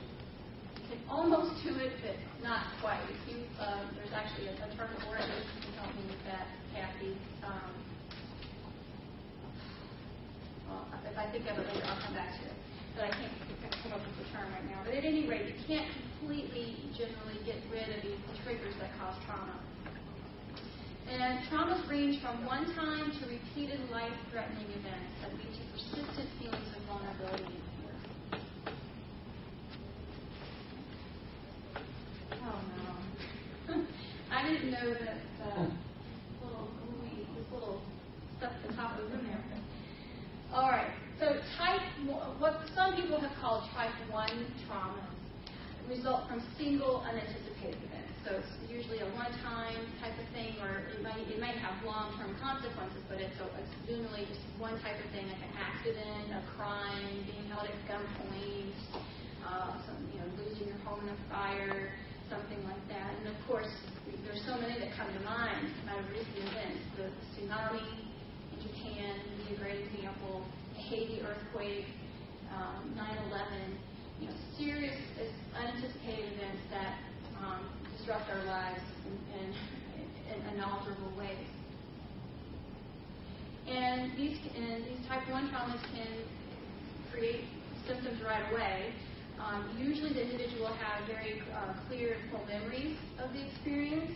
You 0.78 0.97
can 0.97 1.01
almost 1.10 1.60
do 1.62 1.76
it, 1.76 1.93
but 2.01 2.16
not 2.43 2.64
quite. 2.80 3.01
You, 3.28 3.44
uh, 3.60 3.85
there's 3.97 4.12
actually 4.16 4.48
a, 4.48 4.55
a 4.56 4.68
term 4.76 4.89
for 5.05 5.16
it. 5.20 5.26
You 5.28 5.60
can 5.68 5.72
help 5.76 5.93
me 5.97 6.02
with 6.09 6.24
that, 6.24 6.48
Kathy. 6.78 7.18
Um, 7.42 7.74
well, 10.70 10.86
if 11.10 11.18
I 11.18 11.26
think 11.34 11.50
of 11.50 11.59
it 11.59 11.66
later, 11.74 11.86
I'll 11.90 12.02
come 12.06 12.14
back 12.14 12.38
to 12.38 12.46
it. 12.46 12.55
But 12.94 13.05
I 13.06 13.10
can't 13.18 13.34
come 13.82 13.92
up 13.98 14.02
with 14.06 14.14
the 14.22 14.30
term 14.30 14.46
right 14.55 14.62
now. 14.70 14.86
But 14.86 14.94
at 14.94 15.05
any 15.05 15.26
rate, 15.26 15.50
you 15.50 15.59
can't 15.66 15.90
completely, 15.90 16.78
generally 16.94 17.42
get 17.42 17.59
rid 17.66 17.90
of 17.90 18.02
these 18.02 18.22
triggers 18.46 18.74
that 18.78 18.94
cause 19.02 19.18
trauma. 19.26 19.59
And 21.10 21.42
traumas 21.50 21.82
range 21.90 22.22
from 22.22 22.46
one 22.46 22.70
time 22.74 23.10
to 23.10 23.22
repeated 23.26 23.80
life-threatening 23.90 24.70
events 24.70 25.14
that 25.22 25.34
lead 25.34 25.50
to 25.50 25.62
persistent 25.74 26.28
feelings 26.38 26.70
of 26.76 26.82
vulnerability 26.86 27.59
Oh 32.44 32.60
no. 32.76 33.74
I 34.30 34.48
didn't 34.48 34.70
know 34.70 34.94
that 34.94 35.18
uh, 35.42 35.60
little 35.60 35.88
stuff 38.39 38.52
at 38.55 38.70
the 38.70 38.74
top 38.74 38.98
of 38.98 39.05
the 39.05 39.16
room 39.16 39.27
there. 39.27 39.43
All 40.55 40.70
right. 40.70 40.90
So 41.19 41.35
type 41.59 41.82
what 42.39 42.62
some 42.74 42.94
people 42.94 43.20
have 43.20 43.35
called 43.43 43.69
type 43.74 43.90
one 44.09 44.47
traumas 44.65 45.19
result 45.90 46.28
from 46.28 46.44
single 46.60 47.01
unanticipated 47.02 47.81
events. 47.81 48.12
So 48.23 48.36
it's 48.36 48.52
usually 48.69 49.01
a 49.01 49.09
one-time 49.16 49.81
type 50.05 50.12
of 50.15 50.28
thing, 50.36 50.60
or 50.60 50.85
it 50.93 51.01
might 51.01 51.24
it 51.27 51.40
might 51.40 51.56
have 51.59 51.81
long-term 51.82 52.36
consequences, 52.39 53.01
but 53.09 53.19
it's, 53.19 53.35
a, 53.40 53.47
it's 53.56 53.73
generally 53.89 54.28
just 54.28 54.44
one 54.60 54.77
type 54.85 55.01
of 55.01 55.09
thing, 55.16 55.27
like 55.27 55.43
an 55.43 55.55
accident, 55.56 56.28
a 56.36 56.44
crime, 56.55 57.24
being 57.24 57.48
held 57.48 57.66
at 57.66 57.77
gunpoint, 57.89 58.77
uh, 59.43 59.81
some 59.89 59.98
you 60.12 60.20
know 60.20 60.28
losing 60.39 60.69
your 60.69 60.78
home 60.85 61.02
in 61.02 61.10
a 61.10 61.19
fire 61.32 61.90
something 62.28 62.60
like 62.65 62.85
that. 62.93 63.16
And 63.20 63.32
of 63.32 63.39
course, 63.48 63.73
there's 64.24 64.44
so 64.44 64.60
many 64.60 64.78
that 64.78 64.93
come 64.97 65.09
to 65.09 65.23
mind 65.24 65.73
out 65.89 65.98
of 65.98 66.06
recent 66.12 66.36
events. 66.36 66.85
The 66.97 67.09
tsunami 67.32 68.07
in 68.68 68.76
Japan 68.76 69.16
would 69.16 69.48
be 69.48 69.54
a 69.54 69.58
great 69.58 69.80
example. 69.86 70.44
The 70.74 70.80
Haiti 70.80 71.22
earthquake, 71.22 71.86
um, 72.52 72.94
9/11. 72.96 73.76
You 74.20 74.26
know, 74.26 74.34
serious, 74.58 74.96
unanticipated 75.54 76.32
events 76.34 76.62
that 76.70 76.98
um, 77.38 77.68
disrupt 77.96 78.28
our 78.30 78.44
lives 78.44 78.82
in, 79.06 79.38
in, 79.38 79.54
in 80.34 80.46
unalterable 80.54 81.16
ways. 81.16 81.46
And 83.68 84.16
these, 84.16 84.38
and 84.56 84.84
these 84.84 85.06
type 85.06 85.28
1 85.30 85.50
traumas 85.50 85.80
can 85.94 86.08
create 87.12 87.44
symptoms 87.86 88.20
right 88.24 88.50
away. 88.50 88.92
Um, 89.38 89.70
usually 89.78 90.12
the 90.12 90.22
individual 90.22 90.72
have 90.74 91.06
very 91.06 91.40
uh, 91.54 91.74
clear 91.86 92.16
full 92.32 92.44
memories 92.46 92.96
of 93.22 93.32
the 93.32 93.46
experience. 93.46 94.10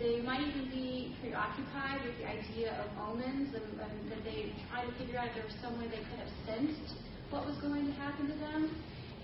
They 0.00 0.24
might 0.24 0.40
even 0.40 0.72
be 0.72 1.12
preoccupied 1.20 2.00
with 2.08 2.16
the 2.16 2.24
idea 2.24 2.72
of 2.80 2.88
omens 3.04 3.52
and, 3.52 3.68
and 3.84 3.94
that 4.08 4.24
they 4.24 4.48
try 4.72 4.80
to 4.80 4.92
figure 4.96 5.20
out 5.20 5.28
if 5.28 5.36
there 5.36 5.44
was 5.44 5.58
some 5.60 5.76
way 5.76 5.92
they 5.92 6.00
could 6.08 6.24
have 6.24 6.34
sensed 6.48 6.96
what 7.28 7.44
was 7.44 7.60
going 7.60 7.84
to 7.84 7.92
happen 8.00 8.24
to 8.32 8.36
them. 8.40 8.72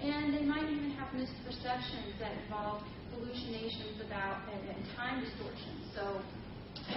And 0.05 0.37
they 0.37 0.45
might 0.45 0.69
even 0.69 0.93
have 1.01 1.09
misperceptions 1.17 2.21
that 2.21 2.37
involve 2.45 2.85
hallucinations 3.17 4.05
about 4.05 4.45
and, 4.53 4.77
and 4.77 4.81
time 5.01 5.25
distortion. 5.25 5.81
So 5.97 6.21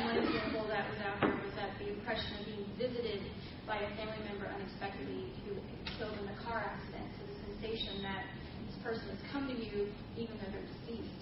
one 0.03 0.27
example 0.27 0.67
that 0.67 0.83
was 0.91 0.99
out 0.99 1.23
there 1.23 1.39
was 1.39 1.55
that 1.55 1.71
the 1.79 1.95
impression 1.95 2.35
of 2.35 2.43
being 2.51 2.67
visited 2.75 3.23
by 3.63 3.79
a 3.79 3.89
family 3.95 4.19
member 4.27 4.51
unexpectedly 4.51 5.31
who 5.47 5.55
was 5.55 5.63
killed 5.95 6.19
in 6.19 6.27
a 6.27 6.37
car 6.43 6.67
accident 6.67 7.07
So 7.15 7.31
the 7.31 7.37
sensation 7.47 8.03
that 8.03 8.27
this 8.67 8.75
person 8.83 9.07
has 9.07 9.23
come 9.31 9.47
to 9.47 9.55
you 9.55 9.87
even 10.19 10.35
though 10.35 10.51
they're 10.51 10.67
deceased. 10.67 11.18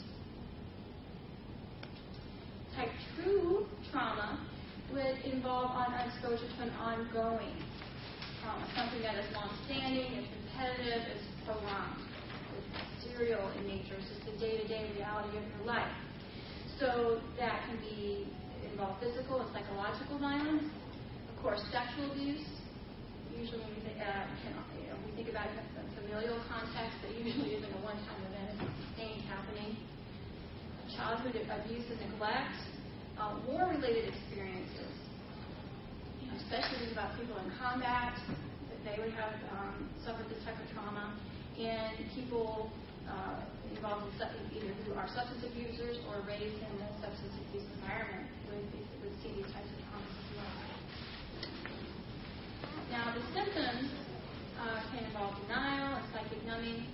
Type 2.78 2.94
2 3.26 3.66
trauma 3.90 4.38
would 4.94 5.18
involve 5.26 5.74
on 5.74 5.98
exposure 5.98 6.46
to 6.46 6.62
an 6.62 6.70
ongoing 6.78 7.58
trauma, 8.38 8.70
something 8.78 9.02
that 9.02 9.18
is 9.18 9.26
long-standing, 9.34 10.14
is 10.14 10.30
repetitive, 10.46 11.02
is 11.10 11.26
prolonged, 11.42 12.06
is 12.54 12.62
serial 13.02 13.50
in 13.58 13.66
nature, 13.66 13.98
it's 13.98 14.06
just 14.14 14.22
the 14.30 14.38
day-to-day 14.38 14.94
reality 14.94 15.42
of 15.42 15.46
your 15.58 15.66
life. 15.66 15.90
So 16.78 17.18
that 17.42 17.66
can 17.66 17.82
be 17.82 18.30
involve 18.70 19.02
physical 19.02 19.42
and 19.42 19.50
psychological 19.58 20.22
violence, 20.22 20.70
of 21.34 21.36
course, 21.42 21.66
sexual 21.74 22.14
abuse. 22.14 22.46
Usually, 23.34 23.58
when 23.58 23.74
we 23.74 23.82
think, 23.90 23.98
uh, 23.98 24.30
can, 24.46 24.54
you 24.78 24.94
know, 24.94 25.02
we 25.02 25.18
think 25.18 25.34
about 25.34 25.50
it 25.50 25.58
in 25.58 25.82
familial 25.98 26.38
context 26.46 26.94
that 27.02 27.10
usually 27.18 27.58
isn't 27.58 27.74
a 27.74 27.82
one-time 27.82 28.22
event, 28.30 28.54
it's 28.54 28.86
sustained 28.86 29.26
happening. 29.26 29.87
Childhood 30.98 31.38
abuse 31.46 31.86
and 31.94 32.02
neglect, 32.10 32.58
uh, 33.22 33.38
war-related 33.46 34.10
experiences, 34.10 34.98
you 36.18 36.26
know, 36.26 36.36
especially 36.42 36.90
about 36.92 37.14
people 37.22 37.38
in 37.38 37.54
combat, 37.62 38.18
that 38.18 38.82
they 38.82 38.98
would 38.98 39.14
have 39.14 39.38
um, 39.54 39.86
suffered 40.02 40.26
this 40.26 40.42
type 40.42 40.58
of 40.58 40.66
trauma, 40.74 41.14
and 41.54 42.02
people 42.18 42.74
uh, 43.06 43.46
involved 43.70 44.10
in 44.10 44.58
either 44.58 44.74
who 44.90 44.98
are 44.98 45.06
substance 45.14 45.46
abusers 45.46 46.02
or 46.10 46.26
raised 46.26 46.58
in 46.66 46.74
a 46.82 46.90
substance 46.98 47.34
abuse 47.46 47.70
environment 47.78 48.26
would, 48.50 48.66
would 49.06 49.14
see 49.22 49.38
these 49.38 49.54
types 49.54 49.70
of 49.70 49.78
traumas 49.86 50.18
as 50.18 50.30
well. 50.34 50.58
Now, 52.90 53.14
the 53.14 53.22
symptoms 53.38 53.94
uh, 54.58 54.82
can 54.90 55.06
involve 55.06 55.38
denial 55.46 56.02
and 56.02 56.06
psychic 56.10 56.42
numbing, 56.42 56.90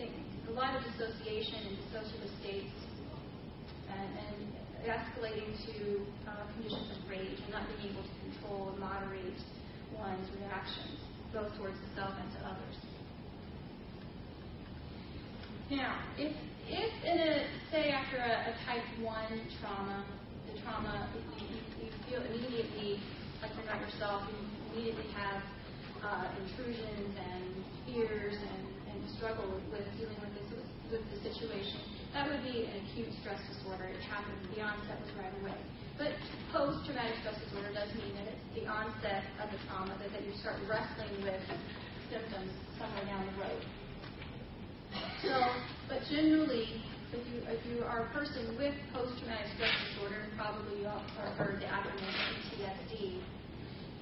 a 0.00 0.52
lot 0.56 0.76
of 0.76 0.80
dissociation 0.96 1.60
and 1.68 1.76
dissociative 1.76 2.32
states, 2.40 2.72
and, 3.94 4.10
and 4.18 4.54
escalating 4.84 5.50
to 5.66 6.04
uh, 6.28 6.44
conditions 6.54 6.90
of 6.92 7.08
rage 7.08 7.38
and 7.40 7.50
not 7.50 7.64
being 7.68 7.92
able 7.92 8.02
to 8.02 8.14
control 8.28 8.70
and 8.70 8.78
moderate 8.80 9.40
one's 9.96 10.28
reactions, 10.40 11.00
both 11.32 11.48
towards 11.56 11.78
the 11.80 11.90
self 11.96 12.12
and 12.20 12.30
to 12.36 12.40
others. 12.44 12.76
Now, 15.70 15.96
if, 16.18 16.32
if 16.68 16.92
in 17.04 17.16
a, 17.18 17.48
say 17.72 17.88
after 17.88 18.18
a, 18.18 18.52
a 18.52 18.54
type 18.68 18.84
1 19.00 19.08
trauma, 19.60 20.04
the 20.52 20.60
trauma, 20.60 21.08
you, 21.16 21.56
you, 21.80 21.90
feel 22.04 22.20
immediately 22.20 23.00
like 23.40 23.50
you're 23.56 23.64
not 23.64 23.80
yourself, 23.80 24.28
you 24.28 24.36
immediately 24.76 25.08
have 25.16 25.40
uh, 26.04 26.28
intrusions 26.44 27.16
and 27.16 27.64
fears 27.88 28.36
and, 28.36 28.64
and 28.92 29.00
struggle 29.16 29.48
with 29.72 29.88
dealing 29.96 30.20
with 30.20 30.34
this 30.36 30.52
with 30.92 31.00
the 31.10 31.18
situation, 31.24 31.80
that 32.14 32.30
would 32.30 32.46
be 32.46 32.70
an 32.70 32.78
acute 32.86 33.10
stress 33.18 33.42
disorder. 33.50 33.90
It 33.90 33.98
happens. 34.06 34.38
The 34.54 34.62
onset 34.62 35.02
was 35.02 35.10
right 35.18 35.34
away. 35.42 35.58
But 35.98 36.14
post-traumatic 36.54 37.18
stress 37.26 37.38
disorder 37.42 37.74
does 37.74 37.90
mean 37.98 38.14
that 38.14 38.30
it's 38.30 38.46
the 38.54 38.66
onset 38.70 39.26
of 39.42 39.50
the 39.50 39.58
trauma 39.66 39.98
that, 39.98 40.14
that 40.14 40.22
you 40.22 40.30
start 40.38 40.62
wrestling 40.70 41.10
with 41.26 41.42
symptoms 42.06 42.54
somewhere 42.78 43.02
down 43.10 43.26
the 43.26 43.36
road. 43.42 43.62
So, 45.26 45.34
but 45.90 46.06
generally, 46.06 46.82
if 47.10 47.22
you, 47.34 47.42
if 47.50 47.62
you 47.66 47.82
are 47.82 48.06
a 48.06 48.10
person 48.14 48.54
with 48.54 48.74
post-traumatic 48.94 49.50
stress 49.58 49.74
disorder, 49.90 50.30
probably 50.38 50.82
you 50.82 50.86
all 50.86 51.02
have 51.18 51.34
heard 51.34 51.58
the 51.58 51.66
acronym 51.66 52.14
PTSD, 52.46 53.18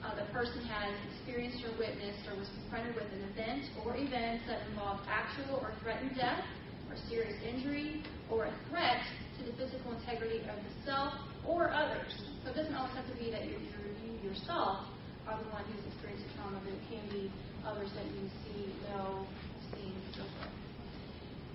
uh, 0.04 0.12
the 0.20 0.28
person 0.36 0.60
has 0.68 0.92
experienced 1.16 1.64
or 1.64 1.72
witnessed 1.80 2.28
or 2.28 2.36
was 2.36 2.48
confronted 2.60 2.92
with 2.92 3.08
an 3.08 3.24
event 3.32 3.64
or 3.84 3.96
events 3.96 4.44
that 4.48 4.68
involved 4.68 5.00
actual 5.08 5.64
or 5.64 5.72
threatened 5.80 6.12
death 6.16 6.44
or 6.92 6.96
serious 7.08 7.40
injury 7.40 8.04
or 8.28 8.44
a 8.44 8.54
threat 8.68 9.00
to 9.40 9.48
the 9.48 9.52
physical 9.56 9.96
integrity 9.96 10.44
of 10.44 10.60
the 10.60 10.72
self 10.84 11.16
or 11.48 11.72
others. 11.72 12.12
So 12.44 12.52
it 12.52 12.56
doesn't 12.56 12.76
always 12.76 12.92
have 12.92 13.08
to 13.08 13.16
be 13.16 13.32
that 13.32 13.48
you, 13.48 13.56
you 13.56 14.28
yourself 14.28 14.84
are 15.24 15.40
the 15.40 15.48
one 15.48 15.64
who's 15.72 15.80
experienced 15.88 16.28
a 16.28 16.30
trauma, 16.36 16.60
but 16.60 16.76
it 16.76 16.84
can 16.92 17.04
be 17.08 17.32
others 17.64 17.88
that 17.96 18.04
you 18.12 18.28
see, 18.44 18.68
know, 18.92 19.24
see, 19.72 19.88
so 20.12 20.22
forth. 20.36 20.52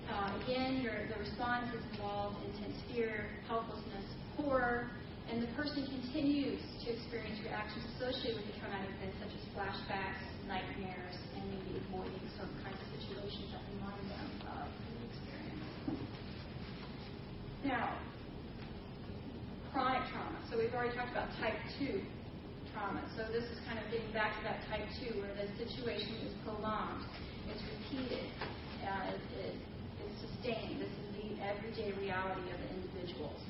Uh, 0.10 0.40
again, 0.42 0.82
your, 0.82 1.06
the 1.12 1.20
response 1.20 1.70
is 1.76 1.84
involved 1.94 2.40
intense 2.48 2.80
fear, 2.90 3.30
helplessness, 3.46 4.08
horror, 4.40 4.90
and 5.30 5.44
the 5.44 5.52
person 5.60 5.84
continues 5.84 6.64
to 6.80 6.96
experience 6.96 7.36
reactions 7.44 7.84
associated 8.00 8.40
with 8.40 8.48
the 8.48 8.56
traumatic 8.64 8.88
event, 8.96 9.12
such 9.20 9.36
as 9.36 9.44
flashbacks, 9.52 10.24
nightmares, 10.48 11.20
and 11.36 11.44
maybe 11.52 11.84
avoiding 11.84 12.24
certain 12.40 12.56
kinds 12.64 12.80
of 12.80 12.88
situations 12.96 13.52
that 13.52 13.60
remind 13.76 14.00
them 14.08 14.30
of 14.48 14.72
the 14.72 14.96
experience. 15.12 15.68
Now, 17.66 17.98
chronic 19.74 20.06
trauma. 20.12 20.38
So 20.50 20.58
we've 20.58 20.74
already 20.74 20.96
talked 20.96 21.12
about 21.12 21.30
type 21.42 21.58
2 21.80 22.02
trauma. 22.74 23.02
So 23.18 23.26
this 23.34 23.46
is 23.50 23.58
kind 23.66 23.82
of 23.82 23.86
getting 23.90 24.12
back 24.14 24.38
to 24.38 24.42
that 24.46 24.62
type 24.70 24.86
2 25.02 25.18
where 25.22 25.34
the 25.34 25.50
situation 25.58 26.14
is 26.26 26.34
prolonged, 26.46 27.02
it's 27.50 27.64
repeated, 27.66 28.30
uh, 28.86 29.14
it, 29.14 29.22
it, 29.42 29.56
it's 30.06 30.18
sustained. 30.22 30.82
This 30.82 30.94
is 30.94 31.08
the 31.18 31.30
everyday 31.42 31.94
reality 31.98 32.46
of 32.54 32.58
the 32.62 32.70
individuals. 32.78 33.42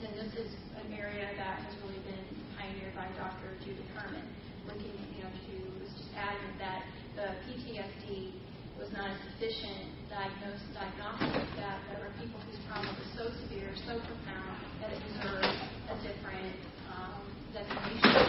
And 0.00 0.16
this 0.16 0.32
is 0.32 0.50
an 0.80 0.94
area 0.96 1.28
that 1.36 1.60
has 1.60 1.74
really 1.84 2.00
been 2.08 2.24
pioneered 2.56 2.96
by 2.96 3.04
Dr. 3.20 3.52
Judith 3.60 3.84
Herman, 3.92 4.24
looking, 4.64 4.96
you 5.12 5.20
know, 5.20 5.30
was 5.76 5.92
just 5.92 6.12
adamant 6.16 6.56
that 6.56 6.80
the 7.16 7.26
PTSD 7.44 8.32
was 8.80 8.88
not 8.96 9.12
a 9.12 9.16
sufficient 9.28 9.92
diagnosis, 10.08 10.64
diagnostic, 10.72 11.44
that 11.60 11.84
there 11.92 12.00
were 12.00 12.12
people 12.16 12.40
whose 12.48 12.56
trauma 12.64 12.88
was 12.96 13.10
so 13.12 13.28
severe, 13.44 13.68
so 13.84 14.00
profound, 14.08 14.56
that 14.80 14.88
it 14.88 15.00
deserved 15.04 15.52
a 15.92 15.96
different 16.00 16.56
um, 16.88 17.20
designation. 17.52 18.24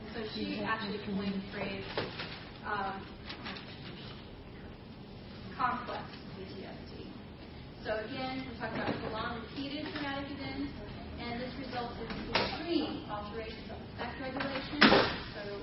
And 0.00 0.08
so 0.16 0.20
she 0.32 0.64
actually 0.64 1.04
coined 1.04 1.36
the 1.36 1.44
phrase 1.52 1.84
um, 2.64 3.04
complex 5.52 6.08
PTSD. 6.32 7.12
So 7.84 8.00
again, 8.08 8.48
we're 8.48 8.56
talking 8.56 8.80
about 8.80 8.96
prolonged, 9.04 9.44
repeated 9.52 9.84
traumatic 9.92 10.32
events 10.32 10.72
and 11.20 11.36
this 11.36 11.52
results 11.60 11.92
in 12.00 12.08
extreme 12.32 13.04
alterations 13.12 13.68
of 13.68 13.76
affect 14.00 14.16
regulation. 14.24 14.80
So 15.36 15.60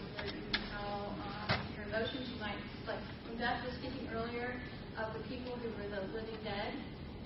how 0.69 1.09
um, 1.09 1.57
your 1.73 1.89
emotions, 1.89 2.29
you 2.29 2.37
might, 2.37 2.61
like 2.85 3.01
Beth 3.37 3.61
was 3.61 3.77
speaking 3.77 4.09
earlier 4.17 4.57
of 4.97 5.13
the 5.13 5.21
people 5.29 5.53
who 5.61 5.69
were 5.77 5.85
the 5.93 6.09
living 6.09 6.41
dead 6.41 6.73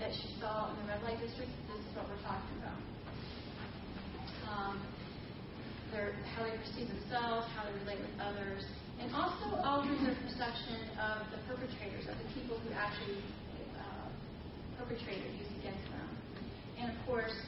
that 0.04 0.12
she 0.12 0.28
saw 0.44 0.68
in 0.68 0.76
the 0.84 0.92
red 0.92 1.00
light 1.08 1.16
district, 1.24 1.48
this 1.72 1.80
is 1.80 1.92
what 1.96 2.04
we're 2.12 2.20
talking 2.20 2.52
about. 2.60 2.80
Um, 4.52 4.76
their, 5.96 6.12
how 6.36 6.44
they 6.44 6.52
perceive 6.60 6.92
themselves, 6.92 7.48
how 7.56 7.64
they 7.64 7.72
relate 7.88 8.04
with 8.04 8.12
others, 8.20 8.60
and 9.00 9.08
also 9.16 9.56
altering 9.64 10.04
their 10.04 10.20
perception 10.20 10.84
of 11.00 11.32
the 11.32 11.40
perpetrators, 11.48 12.04
of 12.12 12.20
the 12.20 12.28
people 12.36 12.60
who 12.60 12.76
actually 12.76 13.24
uh, 13.80 14.12
perpetrated 14.84 15.32
abuse 15.32 15.48
against 15.64 15.88
them. 15.96 16.12
And 16.76 16.92
of 16.92 17.00
course, 17.08 17.40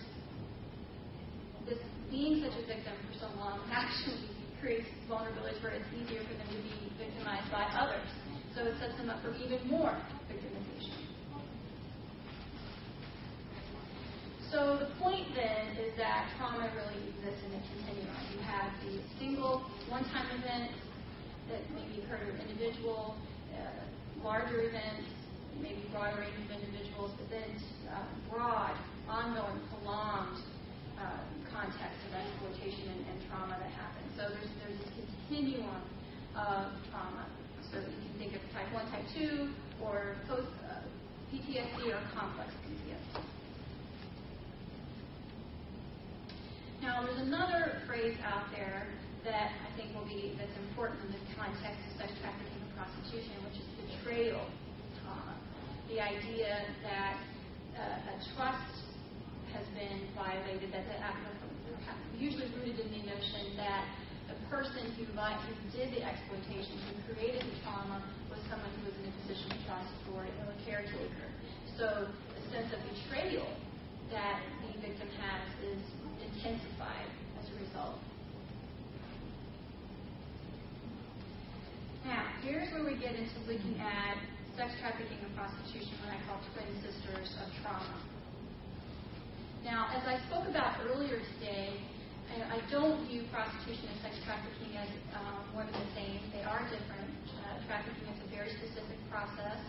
this 1.67 1.83
being 2.07 2.39
such 2.39 2.55
a 2.55 2.63
victim 2.63 2.95
for 3.11 3.27
so 3.27 3.29
long 3.35 3.59
actually 3.75 4.23
creates 4.63 4.87
vulnerabilities 5.11 5.59
where 5.59 5.75
it's 5.75 5.91
easier 5.91 6.23
for 6.23 6.31
them 6.39 6.47
to 6.47 6.59
be 6.63 6.79
victimized 6.95 7.51
by 7.51 7.67
others. 7.75 8.07
So 8.55 8.61
it 8.65 8.75
sets 8.79 8.97
them 8.97 9.09
up 9.09 9.17
for 9.23 9.33
even 9.41 9.67
more 9.67 9.97
victimization. 10.29 10.93
So 14.53 14.77
the 14.77 14.93
point 15.01 15.25
then 15.33 15.73
is 15.81 15.97
that 15.97 16.29
trauma 16.37 16.69
really 16.77 17.09
exists 17.09 17.41
in 17.41 17.57
a 17.57 17.61
continuum. 17.73 18.13
You 18.29 18.41
have 18.45 18.69
the 18.85 19.01
single 19.17 19.65
one-time 19.89 20.29
event 20.37 20.69
that 21.49 21.65
maybe 21.73 22.05
occurred 22.05 22.29
to 22.29 22.37
an 22.37 22.45
individual, 22.45 23.17
uh, 23.57 23.81
larger 24.21 24.69
events, 24.69 25.09
maybe 25.57 25.81
broader 25.91 26.21
range 26.21 26.37
of 26.37 26.53
individuals, 26.53 27.11
but 27.17 27.29
then 27.33 27.49
uh, 27.89 28.05
broad, 28.29 28.77
ongoing, 29.09 29.57
prolonged 29.73 30.37
uh, 31.01 31.25
context 31.49 31.97
of 32.05 32.21
exploitation 32.21 32.93
and, 32.93 33.01
and, 33.09 33.17
trauma 33.29 33.57
that 33.57 33.73
happens. 33.73 34.09
So 34.13 34.29
there's 34.29 34.53
there's 34.61 34.77
this 34.77 34.93
continuum 34.93 35.81
of 36.37 36.69
trauma. 36.93 37.25
So 37.73 37.81
you 37.81 38.05
can 38.05 38.15
think 38.21 38.31
of 38.37 38.41
type 38.53 38.69
1, 38.69 38.85
type 38.93 39.01
2, 39.17 39.49
or 39.81 40.13
post 40.29 40.45
uh, 40.69 40.85
PTSD 41.33 41.89
or 41.89 41.97
complex 42.13 42.53
PTSD. 42.69 43.17
Now 46.85 47.01
there's 47.01 47.25
another 47.25 47.81
phrase 47.89 48.13
out 48.21 48.45
there 48.53 48.85
that 49.25 49.49
I 49.57 49.69
think 49.73 49.89
will 49.97 50.05
be 50.05 50.37
that's 50.37 50.53
important 50.69 51.01
in 51.09 51.17
the 51.17 51.23
context 51.33 51.81
of 51.89 52.05
sex 52.05 52.13
trafficking 52.21 52.61
and 52.61 52.69
prostitution, 52.77 53.33
which 53.49 53.57
is 53.57 53.65
betrayal 53.89 54.45
trauma. 55.01 55.33
The 55.89 55.97
idea 55.97 56.61
that 56.85 57.17
uh, 57.73 58.13
a 58.13 58.15
trust 58.37 58.85
has 59.49 59.65
been 59.73 60.13
violated, 60.13 60.69
that 60.77 60.85
the 60.85 60.97
act 61.01 61.17
usually 62.23 62.47
rooted 62.55 62.79
in 62.79 62.89
the 62.93 63.03
notion 63.09 63.57
that 63.57 63.83
person 64.53 64.85
who, 65.01 65.09
who 65.09 65.53
did 65.73 65.89
the 65.97 66.05
exploitation, 66.05 66.77
who 66.85 66.93
created 67.09 67.41
the 67.41 67.57
trauma, 67.65 67.97
was 68.29 68.37
someone 68.45 68.69
who 68.77 68.85
was 68.85 68.97
in 69.01 69.09
a 69.09 69.15
position 69.25 69.49
of 69.49 69.65
it 69.65 70.33
or 70.45 70.53
a 70.53 70.59
caretaker. 70.61 71.27
So 71.73 72.05
the 72.05 72.43
sense 72.53 72.69
of 72.69 72.77
betrayal 72.85 73.49
that 74.13 74.45
the 74.61 74.77
victim 74.77 75.09
has 75.17 75.41
is 75.73 75.81
intensified 76.21 77.09
as 77.41 77.49
a 77.49 77.55
result. 77.65 77.97
Now, 82.05 82.21
here's 82.45 82.69
where 82.77 82.85
we 82.85 82.93
get 83.01 83.17
into 83.17 83.33
looking 83.49 83.81
at 83.81 84.21
sex 84.53 84.69
trafficking 84.77 85.17
and 85.17 85.33
prostitution, 85.33 85.97
what 86.05 86.13
I 86.13 86.21
call 86.29 86.37
twin 86.53 86.69
sisters 86.85 87.33
of 87.41 87.49
trauma. 87.65 87.97
Now, 89.65 89.89
as 89.97 90.05
I 90.05 90.21
spoke 90.29 90.45
about 90.45 90.77
earlier 90.85 91.17
today, 91.39 91.73
I 92.41 92.57
don't 92.73 93.05
view 93.05 93.29
prostitution 93.29 93.93
and 93.93 93.99
sex 94.01 94.17
trafficking 94.25 94.73
as 94.73 94.89
um, 95.13 95.53
one 95.53 95.69
and 95.69 95.77
the 95.77 95.91
same. 95.93 96.17
They 96.33 96.41
are 96.41 96.65
different. 96.65 97.13
Uh, 97.45 97.61
trafficking 97.69 98.09
is 98.09 98.17
a 98.25 98.29
very 98.33 98.49
specific 98.57 98.97
process, 99.13 99.61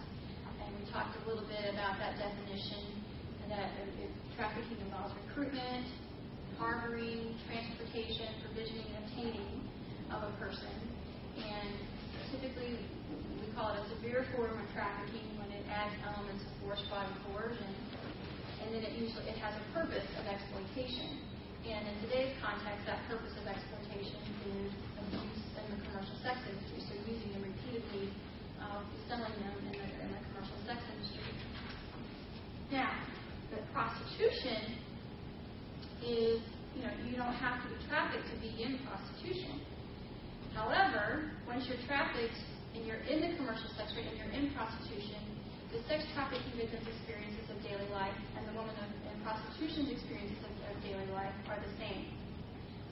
and 0.64 0.72
we 0.80 0.88
talked 0.88 1.12
a 1.12 1.22
little 1.28 1.44
bit 1.44 1.68
about 1.76 2.00
that 2.00 2.16
definition. 2.16 3.04
That 3.52 3.68
it, 4.00 4.08
trafficking 4.40 4.80
involves 4.80 5.12
recruitment, 5.28 5.84
harboring, 6.56 7.36
transportation, 7.44 8.32
provisioning, 8.48 8.88
and 8.96 9.04
obtaining 9.04 9.54
of 10.08 10.24
a 10.24 10.32
person. 10.40 10.72
And 11.36 11.68
typically, 12.32 12.80
we 13.44 13.52
call 13.52 13.76
it 13.76 13.84
a 13.84 13.86
severe 13.92 14.24
form 14.32 14.56
of 14.56 14.64
trafficking 14.72 15.36
when 15.36 15.52
it 15.52 15.68
adds 15.68 15.92
elements 16.08 16.40
of 16.48 16.52
force, 16.64 16.80
and 16.80 17.12
coercion 17.28 17.76
and 18.64 18.72
then 18.72 18.80
it 18.80 18.96
usually 18.96 19.28
it 19.28 19.36
has 19.36 19.52
a 19.52 19.64
purpose 19.76 20.08
of 20.16 20.24
exploitation. 20.24 21.20
And 21.64 21.88
in 21.88 21.96
today's 22.04 22.36
context, 22.44 22.84
that 22.84 23.00
purpose 23.08 23.32
of 23.40 23.48
exploitation 23.48 24.20
is 24.52 24.68
abuse 25.00 25.44
in 25.56 25.64
the 25.72 25.80
commercial 25.88 26.12
sex 26.20 26.36
industry. 26.44 26.84
So 26.84 26.92
using 27.08 27.32
them 27.32 27.40
repeatedly, 27.40 28.12
uh, 28.60 28.84
selling 29.08 29.32
them 29.40 29.56
in 29.72 29.72
the, 29.72 29.88
in 30.04 30.08
the 30.12 30.20
commercial 30.28 30.60
sex 30.68 30.76
industry. 30.92 31.24
Now, 32.68 32.92
the 33.48 33.64
prostitution 33.72 34.76
is, 36.04 36.44
you 36.76 36.84
know, 36.84 36.92
you 37.08 37.16
don't 37.16 37.32
have 37.32 37.64
to 37.64 37.66
be 37.72 37.80
trafficked 37.88 38.28
to 38.28 38.36
be 38.44 38.52
in 38.60 38.84
prostitution. 38.84 39.64
However, 40.52 41.32
once 41.48 41.64
you're 41.64 41.80
trafficked 41.88 42.36
and 42.76 42.84
you're 42.84 43.00
in 43.08 43.24
the 43.24 43.40
commercial 43.40 43.72
sex 43.72 43.88
trade 43.96 44.04
and 44.04 44.20
you're 44.20 44.36
in 44.36 44.52
prostitution, 44.52 45.22
the 45.72 45.80
sex 45.90 46.06
trafficking 46.14 46.54
victim's 46.54 46.86
experiences 46.86 47.48
of 47.50 47.58
daily 47.64 47.88
life 47.90 48.14
and 48.38 48.46
the 48.46 48.54
woman 48.54 48.76
in 48.78 49.16
prostitution's 49.26 49.90
experiences 49.90 50.38
of, 50.46 50.53
of 50.70 50.74
daily 50.82 51.06
life 51.12 51.34
are 51.48 51.58
the 51.60 51.72
same. 51.78 52.08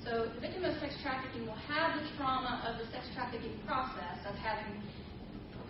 So 0.02 0.26
the 0.34 0.40
victim 0.42 0.66
of 0.66 0.74
sex 0.82 0.98
trafficking 0.98 1.46
will 1.46 1.62
have 1.70 1.94
the 1.94 2.04
trauma 2.18 2.66
of 2.66 2.82
the 2.82 2.90
sex 2.90 3.06
trafficking 3.14 3.54
process 3.62 4.18
of 4.26 4.34
having 4.34 4.82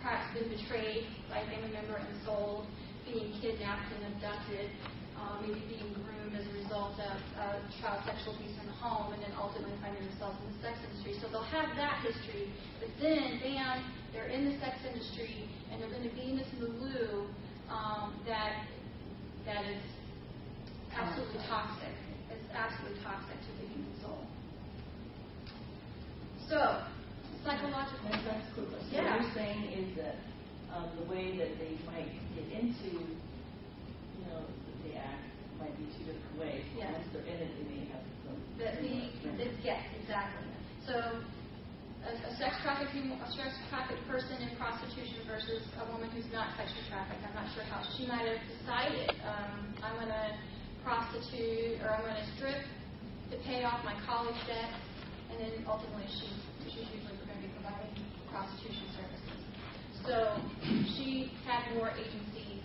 perhaps 0.01 0.33
been 0.33 0.49
betrayed 0.49 1.05
by 1.29 1.39
a 1.39 1.45
family 1.47 1.69
member 1.69 2.01
and 2.01 2.09
sold, 2.25 2.65
being 3.05 3.31
kidnapped 3.39 3.87
and 3.93 4.15
abducted, 4.15 4.67
uh, 5.15 5.37
maybe 5.39 5.61
being 5.69 5.93
groomed 6.01 6.33
as 6.33 6.43
a 6.49 6.53
result 6.65 6.97
of 6.97 7.17
uh, 7.37 7.61
child 7.79 8.01
sexual 8.03 8.33
abuse 8.35 8.57
in 8.57 8.67
the 8.67 8.77
home, 8.81 9.13
and 9.13 9.21
then 9.21 9.31
ultimately 9.37 9.77
finding 9.79 10.01
themselves 10.09 10.35
in 10.41 10.49
the 10.49 10.59
sex 10.65 10.75
industry. 10.81 11.13
So 11.21 11.29
they'll 11.29 11.53
have 11.53 11.71
that 11.77 12.01
history, 12.01 12.49
but 12.81 12.89
then, 12.99 13.39
bam, 13.39 13.85
they're 14.11 14.33
in 14.33 14.49
the 14.49 14.57
sex 14.59 14.81
industry, 14.81 15.45
and 15.71 15.79
they're 15.79 15.93
going 15.93 16.09
to 16.09 16.15
be 16.17 16.33
in 16.33 16.41
this 16.41 16.49
milieu 16.57 17.29
um, 17.69 18.17
that 18.25 18.65
that 19.45 19.63
absolutely 20.97 21.41
toxic. 21.49 21.93
It's 22.31 22.47
absolutely 22.53 23.01
toxic 23.03 23.37
to 23.37 23.51
the 23.61 23.65
human 23.69 23.93
soul. 24.01 24.21
So, 26.49 26.59
psychological. 27.43 28.09
That's 28.25 28.47
cool. 28.55 28.67
So 28.69 28.77
Yeah. 28.91 29.17
what 29.17 29.21
you're 29.25 29.33
saying 29.33 29.63
is 29.73 29.87
that 29.97 30.15
um, 30.73 30.89
the 30.97 31.05
way 31.09 31.37
that 31.37 31.57
they 31.59 31.77
might 31.85 32.09
get 32.35 32.47
into, 32.53 32.89
you 34.17 34.23
know, 34.29 34.45
the 34.85 34.95
act 34.97 35.23
might 35.59 35.73
be 35.77 35.85
two 35.97 36.05
different 36.05 36.35
ways. 36.39 36.65
Yes. 36.77 36.93
Once 36.93 37.07
they're 37.13 37.27
in 37.29 37.37
it, 37.41 37.51
they 37.57 37.65
may 37.69 37.83
have 37.93 38.03
some. 38.25 38.37
The, 38.57 38.67
the, 38.81 39.43
it, 39.43 39.53
yes, 39.63 39.81
exactly. 40.01 40.45
So, 40.85 40.93
a, 42.03 42.11
a 42.11 42.31
sex 42.35 42.59
trafficking, 42.61 43.15
a 43.15 43.27
sex 43.31 43.55
trafficked 43.71 44.03
person 44.11 44.35
in 44.43 44.51
prostitution 44.59 45.23
versus 45.25 45.63
a 45.79 45.85
woman 45.91 46.11
who's 46.11 46.27
not 46.35 46.51
sexually 46.59 46.83
trafficked. 46.91 47.23
I'm 47.23 47.35
not 47.35 47.47
sure 47.55 47.63
how 47.63 47.79
she 47.95 48.03
might 48.05 48.27
have 48.27 48.43
decided. 48.59 49.07
Um, 49.23 49.71
I'm 49.79 49.95
going 49.95 50.11
to 50.11 50.27
prostitute 50.83 51.79
or 51.81 51.95
I'm 51.95 52.03
going 52.03 52.19
to 52.19 52.29
strip 52.35 52.61
to 53.31 53.35
pay 53.47 53.63
off 53.63 53.81
my 53.87 53.95
college 54.05 54.37
debt, 54.45 54.71
and 55.31 55.39
then 55.39 55.51
ultimately 55.65 56.05
she's 56.11 56.37
she's 56.69 56.87
usually 56.91 57.17
going 57.23 57.39
to 57.39 57.43
be 57.43 57.51
providing 57.57 57.95
prostitution 58.29 58.87
services. 58.93 59.41
So 60.03 60.15
she 60.95 61.31
had 61.47 61.63
more 61.75 61.89
agency. 61.95 62.59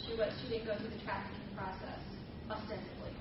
She 0.00 0.16
was 0.16 0.32
she 0.42 0.48
didn't 0.48 0.66
go 0.66 0.74
through 0.80 0.90
the 0.90 1.02
trafficking 1.04 1.52
process 1.54 2.00
ostensibly. 2.48 3.12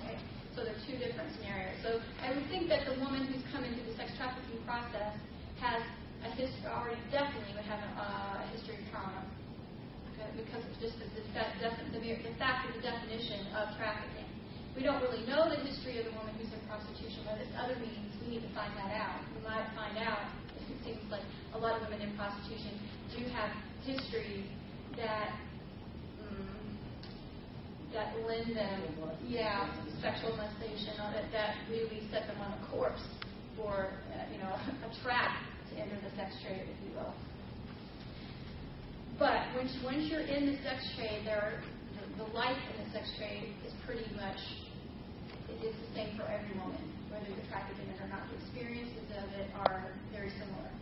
Okay? 0.00 0.16
So 0.56 0.64
they're 0.64 0.80
two 0.88 0.96
different 0.96 1.28
scenarios. 1.36 1.76
So 1.84 2.00
I 2.24 2.32
would 2.32 2.48
think 2.48 2.72
that 2.72 2.88
the 2.88 2.96
woman 2.98 3.28
who's 3.28 3.44
coming 3.52 3.76
through 3.76 3.92
the 3.92 3.96
sex 4.00 4.10
trafficking 4.16 4.58
process 4.64 5.14
has 5.60 5.84
a 6.24 6.30
history, 6.36 6.64
already 6.68 7.00
definitely 7.12 7.52
would 7.54 7.68
have 7.68 7.80
a, 7.80 8.44
a 8.44 8.46
history 8.56 8.80
of 8.80 8.84
trauma. 8.90 9.20
Because 10.36 10.62
it's 10.70 10.80
just 10.80 10.96
the, 10.98 11.06
the, 11.14 11.22
the, 11.26 12.00
the 12.00 12.34
fact 12.38 12.68
of 12.68 12.74
the 12.74 12.82
definition 12.82 13.46
of 13.54 13.74
trafficking. 13.76 14.28
We 14.76 14.86
don't 14.86 15.02
really 15.02 15.26
know 15.26 15.50
the 15.50 15.58
history 15.66 15.98
of 15.98 16.06
the 16.06 16.14
woman 16.14 16.32
who's 16.38 16.50
in 16.54 16.62
prostitution, 16.70 17.26
but 17.26 17.36
there's 17.36 17.52
other 17.58 17.74
means 17.82 18.14
we 18.22 18.38
need 18.38 18.44
to 18.46 18.52
find 18.54 18.70
that 18.78 18.94
out. 18.94 19.20
We 19.34 19.42
might 19.42 19.66
find 19.74 19.98
out, 19.98 20.30
it 20.56 20.78
seems 20.86 21.02
like 21.10 21.26
a 21.54 21.58
lot 21.58 21.76
of 21.76 21.90
women 21.90 22.06
in 22.06 22.14
prostitution 22.14 22.78
do 23.10 23.26
have 23.34 23.50
histories 23.82 24.46
that 24.96 25.34
that 27.92 28.14
lend 28.26 28.56
them, 28.56 28.82
yeah, 29.26 29.66
sexual 30.00 30.36
molestation, 30.36 30.94
that, 30.98 31.26
that 31.32 31.56
really 31.68 32.06
set 32.10 32.26
them 32.26 32.40
on 32.40 32.54
a 32.54 32.66
course 32.70 33.02
for, 33.56 33.90
uh, 34.14 34.32
you 34.32 34.38
know, 34.38 34.54
a 34.54 35.02
trap 35.02 35.42
to 35.70 35.80
enter 35.80 35.96
the 36.02 36.10
sex 36.16 36.34
trade, 36.42 36.62
if 36.62 36.78
you 36.86 36.94
will. 36.94 37.12
But 39.20 39.52
once, 39.52 39.76
once 39.84 40.08
you're 40.08 40.24
in 40.24 40.48
the 40.48 40.56
sex 40.64 40.80
trade, 40.96 41.28
there 41.28 41.44
are, 41.44 41.56
the, 41.92 42.24
the 42.24 42.28
life 42.32 42.56
in 42.56 42.74
the 42.80 42.88
sex 42.88 43.04
trade 43.20 43.52
is 43.68 43.76
pretty 43.84 44.08
much, 44.16 44.40
it 45.52 45.60
is 45.60 45.76
the 45.76 45.90
same 45.92 46.16
for 46.16 46.24
every 46.24 46.56
woman, 46.56 46.80
whether 47.12 47.28
you're 47.28 47.44
trafficked 47.52 47.76
in 47.84 47.92
it 47.92 48.00
or 48.00 48.08
not. 48.08 48.24
The 48.32 48.40
experiences 48.40 49.04
of 49.20 49.28
it 49.36 49.52
are 49.60 49.92
very 50.08 50.32
similar. 50.40 50.72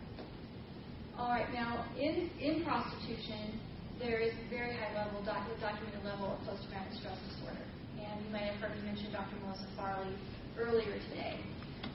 All 1.19 1.35
right, 1.35 1.51
now 1.51 1.83
in 1.99 2.31
in 2.39 2.63
prostitution, 2.63 3.59
there 3.99 4.23
is 4.23 4.31
a 4.31 4.45
very 4.47 4.71
high 4.71 4.95
level, 4.95 5.19
doc, 5.27 5.43
documented 5.59 5.99
level 6.07 6.31
of 6.31 6.39
post-traumatic 6.47 6.95
stress 6.95 7.19
disorder. 7.27 7.67
And 7.99 8.23
you 8.23 8.31
may 8.31 8.47
have 8.47 8.55
heard 8.63 8.71
me 8.79 8.87
mention 8.87 9.11
Dr. 9.11 9.35
Melissa 9.43 9.67
Farley 9.75 10.15
earlier 10.55 10.95
today. 11.11 11.43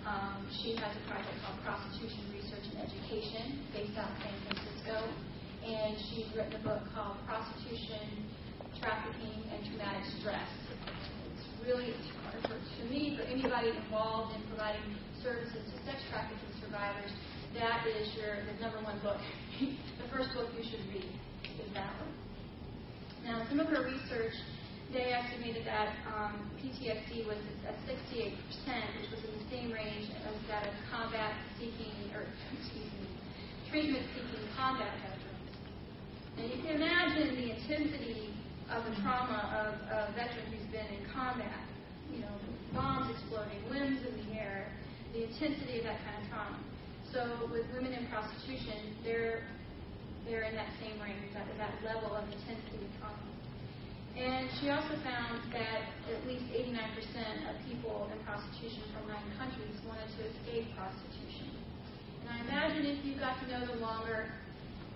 Um, 0.04 0.44
she 0.60 0.76
has 0.76 0.92
a 0.92 1.02
project 1.08 1.40
called 1.40 1.56
Prostitution 1.64 2.20
Research 2.36 2.68
and 2.68 2.84
Education 2.84 3.64
based 3.72 3.96
out 3.96 4.12
in 4.12 4.28
San 4.28 4.36
Francisco. 4.44 5.08
And 5.64 5.96
she's 6.12 6.28
written 6.36 6.60
a 6.60 6.62
book 6.62 6.84
called 6.92 7.16
Prostitution, 7.24 8.28
Trafficking, 8.84 9.48
and 9.48 9.64
Traumatic 9.64 10.04
Stress. 10.20 10.44
It's 11.32 11.48
really, 11.64 11.88
a 11.88 11.96
charter 12.04 12.52
for, 12.52 12.60
to 12.60 12.82
me, 12.92 13.16
for 13.16 13.24
anybody 13.24 13.72
involved 13.72 14.36
in 14.36 14.44
providing 14.52 14.84
services 15.24 15.64
to 15.64 15.76
sex 15.88 16.04
trafficking 16.12 16.52
survivors, 16.60 17.08
that 17.56 17.88
is 17.88 18.12
your 18.12 18.44
the 18.44 18.60
number 18.60 18.76
one 18.84 19.00
book, 19.00 19.16
the 20.04 20.08
first 20.12 20.36
book 20.36 20.52
you 20.52 20.68
should 20.68 20.84
read 20.92 21.08
is 21.56 21.72
that 21.72 21.96
one. 21.96 22.12
Now, 23.24 23.40
some 23.48 23.56
of 23.56 23.72
her 23.72 23.88
research, 23.88 24.36
they 24.92 25.16
estimated 25.16 25.64
that 25.64 25.96
um, 26.12 26.44
PTSD 26.60 27.24
was 27.24 27.40
at 27.64 27.80
68%, 27.88 28.36
which 29.00 29.08
was 29.16 29.24
in 29.24 29.32
the 29.32 29.46
same 29.48 29.72
range 29.72 30.12
as 30.12 30.36
that 30.52 30.68
of 30.68 30.76
combat-seeking, 30.92 32.12
or 32.12 32.28
excuse 32.52 32.92
me, 33.00 33.08
treatment-seeking 33.72 34.44
combat. 34.60 35.13
And 36.38 36.50
you 36.50 36.58
can 36.62 36.82
imagine 36.82 37.36
the 37.36 37.54
intensity 37.54 38.34
of 38.70 38.84
the 38.84 38.94
trauma 39.02 39.38
of 39.54 39.70
a 39.86 40.12
veteran 40.12 40.46
who's 40.50 40.66
been 40.72 40.86
in 40.86 41.06
combat. 41.12 41.62
You 42.10 42.20
know, 42.22 42.34
bombs 42.72 43.10
exploding, 43.14 43.62
limbs 43.70 44.02
in 44.02 44.14
the 44.26 44.38
air, 44.38 44.70
the 45.12 45.24
intensity 45.30 45.78
of 45.78 45.84
that 45.84 45.98
kind 46.02 46.18
of 46.18 46.24
trauma. 46.30 46.58
So 47.12 47.48
with 47.50 47.66
women 47.72 47.94
in 47.94 48.06
prostitution, 48.10 48.98
they're 49.04 49.46
they're 50.26 50.48
in 50.48 50.56
that 50.56 50.72
same 50.80 50.96
range, 51.04 51.20
that, 51.36 51.44
that 51.60 51.76
level 51.84 52.16
of 52.16 52.24
intensity 52.24 52.80
of 52.80 52.92
trauma. 52.96 53.28
And 54.16 54.48
she 54.56 54.70
also 54.70 54.96
found 55.04 55.42
that 55.52 55.90
at 56.08 56.20
least 56.24 56.48
89% 56.48 57.50
of 57.50 57.54
people 57.68 58.08
in 58.08 58.16
prostitution 58.24 58.88
from 58.96 59.10
nine 59.10 59.26
countries 59.36 59.76
wanted 59.84 60.08
to 60.16 60.20
escape 60.32 60.72
prostitution. 60.78 61.50
And 62.24 62.28
I 62.30 62.38
imagine 62.46 62.86
if 62.88 63.04
you 63.04 63.20
got 63.20 63.36
to 63.42 63.44
know 63.52 63.66
them 63.66 63.82
longer, 63.84 64.32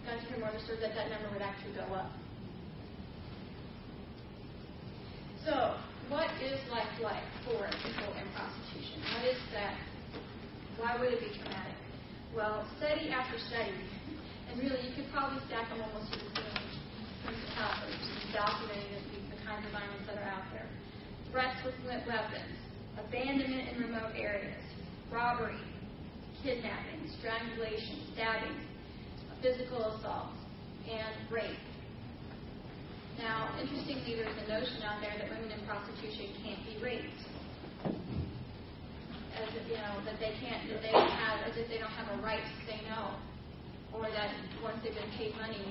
of 0.09 0.55
the 0.57 0.61
stories, 0.65 0.81
that 0.81 0.95
that 0.97 1.11
number 1.13 1.29
would 1.33 1.45
actually 1.45 1.77
go 1.77 1.85
up. 1.93 2.09
So, 5.45 5.77
what 6.09 6.29
is 6.41 6.57
life 6.73 6.89
like 7.05 7.25
for 7.45 7.61
people 7.85 8.09
in 8.17 8.25
prostitution? 8.33 9.05
What 9.13 9.25
is 9.29 9.41
that? 9.53 9.77
Why 10.81 10.97
would 10.97 11.13
it 11.13 11.21
be 11.21 11.31
traumatic? 11.37 11.77
Well, 12.33 12.65
study 12.81 13.11
after 13.13 13.37
study, 13.53 13.77
and 14.49 14.61
really 14.61 14.81
you 14.89 14.93
could 14.97 15.13
probably 15.13 15.41
stack 15.49 15.69
them 15.69 15.85
almost 15.85 16.13
to 16.13 16.19
the 16.21 16.33
same 16.41 16.69
principalities, 17.25 18.09
documenting 18.33 18.93
the, 18.97 19.37
the 19.37 19.39
kinds 19.45 19.65
of 19.67 19.73
violence 19.73 20.05
that 20.09 20.17
are 20.17 20.31
out 20.33 20.47
there. 20.53 20.69
Threats 21.33 21.61
with 21.65 21.77
weapons, 21.85 22.57
abandonment 22.97 23.77
in 23.77 23.83
remote 23.85 24.17
areas, 24.17 24.61
robbery, 25.13 25.61
kidnapping, 26.41 27.05
strangulation, 27.21 28.09
stabbing, 28.15 28.57
physical 29.43 29.95
assault, 29.95 30.35
and 30.89 31.15
rape. 31.31 31.63
Now, 33.19 33.51
interestingly, 33.59 34.15
there's 34.15 34.39
a 34.39 34.47
notion 34.47 34.79
out 34.87 35.03
there 35.03 35.15
that 35.19 35.27
women 35.27 35.51
in 35.51 35.61
prostitution 35.67 36.39
can't 36.43 36.63
be 36.63 36.79
raped. 36.79 37.19
As 39.35 39.51
if, 39.55 39.67
you 39.67 39.79
know, 39.79 40.03
that 40.07 40.19
they 40.23 40.35
can't, 40.39 40.67
that 40.71 40.83
they 40.83 40.91
don't 40.95 41.15
have, 41.15 41.43
as 41.47 41.55
if 41.59 41.67
they 41.67 41.79
don't 41.79 41.95
have 41.95 42.11
a 42.15 42.19
right 42.23 42.43
to 42.43 42.57
say 42.67 42.79
no. 42.87 43.19
Or 43.91 44.07
that 44.07 44.31
once 44.63 44.79
they've 44.83 44.95
been 44.95 45.11
paid 45.19 45.35
money, 45.35 45.63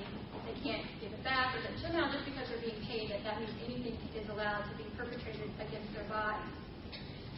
they 0.44 0.56
can't 0.60 0.84
give 1.00 1.12
it 1.12 1.24
back. 1.24 1.56
Or 1.56 1.60
that 1.64 1.72
somehow 1.80 2.12
just 2.12 2.28
because 2.28 2.48
they're 2.52 2.64
being 2.64 2.80
paid, 2.84 3.12
that 3.12 3.24
that 3.24 3.40
means 3.40 3.52
anything 3.64 3.96
is 4.12 4.28
allowed 4.28 4.68
to 4.68 4.74
be 4.76 4.84
perpetrated 4.96 5.48
against 5.60 5.88
their 5.96 6.04
bodies. 6.08 6.52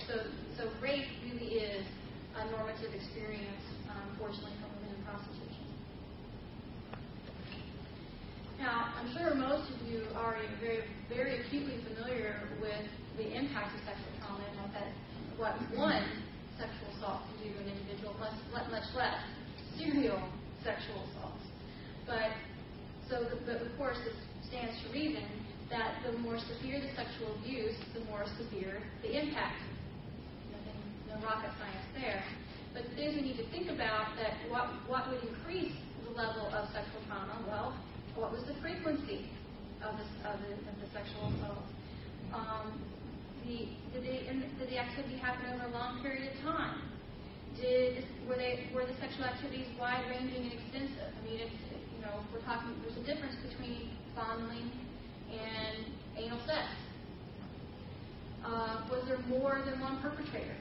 So, 0.07 0.27
so 0.59 0.70
rape 0.82 1.07
really 1.23 1.62
is 1.62 1.86
a 2.35 2.51
normative 2.51 2.94
experience, 2.94 3.62
um, 3.90 4.11
unfortunately, 4.15 4.59
for 4.59 4.70
women 4.74 4.90
in 4.98 5.02
prostitution. 5.07 5.50
Now, 8.61 8.93
I'm 8.93 9.09
sure 9.16 9.35
most 9.35 9.73
of 9.73 9.89
you 9.89 10.05
are 10.15 10.37
very, 10.61 10.85
very 11.09 11.41
acutely 11.41 11.81
familiar 11.89 12.45
with 12.61 12.85
the 13.16 13.32
impact 13.32 13.73
of 13.73 13.81
sexual 13.89 14.12
trauma 14.20 14.45
and 14.45 14.61
what 14.61 14.73
that, 14.77 14.93
what 15.41 15.57
one 15.73 16.05
sexual 16.61 16.93
assault 16.93 17.24
can 17.24 17.49
do 17.49 17.57
to 17.57 17.59
an 17.65 17.73
individual, 17.73 18.12
much, 18.20 18.37
much 18.53 18.85
less 18.93 19.16
serial 19.81 20.20
sexual 20.61 21.09
assaults. 21.09 21.41
But 22.05 22.37
so, 23.09 23.24
the, 23.32 23.41
but 23.49 23.65
of 23.65 23.73
course, 23.81 23.97
it 24.05 24.12
stands 24.45 24.77
to 24.85 24.93
reason 24.93 25.24
that 25.73 26.05
the 26.05 26.20
more 26.20 26.37
severe 26.37 26.85
the 26.85 26.93
sexual 26.93 27.32
abuse, 27.41 27.73
the 27.97 28.05
more 28.12 28.28
severe 28.37 28.85
the 29.01 29.09
impact. 29.09 29.57
Nothing, 30.53 30.77
no 31.09 31.16
rocket 31.24 31.57
science 31.57 31.89
there. 31.97 32.20
But 32.77 32.85
the 32.93 32.95
things 32.95 33.16
we 33.16 33.24
need 33.24 33.41
to 33.41 33.49
think 33.49 33.73
about 33.73 34.12
that 34.20 34.37
what 34.53 34.69
what 34.85 35.09
would 35.09 35.24
increase 35.24 35.73
the 36.05 36.12
level 36.12 36.53
of 36.53 36.69
sexual 36.77 37.01
trauma? 37.09 37.41
Well, 37.49 37.73
what 38.16 38.32
was 38.32 38.43
the 38.45 38.55
frequency 38.61 39.31
of 39.82 39.97
the, 39.97 40.07
sexual 40.93 41.32
assault? 41.39 41.65
Um, 42.35 42.81
did, 43.47 43.69
the, 44.03 44.78
activity 44.78 45.19
happen 45.19 45.47
over 45.55 45.66
a 45.66 45.73
long 45.73 46.03
period 46.03 46.31
of 46.32 46.43
time? 46.43 46.82
Were 48.31 48.87
the 48.87 48.97
sexual 49.01 49.24
activities 49.24 49.66
wide 49.78 50.07
ranging 50.09 50.49
and 50.49 50.53
extensive? 50.55 51.12
I 51.12 51.20
mean, 51.27 51.41
if, 51.41 51.53
you 51.95 52.01
know, 52.01 52.23
we're 52.32 52.41
talking. 52.47 52.73
There's 52.81 52.97
a 52.97 53.05
difference 53.05 53.35
between 53.43 53.91
fondling 54.15 54.70
and 55.28 55.91
anal 56.16 56.39
sex. 56.47 56.70
Uh, 58.45 58.87
was 58.89 59.05
there 59.07 59.19
more 59.28 59.61
than 59.66 59.81
one 59.81 60.01
perpetrator? 60.01 60.57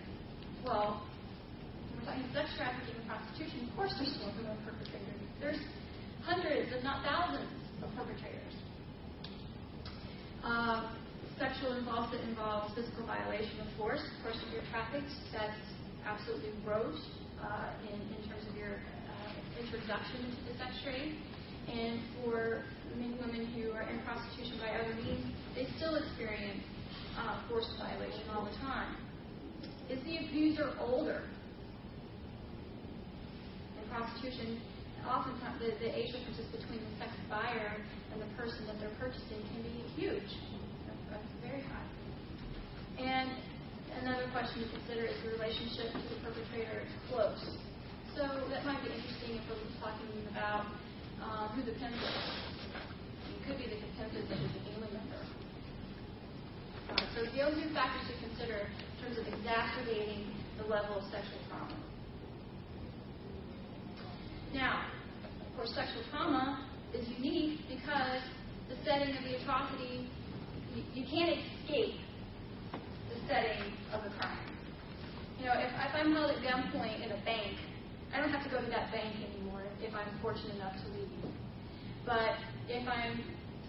Well, 0.65 1.05
we're 1.95 2.05
talking 2.05 2.25
sex 2.33 2.49
trafficking 2.57 2.95
and 2.99 3.07
prostitution. 3.07 3.69
Of 3.69 3.75
course, 3.77 3.93
there's 3.95 4.17
more 4.19 4.33
than 4.35 4.49
one 4.49 4.59
perpetrator. 4.65 5.13
There's 5.39 5.61
hundreds, 6.23 6.71
if 6.73 6.83
not 6.83 7.03
thousands, 7.03 7.49
of 7.83 7.89
perpetrators. 7.95 8.55
Uh, 10.43 10.91
sexual 11.39 11.71
that 12.11 12.21
involves 12.27 12.75
physical 12.75 13.07
violation 13.07 13.59
of 13.63 13.67
force. 13.77 14.03
Of 14.03 14.23
course, 14.23 14.37
if 14.43 14.51
you're 14.51 14.67
trafficked, 14.71 15.07
that's 15.31 15.55
absolutely 16.03 16.51
gross 16.65 16.99
uh, 17.39 17.71
in, 17.87 17.95
in 17.95 18.21
terms 18.27 18.43
of 18.49 18.55
your 18.59 18.75
uh, 18.75 19.63
introduction 19.63 20.19
into 20.19 20.41
the 20.51 20.55
sex 20.59 20.75
trade. 20.83 21.15
And 21.71 21.99
for 22.19 22.63
many 22.97 23.15
women 23.15 23.47
who 23.55 23.71
are 23.71 23.87
in 23.87 23.99
prostitution 24.03 24.59
by 24.59 24.75
other 24.83 24.95
means, 24.95 25.31
they 25.55 25.67
still 25.77 25.95
experience 25.95 26.63
uh, 27.15 27.39
force 27.47 27.67
violation 27.79 28.27
all 28.35 28.43
the 28.43 28.57
time. 28.57 28.95
Is 29.89 30.03
the 30.03 30.17
abuser 30.17 30.75
older? 30.79 31.23
In 33.81 33.89
prostitution, 33.89 34.61
oftentimes 35.07 35.59
the, 35.59 35.71
the 35.79 35.89
age 35.91 36.11
differences 36.11 36.47
between 36.51 36.81
the 36.83 36.93
sex 36.99 37.11
buyer 37.29 37.77
and 38.11 38.17
the 38.21 38.29
person 38.35 38.65
that 38.67 38.79
they're 38.79 38.95
purchasing 38.99 39.39
can 39.53 39.61
be 39.63 39.83
huge, 39.95 40.31
that's 41.11 41.31
very 41.43 41.61
high. 41.63 41.89
And 42.99 43.31
another 44.03 44.27
question 44.31 44.63
to 44.63 44.69
consider 44.69 45.07
is 45.07 45.15
the 45.23 45.31
relationship 45.39 45.93
to 45.93 46.03
the 46.03 46.19
perpetrator 46.23 46.83
close. 47.07 47.39
So 48.15 48.27
that 48.51 48.65
might 48.65 48.81
be 48.83 48.91
interesting 48.91 49.39
if 49.39 49.43
we're 49.47 49.63
talking 49.79 50.11
about 50.31 50.65
um, 51.23 51.47
who 51.55 51.63
the 51.63 51.75
pimp 51.79 51.95
is. 51.95 52.19
It 53.31 53.39
could 53.47 53.57
be 53.57 53.71
the 53.71 53.79
pimp 53.95 54.11
is 54.15 54.27
a 54.27 54.35
family 54.35 54.91
member. 54.91 55.21
Uh, 56.89 57.05
so 57.15 57.23
those 57.31 57.55
are 57.55 57.71
factors 57.73 58.07
to 58.11 58.15
consider 58.27 58.67
in 58.67 58.95
terms 58.99 59.17
of 59.19 59.25
exacerbating 59.31 60.27
the 60.57 60.65
level 60.65 60.97
of 60.97 61.03
sexual 61.11 61.39
trauma. 61.47 61.88
Now, 64.53 64.85
of 65.45 65.55
course, 65.55 65.71
sexual 65.75 66.01
trauma 66.09 66.65
is 66.93 67.07
unique 67.17 67.59
because 67.69 68.21
the 68.67 68.75
setting 68.83 69.15
of 69.15 69.23
the 69.23 69.37
atrocity, 69.37 70.09
you, 70.73 70.83
you 70.93 71.05
can't 71.05 71.37
escape 71.37 72.01
the 72.73 73.19
setting 73.27 73.61
of 73.93 74.03
the 74.03 74.09
crime. 74.17 74.41
You 75.39 75.45
know, 75.45 75.53
if, 75.53 75.69
if 75.69 75.93
I'm 75.93 76.13
held 76.13 76.31
at 76.31 76.41
gunpoint 76.41 77.05
in 77.05 77.11
a 77.11 77.21
bank, 77.25 77.57
I 78.13 78.19
don't 78.19 78.31
have 78.31 78.43
to 78.43 78.49
go 78.49 78.59
to 78.59 78.69
that 78.71 78.91
bank 78.91 79.13
anymore 79.21 79.61
if 79.81 79.93
I'm 79.93 80.09
fortunate 80.21 80.55
enough 80.55 80.73
to 80.73 80.87
leave. 80.97 81.09
But 82.05 82.33
if 82.67 82.87
I'm 82.87 83.21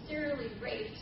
serially 0.07 0.49
raped, 0.59 0.97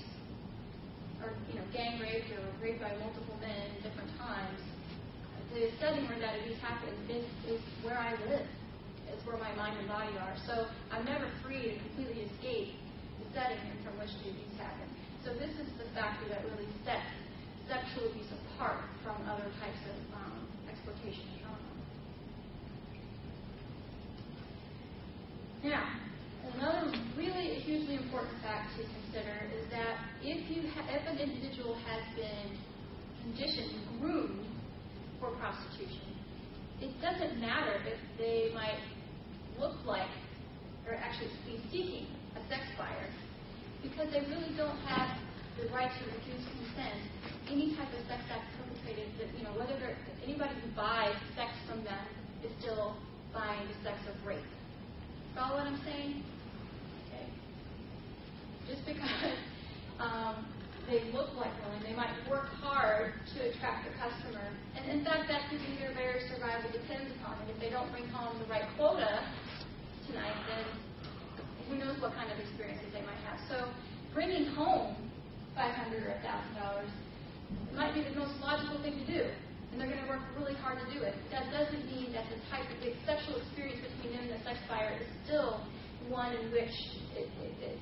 or 1.24 1.32
you 1.48 1.56
know, 1.56 1.66
gang 1.72 2.00
raped 2.02 2.32
or 2.32 2.44
raped 2.62 2.82
by 2.82 2.92
multiple 3.00 3.36
men 3.40 3.80
at 3.80 3.84
different 3.84 4.12
times, 4.20 4.60
the 5.54 5.72
setting 5.80 6.06
where 6.08 6.20
that 6.20 6.36
abuse 6.42 6.60
happens 6.60 7.00
is, 7.10 7.26
is 7.48 7.62
where 7.82 7.98
I 7.98 8.12
live 8.28 8.46
is 9.14 9.20
where 9.26 9.38
my 9.38 9.54
mind 9.56 9.78
and 9.80 9.88
body 9.88 10.14
are. 10.18 10.36
So 10.46 10.68
I'm 10.92 11.06
never 11.06 11.26
free 11.44 11.74
to 11.74 11.74
completely 11.90 12.30
escape 12.30 12.78
the 13.20 13.28
setting 13.34 13.60
from 13.84 13.98
which 14.00 14.12
the 14.24 14.32
abuse 14.32 14.56
happened. 14.58 14.92
So 15.26 15.34
this 15.36 15.52
is 15.60 15.68
the 15.78 15.88
factor 15.94 16.30
that 16.30 16.46
really 16.50 16.70
sets 16.86 17.06
sexual 17.70 18.10
abuse 18.10 18.30
apart 18.34 18.82
from 19.04 19.22
other 19.30 19.46
types 19.62 19.82
of 19.86 19.98
um, 20.18 20.42
exploitation 20.66 21.26
trauma. 21.42 21.70
Now, 25.62 25.86
another 26.56 26.98
really 27.18 27.62
hugely 27.62 27.96
important 27.96 28.42
fact 28.42 28.74
to 28.78 28.84
consider 28.84 29.38
is 29.54 29.70
that 29.70 30.02
if 30.24 30.50
you 30.50 30.70
ha- 30.72 30.88
if 30.90 31.04
an 31.06 31.20
individual 31.20 31.76
has 31.86 32.02
been 32.16 32.58
conditioned, 33.22 33.76
groomed 34.00 34.48
for 35.20 35.36
prostitution, 35.38 36.16
it 36.82 36.96
doesn't 37.02 37.40
matter 37.40 37.76
if 37.86 38.00
they 38.18 38.52
might 38.56 38.80
look 39.60 39.76
like 39.86 40.10
or 40.88 40.96
actually 40.96 41.30
be 41.46 41.62
seeking 41.72 42.08
a 42.36 42.42
sex 42.50 42.64
buyer 42.78 43.10
because 43.84 44.12
they 44.12 44.22
really 44.28 44.52
don't 44.58 44.78
have 44.88 45.18
the 45.60 45.68
right 45.72 45.92
to 45.92 46.04
refuse 46.16 46.44
consent. 46.56 47.00
Any 47.52 47.76
type 47.76 47.92
of 47.92 48.02
sex 48.08 48.24
act 48.32 48.48
perpetrated, 48.56 49.12
that, 49.20 49.30
you 49.38 49.44
know, 49.44 49.54
whether 49.60 49.76
anybody 50.24 50.56
who 50.64 50.70
buys 50.76 51.16
sex 51.36 51.52
from 51.68 51.84
them 51.84 52.04
is 52.44 52.52
still 52.60 52.96
buying 53.34 53.68
the 53.68 53.78
sex 53.84 54.00
of 54.08 54.16
rape. 54.26 54.44
Follow 55.36 55.58
what 55.58 55.68
I'm 55.68 55.82
saying? 55.84 56.24
Okay. 57.08 57.28
Just 58.68 58.86
because 58.86 59.38
um, 60.00 60.46
they 60.90 61.12
look 61.14 61.30
like 61.38 61.54
women, 61.66 61.84
they 61.86 61.96
might 61.96 62.14
work 62.30 62.50
hard 62.62 63.14
to 63.36 63.38
attract 63.50 63.86
a 63.86 63.94
customer. 64.00 64.46
And 64.74 64.90
in 64.90 65.06
fact, 65.06 65.30
that 65.30 65.50
could 65.50 65.62
be 65.62 65.78
their 65.78 65.94
very 65.94 66.26
survival 66.34 66.70
depends 66.72 67.14
upon 67.20 67.38
it. 67.46 67.54
If 67.54 67.60
they 67.60 67.70
don't 67.70 67.92
bring 67.92 68.08
home 68.10 68.40
the 68.40 68.50
right 68.50 68.66
quota, 68.78 69.22
tonight, 70.10 70.38
then 70.50 70.66
who 71.70 71.78
knows 71.78 72.02
what 72.02 72.14
kind 72.18 72.32
of 72.34 72.38
experiences 72.42 72.90
they 72.94 73.06
might 73.06 73.22
have. 73.30 73.38
So 73.46 73.70
bringing 74.14 74.50
home 74.58 74.98
500 75.56 76.04
or 76.04 76.18
$1,000 76.26 77.78
might 77.78 77.94
be 77.94 78.02
the 78.02 78.18
most 78.18 78.34
logical 78.42 78.82
thing 78.82 78.98
to 78.98 79.06
do, 79.06 79.24
and 79.72 79.78
they're 79.78 79.90
going 79.90 80.02
to 80.02 80.10
work 80.10 80.22
really 80.38 80.58
hard 80.58 80.82
to 80.82 80.88
do 80.94 81.06
it. 81.06 81.14
That 81.30 81.52
doesn't 81.54 81.86
mean 81.86 82.14
that 82.14 82.26
the 82.34 82.42
type 82.50 82.66
of 82.66 82.78
the 82.82 82.94
sexual 83.06 83.38
experience 83.38 83.86
between 83.86 84.18
them 84.18 84.26
and 84.30 84.40
the 84.40 84.44
sex 84.44 84.58
buyer 84.66 84.98
is 84.98 85.10
still 85.26 85.62
one 86.10 86.34
in 86.34 86.50
which 86.52 86.74
it, 87.14 87.30
it, 87.38 87.54
it, 87.62 87.78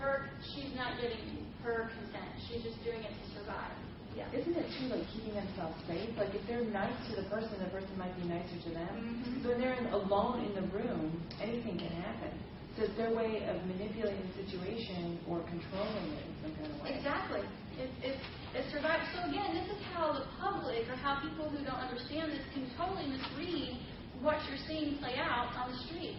her 0.00 0.26
she's 0.42 0.74
not 0.74 0.98
getting 1.00 1.46
her 1.62 1.90
consent. 1.94 2.28
She's 2.50 2.62
just 2.62 2.82
doing 2.82 2.98
it 2.98 3.14
to 3.14 3.26
survive. 3.38 3.78
Yeah. 4.14 4.30
Isn't 4.30 4.54
it 4.54 4.66
true, 4.78 4.94
like 4.94 5.02
keeping 5.10 5.34
themselves 5.34 5.74
safe? 5.90 6.14
Like 6.16 6.30
if 6.34 6.46
they're 6.46 6.64
nice 6.70 6.94
to 7.10 7.18
the 7.18 7.26
person, 7.26 7.58
the 7.58 7.70
person 7.74 7.90
might 7.98 8.14
be 8.14 8.30
nicer 8.30 8.54
to 8.62 8.70
them. 8.70 8.94
Mm-hmm. 8.94 9.42
So 9.42 9.50
when 9.50 9.58
they're 9.58 9.74
in, 9.74 9.86
alone 9.90 10.46
in 10.46 10.54
the 10.54 10.66
room, 10.70 11.18
anything 11.42 11.78
can 11.78 11.90
happen. 11.98 12.30
So 12.78 12.86
it's 12.86 12.96
their 12.98 13.14
way 13.14 13.42
of 13.46 13.58
manipulating 13.70 14.22
the 14.34 14.34
situation 14.46 15.18
or 15.30 15.42
controlling 15.46 16.10
it 16.14 16.26
in 16.26 16.34
some 16.42 16.52
kind 16.58 16.70
of 16.74 16.78
way. 16.82 16.94
Exactly. 16.94 17.42
It, 17.78 17.90
it, 18.02 18.18
it 18.54 18.64
survives. 18.70 19.02
So 19.14 19.30
again, 19.30 19.54
this 19.54 19.66
is 19.70 19.82
how 19.94 20.14
the 20.14 20.26
public 20.38 20.86
or 20.90 20.98
how 20.98 21.22
people 21.22 21.50
who 21.50 21.62
don't 21.62 21.82
understand 21.82 22.30
this 22.30 22.42
can 22.54 22.66
totally 22.78 23.06
misread 23.10 23.78
what 24.22 24.38
you're 24.46 24.62
seeing 24.66 24.98
play 24.98 25.18
out 25.18 25.54
on 25.54 25.70
the 25.70 25.78
street. 25.86 26.18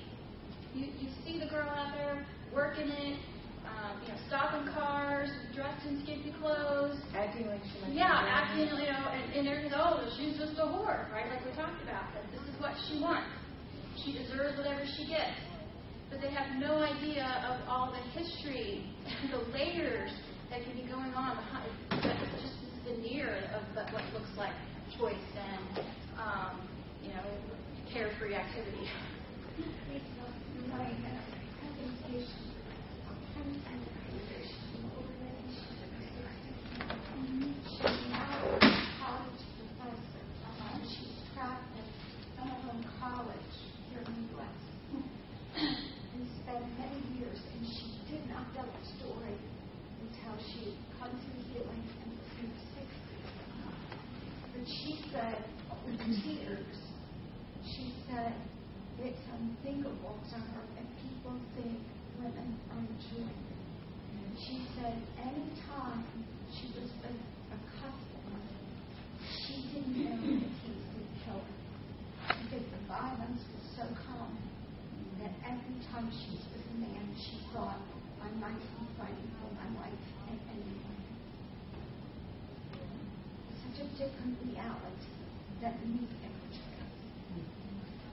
You, 0.75 0.91
you 0.99 1.07
see 1.23 1.39
the 1.39 1.47
girl 1.47 1.67
out 1.67 1.95
there 1.95 2.27
working 2.53 2.87
it, 2.87 3.19
um, 3.65 4.01
you 4.01 4.09
know, 4.09 4.19
stopping 4.27 4.65
cars, 4.73 5.29
dressed 5.53 5.85
in 5.85 6.01
skimpy 6.03 6.33
clothes. 6.39 6.97
Acting 7.13 7.47
like 7.47 7.61
she 7.65 7.79
might 7.81 7.93
Yeah, 7.93 8.09
acting, 8.09 8.69
you 8.69 8.89
know, 8.89 9.05
and, 9.11 9.25
and 9.33 9.47
everything, 9.47 9.73
oh, 9.75 10.01
she's 10.17 10.37
just 10.37 10.57
a 10.57 10.65
whore, 10.65 11.09
right? 11.11 11.29
Like 11.29 11.45
we 11.45 11.51
talked 11.57 11.81
about. 11.81 12.09
That 12.13 12.25
this 12.31 12.41
is 12.45 12.55
what 12.61 12.73
she 12.87 13.01
wants. 13.01 13.29
She 14.03 14.13
deserves 14.13 14.57
whatever 14.57 14.83
she 14.97 15.07
gets. 15.07 15.37
But 16.09 16.21
they 16.21 16.29
have 16.31 16.61
no 16.61 16.79
idea 16.85 17.25
of 17.49 17.67
all 17.67 17.91
the 17.91 18.03
history, 18.13 18.85
and 19.05 19.33
the 19.33 19.41
layers 19.51 20.11
that 20.49 20.61
can 20.63 20.77
be 20.77 20.85
going 20.87 21.11
on 21.17 21.35
behind 21.35 21.71
it's 21.91 22.41
just 22.41 22.61
this 22.61 22.77
veneer 22.85 23.49
of 23.57 23.63
what 23.91 24.03
looks 24.13 24.29
like 24.37 24.53
choice 24.99 25.15
and, 25.33 25.85
um, 26.19 26.69
you 27.01 27.09
know, 27.09 27.25
carefree 27.91 28.35
activity. 28.35 28.85
My 30.69 30.91
presentation 31.59 32.45
She's 37.65 38.09
now 38.09 38.31
a 38.45 38.71
college 38.99 39.41
professor. 39.59 40.23
Uh, 40.45 40.79
she's 40.87 41.19
trapped 41.33 41.67
at 41.77 41.87
Benham 42.37 42.85
College 42.99 43.55
here 43.89 43.99
in 43.99 44.13
the 44.13 44.25
U.S. 44.35 44.57
and 45.55 46.27
spent 46.41 46.63
many 46.79 47.01
years, 47.19 47.39
and 47.53 47.65
she 47.67 47.99
did 48.09 48.29
not 48.29 48.47
tell 48.55 48.65
the 48.65 48.85
story 48.97 49.35
until 50.01 50.35
she 50.53 50.77
come 50.99 51.11
to 51.11 51.29
healing 51.51 51.83
and 52.01 52.11
was 52.15 52.31
in 52.39 52.47
her 52.47 52.61
60s. 52.79 53.25
But 54.53 54.65
she 54.67 54.91
said, 55.11 55.43
with 55.85 55.99
tears, 56.23 56.77
she 57.63 57.93
said, 58.07 58.33
it's 58.99 59.19
unthinkable 59.45 60.17
to 60.29 60.37
her 60.41 60.63
that 60.73 60.87
people 61.05 61.37
think 61.53 61.77
women 62.17 62.57
are 62.73 62.81
it. 62.81 63.45
She 64.41 64.65
said 64.75 64.97
any 65.21 65.47
time 65.69 66.03
she 66.49 66.73
was 66.73 66.89
a, 67.05 67.13
a 67.53 67.57
customer, 67.77 68.41
she 69.21 69.69
didn't 69.69 70.01
know 70.01 70.17
that 70.17 70.49
he 70.65 70.69
would 70.73 71.11
kill 71.23 71.41
her. 71.45 71.61
Because 72.25 72.65
the 72.73 72.81
violence 72.89 73.41
was 73.53 73.65
so 73.77 73.85
common 74.09 74.41
that 75.21 75.31
every 75.45 75.77
time 75.93 76.09
she 76.09 76.35
was 76.35 76.45
with 76.49 76.65
a 76.65 76.77
man, 76.81 77.05
she 77.21 77.37
thought, 77.53 77.79
I 78.21 78.29
might 78.41 78.57
be 78.57 78.85
fighting 78.97 79.29
for 79.39 79.53
my 79.53 79.69
life 79.85 80.05
at 80.25 80.39
any 80.49 80.73
moment. 80.73 81.15
Such 83.61 83.85
a 83.85 83.87
different 83.93 84.35
reality 84.41 85.13
that 85.61 85.77
we 85.85 86.01
portray. 86.01 86.75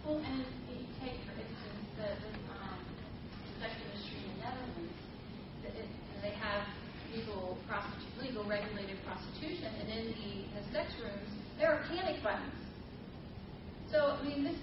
Well, 0.05 0.19
and 0.19 0.43
you 0.67 0.83
take, 0.99 1.15
for 1.23 1.35
instance, 1.39 1.87
the, 1.95 2.11
the 2.11 2.31
um, 2.59 2.79
sex 3.63 3.71
industry 3.79 4.19
in 4.19 4.35
the 4.35 4.39
Netherlands. 4.43 4.99
That 5.63 5.75
it, 5.79 5.91
they 6.23 6.35
have 6.43 6.67
legal 7.15 7.59
prostitu- 7.71 8.11
legal 8.19 8.43
regulated 8.43 8.99
prostitution, 9.07 9.71
and 9.79 9.87
in 9.91 10.03
the, 10.11 10.31
in 10.43 10.51
the 10.59 10.65
sex 10.75 10.91
rooms, 10.99 11.31
there 11.59 11.71
are 11.71 11.87
panic 11.87 12.19
buttons. 12.23 12.59
So, 13.95 14.19
I 14.19 14.22
mean, 14.35 14.45
this 14.45 14.61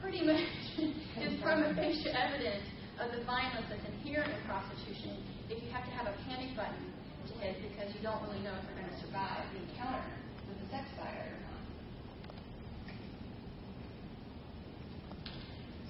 pretty 0.00 0.24
much 0.26 0.44
is 1.24 1.40
prima 1.40 1.74
facie 1.74 2.10
evidence 2.12 2.64
of 3.00 3.12
the 3.12 3.24
violence 3.24 3.66
that's 3.68 3.84
inherent 4.00 4.32
in 4.32 4.40
prostitution 4.44 5.16
if 5.48 5.62
you 5.62 5.70
have 5.70 5.84
to 5.84 5.90
have 5.92 6.06
a 6.06 6.14
panic 6.28 6.56
button 6.56 6.92
to 7.28 7.32
hit 7.40 7.56
because 7.62 7.92
you 7.94 8.02
don't 8.02 8.20
really 8.28 8.40
know 8.40 8.52
if 8.52 8.62
they're 8.68 8.80
going 8.84 8.92
to 8.92 9.00
survive 9.00 9.44
the 9.52 9.60
encounter 9.72 10.04
with 10.48 10.56
a 10.60 10.68
sex 10.70 10.84
buyer 10.96 11.32
or 11.32 11.40
not. 11.48 11.62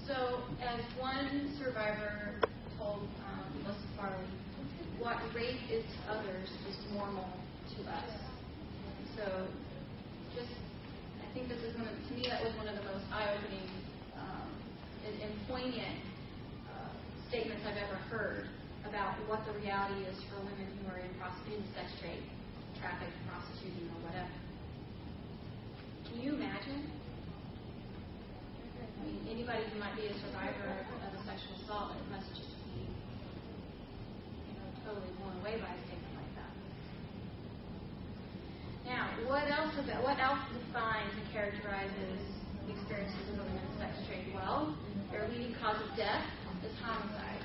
So, 0.06 0.16
as 0.62 0.80
one 0.98 1.50
survivor 1.58 2.40
told 2.78 3.08
um, 3.26 3.46
Melissa 3.62 3.90
Farley, 3.96 4.30
what 4.98 5.16
rape 5.34 5.60
is 5.70 5.82
to 5.82 6.14
others 6.14 6.48
is 6.68 6.76
normal 6.94 7.26
to 7.76 7.90
us. 7.90 8.10
So, 9.16 9.48
think 11.36 11.52
this 11.52 11.68
is 11.68 11.76
one 11.76 11.84
of, 11.84 11.92
to 11.92 12.12
me, 12.16 12.24
that 12.32 12.40
was 12.40 12.56
one 12.56 12.64
of 12.64 12.72
the 12.80 12.86
most 12.88 13.04
eye-opening 13.12 13.68
um, 14.16 14.48
and, 15.04 15.20
and 15.20 15.32
poignant 15.44 16.00
uh, 16.72 16.96
statements 17.28 17.60
I've 17.68 17.76
ever 17.76 18.00
heard 18.08 18.48
about 18.88 19.20
what 19.28 19.44
the 19.44 19.52
reality 19.60 20.08
is 20.08 20.16
for 20.32 20.40
women 20.40 20.64
who 20.80 20.88
are 20.88 20.96
in, 20.96 21.12
in 21.12 21.60
sex 21.76 21.92
trade, 22.00 22.24
traffic, 22.80 23.12
prostituting, 23.28 23.84
or 23.84 24.08
whatever. 24.08 24.32
Can 26.08 26.24
you 26.24 26.40
imagine? 26.40 26.88
I 28.96 29.04
mean, 29.04 29.20
anybody 29.28 29.68
who 29.68 29.76
might 29.76 29.92
be 29.92 30.08
a 30.08 30.16
survivor 30.16 30.88
of 30.88 31.12
a 31.12 31.20
sexual 31.28 31.52
assault, 31.60 32.00
must 32.08 32.32
just 32.32 32.48
be, 32.72 32.80
you 32.80 34.54
know, 34.56 34.72
totally 34.88 35.12
blown 35.20 35.36
away 35.44 35.60
by 35.60 35.68
a 35.68 35.80
statement 35.84 36.16
like 36.16 36.32
that. 36.40 36.52
Now, 38.86 39.10
what 39.26 39.50
else 39.50 39.74
about 39.82 40.06
what 40.06 40.14
else 40.22 40.38
defines 40.54 41.10
and 41.18 41.26
characterizes 41.34 42.22
the 42.62 42.70
experiences 42.70 43.18
of 43.34 43.42
women 43.42 43.58
in 43.58 43.72
sex 43.82 43.98
trade? 44.06 44.30
Well, 44.30 44.78
their 45.10 45.26
leading 45.26 45.58
cause 45.58 45.82
of 45.82 45.90
death 45.98 46.22
is 46.62 46.70
homicide. 46.78 47.42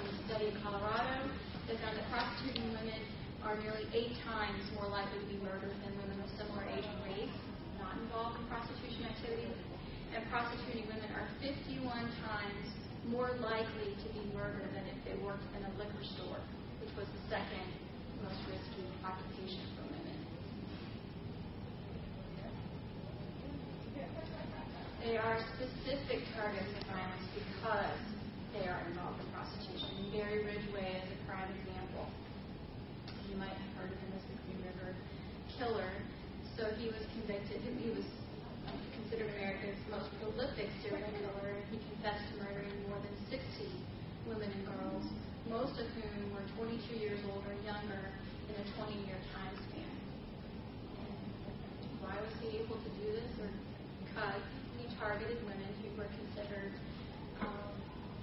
In 0.00 0.08
a 0.08 0.16
study 0.24 0.48
in 0.48 0.56
Colorado, 0.64 1.28
they 1.68 1.76
found 1.84 2.00
that 2.00 2.08
prostituting 2.08 2.64
women 2.72 2.96
are 3.44 3.60
nearly 3.60 3.84
eight 3.92 4.16
times 4.24 4.56
more 4.72 4.88
likely 4.88 5.20
to 5.20 5.28
be 5.28 5.36
murdered 5.44 5.76
than 5.84 5.92
women 6.00 6.16
of 6.16 6.32
similar 6.40 6.64
age 6.72 6.88
and 6.88 7.00
race 7.04 7.36
not 7.76 7.92
involved 8.00 8.40
in 8.40 8.48
prostitution 8.48 9.04
activities 9.04 9.52
and 10.16 10.24
prostituting 10.32 10.88
women 10.88 11.12
are 11.12 11.28
51 11.44 11.84
times 12.24 12.66
more 13.12 13.36
likely 13.44 13.92
to 14.00 14.08
be 14.16 14.24
murdered 14.32 14.72
than 14.72 14.88
if 14.88 14.98
they 15.04 15.16
worked 15.20 15.44
in 15.56 15.60
a 15.64 15.72
liquor 15.76 16.04
store, 16.16 16.40
which 16.80 16.92
was 16.96 17.04
the 17.04 17.22
second 17.28 17.68
most 18.24 18.40
risky 18.50 18.77
occupation 19.08 19.64
for 19.72 19.88
women. 19.88 20.18
They 25.00 25.16
are 25.16 25.40
specific 25.56 26.28
targets 26.36 26.68
of 26.76 26.84
violence 26.92 27.28
because 27.32 28.00
they 28.52 28.68
are 28.68 28.84
involved 28.92 29.16
in 29.24 29.28
prostitution. 29.32 30.12
Gary 30.12 30.44
Ridgway 30.44 31.00
is 31.00 31.08
a 31.08 31.18
prime 31.24 31.48
example. 31.56 32.04
You 33.32 33.40
might 33.40 33.56
have 33.56 33.72
heard 33.80 33.90
of 33.92 33.96
him 33.96 34.12
as 34.12 34.24
the 34.28 34.36
Green 34.44 34.60
River 34.60 34.92
Killer. 35.56 35.92
So 36.60 36.68
he 36.76 36.92
was 36.92 37.00
convicted. 37.16 37.64
He 37.64 37.88
was 37.88 38.04
considered 38.92 39.32
America's 39.40 39.78
most 39.88 40.12
prolific 40.20 40.68
serial 40.84 41.08
killer. 41.16 41.56
He 41.72 41.80
confessed 41.96 42.28
to 42.28 42.44
murdering 42.44 42.76
more 42.92 43.00
than 43.00 43.14
60 43.32 43.40
women 44.28 44.52
and 44.52 44.64
girls, 44.68 45.06
most 45.48 45.80
of 45.80 45.88
whom 45.96 46.36
were 46.36 46.44
22 46.60 47.00
years 47.00 47.20
old 47.32 47.40
or 47.48 47.56
younger 47.64 48.17
in 48.78 48.84
a 48.84 48.86
20-year 48.86 49.18
time 49.34 49.54
span. 49.66 49.94
And 51.02 51.18
why 51.98 52.14
was 52.14 52.34
he 52.38 52.62
able 52.62 52.78
to 52.78 52.90
do 53.02 53.06
this? 53.10 53.30
Or 53.42 53.50
because 54.06 54.42
he 54.78 54.86
targeted 54.98 55.42
women 55.42 55.70
who 55.82 55.90
were 55.98 56.10
considered 56.14 56.70
um, 57.42 57.74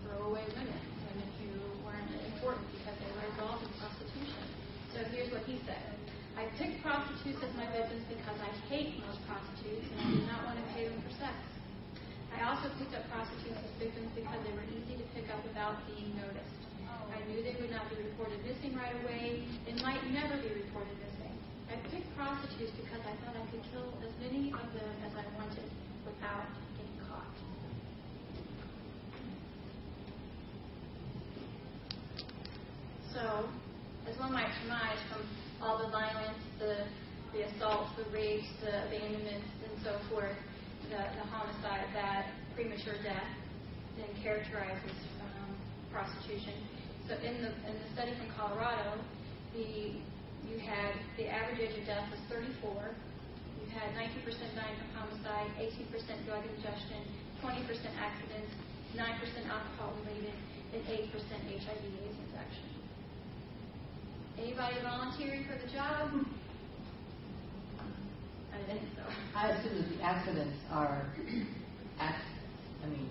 throwaway 0.03 0.47
women, 0.55 0.79
women 1.11 1.29
who 1.43 1.51
weren't 1.83 2.11
important 2.35 2.63
because 2.71 2.95
they 3.03 3.11
were 3.19 3.27
involved 3.35 3.67
in 3.67 3.71
prostitution. 3.83 4.43
So 4.95 5.03
here's 5.11 5.31
what 5.31 5.43
he 5.43 5.59
said. 5.67 5.83
I 6.39 6.47
picked 6.59 6.83
prostitutes 6.83 7.39
as 7.43 7.51
my 7.55 7.67
victims 7.71 8.03
because 8.11 8.39
I 8.39 8.51
hate 8.67 8.99
most 9.03 9.19
prostitutes 9.27 9.87
and 9.91 9.99
I 9.99 10.07
did 10.11 10.27
not 10.27 10.39
want 10.47 10.59
to 10.59 10.65
pay 10.75 10.87
them 10.87 10.99
for 11.03 11.11
sex. 11.15 11.35
I 12.35 12.43
also 12.43 12.67
picked 12.75 12.91
up 12.91 13.07
prostitutes 13.07 13.55
as 13.55 13.71
victims 13.79 14.11
because 14.11 14.39
they 14.43 14.51
were 14.51 14.67
easy 14.67 14.99
to 14.99 15.05
pick 15.15 15.31
up 15.31 15.39
without 15.47 15.79
being 15.87 16.11
noticed. 16.19 16.64
I 17.15 17.23
knew 17.31 17.39
they 17.39 17.55
would 17.63 17.71
not 17.71 17.87
be 17.87 17.95
reported 18.03 18.43
missing 18.43 18.75
right 18.75 18.91
away 19.03 19.47
and 19.71 19.79
might 19.81 20.03
never 20.11 20.35
be 20.35 20.51
reported 20.51 20.91
missing. 20.99 21.31
I 21.71 21.79
picked 21.87 22.11
prostitutes 22.19 22.75
because 22.75 22.99
I 23.07 23.15
thought 23.23 23.39
I 23.39 23.45
could 23.55 23.63
kill 23.71 23.87
as 24.03 24.11
many 24.19 24.51
of 24.51 24.67
them 24.75 24.91
as 25.07 25.15
I 25.15 25.23
wanted 25.39 25.63
without 26.03 26.51
getting 26.75 26.99
caught. 27.07 27.31
So, 33.15 33.47
as 34.11 34.19
one 34.19 34.33
might 34.35 34.51
surmise 34.59 34.99
from 35.07 35.23
all 35.63 35.79
the 35.79 35.89
violence, 35.95 36.43
the, 36.59 36.83
the 37.31 37.47
assaults, 37.47 37.95
the 37.95 38.11
rapes, 38.11 38.51
the 38.59 38.91
abandonments, 38.91 39.47
and 39.63 39.73
so 39.87 39.95
forth, 40.11 40.35
the, 40.91 40.99
the 40.99 41.25
homicide, 41.31 41.87
that 41.95 42.27
premature 42.55 42.99
death 43.03 43.31
then 43.95 44.11
characterizes 44.21 44.99
um, 45.23 45.55
prostitution. 45.91 46.74
So 47.07 47.13
in 47.21 47.37
the 47.37 47.53
in 47.69 47.75
the 47.77 47.89
study 47.93 48.17
from 48.17 48.33
Colorado, 48.33 48.97
the 49.53 49.93
you 50.49 50.57
had 50.57 50.93
the 51.17 51.29
average 51.29 51.59
age 51.61 51.77
of 51.77 51.85
death 51.85 52.09
was 52.09 52.19
34. 52.29 52.73
You 52.73 53.65
had 53.73 53.93
19% 53.93 54.25
dying 54.57 54.77
from 54.77 54.89
homicide, 54.93 55.49
18% 55.57 55.89
drug 56.25 56.45
ingestion, 56.45 57.01
20% 57.41 57.65
accidents, 57.97 58.51
9% 58.93 59.01
alcohol 59.49 59.93
related, 60.05 60.33
and 60.73 60.81
8% 60.85 61.09
HIV/AIDS 61.09 62.17
infection. 62.29 62.69
Anybody 64.37 64.75
volunteering 64.81 65.45
for 65.45 65.57
the 65.57 65.71
job? 65.73 66.09
I 68.53 68.63
think 68.67 68.81
so. 68.95 69.03
I 69.35 69.49
assume 69.49 69.77
that 69.77 69.89
the 69.97 70.01
accidents 70.03 70.57
are, 70.71 71.05
I 71.99 72.87
mean, 72.87 73.09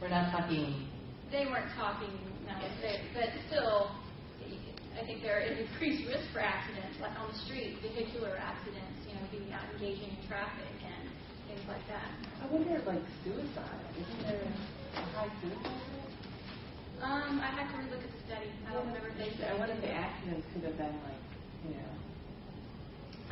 we're 0.00 0.08
not 0.08 0.30
talking, 0.32 0.88
They 1.32 1.48
weren't 1.48 1.72
talking, 1.80 2.12
no, 2.44 2.52
they, 2.84 3.00
but 3.16 3.32
still, 3.48 3.88
I 4.92 5.00
think 5.08 5.24
there 5.24 5.40
are 5.40 5.44
increased 5.48 6.04
risk 6.04 6.28
for 6.28 6.44
accidents, 6.44 7.00
like 7.00 7.16
on 7.16 7.32
the 7.32 7.38
street, 7.48 7.80
vehicular 7.80 8.36
accidents, 8.36 9.00
you 9.08 9.16
know, 9.16 9.24
being 9.32 9.48
out 9.48 9.64
engaging 9.72 10.12
in 10.12 10.20
traffic 10.28 10.68
and 10.84 11.08
things 11.48 11.64
like 11.64 11.80
that. 11.88 12.04
I 12.36 12.44
wonder, 12.52 12.76
like 12.84 13.00
suicide. 13.24 13.80
Isn't 13.96 14.20
there 14.28 14.44
a 14.44 15.02
high 15.16 15.32
suicide 15.40 15.72
rate? 15.96 17.00
Um, 17.00 17.40
I 17.40 17.48
have 17.56 17.72
to 17.72 17.76
relook 17.80 18.04
at 18.04 18.12
the 18.12 18.22
study. 18.28 18.52
I 18.68 18.76
don't 18.76 18.92
remember 18.92 19.08
if 19.08 19.16
they 19.16 19.32
I 19.48 19.56
wonder 19.56 19.72
if 19.72 19.80
the 19.80 19.90
accidents 19.90 20.44
could 20.52 20.68
have 20.68 20.76
been 20.76 20.94
like, 21.00 21.24
you 21.64 21.80
know. 21.80 21.92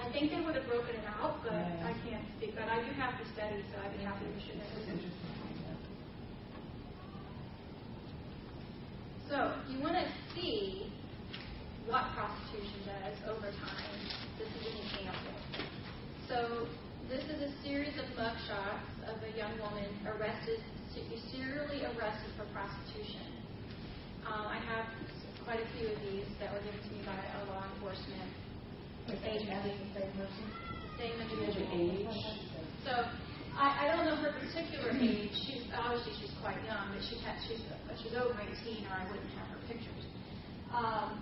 I 0.01 0.09
think 0.09 0.33
they 0.33 0.41
would 0.41 0.57
have 0.57 0.65
broken 0.67 0.97
it 0.97 1.05
out, 1.05 1.45
but 1.45 1.53
Yeah. 1.53 1.85
I 1.85 1.93
can't 2.09 2.25
speak. 2.41 2.57
But 2.57 2.65
I 2.73 2.81
do 2.81 2.91
have 2.97 3.13
the 3.21 3.29
study, 3.37 3.61
so 3.69 3.77
I'd 3.85 3.93
be 3.93 4.01
happy 4.09 4.25
to 4.25 4.41
share 4.41 4.57
It's 4.57 4.89
it. 4.89 4.97
interesting. 4.97 5.37
yeah. 5.69 5.77
So, 9.31 9.55
you 9.71 9.79
want 9.79 9.95
to 9.95 10.11
see 10.35 10.91
what 11.87 12.03
prostitution 12.19 12.83
does 12.83 13.15
over 13.31 13.47
time, 13.47 13.95
this 14.35 14.51
is 14.51 14.67
an 14.67 14.75
example. 14.91 15.39
So, 16.27 16.67
this 17.07 17.23
is 17.31 17.39
a 17.39 17.51
series 17.63 17.95
of 17.95 18.11
mugshots 18.19 18.91
of 19.07 19.23
a 19.23 19.31
young 19.39 19.55
woman 19.63 19.87
arrested, 20.03 20.59
serially 21.31 21.87
arrested 21.95 22.35
for 22.35 22.43
prostitution. 22.51 23.23
Um, 24.27 24.51
I 24.51 24.59
have 24.67 24.91
quite 25.47 25.63
a 25.63 25.69
few 25.79 25.95
of 25.95 25.99
these 26.11 26.27
that 26.43 26.51
were 26.51 26.67
given 26.67 26.83
to 26.83 26.91
me 26.91 27.07
by 27.07 27.15
a 27.15 27.47
law 27.55 27.63
enforcement 27.79 28.35
agency. 29.15 29.79
Same 30.99 31.23
individual. 31.23 31.71
Age. 31.71 32.35
So 32.83 33.07
I, 33.61 33.85
I 33.85 33.85
don't 33.93 34.09
know 34.09 34.17
her 34.25 34.33
particular 34.41 34.97
age. 34.97 35.37
She's 35.45 35.69
obviously 35.77 36.17
she's 36.17 36.33
quite 36.41 36.57
young, 36.65 36.97
but 36.97 37.05
she 37.05 37.21
has 37.29 37.37
she's 37.45 37.61
she's 38.01 38.17
over 38.17 38.33
18, 38.33 38.89
or 38.89 38.95
I 38.97 39.05
wouldn't 39.13 39.29
have 39.37 39.53
her 39.53 39.61
pictures. 39.69 40.05
Um, 40.73 41.21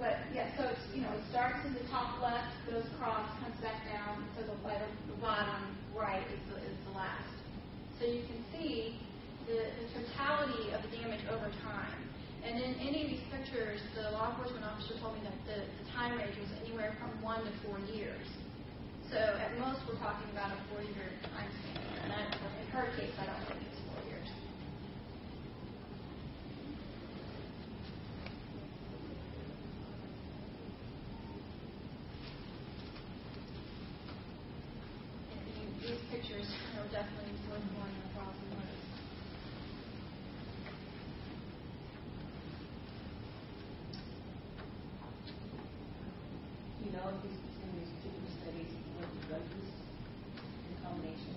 but 0.00 0.24
yeah, 0.32 0.48
so 0.56 0.72
it's 0.72 0.80
you 0.96 1.04
know 1.04 1.12
it 1.12 1.24
starts 1.28 1.60
in 1.68 1.76
the 1.76 1.84
top 1.92 2.16
left, 2.24 2.48
goes 2.64 2.88
across, 2.96 3.28
comes 3.44 3.60
back 3.60 3.76
down, 3.92 4.24
so 4.32 4.48
the, 4.48 4.56
the, 4.56 4.88
the 5.12 5.18
bottom 5.20 5.76
right 5.92 6.24
is 6.32 6.40
the, 6.48 6.56
is 6.64 6.76
the 6.88 6.96
last. 6.96 7.28
So 8.00 8.08
you 8.08 8.24
can 8.24 8.40
see 8.56 8.96
the, 9.44 9.60
the 9.84 9.86
totality 9.92 10.72
of 10.72 10.80
the 10.80 10.90
damage 10.96 11.20
over 11.28 11.52
time. 11.60 12.00
And 12.40 12.56
in 12.56 12.72
any 12.80 13.04
of 13.04 13.08
these 13.12 13.26
pictures, 13.28 13.84
the 13.92 14.16
law 14.16 14.32
enforcement 14.32 14.64
officer 14.64 14.96
told 15.04 15.20
me 15.20 15.28
that 15.28 15.36
the, 15.44 15.58
the 15.60 15.86
time 15.92 16.16
range 16.16 16.32
was 16.40 16.48
anywhere 16.64 16.96
from 16.96 17.12
one 17.20 17.44
to 17.44 17.52
four 17.68 17.76
years. 17.92 18.24
So 19.10 19.18
at 19.18 19.58
most, 19.58 19.82
we're 19.88 19.98
talking 19.98 20.30
about 20.32 20.54
a 20.54 20.60
four-year 20.70 21.10
time 21.34 21.50
span. 21.50 21.82
And 22.04 22.12
I, 22.14 22.22
in 22.62 22.68
her 22.70 22.94
case, 22.96 23.12
I 23.18 23.26
don't 23.26 23.42
think 23.50 23.66
it's 23.66 23.82
four 23.90 23.98
years. 24.06 24.28
And 35.30 35.74
These 35.82 36.02
pictures 36.10 36.46
are 36.78 36.86
definitely 36.94 37.34
worth 37.50 37.66
more 37.74 37.86
than 37.90 38.02
a 38.06 38.12
thousand 38.14 38.50
words. 38.54 38.90
know 47.00 47.16
if 47.16 47.22
these 47.24 47.38
between 47.48 47.72
these 47.80 47.92
two 48.04 48.12
studies 48.42 48.70
with 48.98 49.08
the 49.08 49.20
drug 49.30 49.44
use 49.56 49.72
in 50.68 50.74
combination? 50.84 51.36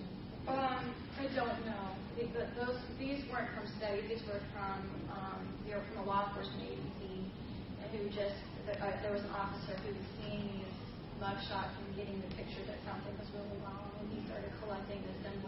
Um, 0.50 0.92
I 1.20 1.26
don't 1.32 1.60
know. 1.66 1.96
The- 2.18 2.28
the- 2.36 2.52
Those, 2.60 2.80
these 3.00 3.24
weren't 3.32 3.50
from 3.56 3.68
studies, 3.80 4.10
these 4.10 4.26
were 4.28 4.42
from, 4.52 4.84
um, 5.10 5.40
they 5.66 5.74
were 5.76 5.86
from 5.94 6.04
a 6.04 6.06
law 6.06 6.28
enforcement 6.28 6.64
agency 6.68 7.32
uh, 7.80 7.88
who 7.96 8.10
just, 8.10 8.36
the- 8.68 8.78
uh, 8.84 8.93
there 9.04 9.12
was 9.12 9.28
an 9.28 9.36
officer 9.36 9.76
who 9.84 9.92
was 9.92 10.08
seeing 10.24 10.48
these 10.48 10.76
mug 11.20 11.36
shots 11.52 11.76
and 11.76 11.92
getting 11.92 12.24
the 12.24 12.32
picture 12.40 12.64
that 12.72 12.80
something 12.88 13.12
was 13.20 13.28
really 13.36 13.60
wrong, 13.60 13.92
and 14.00 14.08
he 14.16 14.24
started 14.32 14.48
collecting 14.64 15.04
this 15.04 15.20
and. 15.28 15.44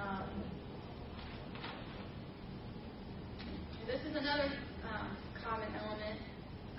Um, 0.00 0.28
This 3.86 4.02
is 4.02 4.18
another 4.18 4.50
um, 4.90 5.14
common 5.46 5.70
element, 5.78 6.18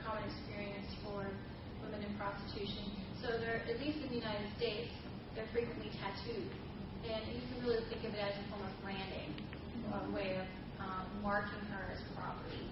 common 0.04 0.28
experience 0.28 0.92
for 1.08 1.24
women 1.80 2.04
in 2.04 2.12
prostitution. 2.20 2.84
So 3.24 3.40
they're, 3.40 3.64
at 3.64 3.80
least 3.80 4.04
in 4.04 4.12
the 4.12 4.20
United 4.20 4.52
States, 4.60 4.92
they're 5.32 5.48
frequently 5.56 5.88
tattooed. 6.04 6.52
And 7.08 7.24
you 7.32 7.40
can 7.48 7.64
really 7.64 7.88
think 7.88 8.04
of 8.04 8.12
it 8.12 8.20
as 8.20 8.36
a 8.36 8.44
form 8.52 8.68
of 8.68 8.76
branding, 8.84 9.32
a 9.88 10.12
way 10.12 10.36
of 10.36 10.48
um, 10.84 11.08
marking 11.24 11.64
her 11.72 11.88
as 11.96 12.04
property. 12.12 12.68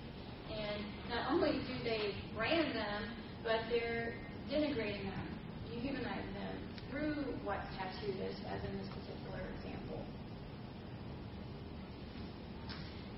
And 0.56 0.86
not 1.10 1.32
only 1.32 1.60
do 1.68 1.76
they 1.84 2.16
brand 2.36 2.76
them, 2.76 3.02
but 3.44 3.60
they're 3.70 4.16
denigrating 4.50 5.04
them, 5.04 5.28
dehumanizing 5.70 6.34
them 6.34 6.56
through 6.90 7.36
what's 7.44 7.68
tattooed, 7.76 8.16
as, 8.24 8.36
as 8.50 8.60
in 8.64 8.78
this 8.80 8.88
particular 8.88 9.44
example. 9.60 10.00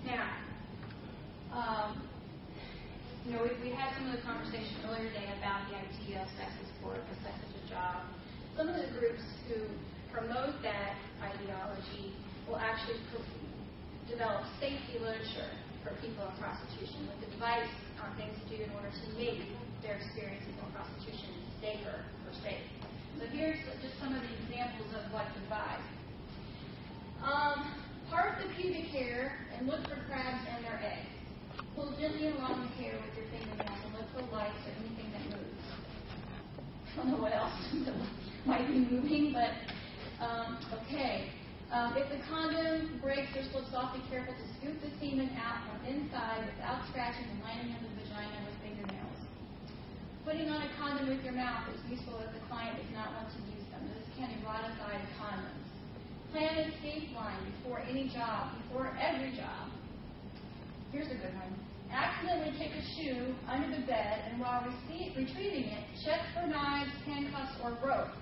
Now, 0.05 0.27
um, 1.53 2.01
you 3.26 3.34
know, 3.34 3.43
we, 3.43 3.69
we 3.69 3.76
had 3.76 3.93
some 3.95 4.09
of 4.09 4.15
the 4.15 4.23
conversation 4.23 4.81
earlier 4.88 5.11
today 5.11 5.30
about 5.38 5.68
the 5.69 5.76
idea 5.77 6.23
of 6.23 6.27
sex 6.39 6.51
as 6.64 6.68
sport, 6.80 7.03
or 7.03 7.15
sex 7.23 7.35
as 7.35 7.53
a 7.59 7.64
job. 7.69 8.07
Some 8.55 8.69
of 8.69 8.76
the 8.76 8.88
groups 8.97 9.22
who 9.47 9.68
promote 10.11 10.55
that 10.64 10.95
ideology 11.22 12.15
will 12.47 12.57
actually 12.57 12.99
develop 14.09 14.43
safety 14.59 14.97
literature 14.99 15.51
for 15.83 15.93
people 16.01 16.25
in 16.25 16.35
prostitution 16.39 17.07
with 17.09 17.19
advice 17.33 17.69
on 18.01 18.13
things 18.17 18.33
to 18.41 18.45
do 18.49 18.63
in 18.63 18.71
order 18.77 18.89
to 18.89 19.05
make 19.17 19.41
their 19.81 19.97
experiences 19.97 20.53
in 20.53 20.67
prostitution 20.73 21.31
safer 21.61 22.01
or 22.01 22.33
safe. 22.43 22.63
So 23.19 23.25
here's 23.33 23.57
just 23.81 23.97
some 23.99 24.13
of 24.13 24.21
the 24.21 24.33
examples 24.45 24.93
of 24.93 25.09
what's 25.11 25.33
advised. 25.43 25.89
Um, 27.25 27.73
part 28.09 28.37
the 28.41 28.49
pubic 28.55 28.93
hair 28.93 29.37
and 29.57 29.67
look 29.67 29.81
for 29.89 29.97
crabs 30.05 30.45
and 30.53 30.63
their 30.63 30.79
eggs. 30.83 31.09
Pull 31.75 31.93
gently 31.99 32.29
along 32.29 32.61
the 32.61 32.73
hair 32.81 32.93
with 33.01 33.13
your 33.17 33.25
fingernails 33.33 33.79
and 33.85 33.93
look 33.93 34.09
for 34.13 34.21
lights 34.33 34.61
or 34.65 34.73
anything 34.85 35.09
that 35.13 35.23
moves. 35.33 35.65
I 36.93 36.95
don't 36.97 37.11
know 37.11 37.21
what 37.21 37.33
else 37.33 37.53
might 38.45 38.67
be 38.67 38.85
moving, 38.85 39.33
but 39.33 39.53
um, 40.23 40.57
okay. 40.81 41.29
Um, 41.68 41.99
if 41.99 42.07
the 42.07 42.23
condom 42.31 42.95
breaks 43.03 43.35
or 43.35 43.44
slips 43.52 43.76
off, 43.76 43.91
be 43.91 43.99
careful 44.07 44.31
to 44.31 44.45
scoop 44.56 44.80
the 44.80 44.88
semen 45.03 45.35
out 45.35 45.68
from 45.68 45.84
inside 45.84 46.48
without 46.48 46.88
scratching 46.88 47.27
the 47.27 47.44
lining 47.44 47.76
of 47.76 47.84
the 47.84 47.91
vagina 47.99 48.39
with 48.48 48.56
fingernails. 48.64 49.19
Putting 50.23 50.48
on 50.48 50.64
a 50.64 50.72
condom 50.80 51.11
with 51.11 51.19
your 51.27 51.35
mouth 51.35 51.68
is 51.68 51.80
useful 51.91 52.23
if 52.23 52.31
the 52.31 52.39
client 52.48 52.80
does 52.80 52.91
not 52.95 53.11
want 53.19 53.27
to 53.35 53.39
use 53.52 53.68
them. 53.68 53.84
This 53.91 54.07
can 54.15 54.31
erotify 54.39 54.95
the 54.95 55.11
condoms. 55.19 55.68
Plan 56.31 56.56
an 56.56 56.72
escape 56.72 57.11
line 57.11 57.44
before 57.60 57.84
any 57.84 58.07
job, 58.15 58.56
before 58.64 58.95
every 58.95 59.35
job. 59.35 59.68
Here's 60.95 61.11
a 61.11 61.19
good 61.19 61.35
one. 61.35 61.52
Accidentally 61.91 62.56
take 62.56 62.72
a 62.80 62.84
shoe 62.95 63.35
under 63.48 63.76
the 63.76 63.84
bed, 63.84 64.23
and 64.31 64.39
while 64.39 64.64
rece- 64.64 65.15
retrieving 65.15 65.68
it, 65.76 65.84
check 66.03 66.19
for 66.31 66.48
knives, 66.48 66.91
handcuffs, 67.03 67.60
or 67.60 67.76
rope. 67.84 68.15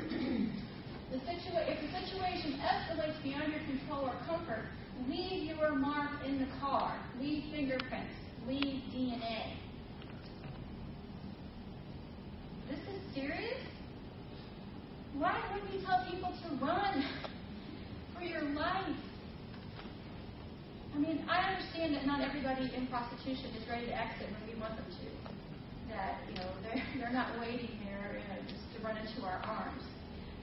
the 1.10 1.18
situa- 1.18 1.68
if 1.68 1.78
the 1.80 1.90
situation 2.00 2.58
escalates 2.60 3.22
beyond 3.22 3.52
your 3.52 3.62
control 3.62 4.06
or 4.06 4.14
comfort, 4.26 4.64
leave 5.08 5.56
your 5.56 5.74
mark 5.74 6.10
in 6.24 6.38
the 6.38 6.48
car. 6.60 6.98
Leave 7.20 7.44
fingerprints. 7.52 8.14
Leave 8.46 8.82
DNA. 8.92 9.54
This 12.68 12.80
is 12.80 13.14
serious? 13.14 13.60
Why 15.14 15.40
would 15.54 15.62
we 15.72 15.84
tell 15.84 16.04
people 16.10 16.32
to 16.32 16.64
run 16.64 17.04
for 18.14 18.22
your 18.22 18.42
life? 18.54 18.96
I 20.94 20.98
mean, 20.98 21.24
I 21.28 21.52
understand 21.54 21.94
that 21.94 22.06
not 22.06 22.20
everybody 22.20 22.72
in 22.74 22.86
prostitution 22.88 23.52
is 23.54 23.68
ready 23.68 23.86
to 23.86 23.94
exit 23.94 24.26
when 24.32 24.54
we 24.54 24.60
want 24.60 24.76
them 24.76 24.86
to. 24.86 25.06
That, 25.94 26.18
you 26.28 26.34
know, 26.34 26.50
they're, 26.62 26.82
they're 26.98 27.12
not 27.12 27.38
waiting 27.38 27.70
there 27.84 28.18
you 28.18 28.26
know, 28.26 28.40
just 28.48 28.64
to 28.74 28.82
run 28.82 28.96
into 28.96 29.22
our 29.22 29.40
arms. 29.46 29.85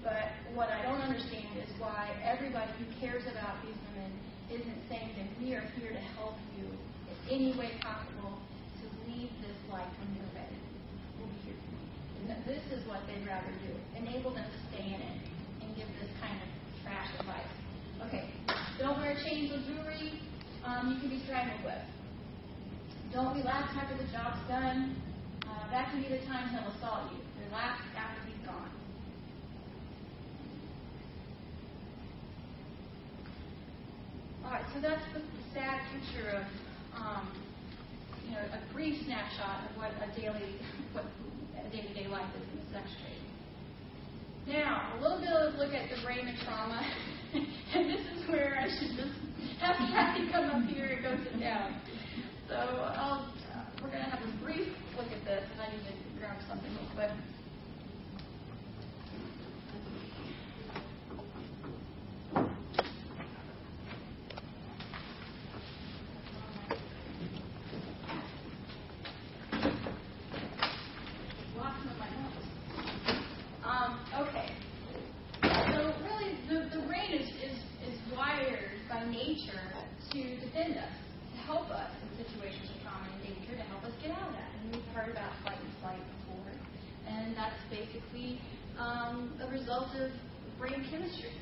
But 0.04 0.36
what 0.52 0.68
I 0.68 0.84
don't 0.84 1.00
understand 1.00 1.48
is 1.56 1.72
why 1.80 2.12
everybody 2.20 2.70
who 2.76 2.86
cares 3.00 3.24
about 3.24 3.64
these 3.64 3.80
women 3.88 4.12
isn't 4.52 4.80
saying 4.92 5.16
that 5.16 5.28
we 5.40 5.56
are 5.56 5.64
here 5.80 5.96
to 5.96 6.04
help 6.20 6.36
you 6.60 6.68
in 7.08 7.18
any 7.32 7.52
way 7.56 7.72
possible 7.80 8.36
to 8.84 8.86
leave 9.08 9.32
this 9.40 9.56
life 9.72 9.88
when 10.04 10.12
you're 10.20 10.34
ready. 10.36 10.60
We'll 11.16 11.32
be 11.32 11.40
here 11.48 11.56
for 11.56 11.72
you. 11.72 12.36
And 12.36 12.44
This 12.44 12.64
is 12.76 12.84
what 12.84 13.00
they'd 13.08 13.24
rather 13.24 13.56
do. 13.64 13.72
Enable 13.96 14.36
them 14.36 14.44
to 14.44 14.60
stay 14.76 14.92
in 14.92 15.00
it 15.00 15.20
and 15.64 15.72
give 15.80 15.88
this 16.04 16.12
kind 16.20 16.36
of 16.36 16.50
trash 16.84 17.08
advice. 17.24 17.52
Okay, 18.12 18.28
don't 18.78 19.00
wear 19.00 19.16
chains 19.24 19.56
or 19.56 19.64
jewelry 19.64 20.20
um, 20.66 20.96
you 20.96 21.00
can 21.00 21.10
be 21.10 21.24
strangled 21.24 21.64
with. 21.64 21.84
Don't 23.12 23.36
relax 23.36 23.72
after 23.76 23.96
the 23.96 24.08
job's 24.12 24.40
done. 24.48 24.96
Uh, 25.48 25.72
that 25.72 25.92
can 25.92 26.02
be 26.02 26.10
the 26.10 26.24
time 26.26 26.50
he'll 26.50 26.72
assault 26.76 27.12
you. 27.12 27.20
Relax 27.48 27.80
after 27.96 28.20
he's 28.28 28.40
gone. 28.48 28.72
All 34.46 34.52
right, 34.52 34.66
so 34.74 34.82
that's 34.82 35.02
the 35.14 35.22
sad 35.54 35.80
picture 35.92 36.30
of, 36.30 36.44
um, 37.00 37.32
you 38.26 38.32
know, 38.32 38.44
a 38.44 38.74
brief 38.74 39.04
snapshot 39.06 39.70
of 39.70 39.78
what 39.78 39.92
a 40.04 40.20
daily, 40.20 40.60
what 40.94 41.06
a 41.56 41.70
day-to-day 41.70 42.08
life 42.08 42.28
is 42.36 42.44
in 42.52 42.60
the 42.60 42.74
sex 42.74 42.90
trade. 43.02 43.24
Now, 44.48 44.94
a 44.98 45.02
little 45.02 45.20
bit 45.20 45.30
of 45.30 45.56
look 45.56 45.74
at 45.74 45.90
the 45.90 46.04
brain 46.04 46.28
and 46.28 46.38
trauma, 46.44 46.84
and 47.34 47.90
this 47.90 48.02
is 48.16 48.28
where 48.30 48.60
I 48.60 48.68
should 48.68 48.98
just 48.98 49.16
have 49.60 49.78
Kathy 49.78 50.30
come 50.32 50.50
up 50.50 50.70
here 50.70 51.00
and 51.00 51.04
go 51.04 51.24
sit 51.24 51.40
down. 51.40 51.80
So 52.50 52.56
I'll, 52.56 53.32
uh, 53.56 53.64
we're 53.82 53.90
going 53.90 54.04
to 54.04 54.10
have 54.12 54.20
a 54.22 54.44
brief 54.44 54.68
look 54.98 55.08
at 55.08 55.24
this, 55.24 55.44
and 55.52 55.62
I 55.62 55.72
need 55.72 55.84
to 55.88 56.20
grab 56.20 56.38
something 56.50 56.70
real 56.70 56.90
quick. 56.96 57.12
Lost 71.58 71.78
some 71.80 71.92
of 71.92 71.98
my 72.00 72.10
notes. 72.10 72.48
Um, 73.64 74.00
okay. 74.28 74.50
So 75.42 75.94
really, 76.04 76.38
the, 76.50 76.70
the 76.76 76.86
brain 76.88 77.14
is, 77.14 77.28
is, 77.40 77.58
is 77.88 78.00
wired 78.12 78.72
by 78.90 79.06
nature 79.06 79.62
to 80.12 80.22
defend 80.40 80.78
us, 80.78 80.94
to 81.34 81.38
help 81.46 81.70
us 81.70 81.90
in 82.02 82.26
situations 82.26 82.70
of 82.70 82.82
trauma 82.84 83.08
and 83.10 83.22
danger, 83.24 83.58
to 83.58 83.64
help 83.70 83.84
us 83.84 83.92
get 84.02 84.12
out 84.12 84.28
of 84.28 84.34
that. 84.34 84.50
And 84.62 84.76
we've 84.76 84.94
heard 84.94 85.10
about 85.10 85.32
fight 85.44 85.58
and 85.58 85.74
flight 85.82 86.02
before, 86.22 86.52
and 87.08 87.36
that's 87.36 87.58
basically 87.70 88.40
um, 88.80 89.34
a 89.42 89.50
result 89.52 89.90
of 89.96 90.12
brain 90.60 90.86
chemistry. 90.90 91.34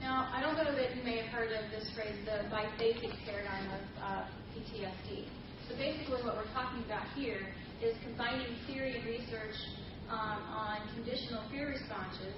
Now, 0.00 0.28
I 0.34 0.40
don't 0.40 0.56
know 0.56 0.74
that 0.74 0.96
you 0.96 1.02
may 1.04 1.22
have 1.22 1.30
heard 1.30 1.52
of 1.52 1.70
this 1.70 1.86
phrase, 1.94 2.16
the 2.26 2.48
biphasic 2.50 3.12
paradigm 3.24 3.70
of 3.70 3.84
uh, 4.02 4.24
PTSD. 4.50 5.28
So 5.68 5.76
basically, 5.76 6.24
what 6.26 6.34
we're 6.34 6.52
talking 6.52 6.82
about 6.84 7.06
here 7.14 7.46
is 7.80 7.94
combining 8.02 8.50
theory 8.66 8.96
and 8.98 9.06
research 9.06 9.54
um, 10.10 10.42
on 10.50 10.82
conditional 10.94 11.46
fear 11.50 11.70
responses, 11.70 12.34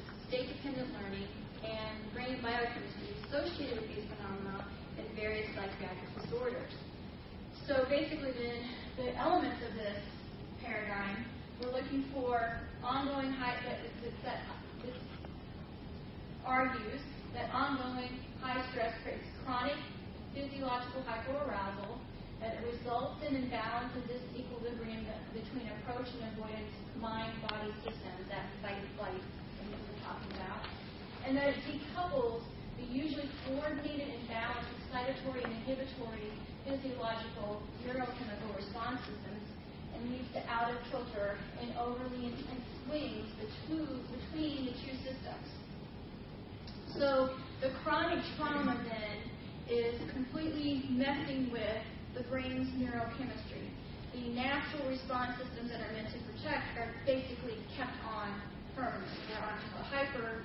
learning, 0.82 1.28
and 1.62 1.94
brain 2.10 2.42
biochemistry 2.42 3.14
associated 3.28 3.78
with 3.78 3.88
these 3.94 4.06
phenomena 4.10 4.66
in 4.98 5.06
various 5.14 5.46
psychiatric 5.54 6.10
disorders. 6.22 6.72
So 7.66 7.86
basically, 7.88 8.34
the, 8.34 8.52
the 9.02 9.16
elements 9.16 9.62
of 9.62 9.74
this 9.78 10.02
paradigm, 10.62 11.24
we're 11.62 11.70
looking 11.70 12.04
for 12.12 12.58
ongoing 12.82 13.30
high, 13.32 13.54
that, 13.64 13.78
that, 14.02 14.14
that 14.24 14.40
argues 16.44 17.00
that 17.32 17.50
ongoing 17.54 18.20
high 18.40 18.60
stress 18.70 18.92
creates 19.02 19.24
chronic 19.44 19.78
physiological 20.34 21.02
hypoarousal 21.06 21.98
that 22.40 22.60
results 22.66 23.22
in 23.24 23.36
imbalance 23.36 23.94
and 23.96 24.04
disequilibrium 24.04 25.06
between 25.32 25.70
approach 25.80 26.06
and 26.20 26.36
avoidance 26.36 26.74
mind-body 27.00 27.72
systems, 27.80 28.28
that 28.28 28.44
fight 28.60 28.76
and 28.76 28.90
flight 28.98 29.22
thing 29.56 29.70
that 29.70 29.80
we're 29.80 29.93
talking 30.04 30.32
about, 30.36 30.62
and 31.26 31.36
that 31.36 31.56
it 31.56 31.58
decouples 31.64 32.44
the 32.76 32.84
usually 32.84 33.28
coordinated 33.48 34.08
and 34.12 34.28
balanced 34.28 34.70
excitatory 34.76 35.42
and 35.44 35.52
inhibitory 35.64 36.30
physiological 36.64 37.60
neurochemical 37.84 38.56
response 38.56 39.00
systems 39.04 39.44
and 39.94 40.10
leads 40.10 40.28
to 40.32 40.40
out 40.48 40.70
of 40.70 40.78
kilter 40.90 41.38
and 41.60 41.76
overly 41.76 42.26
intense 42.26 42.64
swings 42.84 43.28
between, 43.36 44.00
between 44.10 44.64
the 44.66 44.74
two 44.84 44.96
systems. 45.04 45.48
So 46.98 47.36
the 47.60 47.70
chronic 47.82 48.24
trauma 48.36 48.76
then 48.84 49.16
is 49.68 50.00
completely 50.12 50.84
messing 50.90 51.50
with 51.52 51.82
the 52.14 52.22
brain's 52.30 52.68
neurochemistry. 52.76 53.66
The 54.12 54.30
natural 54.30 54.88
response 54.88 55.36
systems 55.42 55.70
that 55.70 55.80
are 55.80 55.92
meant 55.92 56.08
to 56.14 56.20
protect 56.30 56.78
are 56.78 56.94
basically 57.04 57.58
kept 57.76 57.96
on 58.06 58.30
permanently. 58.74 59.18
They're 59.28 59.42
on 59.42 59.58
hyper 59.90 60.42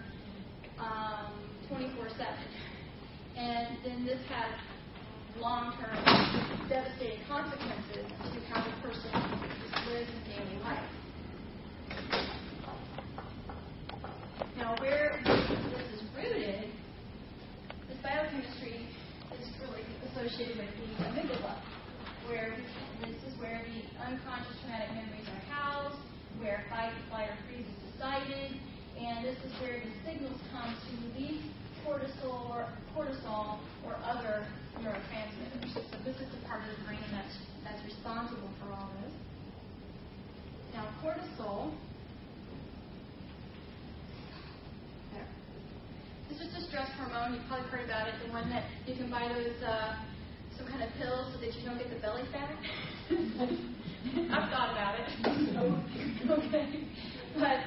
um, 0.80 1.34
24 1.68 2.10
7. 2.10 2.26
And 3.38 3.78
then 3.84 4.06
this 4.06 4.20
has 4.30 4.54
long 5.40 5.74
term 5.80 5.96
devastating 6.68 7.20
consequences 7.28 8.06
to 8.06 8.40
how 8.52 8.64
the 8.64 8.76
person 8.82 9.12
lives 9.90 10.10
in 10.10 10.22
daily 10.30 10.60
life. 10.64 10.90
Now, 14.58 14.76
where 14.82 15.20
this 15.24 15.88
is 15.96 16.04
rooted, 16.16 16.70
this 17.88 17.98
biochemistry 18.04 18.86
is 19.40 19.48
really 19.64 19.88
associated 20.12 20.58
with 20.58 20.68
the 20.76 21.04
amygdala, 21.06 21.56
where 22.28 22.56
this 23.02 23.16
is 23.24 23.40
where 23.40 23.64
the 23.64 24.04
unconscious 24.04 24.60
traumatic 24.62 24.92
memories 24.94 25.28
are 25.32 25.54
housed, 25.54 25.98
where 26.40 26.66
fight, 26.70 26.92
flight, 27.10 27.30
or 27.30 27.38
freeze 27.48 27.66
is 27.66 27.79
decided, 28.00 28.56
and 28.96 29.26
this 29.26 29.36
is 29.44 29.52
where 29.60 29.76
the 29.76 29.92
signals 30.08 30.40
come 30.56 30.72
to 30.72 30.92
release 31.12 31.44
cortisol 31.84 32.48
or 32.48 32.64
cortisol 32.96 33.60
or 33.84 34.00
other 34.08 34.48
neurotransmitters. 34.80 35.74
So 35.74 35.82
this 36.08 36.16
is 36.16 36.28
the 36.32 36.48
part 36.48 36.64
of 36.64 36.72
the 36.80 36.84
brain 36.88 37.04
that's 37.12 37.36
that's 37.66 37.84
responsible 37.84 38.48
for 38.64 38.72
all 38.72 38.90
this. 39.04 39.12
Now 40.74 40.88
cortisol. 41.04 41.74
This 46.30 46.40
is 46.40 46.56
a 46.56 46.68
stress 46.70 46.88
hormone. 46.96 47.34
You've 47.34 47.48
probably 47.50 47.68
heard 47.68 47.84
about 47.84 48.08
it. 48.08 48.14
The 48.26 48.32
one 48.32 48.50
that 48.50 48.64
you 48.88 48.96
can 48.96 49.12
buy 49.12 49.28
those 49.28 49.62
uh, 49.62 50.00
some 50.58 50.68
kind 50.68 50.84
of 50.84 50.90
pills 50.96 51.34
so 51.36 51.42
that 51.42 51.54
you 51.54 51.66
don't 51.66 51.78
get 51.78 51.90
the 51.90 52.00
belly 52.00 52.24
fat. 52.32 52.56
I've 54.32 54.50
thought 54.52 54.72
about 54.72 54.96
it. 54.96 56.32
okay, 56.32 56.88
but 57.36 57.60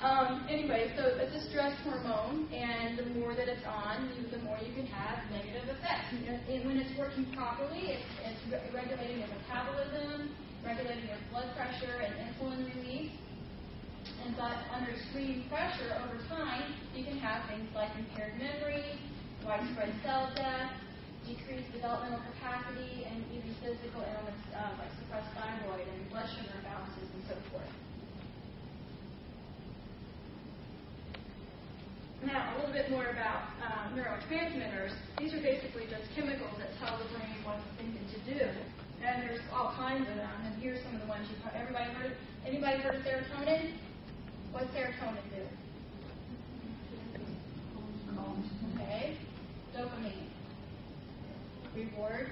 um, 0.00 0.48
anyway, 0.48 0.88
so 0.96 1.04
it's 1.20 1.36
a 1.36 1.44
stress 1.52 1.76
hormone, 1.84 2.48
and 2.52 2.96
the 2.96 3.04
more 3.20 3.36
that 3.36 3.48
it's 3.52 3.64
on, 3.68 4.08
the 4.32 4.40
more 4.40 4.56
you 4.64 4.72
can 4.72 4.88
have 4.88 5.20
negative 5.28 5.68
effects. 5.68 6.08
And 6.16 6.64
when 6.64 6.80
it's 6.80 6.96
working 6.96 7.28
properly, 7.36 8.00
it's, 8.00 8.08
it's 8.24 8.40
regulating 8.72 9.20
your 9.20 9.28
metabolism, 9.28 10.32
regulating 10.64 11.04
your 11.04 11.20
blood 11.28 11.52
pressure 11.52 12.00
and 12.00 12.16
insulin 12.16 12.64
release. 12.80 13.12
And 14.24 14.36
but 14.36 14.56
under 14.72 14.88
extreme 14.92 15.44
pressure 15.52 15.92
over 16.00 16.16
time, 16.32 16.72
you 16.96 17.04
can 17.04 17.20
have 17.20 17.44
things 17.52 17.68
like 17.76 17.92
impaired 18.00 18.40
memory, 18.40 18.96
widespread 19.44 19.92
cell 20.00 20.32
death, 20.34 20.72
decreased 21.28 21.72
developmental 21.76 22.24
capacity, 22.32 23.04
and 23.04 23.20
even 23.36 23.52
physical 23.60 24.00
ailments 24.00 24.44
uh, 24.56 24.72
like 24.80 24.92
suppressed 24.96 25.28
thyroid 25.36 25.84
and 25.84 26.08
blood 26.08 26.28
sugar 26.32 26.56
imbalances 26.56 27.08
and 27.12 27.24
so 27.28 27.36
forth. 27.52 27.79
Now, 32.24 32.52
a 32.52 32.60
little 32.60 32.72
bit 32.72 32.90
more 32.90 33.08
about 33.08 33.48
um, 33.64 33.96
neurotransmitters. 33.96 34.92
These 35.18 35.32
are 35.32 35.40
basically 35.40 35.88
just 35.88 36.04
chemicals 36.14 36.52
that 36.60 36.68
tell 36.76 36.98
the 37.00 37.08
brain 37.16 37.32
what 37.44 37.56
it's 37.56 37.80
thinking 37.80 38.04
to 38.12 38.20
do. 38.28 38.44
And 39.00 39.22
there's 39.24 39.40
all 39.48 39.72
kinds 39.72 40.04
of 40.04 40.16
them. 40.16 40.36
And 40.44 40.52
here's 40.60 40.84
some 40.84 40.94
of 40.94 41.00
the 41.00 41.08
ones 41.08 41.24
you've 41.32 41.40
heard. 41.40 41.56
Everybody 41.56 41.88
heard? 41.96 42.12
Anybody 42.44 42.76
heard 42.84 42.96
of 42.96 43.02
serotonin? 43.08 43.72
What 44.52 44.68
serotonin 44.76 45.24
do? 45.32 45.42
Okay. 48.76 49.16
Dopamine. 49.74 50.28
Reward 51.74 52.28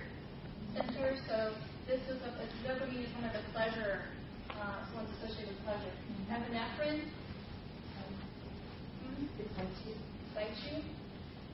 center. 0.74 1.16
So 1.26 1.54
this 1.86 2.00
is 2.12 2.20
a, 2.20 2.68
dopamine 2.68 3.08
is 3.08 3.14
one 3.16 3.24
of 3.24 3.32
the 3.32 3.40
pleasure, 3.52 4.02
uh, 4.50 4.84
one's 4.94 5.08
associated 5.16 5.56
with 5.56 5.64
pleasure. 5.64 5.92
Epinephrine 6.28 7.08
You. 9.18 9.26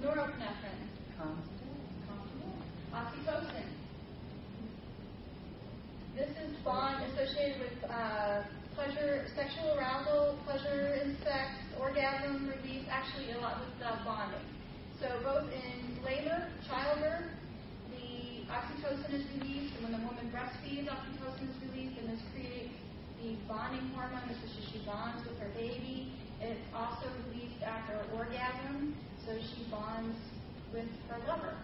Norepinephrine. 0.02 0.84
Oxytocin. 2.92 3.64
This 6.14 6.28
is 6.28 6.56
bond 6.62 7.02
associated 7.04 7.60
with 7.60 7.90
uh, 7.90 8.42
pleasure, 8.74 9.24
sexual 9.34 9.78
arousal, 9.78 10.38
pleasure 10.44 11.00
in 11.02 11.16
sex, 11.24 11.56
orgasm 11.80 12.52
release, 12.52 12.84
actually 12.90 13.32
a 13.32 13.38
lot 13.38 13.60
with 13.60 13.82
uh, 13.82 13.96
bonding. 14.04 14.44
So 15.00 15.08
both 15.24 15.50
in 15.50 16.04
labor, 16.04 16.46
childbirth, 16.68 17.32
the 17.96 18.44
oxytocin 18.52 19.08
is 19.14 19.24
released, 19.40 19.74
and 19.76 19.88
when 19.88 19.92
the 19.92 20.06
woman 20.06 20.30
breastfeeds, 20.30 20.86
oxytocin 20.86 21.48
is 21.48 21.56
released, 21.72 21.98
and 21.98 22.10
this 22.12 22.20
creates 22.34 22.76
the 23.22 23.36
bonding 23.48 23.88
hormone. 23.96 24.28
This 24.28 24.38
is 24.44 24.68
she 24.70 24.84
bonds 24.84 25.26
with 25.26 25.38
her 25.40 25.50
baby. 25.56 26.13
It's 26.44 26.60
also 26.76 27.08
released 27.24 27.62
after 27.64 27.96
orgasm, 28.14 28.94
so 29.24 29.32
she 29.32 29.64
bonds 29.70 30.18
with 30.74 30.84
her 31.08 31.18
lover. 31.26 31.56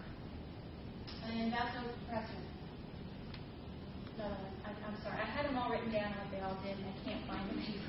And 1.29 1.53
vasopressin. 1.53 2.41
No, 4.17 4.25
I, 4.65 4.69
I'm 4.73 4.97
sorry. 5.03 5.21
I 5.21 5.25
had 5.25 5.45
them 5.45 5.57
all 5.57 5.69
written 5.69 5.91
down 5.91 6.11
what 6.17 6.31
they 6.31 6.41
all 6.41 6.57
did, 6.65 6.77
and 6.77 6.85
I 6.89 6.95
can't 7.05 7.27
find 7.27 7.47
them 7.49 7.59
here. 7.59 7.81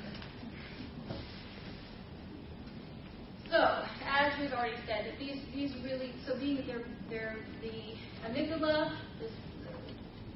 So, 3.51 3.85
as 4.05 4.33
we've 4.39 4.53
already 4.53 4.77
said, 4.87 5.13
these 5.19 5.41
these 5.55 5.73
really 5.85 6.13
so 6.27 6.39
being 6.39 6.65
they're 6.67 6.85
they're 7.09 7.37
the 7.63 7.97
amygdala, 8.29 8.97
this 9.19 9.33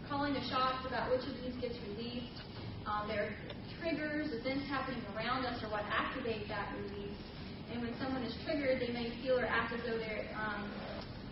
calling 0.08 0.32
the 0.32 0.44
shots 0.48 0.86
about 0.86 1.10
which 1.10 1.22
of 1.22 1.34
these 1.44 1.56
gets 1.60 1.76
released. 1.88 2.40
Um, 2.86 3.08
they're 3.08 3.32
triggers, 3.80 4.32
events 4.32 4.66
happening 4.68 5.02
around 5.14 5.44
us 5.46 5.62
are 5.62 5.70
what 5.70 5.84
activate 5.88 6.48
that 6.48 6.72
release. 6.76 7.20
And 7.72 7.82
when 7.82 7.94
someone 7.98 8.22
is 8.22 8.34
triggered, 8.44 8.80
they 8.80 8.92
may 8.92 9.10
feel 9.22 9.38
or 9.38 9.46
act 9.46 9.74
as 9.74 9.80
though 9.82 9.98
they're 9.98 10.26
um, 10.38 10.70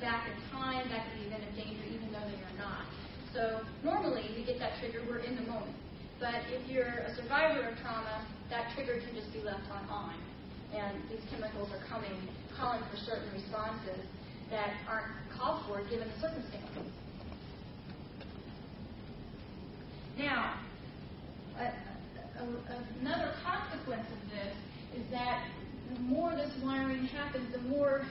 back 0.00 0.26
in 0.26 0.36
time, 0.50 0.88
back 0.88 1.06
in 1.14 1.22
the 1.22 1.26
event 1.30 1.44
of 1.48 1.52
danger, 1.54 1.84
even 1.88 2.10
though 2.10 2.26
they 2.26 2.40
are 2.42 2.58
not. 2.58 2.84
So 3.32 3.62
normally, 3.82 4.30
we 4.36 4.44
get 4.44 4.58
that 4.58 4.78
trigger, 4.80 5.02
we're 5.08 5.22
in 5.22 5.36
the 5.36 5.46
moment. 5.46 5.74
But 6.20 6.46
if 6.50 6.62
you're 6.70 7.06
a 7.06 7.14
survivor 7.16 7.68
of 7.68 7.78
trauma, 7.78 8.26
that 8.50 8.72
trigger 8.74 9.00
can 9.00 9.14
just 9.14 9.32
be 9.32 9.40
left 9.40 9.66
on 9.70 9.84
on. 9.88 10.14
And 10.74 10.98
these 11.10 11.22
chemicals 11.30 11.70
are 11.70 11.82
coming, 11.88 12.14
calling 12.56 12.82
for 12.90 12.96
certain 12.98 13.30
responses 13.32 14.02
that 14.50 14.74
aren't 14.88 15.12
called 15.36 15.62
for 15.66 15.82
given 15.88 16.08
the 16.08 16.20
circumstances. 16.20 16.90
Now, 20.18 20.54
another 23.00 23.32
consequence 23.44 24.06
of 24.10 24.30
this 24.30 24.54
is 24.96 25.10
that 25.10 25.46
the 25.94 26.00
more 26.00 26.32
this 26.34 26.52
wiring 26.62 27.04
happens, 27.06 27.52
the 27.52 27.62
more 27.62 28.06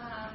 uh, 0.00 0.30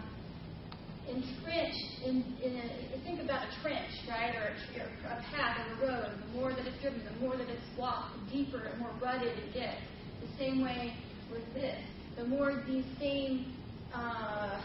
entrenched 1.07 2.03
in, 2.05 2.23
in 2.43 2.55
a, 2.57 2.99
think 3.03 3.21
about 3.21 3.43
a 3.47 3.61
trench, 3.61 3.91
right, 4.09 4.35
or 4.35 4.53
a, 4.53 5.13
a 5.13 5.21
path 5.31 5.57
or 5.59 5.85
a 5.85 5.87
road. 5.87 6.11
The 6.27 6.39
more 6.39 6.53
that 6.53 6.65
it's 6.65 6.81
driven, 6.81 7.01
the 7.05 7.19
more 7.25 7.37
that 7.37 7.49
it's 7.49 7.77
walked, 7.77 8.15
the 8.25 8.37
deeper 8.37 8.59
and 8.59 8.79
more 8.79 8.91
rutted 9.01 9.37
it 9.37 9.53
gets. 9.53 9.81
The 10.21 10.37
same 10.37 10.61
way 10.61 10.93
with 11.31 11.53
this. 11.53 11.79
The 12.17 12.25
more 12.25 12.63
these 12.67 12.85
same 12.99 13.53
uh, 13.93 14.61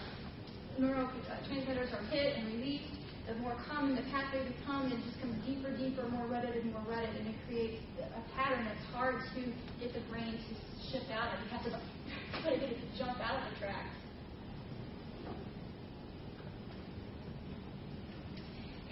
neurotransmitters 0.80 1.92
are 1.92 2.04
hit 2.10 2.36
and 2.36 2.46
released, 2.54 3.05
the 3.26 3.34
more 3.42 3.56
common 3.68 3.96
the 3.96 4.02
pathway 4.02 4.46
becomes, 4.46 4.92
it 4.92 5.02
just 5.02 5.18
becomes 5.18 5.44
deeper, 5.44 5.70
deeper, 5.76 6.06
more 6.08 6.26
rutted 6.26 6.54
and 6.54 6.72
more 6.72 6.82
rutted, 6.88 7.10
and 7.18 7.26
it 7.26 7.34
creates 7.46 7.82
a 7.98 8.22
pattern 8.38 8.64
that's 8.64 8.86
hard 8.94 9.16
to 9.34 9.40
get 9.82 9.92
the 9.92 10.00
brain 10.08 10.38
to 10.38 10.52
shift 10.90 11.10
out 11.10 11.34
of. 11.34 11.42
You 11.42 11.50
have 11.50 11.64
to 11.64 11.70
get 12.60 12.70
it 12.70 12.78
to 12.78 12.98
jump 12.98 13.18
out 13.18 13.42
of 13.42 13.52
the 13.52 13.58
tracks. 13.58 13.90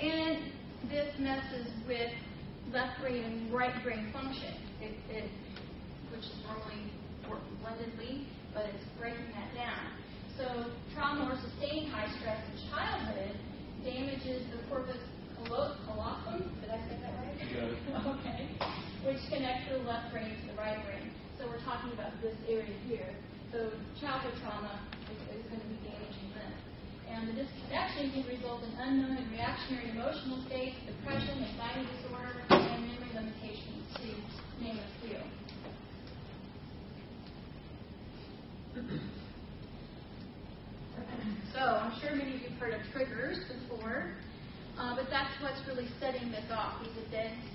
And 0.02 0.50
this 0.90 1.14
messes 1.20 1.70
with 1.86 2.10
left 2.72 3.00
brain 3.00 3.22
and 3.22 3.52
right 3.54 3.82
brain 3.84 4.10
function, 4.12 4.54
it, 4.82 4.98
it, 5.14 5.30
which 6.10 6.26
is 6.26 6.34
normally 6.42 6.90
blendedly, 7.62 8.26
but 8.52 8.66
it's 8.66 8.84
breaking 8.98 9.30
that 9.32 9.54
down. 9.54 9.94
So 10.36 10.70
trauma 10.92 11.30
or 11.30 11.38
sustained 11.40 11.92
high 11.92 12.10
stress 12.18 12.42
in 12.50 12.68
childhood 12.70 13.38
damages 13.84 14.42
the 14.48 14.58
corpus 14.68 14.96
callosum. 15.44 16.48
Did 16.60 16.70
I 16.72 16.80
say 16.88 16.96
that 17.04 17.12
right? 17.20 17.36
Okay. 18.18 18.48
Which 19.04 19.20
connects 19.28 19.68
the 19.68 19.78
left 19.84 20.10
brain 20.10 20.32
to 20.32 20.42
the 20.48 20.56
right 20.56 20.80
brain. 20.88 21.12
So 21.38 21.46
we're 21.46 21.60
talking 21.60 21.92
about 21.92 22.16
this 22.22 22.34
area 22.48 22.72
here. 22.88 23.12
So 23.52 23.70
childhood 24.00 24.32
trauma 24.40 24.80
is, 25.12 25.20
is 25.36 25.44
going 25.52 25.60
to 25.60 25.68
be 25.68 25.76
damaging 25.84 26.32
this. 26.32 26.56
And 27.12 27.28
the 27.28 27.36
disconnection 27.36 28.10
can 28.16 28.24
result 28.26 28.64
in 28.64 28.72
unknown 28.80 29.20
and 29.20 29.30
reactionary 29.30 29.90
emotional 29.92 30.40
states, 30.48 30.74
depression, 30.88 31.44
anxiety 31.44 31.84
disorder, 32.00 32.32
and 32.48 32.88
memory 32.88 33.12
limitations, 33.12 33.84
to 34.00 34.08
name 34.64 34.80
a 34.80 34.88
few. 35.04 35.20
So 41.52 41.60
I'm 41.60 41.94
sure 42.00 42.14
many 42.16 42.34
of 42.34 42.42
you 42.42 42.48
have 42.50 42.58
heard 42.58 42.74
of 42.74 42.80
triggers 42.92 43.38
before, 43.46 44.10
uh, 44.78 44.96
but 44.96 45.06
that's 45.10 45.30
what's 45.40 45.60
really 45.68 45.88
setting 46.00 46.30
this 46.30 46.44
off, 46.50 46.82
these 46.82 46.96
events, 47.06 47.46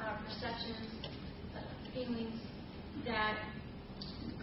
uh, 0.00 0.16
perceptions, 0.22 1.08
uh, 1.56 1.60
feelings 1.94 2.40
that 3.06 3.38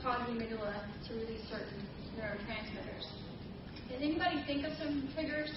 cause 0.02 0.26
the 0.28 0.34
amygdala 0.34 0.74
to 1.08 1.14
release 1.14 1.42
certain 1.50 1.86
neurotransmitters. 2.18 3.06
Does 3.90 4.02
anybody 4.02 4.44
think 4.48 4.66
of 4.66 4.74
some 4.78 5.08
triggers? 5.14 5.52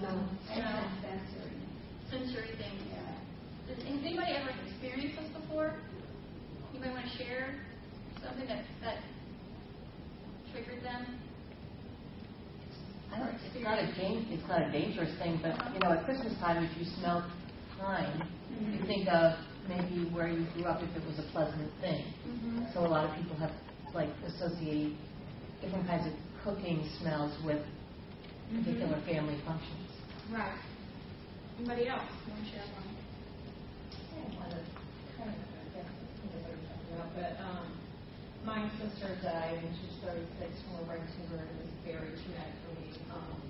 No. 0.00 0.08
No. 0.56 0.88
Sensory. 1.02 1.52
Sensory 2.10 2.56
things. 2.56 2.80
Yeah. 2.90 3.74
Does, 3.74 3.84
has 3.84 4.00
anybody 4.00 4.32
ever 4.32 4.50
experienced 4.66 5.20
this 5.20 5.30
before? 5.42 5.74
You 6.72 6.80
might 6.80 6.92
want 6.92 7.04
to 7.04 7.24
share 7.24 7.54
something 8.24 8.46
that, 8.48 8.64
that 8.82 8.98
triggered 10.52 10.82
them? 10.82 11.18
I 13.16 13.18
don't, 13.18 13.32
it's 13.40 13.64
not 13.64 13.78
a 13.80 13.86
dan- 13.96 14.26
it's 14.28 14.48
not 14.48 14.60
a 14.62 14.70
dangerous 14.72 15.08
thing, 15.18 15.40
but 15.42 15.56
you 15.72 15.80
know, 15.80 15.92
at 15.92 16.04
Christmas 16.04 16.36
time, 16.38 16.62
if 16.64 16.76
you 16.76 16.84
smell 17.00 17.24
pine, 17.80 18.28
you 18.60 18.84
think 18.86 19.08
of 19.08 19.32
maybe 19.68 20.04
where 20.12 20.28
you 20.28 20.44
grew 20.52 20.64
up 20.66 20.82
if 20.82 20.92
it 20.94 21.04
was 21.06 21.18
a 21.18 21.26
pleasant 21.32 21.70
thing. 21.80 22.04
Mhm. 22.28 22.72
So 22.74 22.84
a 22.84 22.88
lot 22.88 23.08
of 23.08 23.16
people 23.16 23.36
have 23.36 23.52
like 23.94 24.10
associate 24.26 24.96
different 25.62 25.86
kinds 25.86 26.06
of 26.06 26.12
cooking 26.44 26.84
smells 27.00 27.32
with 27.42 27.64
particular 28.52 29.00
family 29.08 29.40
functions. 29.46 29.88
Right. 30.30 30.60
Anybody 31.58 31.88
else 31.88 32.04
want 32.28 32.44
to 32.44 32.50
share 32.52 32.66
one? 32.76 32.84
one 34.36 34.52
of 34.52 34.64
kind 35.16 35.30
of, 35.30 35.48
I 35.56 35.64
guess, 35.72 35.88
I 35.88 36.28
think 36.28 36.34
I 36.34 36.36
know 36.36 36.42
what 36.44 36.52
you're 36.52 36.68
talking 36.68 36.92
about, 36.94 37.10
but, 37.16 37.32
um, 37.40 37.66
my 38.44 38.68
sister 38.78 39.16
died 39.22 39.58
when 39.62 39.72
she 39.74 39.86
was 39.88 39.96
thirty-six 40.04 40.62
from 40.62 40.82
a 40.82 40.84
brain 40.86 41.02
tumor, 41.16 41.42
and 41.42 41.50
it 41.50 41.56
was 41.66 41.72
very 41.84 42.10
traumatic 42.22 42.54
for 42.62 42.65
me. 42.65 42.65
Um, 43.16 43.40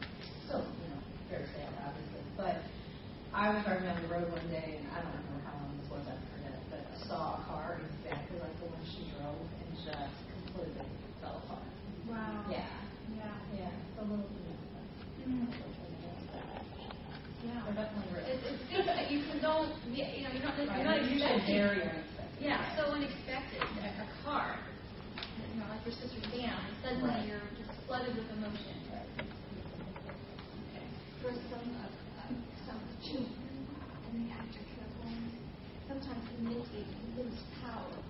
still, 0.47 0.63
you 0.63 0.89
know, 0.95 1.01
very 1.31 1.47
sad, 1.51 1.71
obviously, 1.83 2.23
but 2.39 2.63
I 3.35 3.51
was 3.51 3.65
driving 3.67 3.91
down 3.91 3.99
the 4.03 4.09
road 4.09 4.31
one 4.31 4.47
day, 4.49 4.79
and 4.79 4.87
I 4.95 5.03
don't 5.03 5.11
remember 5.27 5.43
how 5.43 5.59
long 5.59 5.75
this 5.83 5.89
was, 5.91 6.05
I 6.07 6.15
forget, 6.31 6.57
but 6.71 6.83
I 6.87 6.97
saw 7.11 7.21
a 7.37 7.41
car 7.51 7.83
exactly 7.83 8.39
like 8.39 8.55
the 8.63 8.71
one 8.71 8.85
she 8.87 9.11
drove, 9.19 9.43
and 9.43 9.69
just 9.83 10.17
completely 10.31 10.87
fell 11.21 11.43
apart. 11.45 11.67
Wow. 12.07 12.47
Yeah, 12.49 12.63
Yeah. 13.11 13.35
yeah, 13.53 13.75
it's 13.75 13.99
a 13.99 14.07
little, 14.07 14.31
bit. 14.31 14.47
Yeah. 17.47 17.63
They're 17.67 17.75
definitely 17.75 18.11
real. 18.15 18.27
It's, 18.27 18.43
it's 18.47 18.65
good 18.71 18.87
that 18.87 19.11
you 19.11 19.23
can 19.27 19.39
don't, 19.43 19.71
you 19.91 20.03
know, 20.23 20.31
you're 20.35 20.43
not, 20.43 20.57
you're 20.59 20.87
not 20.87 20.99
expecting. 20.99 21.59
very 21.59 21.83
unexpected. 21.83 22.39
Yeah, 22.43 22.75
so 22.79 22.91
unexpected. 22.95 23.63
A, 23.63 23.87
a 24.03 24.07
car, 24.25 24.55
you 25.55 25.61
know, 25.61 25.67
like 25.71 25.83
your 25.87 25.95
sister's 25.95 26.27
down, 26.31 26.59
and 26.59 26.77
suddenly 26.83 27.11
Right. 27.11 27.27
you're 27.27 27.47
just 27.59 27.71
flooded 27.87 28.15
with 28.17 28.27
emotion. 28.35 28.86
Some 31.27 31.35
of, 31.35 31.91
uh, 32.17 32.35
some 32.65 32.81
children 33.03 33.67
in 34.13 34.29
the 34.29 34.33
homes, 35.03 35.33
sometimes 35.89 36.23
midwife 36.39 36.87
lose 37.19 37.43
power. 37.61 38.06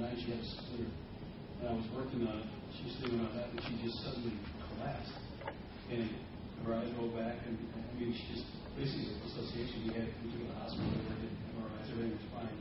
When 0.00 0.16
she 0.16 0.32
had 0.32 0.40
a 0.40 0.48
splinter. 0.48 0.90
When 1.60 1.66
I 1.68 1.74
was 1.76 1.88
working 1.92 2.24
on 2.24 2.40
it, 2.40 2.48
she 2.72 2.88
was 2.88 2.94
sleeping 3.04 3.20
on 3.20 3.32
that, 3.36 3.52
and 3.52 3.60
she 3.68 3.72
just 3.84 4.00
suddenly 4.00 4.32
collapsed. 4.72 5.12
And 5.92 6.08
her 6.64 6.72
eyes 6.72 6.88
rolled 6.96 7.12
back, 7.16 7.36
and 7.44 7.56
I 7.60 7.92
mean, 8.00 8.16
she 8.16 8.24
just 8.32 8.46
basically 8.76 9.12
with 9.12 9.28
association. 9.28 9.84
We 9.84 9.92
had 9.92 10.08
we 10.24 10.32
took 10.32 10.40
her 10.40 10.48
to 10.48 10.52
the 10.52 10.56
hospital, 10.56 10.88
they 11.04 11.16
did 11.20 11.32
MRIs, 11.52 11.88
everything 11.92 12.16
was 12.16 12.28
fine. 12.32 12.56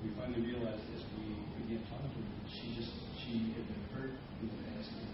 we 0.00 0.08
finally 0.16 0.40
realized 0.40 0.84
as 0.96 1.04
we 1.20 1.36
began 1.68 1.84
talking 1.92 2.08
to 2.16 2.20
her, 2.24 2.48
she 2.48 2.66
just, 2.80 2.92
she 3.20 3.52
had 3.60 3.64
been 3.68 3.84
hurt 3.92 4.14
in 4.40 4.44
the 4.48 4.56
past 4.72 4.88
and 4.96 5.10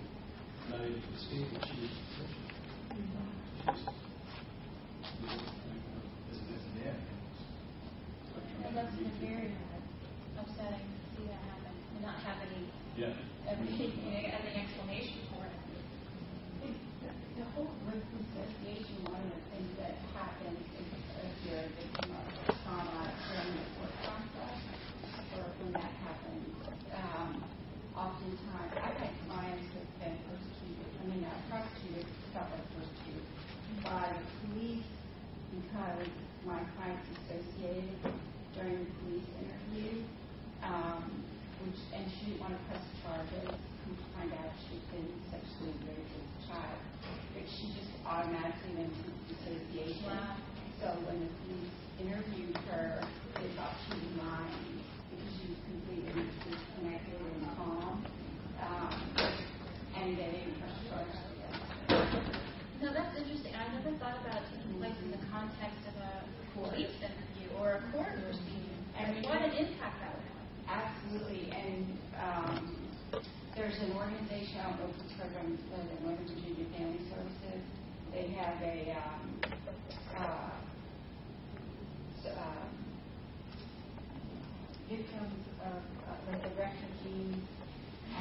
not 0.70 0.80
able 0.86 1.02
to 1.02 1.10
escape 1.18 1.50
it. 1.50 1.60
She 1.66 1.74
was 1.82 1.90
depression. 1.90 2.44
She 2.46 3.66
was, 3.74 3.82
you 5.18 5.26
know, 5.26 5.42
like, 5.66 5.82
uh, 5.90 6.30
as, 6.30 6.38
as 6.46 6.62
a 6.62 6.72
dad, 6.78 6.94
it 6.94 7.18
was 7.26 7.40
like 8.38 8.46
trying 8.54 8.70
And 8.70 8.70
to 8.70 8.78
that's 8.78 8.92
read 8.94 9.10
been 9.10 9.18
to- 9.18 9.26
very 9.26 9.50
upsetting 10.36 10.86
to 10.86 10.98
see 11.16 11.24
that 11.32 11.42
happen, 11.48 11.74
and 11.74 12.00
not 12.04 12.18
have 12.22 12.38
any, 12.44 12.62
Yeah. 13.00 13.16
any, 13.48 13.90
any 14.30 14.52
explanation 14.62 15.20
for 15.32 15.42
it. 15.48 15.56
The 16.62 17.10
the 17.40 17.44
whole 17.52 17.68
group 17.84 18.00
association, 18.16 18.96
one 19.12 19.20
of 19.20 19.28
the 19.28 19.42
things 19.52 19.68
that 19.76 19.92
happens 20.16 20.56
is 20.56 20.88
if 20.88 21.32
you're 21.44 21.60
a 21.68 21.72
victim 21.76 22.08
of 22.16 22.24
trauma 22.64 23.12
during 23.28 23.52
the 23.60 23.66
court 23.76 23.92
process, 24.04 24.56
or 25.36 25.44
when 25.60 25.72
that 25.76 25.92
happens, 26.00 26.48
um, 26.96 27.44
oftentimes, 27.92 28.72
I've 28.80 28.96
had 28.96 29.12
clients 29.28 29.68
who've 29.72 29.94
been 30.00 30.16
persecuted, 30.24 30.88
I 30.96 31.04
mean, 31.12 31.22
uh, 31.28 31.36
prosecuted, 31.52 32.08
felt 32.32 32.48
like 32.56 32.64
persecuted 32.72 33.24
by 33.84 34.16
the 34.16 34.24
police 34.48 34.88
because 35.52 36.08
my 36.48 36.60
client's 36.76 37.04
associated 37.20 38.00
during 38.56 38.80
the 38.80 38.90
police 39.04 39.28
interview, 39.44 39.92
um, 40.64 41.04
which, 41.68 41.80
and 41.92 42.04
she 42.16 42.32
didn't 42.32 42.40
want 42.40 42.56
to 42.56 42.62
press 42.64 42.84
charges, 43.04 43.52
come 43.84 43.92
to 43.92 44.06
find 44.16 44.32
out 44.40 44.48
she'd 44.68 44.80
been 44.88 45.08
sexually 45.28 45.76
abused 45.76 46.16
as 46.16 46.24
a 46.24 46.40
child. 46.48 46.80
But 47.36 47.44
she 47.52 47.68
just 47.76 47.92
automatically 48.08 48.72
went 48.80 48.96
to 48.96 49.08
association. 49.36 50.08
Wow. 50.08 50.40
So 50.80 50.88
when 51.04 51.20
the 51.20 51.28
police 51.44 51.76
interviewed 52.00 52.56
her, 52.72 53.04
they 53.36 53.52
thought 53.52 53.76
she 53.84 53.92
was 54.00 54.08
lying 54.16 54.80
because 55.12 55.32
she 55.36 55.44
was 55.52 55.60
completely 55.68 56.24
disconnected 56.48 57.20
and 57.20 57.44
calm. 57.60 58.00
Um, 58.56 58.96
and 60.00 60.16
they 60.16 60.32
didn't 60.32 60.56
press 60.64 60.76
charges 60.88 61.12
against 61.36 61.60
her. 61.92 62.24
No, 62.80 62.88
that's 62.96 63.12
interesting. 63.20 63.52
I 63.52 63.68
never 63.76 63.92
thought 64.00 64.16
about 64.24 64.48
it 64.48 64.48
taking 64.56 64.80
place 64.80 64.96
in 65.04 65.12
the 65.12 65.20
context 65.36 65.84
of 65.92 65.96
a 66.00 66.12
police 66.56 66.96
interview 66.96 67.48
or 67.60 67.76
a 67.76 67.82
court 67.92 68.16
proceeding. 68.24 68.80
And 68.96 69.20
what 69.28 69.44
an 69.44 69.52
impact 69.52 70.00
that 70.00 70.16
would 70.16 70.28
have. 70.32 70.48
Absolutely, 70.64 71.52
and 71.52 71.84
um, 72.16 72.76
there's 73.54 73.76
an 73.84 73.92
organization, 73.92 74.56
I 74.64 74.72
don't 74.72 74.80
know 74.80 74.88
if 74.88 75.04
it's 75.04 75.12
heard 75.20 75.36
of, 75.36 75.44
uh, 75.44 75.84
the 75.92 75.96
Northern 76.08 76.24
Virginia 76.24 76.64
Family 76.72 77.04
Services. 77.12 77.60
They 78.12 78.32
have 78.32 78.56
a, 78.64 78.96
um, 78.96 79.26
uh, 80.16 80.56
victims 84.88 85.42
of, 85.66 85.82
of 85.82 86.18
like 86.30 86.42
the 86.46 86.54
refugees 86.54 87.42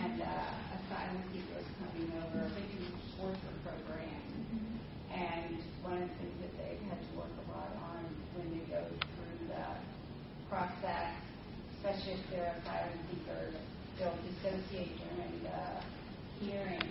and 0.01 0.21
uh, 0.21 0.75
asylum 0.75 1.21
seekers 1.31 1.67
coming 1.77 2.09
over, 2.25 2.49
victim 2.57 2.91
worker 3.21 3.53
program. 3.63 4.25
And 5.13 5.61
one 5.85 6.01
of 6.01 6.09
the 6.09 6.15
things 6.19 6.37
that 6.41 6.53
they've 6.57 6.83
had 6.89 6.99
to 6.99 7.11
work 7.15 7.31
a 7.31 7.45
lot 7.53 7.71
on 7.93 8.03
when 8.35 8.51
they 8.51 8.65
go 8.67 8.81
through 8.83 9.47
the 9.47 9.65
process, 10.49 11.15
if 12.07 12.19
they're 12.29 12.55
asylum 12.61 12.93
seekers, 13.09 13.55
they'll 13.97 14.17
dissociate 14.21 14.93
during 15.01 15.41
the 15.41 15.59
hearing 16.45 16.85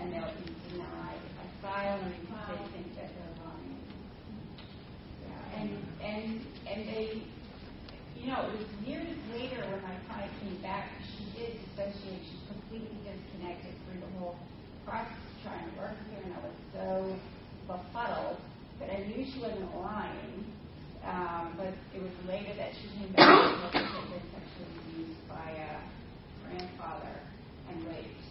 and 0.00 0.12
they'll 0.12 0.34
be 0.44 0.52
denied 0.68 1.20
asylum 1.40 2.12
because 2.20 2.44
they 2.48 2.76
think 2.76 2.88
that 2.96 3.08
they're 3.16 3.36
lying. 3.40 3.80
Yeah, 5.24 5.60
and, 5.60 5.70
and, 6.04 6.40
and 6.68 6.80
they, 6.88 7.22
you 8.20 8.26
know, 8.28 8.44
it 8.52 8.58
was 8.60 8.68
years 8.84 9.16
later 9.32 9.64
when 9.72 9.82
my 9.82 9.96
client 10.08 10.32
came 10.42 10.60
back, 10.60 10.90
she 11.16 11.24
did 11.32 11.56
dissociate, 11.76 12.20
she 12.28 12.36
completely 12.52 12.98
disconnected 13.08 13.72
through 13.88 14.00
the 14.04 14.12
whole 14.18 14.36
process 14.84 15.16
of 15.16 15.34
trying 15.42 15.64
to 15.64 15.72
work 15.80 15.96
with 15.96 16.12
her, 16.12 16.22
and 16.28 16.34
I 16.34 16.40
was 16.44 16.56
so 16.76 17.16
befuddled, 17.66 18.36
but 18.78 18.90
I 18.90 18.98
knew 19.08 19.24
she 19.24 19.40
wasn't 19.40 19.72
lying. 19.80 20.35
Um, 21.06 21.54
but 21.54 21.70
it 21.94 22.02
was 22.02 22.10
later 22.26 22.50
that 22.58 22.74
she 22.74 22.90
came 22.98 23.14
back 23.14 23.30
and 23.30 23.62
looked 23.62 23.78
had 23.78 24.10
been 24.10 24.26
sexually 24.34 24.74
abused 24.90 25.22
by 25.30 25.54
a 25.54 25.78
grandfather 26.42 27.14
and 27.70 27.78
raped 27.86 28.26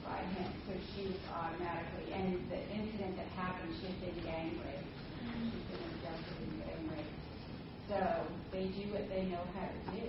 by 0.00 0.24
him. 0.32 0.48
So 0.64 0.72
she 0.96 1.12
was 1.12 1.20
automatically, 1.28 2.16
and 2.16 2.40
the 2.48 2.56
incident 2.72 3.20
that 3.20 3.28
happened, 3.36 3.68
she 3.76 3.92
had 3.92 4.00
been 4.00 4.16
gang 4.24 4.56
raped. 4.64 4.96
She'd 5.52 5.66
been 5.68 5.82
abducted 5.92 6.36
and 6.40 6.56
gang 6.64 6.84
raped. 6.88 7.20
So 7.92 8.00
they 8.48 8.72
do 8.72 8.96
what 8.96 9.12
they 9.12 9.28
know 9.28 9.44
how 9.52 9.68
to 9.68 9.80
do, 9.92 10.06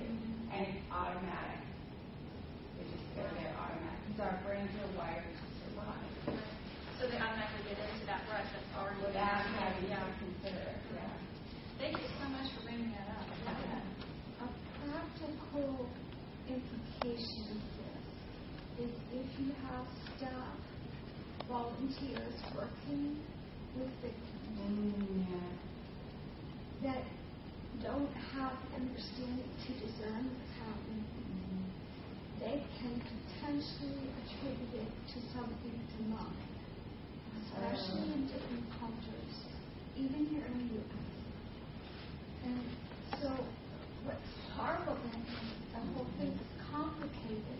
and 0.55 0.59
it's 0.63 0.83
automatic. 0.87 1.59
They 2.79 2.87
just 2.87 3.03
go 3.19 3.27
there 3.35 3.51
automatic, 3.51 3.99
because 4.07 4.31
our 4.31 4.37
brains 4.47 4.71
are 4.79 4.91
wired 4.95 5.27
to 5.27 5.45
survive 5.59 6.07
So 7.03 7.11
they 7.11 7.19
automatically 7.19 7.67
get 7.67 7.83
into 7.83 8.07
that 8.07 8.23
rut 8.31 8.47
that's 8.47 8.71
already 8.79 9.03
without 9.03 9.43
having 9.59 9.91
yeah. 9.91 9.99
to 9.99 10.13
consider 10.23 10.63
it. 10.71 10.76
Thank 11.79 11.93
you 11.93 12.09
so 12.17 12.25
much 12.29 12.49
for 12.57 12.63
bringing 12.65 12.89
that 12.89 13.05
up. 13.13 13.29
A 14.41 14.49
practical 14.81 15.85
implication 16.49 17.53
of 17.53 17.61
this 17.77 18.89
is 18.89 18.93
if 19.13 19.29
you 19.37 19.53
have 19.69 19.85
staff, 20.17 20.57
volunteers 21.47 22.33
working 22.57 23.21
with 23.77 23.93
the 24.01 24.09
victims 24.09 25.37
that 26.81 27.03
don't 27.83 28.13
have 28.33 28.57
understanding 28.73 29.45
to 29.67 29.71
discern 29.77 30.33
what's 30.33 30.57
happening, 30.57 31.05
they 32.39 32.57
can 32.81 33.01
potentially 33.05 34.09
attribute 34.25 34.81
it 34.81 34.91
to 35.13 35.21
something 35.29 35.77
demonic, 35.93 36.57
especially 37.45 38.13
in 38.17 38.25
different 38.25 38.65
cultures, 38.81 39.35
even 39.95 40.25
here 40.25 40.45
in 40.45 40.57
the 40.57 40.73
U.S. 40.81 40.96
And 42.47 42.63
so 43.19 43.27
what's 44.07 44.31
horrible 44.55 44.95
then 45.03 45.19
is 45.19 45.51
the 45.75 45.83
whole 45.91 46.07
thing 46.15 46.31
is 46.31 46.51
complicated 46.71 47.59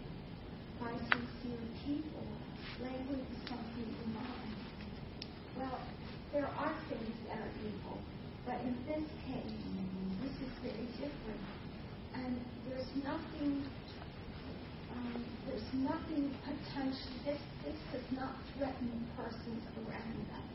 by 0.80 0.95
sincere 1.11 1.59
people 1.83 2.24
labeling 2.80 3.27
something 3.51 3.90
demonic. 3.99 4.56
Well, 5.59 5.80
there 6.32 6.48
are 6.48 6.75
things 6.88 7.16
that 7.27 7.35
are 7.35 7.53
evil, 7.67 7.99
but 8.45 8.64
in 8.64 8.80
this 8.88 9.03
case, 9.27 9.59
this 10.24 10.35
is 10.40 10.53
very 10.64 10.88
different. 10.95 11.43
And 12.16 12.40
there's 12.69 12.88
nothing, 13.03 13.67
um, 14.95 15.19
there's 15.51 15.67
nothing 15.83 16.32
potential, 16.48 17.11
this, 17.25 17.41
this 17.66 17.80
does 17.91 18.07
not 18.16 18.40
threaten 18.56 19.03
persons 19.17 19.64
around 19.83 20.16
them. 20.32 20.48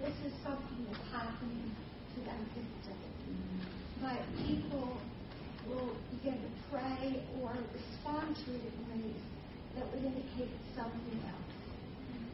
This 0.00 0.16
is 0.24 0.32
something 0.42 0.86
that's 0.88 1.04
happening 1.12 1.76
that 2.26 2.40
victim. 2.54 2.98
But 4.00 4.20
people 4.46 4.96
will 5.68 5.92
begin 6.10 6.40
to 6.40 6.50
pray 6.72 7.22
or 7.42 7.52
respond 7.74 8.36
to 8.36 8.48
it 8.54 8.62
in 8.64 8.80
ways 8.90 9.22
that 9.76 9.84
would 9.92 10.04
indicate 10.04 10.50
something 10.74 11.20
else, 11.28 11.52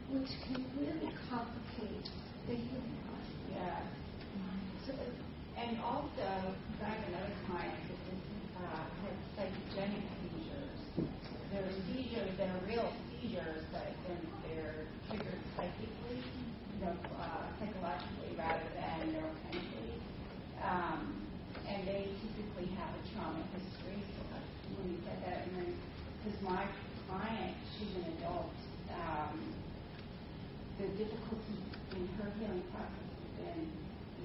which 0.09 0.31
can 0.47 0.63
really 0.79 1.11
complicate 1.29 2.07
the 2.47 2.55
human 2.55 2.95
life. 3.11 3.31
Yeah. 3.51 3.81
So 4.87 4.93
And 5.57 5.81
also, 5.81 6.21
I 6.21 6.85
have 6.85 7.01
another 7.09 7.33
client 7.49 7.73
that 7.89 7.99
is, 8.13 8.21
uh, 8.61 8.85
has 9.03 9.17
psychogenic 9.35 10.05
seizures. 10.21 10.79
There 11.51 11.65
are 11.65 11.75
seizures 11.89 12.31
that 12.37 12.47
are 12.53 12.63
real 12.69 12.87
seizures, 13.09 13.65
but 13.73 13.89
then 14.07 14.21
they're 14.45 14.85
triggered 15.09 15.41
psychically, 15.57 16.21
you 16.21 16.85
know, 16.85 16.93
uh, 17.19 17.49
psychologically 17.59 18.37
rather 18.37 18.69
than 18.77 19.17
neurochemically. 19.17 19.46
Um, 20.67 21.15
and 21.63 21.87
they 21.87 22.11
typically 22.19 22.75
have 22.75 22.91
a 22.91 23.01
trauma 23.15 23.39
history. 23.55 24.03
So 24.03 24.23
when 24.75 24.91
you 24.91 24.99
said 25.07 25.15
that, 25.23 25.47
because 25.47 26.37
my 26.43 26.67
client, 27.07 27.55
she's 27.71 27.95
an 27.95 28.19
adult, 28.19 28.51
um, 28.91 29.55
the 30.75 30.87
difficulty 30.99 31.57
in 31.95 32.03
her 32.19 32.27
healing 32.35 32.67
process 32.75 33.07
has 33.07 33.31
been 33.39 33.63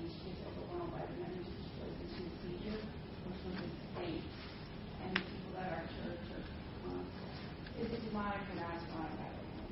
she 0.03 0.35
gets 0.35 0.43
overwhelmed 0.51 0.91
by 0.91 1.07
the 1.07 1.17
memories 1.23 1.47
she 1.47 1.79
into 1.79 2.27
a 2.27 2.33
seizure, 2.43 2.83
which 2.83 3.41
was 3.47 3.57
a 3.63 3.69
state. 3.95 4.27
And 5.07 5.15
the 5.15 5.23
people 5.23 5.63
at 5.63 5.79
our 5.79 5.87
church 5.95 6.27
are 6.27 6.45
constant. 6.83 7.35
Is 7.79 7.89
it 7.89 8.03
demonic 8.11 8.43
or 8.51 8.57
not 8.59 8.83
demonic? 8.83 9.15
I 9.15 9.31
don't 9.31 9.51
know. 9.55 9.71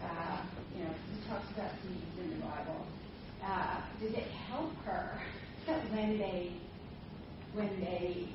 Uh, 0.00 0.38
you 0.72 0.80
know, 0.80 0.92
he 0.96 1.16
talks 1.28 1.48
about 1.52 1.76
seizures 1.84 2.16
in 2.24 2.28
the 2.34 2.40
Bible. 2.40 2.88
Uh, 3.44 3.84
does 4.00 4.16
it 4.16 4.28
when 6.06 6.18
they 6.18 6.52
when 7.52 7.80
they 7.80 8.28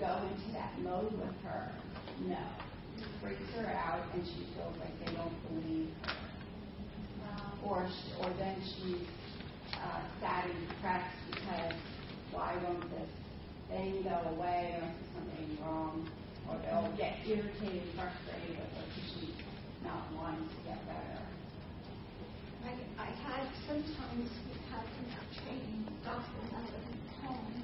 go 0.00 0.16
into 0.32 0.52
that 0.54 0.72
mode 0.80 1.12
with 1.12 1.36
her? 1.44 1.68
No. 2.26 2.40
It 2.96 3.04
freaks 3.20 3.52
her 3.56 3.66
out 3.66 4.00
and 4.14 4.24
she 4.24 4.46
feels 4.56 4.74
like 4.80 4.94
they 5.04 5.12
don't 5.12 5.36
believe 5.48 5.90
her 6.04 6.14
or 7.66 7.86
sh- 7.88 8.14
or 8.20 8.30
then 8.38 8.56
she's 8.64 9.04
uh, 9.74 10.00
sad 10.20 10.44
and 10.48 10.68
depressed 10.68 11.18
because 11.30 11.74
why 12.32 12.56
won't 12.64 12.88
this 12.96 13.10
they 13.68 14.00
go 14.02 14.16
away, 14.32 14.80
must 14.80 14.96
be 14.96 15.06
something 15.12 15.58
wrong, 15.60 16.08
or 16.48 16.56
they'll 16.64 16.96
get 16.96 17.18
irritated, 17.28 17.84
frustrated 17.92 18.56
with 18.56 18.72
their 18.72 18.88
teaching, 18.96 19.36
not 19.84 20.08
wanting 20.16 20.48
to 20.48 20.56
get 20.64 20.80
better. 20.88 21.20
I, 22.64 22.72
I 22.96 23.10
had, 23.28 23.44
sometimes 23.68 24.30
we've 24.48 24.64
had 24.72 24.88
in 24.88 25.12
our 25.12 25.28
training, 25.44 25.84
Dr. 26.02 26.32
Melody 26.48 26.87
Home 27.28 27.60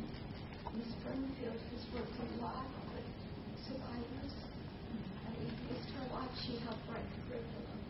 in 0.76 0.84
Springfield, 1.00 1.56
who's 1.56 1.86
worked 1.96 2.12
a 2.20 2.28
lot 2.44 2.68
with 2.92 3.08
survivors. 3.64 4.34
And 5.24 5.32
we 5.40 5.48
used 5.72 5.88
her 5.96 6.04
lot, 6.12 6.28
she 6.44 6.60
helped 6.68 6.84
write 6.84 7.00
the 7.00 7.20
curriculum. 7.32 7.80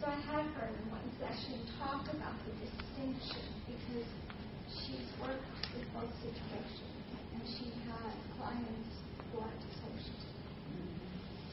So 0.00 0.12
I 0.12 0.20
had 0.20 0.44
her 0.60 0.68
in 0.68 0.84
one 0.92 1.08
session 1.16 1.64
talk 1.80 2.04
about 2.12 2.36
the 2.44 2.52
distinction 2.60 3.40
because 3.64 4.08
she's 4.68 5.08
worked 5.16 5.48
with 5.72 5.88
both 5.96 6.12
situations 6.20 6.92
and 7.32 7.42
she 7.56 7.72
had 7.88 8.12
clients 8.36 8.92
who 9.32 9.40
are 9.40 9.56
dissociative. 9.64 10.36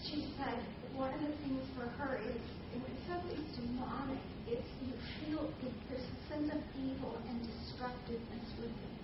She 0.03 0.35
said 0.35 0.59
one 0.99 1.15
of 1.15 1.21
the 1.23 1.31
things 1.47 1.63
for 1.79 1.87
her 1.95 2.19
is 2.19 2.43
when 2.75 2.95
something's 3.07 3.55
demonic, 3.55 4.19
it's 4.47 4.67
you 4.83 4.91
feel 5.23 5.47
it, 5.63 5.75
there's 5.87 6.03
a 6.03 6.19
sense 6.27 6.51
of 6.51 6.61
evil 6.75 7.15
and 7.27 7.39
destructiveness 7.39 8.47
with 8.59 8.71
it. 8.71 8.95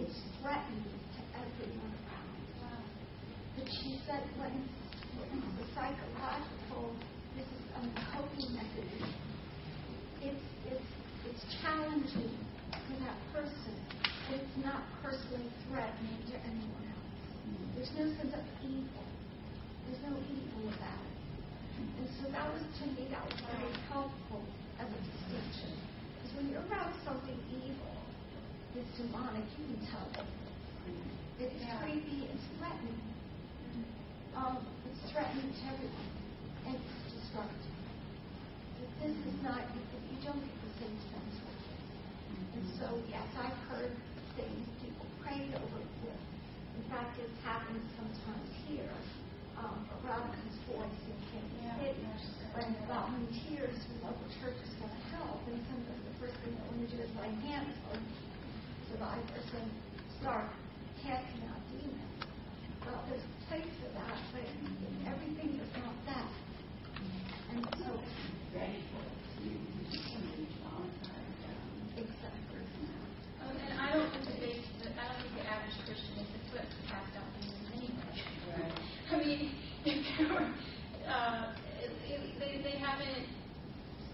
It's 0.00 0.16
threatening 0.40 0.96
to 1.16 1.20
everyone 1.36 1.92
around. 2.08 2.84
But 3.56 3.68
she 3.68 4.00
said 4.06 4.24
when, 4.40 4.68
the 5.20 5.66
psychological, 5.76 6.96
this 7.36 7.44
is 7.44 7.64
a 7.76 7.82
coping 8.16 8.56
mechanism. 8.56 9.14
It's 10.20 10.46
it's 10.68 10.90
it's 11.28 11.44
challenging 11.60 12.36
for 12.72 12.96
that 13.04 13.18
person, 13.32 13.76
but 13.92 14.40
it's 14.40 14.56
not 14.64 14.80
personally 15.04 15.52
threatening 15.68 16.18
to 16.32 16.36
anyone 16.40 16.84
else. 16.88 17.12
There's 17.76 17.92
no 17.96 18.04
sense 18.16 18.32
of 18.32 18.44
evil. 18.64 19.04
There's 19.86 20.02
no 20.08 20.16
evil 20.16 20.72
about 20.72 21.04
it. 21.04 21.20
And 22.00 22.08
so 22.20 22.32
that 22.32 22.48
was 22.52 22.64
to 22.64 22.84
me 22.96 23.08
that 23.12 23.24
was 23.24 23.40
very 23.44 23.72
helpful 23.92 24.44
as 24.80 24.88
a 24.88 25.00
distinction. 25.04 25.76
Because 26.16 26.32
when 26.36 26.48
you're 26.48 26.64
around 26.68 26.96
something 27.04 27.36
evil, 27.48 27.99
it's 28.76 28.92
demonic, 29.02 29.42
you 29.58 29.64
can 29.66 29.80
tell 29.90 30.06
it. 30.14 30.26
It's 31.42 31.58
creepy, 31.82 32.30
it's 32.30 32.46
threatening. 32.58 33.00
Um, 34.36 34.62
it's 34.86 35.10
threatening 35.10 35.50
to 35.50 35.62
everyone. 35.74 36.12
And 36.70 36.74
it's 36.78 36.94
destructive. 37.10 37.74
But 38.78 38.90
this 39.02 39.16
is 39.16 39.36
not, 39.42 39.64
you 39.74 40.18
don't 40.22 40.38
get 40.38 40.56
the 40.62 40.72
same 40.78 40.98
sense 41.10 41.34
with 41.42 41.60
it. 41.66 41.80
And 42.54 42.64
so, 42.78 42.86
yes, 43.10 43.26
I've 43.34 43.58
heard 43.74 43.90
things 44.38 44.62
people 44.78 45.06
prayed 45.24 45.50
over 45.50 45.80
with. 46.06 46.22
In 46.78 46.84
fact, 46.86 47.18
it's 47.18 47.34
happens 47.42 47.82
sometimes 47.98 48.48
here. 48.70 48.94
Um, 49.58 49.84
Veronica's 50.00 50.56
Voice 50.70 51.00
in 51.10 51.18
Kansas 51.28 51.60
City, 51.76 52.06
when 52.56 52.72
volunteers 52.88 53.76
from 53.76 54.08
local 54.08 54.28
churches 54.40 54.70
want 54.80 54.94
to 54.94 55.02
help, 55.20 55.42
and 55.52 55.60
sometimes 55.68 56.00
the 56.06 56.16
first 56.16 56.36
thing 56.40 56.56
they 56.56 56.64
want 56.64 56.80
to 56.80 56.88
do 56.96 56.98
is 57.02 57.12
lay 57.20 57.32
hands 57.44 57.76
on 57.92 58.00
survivors 59.00 59.48
and 59.56 59.70
start 60.20 60.44
casting 61.00 61.40
out 61.48 61.56
demons. 61.72 62.20
Well, 62.84 63.00
there's 63.08 63.24
a 63.24 63.32
place 63.48 63.72
for 63.80 63.88
that, 63.96 64.18
but 64.36 64.44
everything 65.08 65.56
is 65.56 65.72
not 65.80 65.96
that. 66.04 66.28
And 67.48 67.64
so, 67.80 67.96
Ready 68.52 68.84
for 68.92 69.00
it. 69.00 69.16
You 69.40 69.56
you 69.88 70.00
can 70.04 70.20
reach 70.36 70.52
traumatized. 70.60 71.96
exactly. 71.96 72.60
Um, 73.40 73.56
and 73.56 73.72
I 73.80 73.96
don't 73.96 74.10
think 74.12 74.36
the 74.36 74.36
base, 74.36 74.68
I 74.84 74.84
don't 74.84 75.20
think 75.24 75.32
the 75.32 75.48
average 75.48 75.80
Christian 75.88 76.20
is 76.20 76.28
equipped 76.44 76.68
to 76.68 76.80
cast 76.92 77.08
out 77.16 77.24
demons 77.40 77.72
anyway. 77.72 78.68
I 79.08 79.16
mean, 79.16 79.40
if 79.88 79.96
they 79.96 80.24
were, 80.28 80.44
uh, 81.08 81.56
it, 81.80 81.88
it, 82.04 82.20
they, 82.36 82.60
they 82.68 82.76
haven't 82.76 83.24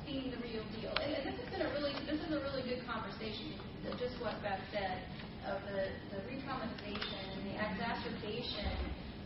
seen 0.06 0.31
the 0.31 0.39
real 0.47 0.62
deal. 0.78 0.94
And, 0.94 1.10
and 1.10 1.23
this 1.26 1.42
has 1.42 1.48
been 1.50 1.66
a 1.66 1.70
really, 1.74 1.90
this 2.06 2.15
is 2.26 2.34
a 2.34 2.42
really 2.42 2.66
good 2.66 2.82
conversation 2.90 3.55
just 4.02 4.18
what 4.18 4.34
Beth 4.42 4.58
said 4.74 4.98
of 5.46 5.62
the, 5.70 5.94
the 6.10 6.18
re-traumatization 6.26 7.22
and 7.38 7.40
the 7.46 7.55
exacerbation 7.55 8.74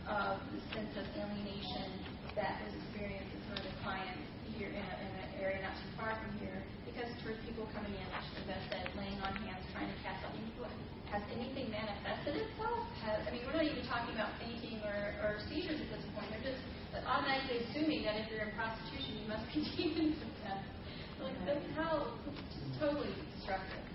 of 0.05 0.37
the 0.53 0.61
sense 0.69 0.93
of 1.01 1.05
alienation 1.17 1.97
that 2.37 2.61
was 2.61 2.77
experienced 2.77 3.33
with 3.49 3.65
the 3.65 3.73
clients 3.81 4.21
here 4.53 4.69
in, 4.69 4.85
in 4.85 5.11
an 5.17 5.33
area 5.41 5.65
not 5.65 5.73
too 5.81 5.89
far 5.97 6.13
from 6.13 6.29
here 6.37 6.61
because 6.85 7.09
towards 7.25 7.41
people 7.41 7.65
coming 7.73 7.89
in, 7.89 8.05
as 8.13 8.23
Beth 8.45 8.61
said, 8.69 8.85
laying 8.93 9.17
on 9.25 9.33
hands, 9.49 9.65
trying 9.73 9.89
to 9.89 9.97
cast 10.05 10.21
out 10.21 10.37
demons. 10.37 10.77
Has 11.09 11.25
anything 11.33 11.73
manifested 11.73 12.37
itself? 12.37 12.85
Has, 13.01 13.25
I 13.25 13.33
mean, 13.33 13.41
we're 13.49 13.57
not 13.57 13.65
even 13.65 13.81
talking 13.89 14.13
about 14.13 14.37
fainting 14.37 14.77
or, 14.85 14.99
or 15.25 15.29
seizures 15.49 15.81
at 15.81 15.89
this 15.89 16.05
point. 16.13 16.29
They're 16.37 16.53
just 16.53 16.61
automatically 17.01 17.65
assuming 17.65 18.05
that 18.05 18.21
if 18.21 18.29
you're 18.29 18.45
in 18.45 18.53
prostitution, 18.53 19.25
you 19.25 19.27
must 19.27 19.43
be 19.49 19.65
demon 19.73 20.13
possessed. 20.21 20.80
Like, 21.21 21.37
that's 21.45 21.67
how 21.75 22.07
it's 22.27 22.79
totally 22.79 23.13
destructive. 23.37 23.85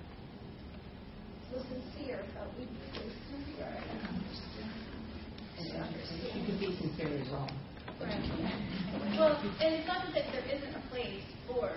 So 1.50 1.58
sincere, 1.66 2.22
but 2.34 2.46
we 2.58 2.64
need 2.66 2.92
to 2.94 3.00
be 3.02 3.10
sincere 3.30 3.66
and 3.66 3.98
understand. 4.06 4.70
You 6.34 6.42
can 6.46 6.58
be 6.58 6.70
sincerely 6.78 7.22
wrong. 7.32 7.50
Right. 7.98 8.20
Well, 9.16 9.32
and 9.40 9.74
it's 9.74 9.88
not 9.88 10.04
that 10.12 10.26
there 10.28 10.44
isn't 10.52 10.74
a 10.76 10.84
place 10.92 11.24
for, 11.48 11.72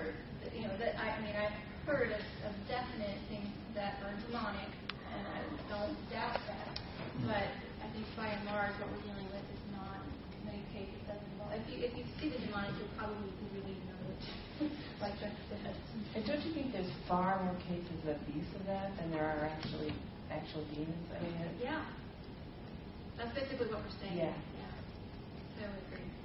you 0.51 0.67
know, 0.67 0.75
that 0.77 0.99
I, 0.99 1.15
I 1.15 1.19
mean, 1.23 1.31
I've 1.31 1.55
heard 1.87 2.11
of, 2.11 2.19
of 2.43 2.53
definite 2.67 3.17
things 3.31 3.47
that 3.73 4.03
are 4.03 4.11
demonic, 4.27 4.67
and 5.15 5.23
I 5.31 5.39
don't 5.71 5.95
doubt 6.11 6.37
that. 6.45 6.75
But 7.23 7.47
I 7.79 7.87
think 7.95 8.03
by 8.19 8.27
and 8.35 8.43
large, 8.51 8.75
what 8.83 8.91
we're 8.91 9.05
dealing 9.07 9.31
with 9.31 9.47
is 9.47 9.63
not 9.71 10.03
in 10.03 10.43
many 10.43 10.63
cases 10.75 10.99
doesn't 11.07 11.23
involve. 11.39 11.55
If 11.55 11.63
you 11.71 11.77
if 11.87 11.95
you 11.95 12.03
see 12.19 12.27
the 12.35 12.39
demonic, 12.43 12.75
you'll 12.75 12.91
probably 12.99 13.15
really 13.15 13.31
know 13.31 13.38
it, 13.38 13.38
like 15.01 15.19
Jeff. 15.19 15.31
And 16.15 16.25
don't 16.25 16.43
you 16.45 16.53
think 16.53 16.73
there's 16.73 16.91
far 17.07 17.41
more 17.43 17.55
cases 17.67 17.95
of 18.03 18.15
abuse 18.21 18.47
of 18.59 18.65
that 18.67 18.91
than 18.97 19.11
there 19.11 19.23
are 19.23 19.45
actually 19.45 19.93
actual 20.31 20.65
demons? 20.73 21.07
I 21.15 21.23
mean, 21.23 21.33
it, 21.33 21.63
Yeah. 21.63 21.85
That's 23.17 23.33
basically 23.35 23.67
what 23.67 23.83
we're 23.83 23.99
saying. 24.01 24.17
Yeah. 24.17 24.33
Yeah. 24.33 24.71
So 25.59 25.65
I 25.65 25.77
agree. 25.87 26.07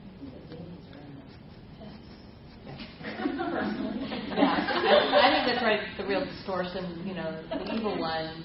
Yeah, 4.34 4.50
I, 4.50 5.28
I 5.28 5.30
think 5.30 5.46
that's 5.46 5.62
right. 5.62 5.80
The 5.96 6.06
real 6.06 6.24
distortion, 6.24 7.04
you 7.06 7.14
know, 7.14 7.40
the 7.50 7.74
evil 7.74 7.98
one 7.98 8.44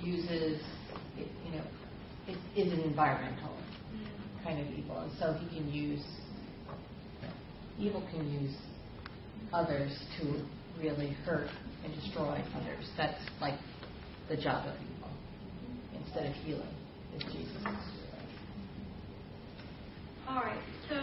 uses, 0.00 0.60
you 1.16 1.50
know, 1.50 1.64
is, 2.28 2.36
is 2.54 2.72
an 2.72 2.80
environmental 2.80 3.56
mm. 3.92 4.44
kind 4.44 4.60
of 4.60 4.72
evil, 4.72 4.98
and 4.98 5.10
so 5.18 5.32
he 5.32 5.58
can 5.58 5.68
use 5.72 6.04
evil 7.78 8.02
can 8.10 8.30
use 8.30 8.54
others 9.52 9.92
to 10.20 10.44
really 10.80 11.10
hurt 11.24 11.48
and 11.84 11.94
destroy 11.94 12.42
others. 12.54 12.90
That's 12.96 13.20
like 13.40 13.58
the 14.28 14.36
job 14.36 14.66
of 14.66 14.74
evil 14.74 15.10
instead 15.94 16.26
of 16.26 16.32
healing, 16.44 16.74
is 17.16 17.22
Jesus. 17.32 17.64
All 20.28 20.42
right. 20.42 20.58
So, 20.90 20.98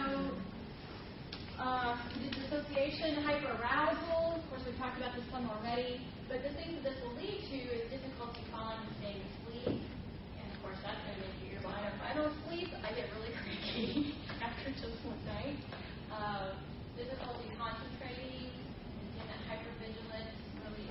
uh, 1.58 1.96
dissociation, 2.20 3.24
hyperarousal. 3.24 4.36
Of 4.36 4.44
course, 4.50 4.62
we've 4.66 4.76
talked 4.76 4.98
about 4.98 5.16
this 5.16 5.24
some 5.32 5.48
already. 5.48 6.00
But 6.28 6.44
the 6.44 6.52
thing 6.60 6.76
that 6.76 6.84
this 6.84 6.98
will 7.00 7.16
lead 7.16 7.40
to 7.40 7.58
is 7.72 7.88
difficulty 7.88 8.44
falling 8.52 8.84
and 8.84 8.92
staying 9.00 9.22
asleep. 9.24 9.80
And 9.80 10.46
of 10.52 10.58
course, 10.60 10.76
that's 10.84 11.00
going 11.08 11.16
to 11.16 11.20
make 11.24 11.36
you 11.40 11.56
your 11.56 11.64
line. 11.64 11.88
If 11.88 12.00
I 12.04 12.12
don't 12.12 12.36
sleep, 12.48 12.68
I 12.84 12.92
get 12.92 13.08
really 13.16 13.32
cranky 13.40 14.12
after 14.44 14.76
just 14.76 15.00
one 15.08 15.20
night. 15.24 15.56
Uh, 16.12 16.52
difficulty 17.00 17.50
concentrating, 17.58 18.52
and 19.18 19.26
that 19.26 19.40
hypervigilance, 19.50 20.36
really, 20.62 20.84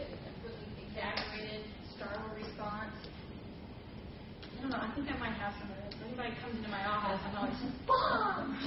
really 0.44 0.68
exaggerated 0.90 1.64
startle 1.96 2.28
response. 2.36 2.98
I 4.44 4.56
don't 4.62 4.72
know. 4.72 4.84
I 4.84 4.92
think 4.96 5.08
I 5.08 5.18
might 5.20 5.38
have 5.40 5.56
some 5.60 5.72
of 5.72 5.78
this. 5.86 5.96
Anybody 6.04 6.36
comes 6.44 6.60
into 7.24 7.36
my 7.36 7.48
office, 7.48 7.56
I'm 7.56 7.90
always! 7.90 8.64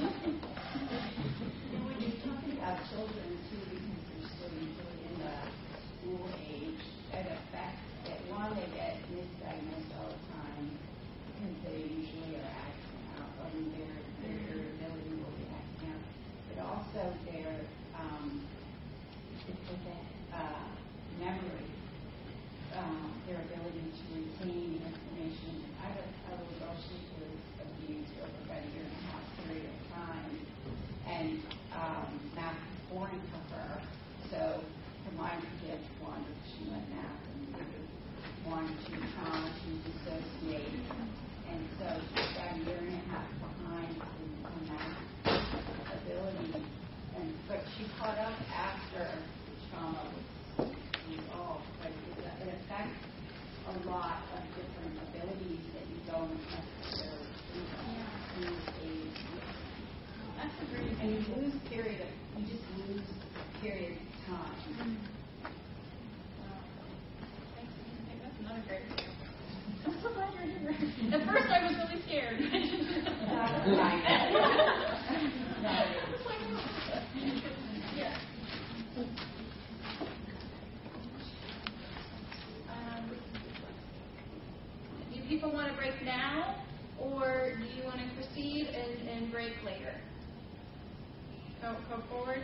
And 1.73 1.85
when 1.85 1.97
you're 2.01 2.21
talking 2.25 2.57
about 2.57 2.79
children 2.89 3.29
too, 3.51 3.61
because 3.69 4.01
they're 4.09 4.29
still 4.33 4.53
in 4.57 5.15
the 5.21 5.37
school 6.01 6.25
age, 6.41 6.85
it 7.13 7.27
affects 7.27 7.85
that 8.09 8.21
one, 8.33 8.57
they 8.57 8.69
get 8.73 8.97
misdiagnosed 9.13 9.93
all 10.01 10.09
the 10.09 10.23
time 10.33 10.67
because 10.73 11.57
they 11.69 11.79
usually 11.85 12.41
are 12.41 12.53
acting 12.57 13.03
out. 13.21 13.33
I 13.45 13.49
mean, 13.55 13.73
they're 13.77 14.07
they're 14.23 14.67
caught 48.07 48.19
up 48.19 48.39
after 48.55 49.19
trauma 49.69 49.99
was 50.59 50.69
resolved, 51.11 51.67
but 51.83 51.91
it 51.91 52.55
affects 52.55 53.03
a 53.67 53.89
lot 53.89 54.23
of 54.31 54.43
different 54.55 54.95
abilities 55.11 55.67
that 55.75 55.83
you 55.91 55.99
don't 56.07 56.39
necessarily 56.39 57.27
think 57.51 57.67
age. 58.85 59.19
That's 60.39 60.55
a 60.55 60.65
great. 60.71 60.95
And 61.01 61.11
you 61.11 61.19
lose 61.35 61.55
period 61.69 62.01
of, 62.01 62.07
you 62.39 62.47
just 62.47 62.63
lose 62.79 63.03
period 63.61 63.99
of 63.99 63.99
time. 64.31 64.99
That's 68.23 68.39
another 68.39 68.63
great. 68.69 68.87
I'm 69.87 69.95
so 70.01 70.15
glad 70.15 70.31
you're 70.35 70.47
here. 70.47 70.71
At 71.13 71.27
first, 71.27 71.49
I 71.51 71.59
was 71.67 71.75
really 71.75 72.03
scared. 72.07 72.39
Yeah. 77.97 78.15
Um, 82.71 83.11
Do 85.13 85.21
people 85.29 85.53
want 85.53 85.69
to 85.71 85.77
break 85.77 86.03
now, 86.05 86.57
or 86.99 87.53
do 87.59 87.65
you 87.65 87.85
want 87.85 87.99
to 87.99 88.07
proceed 88.17 88.69
and, 88.69 89.09
and 89.09 89.33
break 89.33 89.53
later? 89.65 89.95
Go, 91.97 92.03
go 92.03 92.09
forward? 92.09 92.43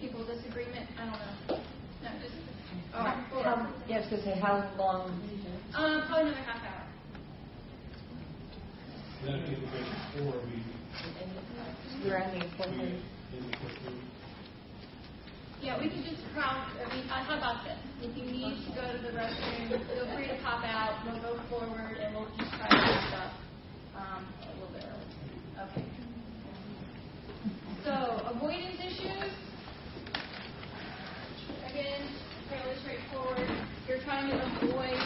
People 0.00 0.24
disagreement? 0.24 0.88
I 0.98 1.04
don't 1.04 1.12
know. 1.12 1.64
No, 2.02 2.10
just, 2.20 2.34
all 2.94 3.04
right, 3.04 3.30
forward. 3.30 3.44
How, 3.44 3.72
yeah, 3.88 3.96
I 3.96 4.00
was 4.00 4.08
going 4.08 4.22
to 4.22 4.28
say, 4.28 4.40
how 4.40 4.70
long? 4.78 5.10
Um, 5.74 6.02
probably 6.08 6.32
another 6.32 6.44
half 6.46 6.64
hour. 6.64 6.86
Then 9.24 9.34
if 9.34 9.48
people 9.48 10.32
we, 10.46 12.08
We're 12.08 12.16
ending 12.16 12.42
at 12.42 12.56
four 12.56 12.66
we, 12.70 12.76
thirty. 12.76 13.02
in 13.38 13.50
the 13.50 13.56
court. 13.56 13.72
Yeah, 15.62 15.78
we 15.78 15.88
could 15.90 16.02
just 16.02 16.22
crowd, 16.34 16.66
I 16.74 16.96
mean, 16.96 17.06
uh, 17.06 17.22
how 17.22 17.38
about 17.38 17.64
this? 17.64 17.78
If 18.02 18.16
you 18.16 18.24
need 18.24 18.66
to 18.66 18.70
go 18.74 18.82
to 18.82 18.98
the 18.98 19.14
restroom, 19.14 19.68
feel 19.86 20.06
free 20.16 20.26
to 20.26 20.36
pop 20.42 20.64
out, 20.64 21.06
we'll 21.06 21.22
go 21.22 21.38
forward, 21.48 21.98
and 22.02 22.16
we'll 22.16 22.26
just 22.36 22.50
try 22.58 22.66
to 22.66 22.74
do 22.74 23.08
stuff, 23.14 23.32
um, 23.94 24.26
a 24.42 24.52
little 24.58 24.72
bit 24.74 24.82
early. 24.82 25.11
So, 27.84 27.90
avoidance 28.30 28.78
issues. 28.78 29.34
Again, 31.66 32.02
fairly 32.48 32.78
straightforward. 32.78 33.50
You're 33.88 33.98
trying 34.06 34.30
to 34.30 34.38
avoid 34.38 35.02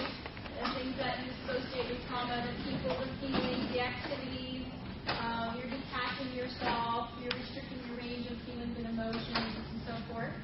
the 0.60 0.68
things 0.76 0.92
that 1.00 1.24
you 1.24 1.32
associate 1.40 1.88
with 1.88 2.04
trauma, 2.04 2.44
the 2.44 2.52
people, 2.68 2.92
the 3.00 3.08
feelings, 3.16 3.64
the 3.72 3.80
activities. 3.80 4.68
Um, 5.08 5.56
you're 5.56 5.72
detaching 5.72 6.36
yourself. 6.36 7.16
You're 7.24 7.32
restricting 7.32 7.80
your 7.88 7.96
range 7.96 8.28
of 8.28 8.36
feelings 8.44 8.76
and 8.76 8.92
emotions 8.92 9.56
and 9.56 9.80
so 9.88 9.96
forth. 10.12 10.36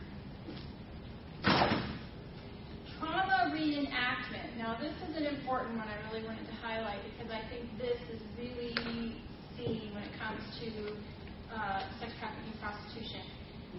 Trauma 2.96 3.52
reenactment. 3.52 4.56
Now, 4.56 4.80
this 4.80 4.96
is 5.04 5.20
an 5.20 5.26
important 5.26 5.76
one 5.76 5.84
I 5.84 6.00
really 6.08 6.24
wanted 6.24 6.48
to 6.48 6.56
highlight 6.64 7.04
because 7.12 7.28
I 7.28 7.44
think 7.52 7.68
this 7.76 8.00
is 8.08 8.24
really 8.40 9.20
seen 9.58 9.92
when 9.92 10.00
it 10.04 10.16
comes 10.16 10.40
to 10.64 10.96
uh, 11.54 11.82
sex 12.00 12.12
trafficking 12.18 12.56
prostitution. 12.60 13.22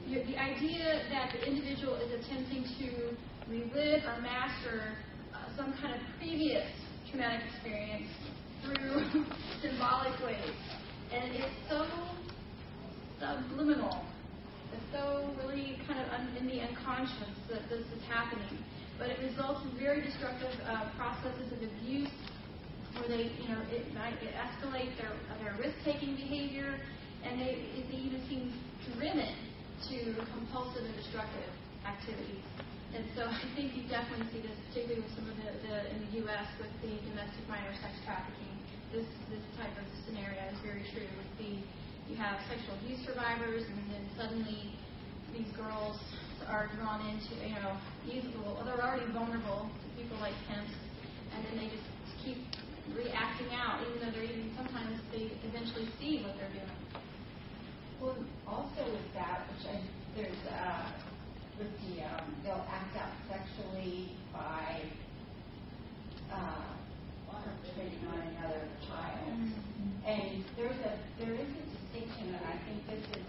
The, 0.10 0.24
the 0.26 0.38
idea 0.38 1.06
that 1.12 1.34
the 1.34 1.46
individual 1.46 1.96
is 1.96 2.12
attempting 2.14 2.66
to 2.80 3.14
relive 3.50 4.04
or 4.06 4.22
master 4.22 4.98
uh, 5.34 5.38
some 5.58 5.74
kind 5.82 5.94
of 5.94 6.02
previous 6.18 6.66
traumatic 7.10 7.42
experience 7.54 8.10
through 8.64 9.06
symbolic 9.62 10.18
ways. 10.24 10.56
And 11.12 11.36
it's 11.36 11.56
so 11.70 11.86
subliminal. 13.20 14.06
It's 14.74 14.90
so 14.92 15.30
really 15.38 15.78
kind 15.88 16.00
of 16.00 16.08
un- 16.10 16.36
in 16.40 16.48
the 16.48 16.62
unconscious 16.62 17.38
that 17.50 17.70
this 17.70 17.86
is 17.94 18.02
happening. 18.10 18.64
But 18.98 19.10
it 19.10 19.20
results 19.22 19.62
in 19.66 19.78
very 19.78 20.02
destructive 20.02 20.54
uh, 20.66 20.90
processes 20.98 21.52
of 21.52 21.62
abuse 21.62 22.10
where 22.94 23.08
they, 23.10 23.34
you 23.42 23.50
know, 23.50 23.62
it 23.70 23.94
might 23.94 24.18
escalate 24.22 24.94
their, 24.98 25.14
their 25.42 25.58
risk-taking 25.58 26.16
behavior 26.16 26.80
and 27.24 27.40
they, 27.40 27.64
they 27.90 28.00
even 28.00 28.22
seem 28.28 28.52
driven 28.96 29.32
to 29.90 29.98
compulsive 30.36 30.84
and 30.84 30.96
destructive 30.96 31.52
activities. 31.88 32.44
And 32.94 33.04
so 33.18 33.26
I 33.32 33.48
think 33.58 33.74
you 33.74 33.88
definitely 33.90 34.30
see 34.32 34.42
this, 34.46 34.56
particularly 34.70 35.02
with 35.02 35.14
some 35.18 35.28
of 35.28 35.36
the, 35.40 35.50
the 35.66 35.76
in 35.92 35.98
the 36.08 36.12
U.S. 36.28 36.48
with 36.62 36.72
the 36.86 36.94
domestic 37.10 37.44
minor 37.50 37.74
sex 37.82 37.96
trafficking. 38.06 38.54
This 38.94 39.10
this 39.34 39.42
type 39.58 39.74
of 39.74 39.88
scenario 40.06 40.38
is 40.54 40.60
very 40.62 40.86
true. 40.94 41.10
With 41.18 41.32
the 41.42 41.58
you 42.06 42.16
have 42.20 42.38
sexual 42.46 42.78
abuse 42.78 43.02
survivors, 43.08 43.66
and 43.66 43.82
then 43.90 44.04
suddenly 44.14 44.78
these 45.34 45.50
girls 45.58 45.98
are 46.46 46.70
drawn 46.78 47.02
into 47.10 47.34
you 47.42 47.58
know 47.58 47.74
usable. 48.06 48.62
They're 48.62 48.78
already 48.78 49.10
vulnerable 49.10 49.66
to 49.66 49.86
people 49.98 50.22
like 50.22 50.38
pimps, 50.46 50.78
and 51.34 51.42
then 51.50 51.58
they 51.58 51.74
just 51.74 51.90
keep 52.22 52.38
reacting 52.94 53.50
out, 53.58 53.82
even 53.82 53.98
though 53.98 54.14
they're 54.14 54.30
even 54.30 54.54
sometimes 54.54 55.02
they 55.10 55.34
eventually 55.50 55.90
see 55.98 56.22
what 56.22 56.38
they're 56.38 56.54
doing. 56.54 56.83
Well, 58.04 58.20
also 58.46 58.84
with 58.84 59.14
that, 59.16 59.48
which 59.48 59.64
I, 59.64 59.80
there's, 60.18 60.44
uh, 60.52 60.92
with 61.58 61.72
the, 61.72 62.04
um, 62.04 62.36
they'll 62.44 62.68
act 62.68 62.98
out 63.00 63.16
sexually 63.32 64.12
by, 64.34 64.82
uh, 66.30 66.76
on 67.32 68.20
another 68.28 68.68
child. 68.90 69.40
And 70.06 70.44
there's 70.58 70.76
a, 70.84 71.00
there 71.18 71.32
is 71.32 71.48
a 71.48 71.64
distinction, 71.64 72.36
and 72.36 72.44
I 72.44 72.60
think 72.68 72.84
this 72.92 73.08
is 73.16 73.24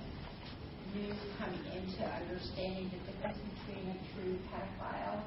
new 0.97 1.15
coming 1.39 1.63
into 1.71 2.03
understanding 2.03 2.91
the 2.91 3.13
difference 3.13 3.39
between 3.55 3.95
a 3.95 3.99
true 4.11 4.39
pedophile 4.51 5.23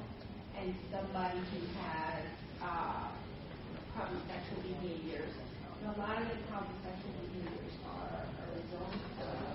and 0.60 0.74
somebody 0.92 1.38
who 1.38 1.60
has, 1.80 2.24
uh, 2.62 3.08
problem 3.96 4.20
sexual 4.28 4.60
behaviors. 4.60 5.32
And 5.78 5.94
a 5.94 5.98
lot 5.98 6.18
of 6.18 6.26
the 6.26 6.38
problem 6.50 6.74
sexual 6.82 7.14
behaviors 7.22 7.76
are 7.86 8.26
a 8.26 8.44
result 8.58 8.98
of 8.98 9.54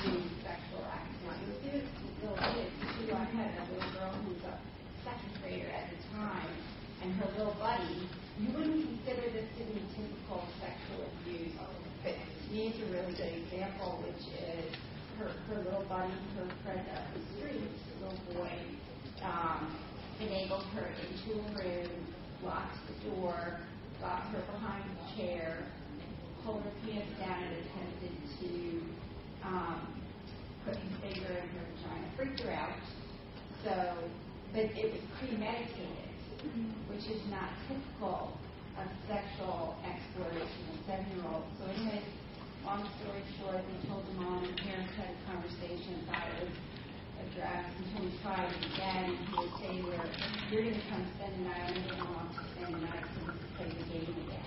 doing 0.00 0.28
sexual 0.40 0.80
acts. 0.88 1.12
Now, 1.20 1.36
you'll 1.36 1.60
see 1.60 1.84
little 2.24 2.40
kids 2.40 2.72
too. 2.80 3.12
I 3.12 3.28
had 3.28 3.52
a 3.60 3.64
little 3.68 3.92
girl 3.92 4.12
who 4.24 4.32
was 4.32 4.44
a 4.48 4.56
second 5.04 5.32
grader 5.44 5.68
at 5.68 5.92
the 5.92 6.00
time, 6.16 6.48
and 7.04 7.12
her 7.20 7.28
little 7.36 7.56
buddy, 7.60 8.08
you 8.40 8.48
wouldn't 8.56 8.88
consider 8.88 9.28
this 9.36 9.48
to 9.60 9.62
be 9.68 9.84
typical 9.92 10.48
sexual 10.64 11.04
abuse, 11.20 11.52
but 12.00 12.16
to 12.16 12.44
me 12.48 12.72
it's 12.72 12.80
a 12.80 12.88
really 12.88 13.12
good 13.12 13.34
example, 13.44 14.00
which 14.00 14.24
is 14.40 14.72
her, 15.20 15.28
her 15.28 15.60
little 15.60 15.84
buddy, 15.92 16.16
her 16.40 16.48
friend 16.64 16.88
up 16.96 17.04
the 17.12 17.20
street, 17.36 17.68
little 18.00 18.16
boy, 18.32 18.52
um, 19.20 19.76
enabled 20.20 20.64
her 20.72 20.88
into 21.04 21.36
a 21.36 21.48
room, 21.52 21.92
locked 22.42 22.80
the 22.88 23.10
door, 23.12 23.60
got 24.04 24.28
her 24.28 24.44
behind 24.52 24.84
the 24.84 25.16
chair, 25.16 25.64
pulled 26.44 26.60
her 26.60 26.76
pants 26.84 27.08
down 27.16 27.40
and 27.40 27.56
attempted 27.64 28.14
to 28.36 28.52
um, 29.40 29.80
put 30.68 30.76
his 30.76 30.92
finger 31.00 31.32
in 31.40 31.48
her 31.56 31.64
vagina, 31.72 32.06
freaked 32.12 32.40
her 32.44 32.52
out. 32.52 32.84
So, 33.64 33.72
but 34.52 34.68
it 34.76 34.92
was 34.92 35.00
premeditated, 35.16 36.12
which 36.92 37.08
is 37.08 37.24
not 37.32 37.48
typical 37.64 38.36
of 38.76 38.86
sexual 39.08 39.72
exploration 39.88 40.60
of 40.68 40.76
seven-year-olds. 40.84 41.48
So 41.56 41.64
anyway, 41.64 42.04
long 42.60 42.84
story 43.00 43.24
short, 43.40 43.64
we 43.64 43.88
told 43.88 44.04
the 44.04 44.20
mom 44.20 44.44
and 44.44 44.56
parents 44.60 44.92
had 45.00 45.16
a 45.16 45.20
conversation 45.32 46.04
about 46.04 46.28
it 46.28 46.44
was 46.44 46.52
addressed 47.24 47.72
until 47.80 48.04
we 48.04 48.12
tried 48.20 48.52
again. 48.52 49.16
He 49.16 49.32
would 49.32 49.54
say 49.64 49.72
her, 49.80 50.04
you're 50.52 50.68
going 50.68 50.76
to 50.76 50.86
come 50.92 51.08
spend 51.16 51.32
the 51.40 51.48
night. 51.48 51.72
I'm 51.72 51.88
going 51.88 52.04
to 52.04 52.08
want 52.12 52.28
to 52.36 52.42
spend 52.52 52.74
the 52.74 52.84
night 52.84 53.04
we 53.58 53.64
can 53.64 53.76
play 53.86 54.00
the 54.00 54.04
game 54.04 54.16
again. 54.26 54.44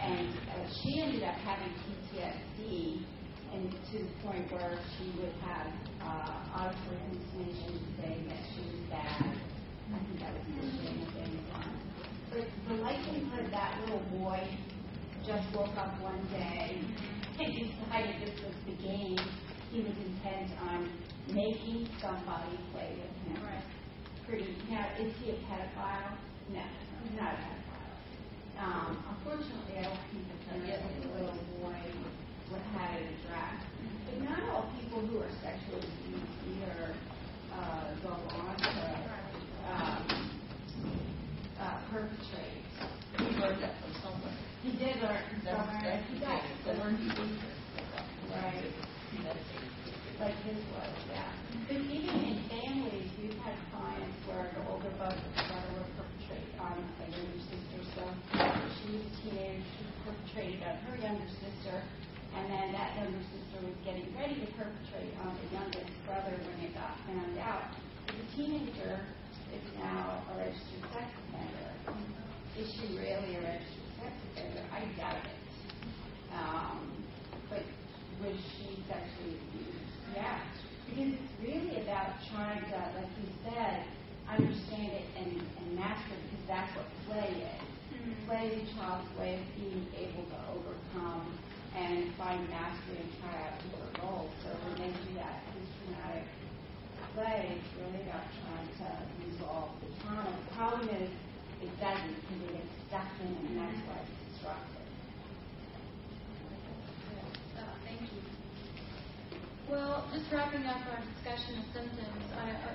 And 0.00 0.28
uh, 0.28 0.68
she 0.82 1.00
ended 1.00 1.22
up 1.22 1.36
having 1.36 1.72
PTSD 1.84 3.04
and 3.52 3.70
to 3.70 3.98
the 3.98 4.10
point 4.26 4.50
where 4.50 4.78
she 4.98 5.10
would 5.20 5.32
have 5.46 5.68
uh, 6.02 6.58
auditory 6.58 6.98
hallucinations 7.06 7.80
saying 8.00 8.26
that 8.28 8.42
she 8.54 8.62
was 8.66 8.80
bad. 8.90 9.36
I 9.92 9.98
think 9.98 10.20
that 10.20 10.32
was 10.34 10.44
the 10.46 10.62
thing 10.82 11.06
thing 11.12 11.38
on. 11.54 11.70
But 12.30 12.46
the 12.68 12.74
likelihood 12.82 13.52
that 13.52 13.80
little 13.82 14.02
boy 14.18 14.42
just 15.26 15.54
woke 15.54 15.76
up 15.76 16.00
one 16.02 16.26
day 16.32 16.80
and 17.38 17.52
decided 17.54 18.26
this 18.26 18.40
was 18.42 18.54
the 18.66 18.76
game 18.82 19.18
he 19.70 19.80
was 19.82 19.94
intent 20.06 20.50
on 20.62 20.90
making 21.28 21.88
somebody 22.00 22.58
play 22.72 22.96
with 22.98 23.36
him. 23.36 23.44
Right. 23.44 23.64
Pretty. 24.26 24.56
Now, 24.70 24.86
is 24.98 25.12
he 25.22 25.30
a 25.30 25.34
pedophile? 25.34 26.16
No, 26.52 26.62
he's 27.02 27.20
not 27.20 27.34
a 27.34 27.36
pedophile. 27.36 27.63
Um, 28.58 29.02
unfortunately, 29.10 29.78
I 29.78 29.82
don't 29.82 30.04
think 30.12 30.24
that 30.30 30.40
there 30.46 30.62
is 30.78 31.04
a 31.04 31.14
little 31.18 31.44
boy 31.60 31.78
would 32.50 32.62
have 32.78 32.94
it 33.00 33.06
addressed. 33.18 33.66
But 34.06 34.20
not 34.22 34.40
all 34.50 34.70
people 34.80 35.00
who 35.06 35.18
are 35.20 35.32
sexually 35.42 35.82
abused 35.82 36.38
either 36.46 36.94
uh, 37.52 37.94
go 38.02 38.14
on 38.14 38.54
to 38.74 38.84
um, 39.66 40.04
uh, 41.60 41.78
perpetrate. 41.90 42.62
He 43.18 43.26
learned 43.38 43.62
that 43.62 43.74
from 43.82 43.92
somewhere. 44.02 44.38
He 44.62 44.72
did 44.78 45.02
learn 45.02 45.22
from 45.30 45.42
somewhere. 45.46 46.02
He 46.10 46.18
got 46.20 46.42
to 46.42 46.72
learn. 46.78 46.96
Right. 48.30 48.70
Like 50.20 50.38
his 50.46 50.58
was, 50.74 50.94
yeah. 51.10 51.30
But 51.68 51.76
even 51.76 52.18
in 52.22 52.38
families, 52.50 53.10
we've 53.20 53.38
had 53.42 53.54
clients 53.72 54.18
where 54.26 54.50
the 54.54 54.62
older 54.70 54.90
brother 54.98 55.18
would 55.74 55.90
perpetrate 55.96 56.48
violence 56.58 56.94
against 57.02 57.53
younger 61.04 61.28
sister, 61.36 61.76
and 62.32 62.44
then 62.48 62.72
that 62.72 62.96
younger 62.96 63.20
sister 63.28 63.60
was 63.60 63.76
getting 63.84 64.08
ready 64.16 64.40
to 64.40 64.48
perpetrate 64.56 65.12
on 65.20 65.36
the 65.36 65.48
youngest 65.52 65.92
brother 66.08 66.32
when 66.32 66.64
it 66.64 66.72
got 66.72 66.96
found 67.04 67.36
out. 67.44 67.76
The 68.08 68.24
teenager 68.32 69.04
is 69.52 69.64
now 69.76 70.24
a 70.32 70.38
registered 70.40 70.84
sex 70.96 71.04
offender. 71.28 71.68
Is 72.56 72.72
she 72.72 72.96
really 72.96 73.36
a 73.36 73.40
registered 73.44 73.92
sex 74.00 74.12
offender? 74.32 74.64
I 74.72 74.80
doubt 74.96 75.24
it. 75.28 75.40
Um, 76.32 77.04
but 77.52 77.62
was 78.24 78.36
she 78.56 78.80
sexually 78.88 79.36
abused? 79.44 79.92
Yeah. 80.16 80.40
Because 80.88 81.20
it's 81.20 81.32
really 81.44 81.84
about 81.84 82.16
trying 82.32 82.64
to, 82.64 82.78
like 82.96 83.12
you 83.20 83.28
said, 83.44 83.84
understand 84.24 84.88
it 84.88 85.06
and, 85.20 85.36
and 85.36 85.76
master 85.76 86.16
it 86.16 86.22
because 86.32 86.44
that's 86.48 86.72
what 86.76 86.86
play 87.06 87.28
is. 87.28 87.73
Play 88.26 88.56
a 88.56 88.64
child's 88.72 89.04
way 89.20 89.36
of 89.36 89.44
being 89.52 89.84
able 90.00 90.24
to 90.24 90.38
overcome 90.56 91.28
and 91.76 92.08
find 92.16 92.40
mastery 92.48 93.04
and 93.04 93.10
try 93.20 93.36
out 93.36 93.60
different 93.60 94.00
goals. 94.00 94.32
So 94.40 94.48
when 94.64 94.80
they 94.80 94.88
do 94.96 95.12
that 95.20 95.44
systematic 95.52 96.24
play, 97.12 97.60
it's 97.60 97.70
really 97.76 98.00
about 98.08 98.24
trying 98.40 98.70
to 98.80 98.88
resolve 99.28 99.76
the 99.84 99.92
trauma. 100.00 100.32
The 100.32 100.54
problem 100.56 100.88
is 100.88 101.10
it 101.60 101.72
doesn't 101.76 102.16
because 102.16 102.38
they 102.48 102.52
get 102.56 102.68
stuck 102.88 103.12
in 103.20 103.28
it 103.28 103.44
and 103.44 103.56
that's 103.60 103.80
why 103.92 104.00
it's 104.00 104.16
destructive. 104.32 104.88
Oh, 107.60 107.74
thank 107.84 108.00
you. 108.08 108.24
Well, 109.68 110.08
just 110.16 110.32
wrapping 110.32 110.64
up 110.64 110.80
our 110.88 111.04
discussion 111.12 111.60
of 111.60 111.66
symptoms, 111.76 112.24
I, 112.40 112.56
I, 112.56 112.72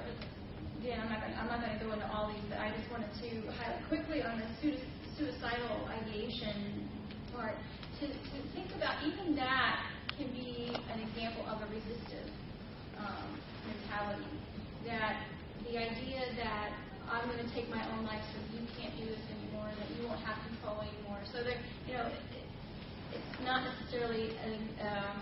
again, 0.78 1.02
I'm 1.02 1.10
not, 1.10 1.58
going 1.58 1.74
to 1.74 1.82
go 1.82 1.90
into 1.90 2.06
all 2.14 2.30
these, 2.30 2.46
but 2.54 2.62
I 2.62 2.70
just 2.78 2.86
wanted 2.94 3.10
to 3.18 3.30
highlight 3.58 3.82
quickly 3.90 4.22
on 4.22 4.38
the 4.38 4.48
suicidal 5.20 5.84
ideation 5.92 6.88
part 7.36 7.60
to, 8.00 8.08
to 8.08 8.38
think 8.56 8.72
about 8.80 9.04
even 9.04 9.36
that 9.36 9.84
can 10.16 10.32
be 10.32 10.72
an 10.72 11.04
example 11.12 11.44
of 11.44 11.60
a 11.60 11.68
resistive 11.68 12.32
um, 12.96 13.28
mentality. 13.68 14.32
That 14.88 15.28
the 15.68 15.76
idea 15.76 16.24
that 16.40 16.72
I'm 17.12 17.28
going 17.28 17.44
to 17.44 17.52
take 17.52 17.68
my 17.68 17.84
own 17.92 18.08
life 18.08 18.24
so 18.32 18.40
you 18.56 18.64
can't 18.80 18.96
do 18.96 19.12
this 19.12 19.20
anymore, 19.28 19.68
that 19.76 19.92
you 20.00 20.08
won't 20.08 20.24
have 20.24 20.40
control 20.48 20.80
anymore. 20.88 21.20
So 21.36 21.44
that, 21.44 21.60
you 21.84 22.00
know, 22.00 22.08
it, 22.08 22.48
it's 23.12 23.36
not 23.44 23.68
necessarily 23.68 24.32
an, 24.40 24.56
um, 24.88 25.18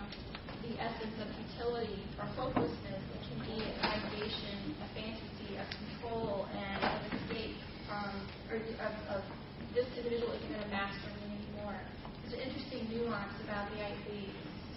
the 0.62 0.78
essence 0.78 1.18
of 1.18 1.28
futility 1.42 2.06
or 2.22 2.26
hopelessness. 2.38 3.02
It 3.02 3.22
can 3.34 3.40
be 3.50 3.66
an 3.66 3.82
ideation, 3.82 4.78
a 4.78 4.88
fantasy 4.94 5.58
of 5.58 5.66
control 5.74 6.46
and 6.54 6.86
of 6.86 7.02
escape 7.18 7.58
from, 7.90 8.14
or 8.52 8.62
of, 8.62 8.94
of 9.10 9.24
this 9.74 9.88
individual 9.98 10.32
isn't 10.34 10.52
going 10.52 10.64
to 10.64 10.72
master 10.72 11.10
me 11.24 11.42
anymore. 11.42 11.80
There's 12.24 12.40
an 12.40 12.44
interesting 12.48 12.88
nuance 12.92 13.34
about 13.44 13.72
the, 13.72 13.80
the 13.80 14.20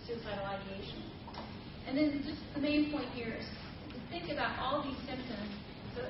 suicidal 0.06 0.46
ideation. 0.46 1.02
And 1.86 1.96
then 1.96 2.22
just 2.22 2.40
the 2.54 2.60
main 2.60 2.92
point 2.92 3.10
here 3.14 3.34
is 3.34 3.46
to 3.94 3.98
think 4.10 4.30
about 4.30 4.58
all 4.58 4.82
these 4.82 4.98
symptoms. 5.06 5.50
So 5.94 6.06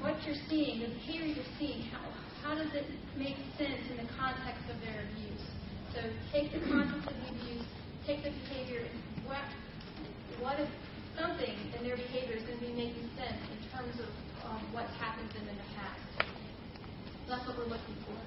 what 0.00 0.16
you're 0.24 0.38
seeing, 0.48 0.80
the 0.80 0.92
behavior 1.04 1.36
you're 1.36 1.54
seeing, 1.58 1.88
how, 1.92 2.00
how 2.42 2.54
does 2.54 2.72
it 2.72 2.86
make 3.16 3.36
sense 3.58 3.84
in 3.90 4.00
the 4.00 4.08
context 4.16 4.64
of 4.72 4.80
their 4.80 5.04
abuse? 5.12 5.44
So 5.92 6.00
take 6.32 6.52
the 6.52 6.62
context 6.70 7.10
of 7.10 7.16
the 7.20 7.28
abuse, 7.36 7.66
take 8.06 8.22
the 8.24 8.30
behavior, 8.30 8.86
what, 9.26 9.44
what 10.40 10.60
if 10.60 10.70
something 11.18 11.52
in 11.76 11.84
their 11.84 11.96
behavior 11.96 12.36
is 12.36 12.44
going 12.44 12.58
to 12.60 12.66
be 12.66 12.72
making 12.72 13.10
sense 13.18 13.42
in 13.50 13.58
terms 13.74 13.98
of 14.00 14.08
um, 14.46 14.62
what's 14.72 14.92
happened 14.96 15.28
to 15.34 15.38
them 15.40 15.48
in 15.48 15.56
the 15.56 15.68
past. 15.76 16.39
That's 17.30 17.46
what 17.46 17.62
we're 17.62 17.70
looking 17.70 17.94
for. 18.02 18.18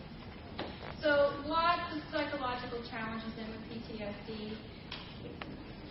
So 1.03 1.35
lots 1.43 1.91
of 1.91 1.99
psychological 2.07 2.79
challenges 2.87 3.35
in 3.35 3.51
with 3.51 3.59
PTSD. 3.67 4.55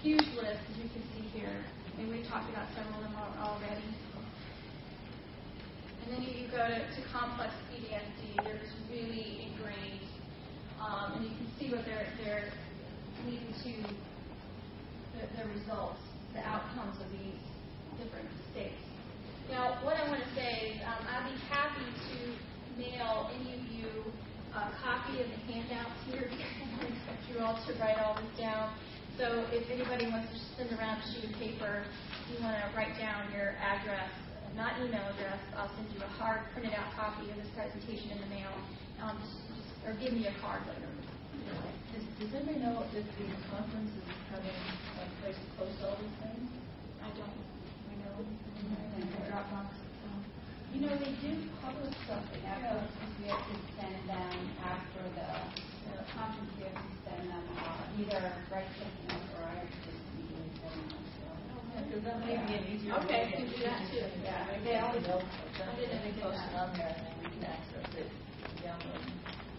Huge 0.00 0.28
list, 0.32 0.64
as 0.72 0.76
you 0.80 0.88
can 0.88 1.04
see 1.12 1.28
here. 1.36 1.60
And 1.98 2.08
we've 2.08 2.24
talked 2.24 2.48
about 2.48 2.72
several 2.72 3.04
of 3.04 3.12
them 3.12 3.20
already. 3.36 3.84
And 6.00 6.08
then 6.08 6.22
you 6.24 6.48
go 6.48 6.64
to, 6.64 6.80
to 6.88 7.00
complex 7.12 7.52
PTSD. 7.68 8.48
There's 8.48 8.72
really 8.88 9.52
ingrained 9.52 10.08
um, 10.80 11.12
and 11.12 11.24
you 11.28 11.36
can 11.36 11.48
see 11.60 11.68
what 11.68 11.84
they're, 11.84 12.08
they're 12.24 12.48
leading 13.28 13.52
to 13.52 13.72
the, 15.20 15.28
the 15.36 15.44
results, 15.52 16.00
the 16.32 16.40
outcomes 16.40 16.96
of 16.96 17.12
these 17.12 17.44
different 18.00 18.32
states. 18.50 18.80
Now, 19.50 19.84
what 19.84 20.00
I 20.00 20.08
want 20.08 20.24
to 20.24 20.34
say 20.34 20.72
is 20.72 20.80
um, 20.80 21.04
I'd 21.06 21.28
be 21.28 21.36
happy 21.52 21.84
to 21.84 22.51
mail 22.78 23.30
any 23.34 23.54
of 23.58 23.64
you 23.72 23.88
a 24.52 24.68
copy 24.84 25.16
of 25.24 25.28
the 25.32 25.40
handouts 25.48 25.96
here 26.04 26.28
because 26.32 26.70
I 26.76 26.84
expect 26.92 27.22
you 27.32 27.40
all 27.40 27.56
to 27.56 27.70
write 27.80 27.96
all 28.04 28.14
this 28.20 28.32
down. 28.36 28.76
So 29.16 29.44
if 29.52 29.64
anybody 29.72 30.08
wants 30.08 30.28
to 30.32 30.38
send 30.56 30.72
around 30.76 31.00
a 31.00 31.06
sheet 31.12 31.24
of 31.28 31.34
paper, 31.40 31.84
you 32.28 32.36
want 32.44 32.56
to 32.60 32.68
write 32.76 32.96
down 33.00 33.32
your 33.32 33.56
address, 33.60 34.12
not 34.56 34.76
email 34.80 35.04
address, 35.08 35.40
I'll 35.56 35.72
send 35.76 35.88
you 35.92 36.00
a 36.04 36.10
hard 36.20 36.44
printed 36.52 36.72
out 36.76 36.92
copy 36.96 37.28
of 37.32 37.36
this 37.36 37.48
presentation 37.56 38.12
in 38.12 38.20
the 38.20 38.30
mail. 38.32 38.52
Um, 39.00 39.16
or 39.84 39.96
give 39.98 40.12
me 40.12 40.28
a 40.28 40.34
card 40.40 40.62
later. 40.68 40.88
Does, 41.92 42.04
does 42.20 42.30
anybody 42.36 42.60
know 42.60 42.84
if 42.94 43.04
the 43.04 43.26
conference 43.50 43.90
is 43.98 44.06
having 44.30 44.52
a 44.52 45.04
place 45.20 45.36
to 45.36 45.48
post 45.58 45.76
all 45.82 45.96
these 45.98 46.16
things? 46.22 46.48
I 47.02 47.10
don't. 47.18 47.36
I 47.90 47.94
know. 47.98 48.16
Mm-hmm. 48.22 49.32
Dropbox. 49.32 49.81
You 50.72 50.88
know, 50.88 50.96
they 50.96 51.12
do 51.20 51.52
publish 51.60 51.92
something 52.08 52.42
after 52.48 52.88
we 53.20 53.28
have 53.28 53.44
to 53.44 53.54
send 53.76 54.08
them 54.08 54.36
after 54.64 55.04
the, 55.12 55.28
the 55.84 55.96
conference. 56.16 56.48
We 56.56 56.64
have 56.64 56.80
to 56.80 56.90
send 57.04 57.28
them 57.28 57.44
uh, 57.60 57.92
either 58.00 58.48
right 58.48 58.72
checking 58.80 59.08
up 59.12 59.20
or 59.36 59.44
I 59.44 59.68
just 59.84 60.00
immediately 60.16 60.48
send 60.64 60.80
them. 60.80 61.04
Because 61.92 62.04
that 62.08 62.18
may 62.24 62.40
be 62.40 62.52
an 62.56 62.64
easier 62.72 62.96
Okay, 63.04 63.28
way 63.28 63.28
you 63.28 63.36
can 63.36 63.46
do 63.52 63.58
that 63.68 63.80
too. 63.92 64.00
Yeah, 64.24 64.48
they 64.64 64.76
always 64.80 65.04
always- 65.04 65.28
know. 65.28 65.28
I 65.60 65.76
didn't 65.76 66.00
think 66.02 66.16
post 66.24 66.40
it 66.40 66.56
on 66.56 66.72
there 66.76 66.88
and 66.88 67.04
then 67.04 67.14
we 67.20 67.28
can 67.36 67.44
access 67.44 67.86
it, 67.96 68.08
download. 68.64 69.04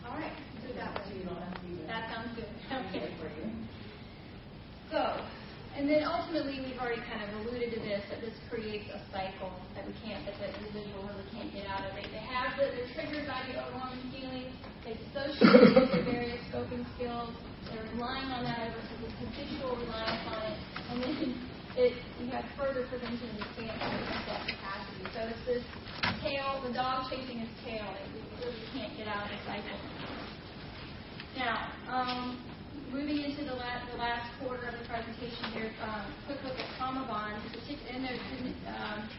All 0.09 0.17
right, 0.17 0.33
do 0.65 0.73
it 0.73 0.75
that. 0.81 0.97
So 1.05 1.13
you 1.13 1.23
don't 1.29 1.37
have 1.37 1.53
to 1.53 1.61
do 1.61 1.77
That 1.87 2.09
sounds 2.09 2.33
good. 2.35 2.49
Okay 2.73 3.05
Okay. 3.05 3.13
for 3.21 3.29
you. 3.37 3.45
So, 4.89 4.99
and 5.73 5.89
then 5.89 6.05
ultimately, 6.05 6.61
we've 6.61 6.77
already 6.77 7.01
kind 7.09 7.25
of 7.25 7.29
alluded 7.41 7.73
to 7.73 7.79
this, 7.81 8.05
that 8.13 8.21
this 8.21 8.37
creates 8.45 8.85
a 8.93 9.01
cycle 9.09 9.49
that 9.73 9.85
we 9.89 9.93
can't, 10.05 10.21
that 10.29 10.37
the 10.37 10.53
individual 10.61 11.09
really 11.09 11.25
can't 11.33 11.49
get 11.49 11.65
out 11.65 11.81
of. 11.81 11.97
They, 11.97 12.05
they 12.13 12.21
have 12.21 12.53
the, 12.61 12.69
they're 12.77 12.93
triggered 12.93 13.25
by 13.25 13.41
the 13.49 13.57
overwhelming 13.57 14.05
feelings, 14.13 14.53
they 14.85 14.93
dissociate 14.93 15.73
with 15.73 16.05
various 16.05 16.41
scoping 16.53 16.85
skills, 16.93 17.33
they're 17.73 17.89
relying 17.97 18.29
on 18.29 18.45
that 18.45 18.69
over 18.69 18.77
the 19.01 19.09
habitual 19.17 19.73
reliance 19.81 20.25
on 20.29 20.41
it, 20.45 20.57
and 20.93 20.97
then 21.01 21.15
it, 21.73 21.93
you 22.21 22.29
have 22.29 22.45
further 22.53 22.85
prevention 22.85 23.33
and 23.33 23.41
expansion 23.41 23.97
of 23.97 24.23
that 24.29 24.45
capacity. 24.45 25.03
So 25.09 25.19
it's 25.25 25.43
this 25.49 25.65
tail, 26.21 26.61
the 26.61 26.73
dog 26.73 27.09
chasing 27.09 27.41
its 27.41 27.55
tail, 27.65 27.89
we 28.13 28.21
really 28.45 28.61
can't 28.77 28.93
get 28.93 29.07
out 29.09 29.25
of 29.25 29.33
the 29.33 29.41
cycle. 29.49 29.79
Now, 31.33 31.73
um, 31.89 32.37
moving 32.93 33.25
into 33.25 33.41
the 33.43 33.57
last, 33.57 33.89
the 33.89 33.97
last 33.97 34.29
quarter 34.37 34.69
of 34.69 34.77
the 34.77 34.85
presentation 34.85 35.49
here, 35.57 35.73
um, 35.81 36.13
quick 36.29 36.37
look 36.45 36.53
at 36.53 36.69
trauma 36.77 37.01
bonds, 37.09 37.41
and 37.89 38.05
their 38.05 38.13
um, 38.69 39.09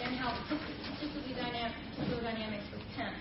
and 0.00 0.16
how 0.16 0.32
particularly 0.48 1.36
dynamic, 1.36 1.76
particular 1.92 2.24
dynamics 2.24 2.64
with 2.72 2.80
temps. 2.96 3.20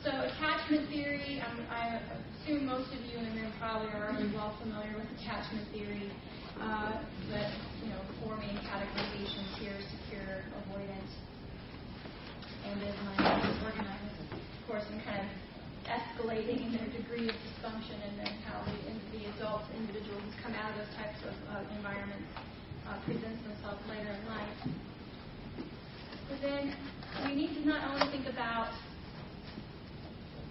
So 0.00 0.08
attachment 0.08 0.88
theory, 0.88 1.44
um, 1.44 1.60
I 1.68 2.00
assume 2.40 2.64
most 2.64 2.88
of 2.96 3.04
you 3.04 3.20
in 3.20 3.28
the 3.28 3.44
room 3.44 3.52
probably 3.60 3.92
are 3.92 4.08
already 4.08 4.32
well 4.32 4.56
familiar 4.56 4.96
with 4.96 5.04
attachment 5.20 5.68
theory. 5.76 6.08
Uh, 6.56 7.04
but 7.28 7.52
you 7.84 7.92
know, 7.92 8.00
four 8.24 8.40
main 8.40 8.56
categorizations 8.64 9.52
here: 9.60 9.76
secure, 9.84 10.48
avoidant, 10.64 11.12
ambivalent, 12.64 13.20
disorganized. 13.52 14.16
Of 14.32 14.66
course, 14.66 14.84
and 14.88 15.04
kind 15.04 15.20
of 15.20 15.49
escalating 15.88 16.66
in 16.66 16.70
their 16.76 16.90
degree 16.92 17.28
of 17.28 17.36
dysfunction 17.46 17.96
and 18.04 18.18
then 18.18 18.34
how 18.44 18.60
the, 18.64 18.76
the 19.16 19.24
adult 19.36 19.62
individual 19.76 20.20
who's 20.20 20.36
come 20.42 20.54
out 20.54 20.70
of 20.72 20.76
those 20.82 20.94
types 20.96 21.20
of 21.24 21.34
uh, 21.52 21.76
environments 21.76 22.28
uh, 22.88 22.98
presents 23.04 23.40
themselves 23.46 23.80
later 23.88 24.10
in 24.10 24.24
life. 24.28 24.58
But 26.28 26.38
then 26.42 26.76
we 27.26 27.34
need 27.34 27.54
to 27.58 27.66
not 27.66 27.82
only 27.90 28.06
think 28.12 28.26
about, 28.28 28.70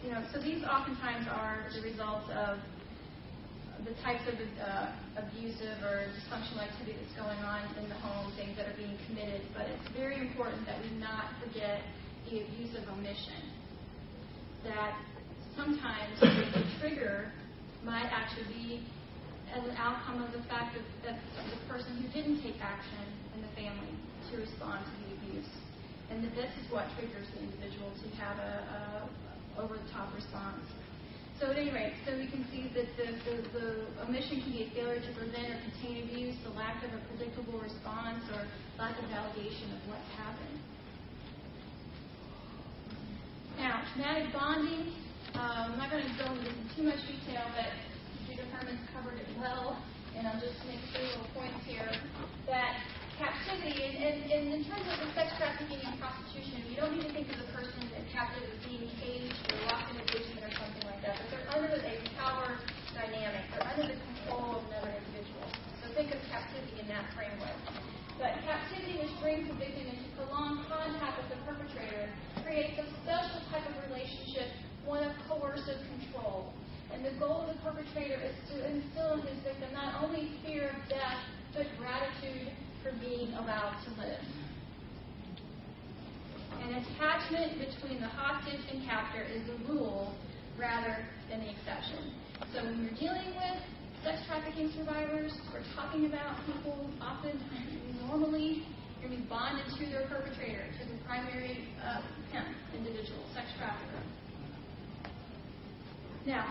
you 0.04 0.12
know, 0.12 0.24
so 0.34 0.42
these 0.42 0.64
oftentimes 0.64 1.28
are 1.28 1.68
the 1.76 1.82
results 1.82 2.28
of 2.36 2.60
the 3.86 3.96
types 4.04 4.28
of 4.28 4.36
uh, 4.36 4.92
abusive 5.24 5.80
or 5.88 6.12
dysfunctional 6.12 6.68
activity 6.68 7.00
that's 7.00 7.16
going 7.16 7.40
on 7.48 7.64
in 7.80 7.88
the 7.88 7.96
home, 7.96 8.32
things 8.36 8.58
that 8.58 8.68
are 8.68 8.76
being 8.76 8.98
committed. 9.08 9.42
But 9.56 9.72
it's 9.72 9.88
very 9.96 10.20
important 10.20 10.66
that 10.68 10.84
we 10.84 10.92
not 11.00 11.32
forget 11.40 11.80
the 12.28 12.44
abuse 12.44 12.76
of 12.76 12.84
omission. 12.92 13.40
That 14.68 15.00
sometimes 15.60 16.16
the 16.24 16.64
trigger 16.80 17.28
might 17.84 18.08
actually 18.08 18.48
be 18.48 18.88
as 19.52 19.60
an 19.68 19.76
outcome 19.76 20.24
of 20.24 20.32
the 20.32 20.40
fact 20.48 20.72
that, 20.78 20.88
that 21.04 21.20
the 21.36 21.60
person 21.68 22.00
who 22.00 22.08
didn't 22.16 22.40
take 22.40 22.56
action 22.64 23.04
in 23.36 23.42
the 23.44 23.52
family 23.60 23.92
to 24.32 24.40
respond 24.40 24.80
to 24.88 24.94
the 25.04 25.10
abuse. 25.20 25.52
And 26.10 26.24
that 26.24 26.34
this 26.34 26.50
is 26.64 26.66
what 26.72 26.88
triggers 26.96 27.28
the 27.36 27.44
individual 27.44 27.92
to 27.92 28.08
have 28.24 28.40
a, 28.40 28.54
a 29.60 29.62
over 29.62 29.76
the 29.76 29.90
top 29.92 30.16
response. 30.16 30.64
So 31.42 31.52
at 31.52 31.58
any 31.60 31.72
rate, 31.72 31.94
so 32.08 32.16
we 32.16 32.28
can 32.28 32.48
see 32.52 32.72
that 32.76 32.88
the, 32.96 33.12
the, 33.28 33.36
the 33.52 33.68
omission 34.08 34.40
can 34.40 34.52
be 34.52 34.64
a 34.64 34.70
failure 34.72 35.00
to 35.04 35.12
prevent 35.16 35.52
or 35.52 35.60
contain 35.72 36.08
abuse, 36.08 36.36
the 36.44 36.56
lack 36.56 36.84
of 36.84 36.92
a 36.96 37.02
predictable 37.12 37.60
response, 37.60 38.24
or 38.32 38.48
lack 38.78 38.96
of 39.00 39.06
validation 39.12 39.72
of 39.76 39.80
what's 39.88 40.10
happened. 40.16 40.60
Now, 43.58 43.84
traumatic 43.92 44.32
bonding, 44.32 44.94
um, 45.36 45.76
I'm 45.76 45.78
not 45.78 45.92
going 45.92 46.06
to 46.06 46.16
go 46.18 46.28
into 46.34 46.52
too 46.74 46.84
much 46.88 47.02
detail, 47.06 47.46
but 47.54 47.70
Peter 48.26 48.46
Herman's 48.50 48.82
covered 48.96 49.20
it 49.20 49.30
well, 49.38 49.78
and 50.18 50.26
I'll 50.26 50.42
just 50.42 50.58
make 50.66 50.82
three 50.94 51.06
little 51.12 51.30
points 51.38 51.62
here. 51.66 51.86
That 52.50 52.82
captivity, 53.20 53.76
and, 53.84 53.96
and, 54.00 54.18
and 54.32 54.44
in 54.56 54.62
terms 54.66 54.88
of 54.88 54.96
the 55.04 55.10
sex 55.14 55.36
trafficking 55.36 55.84
and 55.84 56.00
prostitution, 56.00 56.64
you 56.72 56.80
don't 56.80 56.96
need 56.96 57.04
to 57.04 57.14
think 57.14 57.28
of 57.30 57.38
the 57.44 57.52
person 57.52 57.84
in 57.92 58.04
captive 58.16 58.48
as 58.48 58.58
being 58.64 58.88
caged 59.04 59.36
or 59.52 59.60
locked 59.68 59.92
in 59.92 60.00
a 60.00 60.06
basement 60.08 60.48
or 60.48 60.54
something 60.56 60.86
like 60.88 61.04
that, 61.04 61.20
but 61.20 61.28
they're 61.30 61.50
under 61.52 61.76
a 61.76 61.94
power 62.16 62.56
dynamic. 62.96 63.44
They're 63.52 63.68
under 63.68 63.86
the 63.92 63.98
control 64.00 64.60
of 64.60 64.64
another 64.72 64.96
individual. 64.96 65.46
So 65.84 65.92
think 65.94 66.16
of 66.16 66.20
captivity 66.32 66.80
in 66.80 66.88
that 66.88 67.12
framework. 67.12 67.60
But 68.20 68.36
captivity, 68.44 69.00
which 69.00 69.16
brings 69.24 69.48
the 69.48 69.56
victim 69.56 69.88
into 69.88 70.08
prolonged 70.20 70.68
contact 70.68 71.24
with 71.24 71.32
the 71.32 71.40
perpetrator, 71.48 72.12
creates 72.44 72.76
a 72.76 72.88
special 73.04 73.40
type 73.48 73.64
of 73.64 73.76
relationship, 73.88 74.52
one 74.90 75.04
of 75.06 75.14
coercive 75.30 75.78
control. 75.94 76.52
And 76.92 77.06
the 77.06 77.14
goal 77.22 77.46
of 77.46 77.54
the 77.54 77.62
perpetrator 77.62 78.18
is 78.18 78.34
to 78.50 78.66
instill 78.66 79.22
in 79.22 79.22
his 79.22 79.38
victim 79.46 79.70
not 79.72 80.04
only 80.04 80.34
fear 80.44 80.74
of 80.74 80.90
death, 80.90 81.22
but 81.54 81.70
gratitude 81.78 82.50
for 82.82 82.92
being 82.98 83.30
allowed 83.38 83.78
to 83.86 83.90
live. 84.02 84.26
An 86.66 86.82
attachment 86.82 87.62
between 87.62 88.02
the 88.02 88.10
hostage 88.10 88.66
and 88.74 88.84
captor 88.90 89.22
is 89.22 89.46
the 89.46 89.72
rule 89.72 90.18
rather 90.58 91.06
than 91.30 91.46
the 91.46 91.52
exception. 91.54 92.10
So 92.52 92.66
when 92.66 92.82
you're 92.82 92.98
dealing 92.98 93.38
with 93.38 93.62
sex 94.04 94.26
trafficking 94.26 94.74
survivors, 94.76 95.32
we're 95.54 95.64
talking 95.78 96.10
about 96.10 96.36
people 96.50 96.90
often, 97.00 97.38
normally, 98.10 98.66
going 99.00 99.14
to 99.14 99.18
be 99.22 99.24
bonded 99.30 99.70
to 99.78 99.86
their 99.86 100.10
perpetrator, 100.10 100.66
to 100.82 100.84
the 100.90 100.98
primary 101.06 101.70
uh, 101.86 102.02
pimp, 102.34 102.48
individual, 102.74 103.22
sex 103.36 103.46
trafficker. 103.58 104.02
Now, 106.30 106.46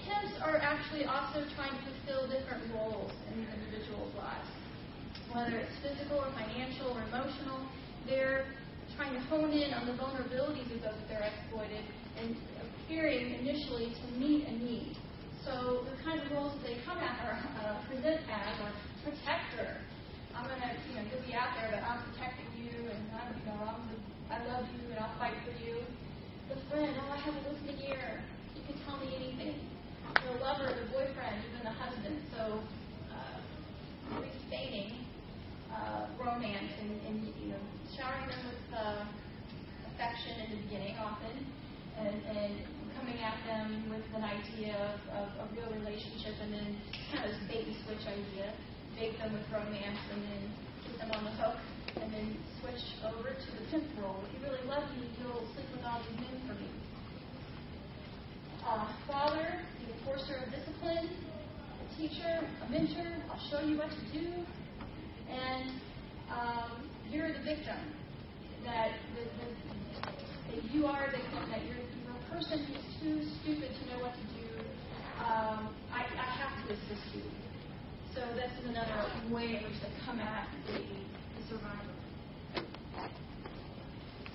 pimps 0.00 0.40
are 0.40 0.56
actually 0.56 1.04
also 1.04 1.44
trying 1.52 1.76
to 1.76 1.82
fulfill 1.84 2.24
different 2.32 2.64
roles 2.72 3.12
in 3.28 3.44
individuals' 3.52 4.16
lives 4.16 4.48
whether 5.34 5.58
it's 5.58 5.74
physical 5.82 6.22
or 6.22 6.30
financial 6.38 6.94
or 6.94 7.02
emotional. 7.10 7.66
They're 8.06 8.46
trying 8.94 9.18
to 9.18 9.22
hone 9.26 9.50
in 9.50 9.74
on 9.74 9.90
the 9.90 9.98
vulnerabilities 9.98 10.70
of 10.70 10.80
those 10.86 10.94
that 10.94 11.08
they're 11.10 11.26
exploited 11.26 11.82
and 12.22 12.38
appearing 12.62 13.42
initially 13.42 13.90
to 13.90 14.06
meet 14.14 14.46
a 14.46 14.54
need. 14.54 14.94
So 15.42 15.84
the 15.90 15.98
kind 16.06 16.22
of 16.22 16.30
roles 16.30 16.54
that 16.54 16.64
they 16.70 16.78
come 16.86 16.98
at 17.02 17.18
or 17.26 17.34
uh, 17.34 17.82
present 17.90 18.22
as 18.30 18.54
are 18.62 18.72
protector. 19.02 19.82
I'm 20.38 20.46
gonna, 20.46 20.70
you 20.88 20.94
know, 20.94 21.02
you'll 21.10 21.26
be 21.26 21.34
out 21.34 21.58
there, 21.58 21.74
but 21.74 21.82
I'm 21.82 22.00
protecting 22.10 22.48
you, 22.58 22.90
and 22.90 23.02
I'm, 23.12 23.34
you 23.34 23.46
know, 23.50 23.58
I'm 23.58 23.82
I 24.30 24.38
love 24.46 24.66
you, 24.72 24.90
and 24.90 24.98
I'll 24.98 25.18
fight 25.18 25.34
for 25.44 25.52
you. 25.62 25.82
The 26.48 26.56
friend, 26.70 26.94
oh, 26.96 27.12
I 27.12 27.18
have 27.18 27.34
a 27.34 27.50
listening 27.50 27.78
ear. 27.90 28.24
Can 28.66 28.76
tell 28.84 28.98
me 28.98 29.12
anything. 29.14 29.60
The 30.14 30.40
lover, 30.40 30.72
the 30.72 30.88
boyfriend, 30.92 31.36
even 31.52 31.64
the 31.64 31.76
husband. 31.76 32.16
So, 32.36 32.60
uh, 33.12 33.38
really 34.12 34.30
fading 34.50 35.04
uh, 35.72 36.06
romance 36.18 36.72
and, 36.80 36.92
and 37.08 37.16
you 37.40 37.52
know 37.52 37.62
showering 37.96 38.28
them 38.28 38.42
with 38.46 38.64
uh, 38.72 39.04
affection 39.94 40.34
in 40.44 40.48
the 40.54 40.58
beginning 40.66 40.96
often, 40.98 41.34
and, 41.98 42.16
and 42.24 42.52
coming 42.98 43.18
at 43.22 43.38
them 43.46 43.90
with 43.90 44.04
an 44.14 44.24
idea 44.24 44.98
of, 45.14 45.28
of 45.38 45.46
a 45.46 45.54
real 45.54 45.70
relationship, 45.82 46.34
and 46.42 46.52
then 46.52 46.68
kind 47.12 47.24
of 47.26 47.30
this 47.30 47.42
bait 47.46 47.66
and 47.66 47.76
switch 47.86 48.04
idea, 48.06 48.54
bait 48.98 49.18
them 49.18 49.32
with 49.34 49.46
romance, 49.50 50.02
and 50.10 50.22
then 50.24 50.42
get 50.88 50.98
them 50.98 51.10
on 51.14 51.24
the 51.24 51.34
hook, 51.38 51.58
and 52.00 52.10
then 52.12 52.36
switch 52.60 52.82
over 53.06 53.30
to 53.34 53.48
the 53.54 53.62
pimp 53.70 53.86
role. 54.02 54.22
If 54.26 54.40
you 54.40 54.46
really 54.46 54.64
love 54.66 54.86
me, 54.98 55.06
you'll 55.18 55.46
sleep 55.54 55.68
with 55.74 55.84
all 55.86 56.02
these 56.02 56.18
men 56.18 56.38
for 56.46 56.54
me. 56.58 56.83
Uh, 58.66 58.88
father, 59.06 59.60
the 59.84 59.92
enforcer 59.92 60.42
of 60.44 60.50
discipline, 60.50 61.10
a 61.84 61.96
teacher, 61.96 62.40
a 62.66 62.70
mentor. 62.70 63.06
I'll 63.30 63.50
show 63.50 63.60
you 63.66 63.76
what 63.76 63.90
to 63.90 64.18
do 64.18 64.32
and 65.28 65.70
um, 66.30 66.90
you're 67.10 67.28
the 67.28 67.44
victim. 67.44 67.76
That, 68.64 68.92
the, 69.14 69.24
the, 69.44 70.56
that 70.56 70.72
you 70.72 70.86
are 70.86 71.04
a 71.04 71.10
victim, 71.10 71.50
that 71.50 71.60
you're, 71.66 71.76
you're 71.76 72.16
a 72.16 72.34
person 72.34 72.64
who's 72.64 73.02
too 73.02 73.30
stupid 73.42 73.68
to 73.68 73.90
know 73.92 74.02
what 74.02 74.14
to 74.14 74.24
do. 74.40 74.48
Um, 75.20 75.74
I, 75.92 76.00
I 76.00 76.28
have 76.40 76.66
to 76.66 76.72
assist 76.72 77.14
you. 77.14 77.22
So 78.14 78.20
this 78.34 78.50
is 78.62 78.70
another 78.70 79.10
way 79.30 79.56
in 79.56 79.64
which 79.64 79.80
they 79.82 79.92
come 80.06 80.20
at 80.20 80.48
the, 80.66 80.78
the 80.80 81.48
survivor. 81.48 81.92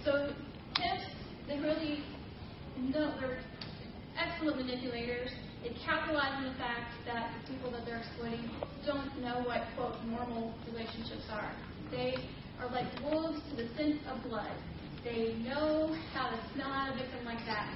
So 0.05 0.33
tips, 0.75 1.09
they 1.47 1.57
really 1.57 2.03
know 2.77 3.15
they're 3.19 3.39
excellent 4.19 4.57
manipulators. 4.57 5.31
They 5.63 5.75
capitalize 5.85 6.35
on 6.35 6.51
the 6.51 6.57
fact 6.59 6.91
that 7.07 7.31
the 7.35 7.53
people 7.53 7.71
that 7.71 7.85
they're 7.85 7.99
exploiting 7.99 8.51
don't 8.85 9.11
know 9.23 9.43
what, 9.43 9.63
quote, 9.75 9.95
normal 10.05 10.53
relationships 10.67 11.27
are. 11.31 11.51
They 11.91 12.15
are 12.59 12.69
like 12.71 12.87
wolves 13.03 13.39
to 13.49 13.55
the 13.55 13.67
scent 13.75 13.99
of 14.07 14.23
blood. 14.23 14.51
They 15.03 15.35
know 15.47 15.95
how 16.13 16.29
to 16.29 16.37
smell 16.53 16.71
out 16.71 16.91
a 16.91 16.95
victim 16.95 17.23
like 17.25 17.43
that. 17.47 17.71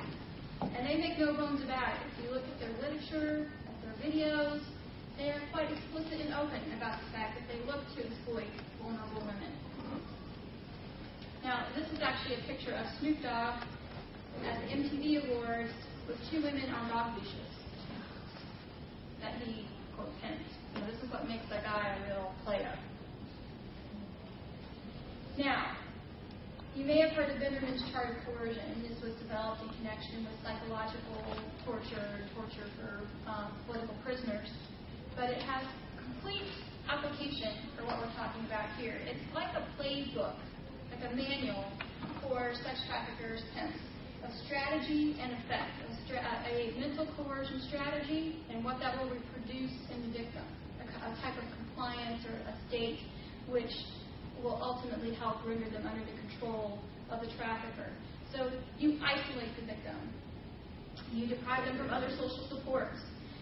And 0.61 0.87
they 0.87 0.95
make 0.95 1.17
no 1.19 1.33
bones 1.33 1.63
about 1.63 1.95
it. 1.95 1.99
If 2.11 2.23
you 2.23 2.31
look 2.31 2.43
at 2.43 2.59
their 2.59 2.71
literature, 2.79 3.47
at 3.67 3.75
their 3.83 3.95
videos, 3.99 4.63
they 5.17 5.29
are 5.29 5.41
quite 5.51 5.71
explicit 5.71 6.19
and 6.19 6.33
open 6.33 6.59
about 6.75 6.99
the 7.03 7.09
fact 7.11 7.39
that 7.39 7.47
they 7.47 7.59
look 7.67 7.83
to 7.95 7.99
exploit 8.03 8.47
vulnerable 8.81 9.21
women. 9.21 9.51
Now, 11.43 11.67
this 11.75 11.87
is 11.91 11.99
actually 12.01 12.35
a 12.35 12.43
picture 12.47 12.71
of 12.71 12.85
Snoop 12.99 13.21
Dogg 13.21 13.63
at 14.47 14.61
the 14.63 14.67
MTV 14.71 15.27
Awards 15.27 15.71
with 16.07 16.17
two 16.29 16.43
women 16.43 16.69
on 16.69 16.89
dog 16.89 17.15
leashes 17.17 17.53
that 19.21 19.39
he, 19.41 19.67
quote. 19.95 20.11
You 20.19 20.81
know, 20.81 20.87
this 20.87 20.99
is 21.01 21.09
what 21.11 21.27
makes 21.27 21.47
that 21.49 21.63
guy 21.63 21.95
a 21.95 22.11
real 22.11 22.33
player. 22.43 22.75
Now, 25.37 25.77
you 26.75 26.85
may 26.85 26.99
have 26.99 27.11
heard 27.11 27.29
of 27.29 27.37
Biderman's 27.37 27.85
chart 27.91 28.09
of 28.11 28.17
coercion, 28.25 28.83
this 28.83 28.99
was 29.01 29.13
developed 29.21 29.61
in 29.63 29.69
connection 29.79 30.25
with 30.25 30.35
psychological 30.43 31.23
torture, 31.65 32.19
torture 32.35 32.67
for 32.75 33.05
um, 33.29 33.53
political 33.65 33.95
prisoners. 34.03 34.49
But 35.15 35.29
it 35.29 35.41
has 35.41 35.63
complete 36.01 36.49
application 36.89 37.69
for 37.77 37.85
what 37.85 38.01
we're 38.01 38.13
talking 38.17 38.43
about 38.45 38.67
here. 38.77 38.99
It's 39.05 39.23
like 39.33 39.53
a 39.55 39.63
playbook, 39.79 40.35
like 40.91 41.05
a 41.05 41.15
manual 41.15 41.65
for 42.21 42.53
sex 42.65 42.81
traffickers, 42.89 43.41
pimps 43.55 43.79
of 44.23 44.31
strategy 44.47 45.19
and 45.19 45.33
effect, 45.43 45.75
a, 45.83 45.91
stra- 46.05 46.43
a 46.47 46.73
mental 46.79 47.07
coercion 47.19 47.59
strategy, 47.67 48.39
and 48.49 48.63
what 48.63 48.79
that 48.79 48.97
will 48.97 49.11
reproduce 49.11 49.75
in 49.91 49.99
the 50.07 50.11
victim, 50.17 50.47
a, 50.79 50.85
a 50.87 51.11
type 51.21 51.35
of 51.35 51.45
compliance 51.59 52.23
or 52.25 52.35
a 52.47 52.55
state 52.69 52.99
which 53.49 53.71
will 54.41 54.59
ultimately 54.61 55.13
help 55.15 55.43
render 55.45 55.69
them 55.69 55.85
under 55.87 56.03
the 56.03 56.15
control 56.27 56.79
of 57.11 57.19
the 57.19 57.27
trafficker. 57.35 57.91
So 58.33 58.49
you 58.79 58.99
isolate 59.03 59.53
the 59.59 59.65
victim. 59.67 59.95
You 61.11 61.27
deprive 61.27 61.65
them 61.65 61.77
from 61.77 61.89
other 61.91 62.09
social 62.09 62.47
supports. 62.49 62.97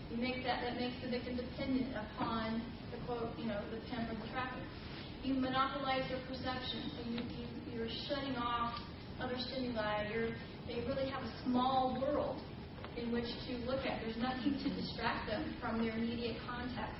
You 0.10 0.18
make 0.18 0.44
that 0.44 0.62
that 0.66 0.76
makes 0.76 0.96
the 1.02 1.10
victim 1.10 1.38
dependent 1.38 1.96
upon 1.96 2.62
the 2.92 3.00
quote, 3.08 3.32
you 3.40 3.46
know, 3.46 3.62
the 3.72 3.80
pimp 3.88 4.12
or 4.12 4.20
the 4.20 4.30
trafficker. 4.34 4.68
You 5.24 5.36
monopolize 5.36 6.04
their 6.10 6.20
perception, 6.28 6.92
so 6.98 7.08
you, 7.08 7.22
you 7.22 7.48
you're 7.72 7.88
shutting 8.10 8.36
off 8.36 8.76
other 9.22 9.38
stimuli. 9.38 10.12
You're 10.12 10.36
they 10.68 10.84
really 10.88 11.10
have 11.10 11.24
a 11.24 11.32
small 11.44 11.98
world 12.02 12.42
in 12.98 13.12
which 13.12 13.28
to 13.48 13.54
look 13.66 13.86
at. 13.86 14.02
There's 14.02 14.18
nothing 14.18 14.58
to 14.64 14.70
distract 14.76 15.28
them 15.28 15.56
from 15.62 15.84
their 15.84 15.96
immediate 15.96 16.38
context. 16.48 17.00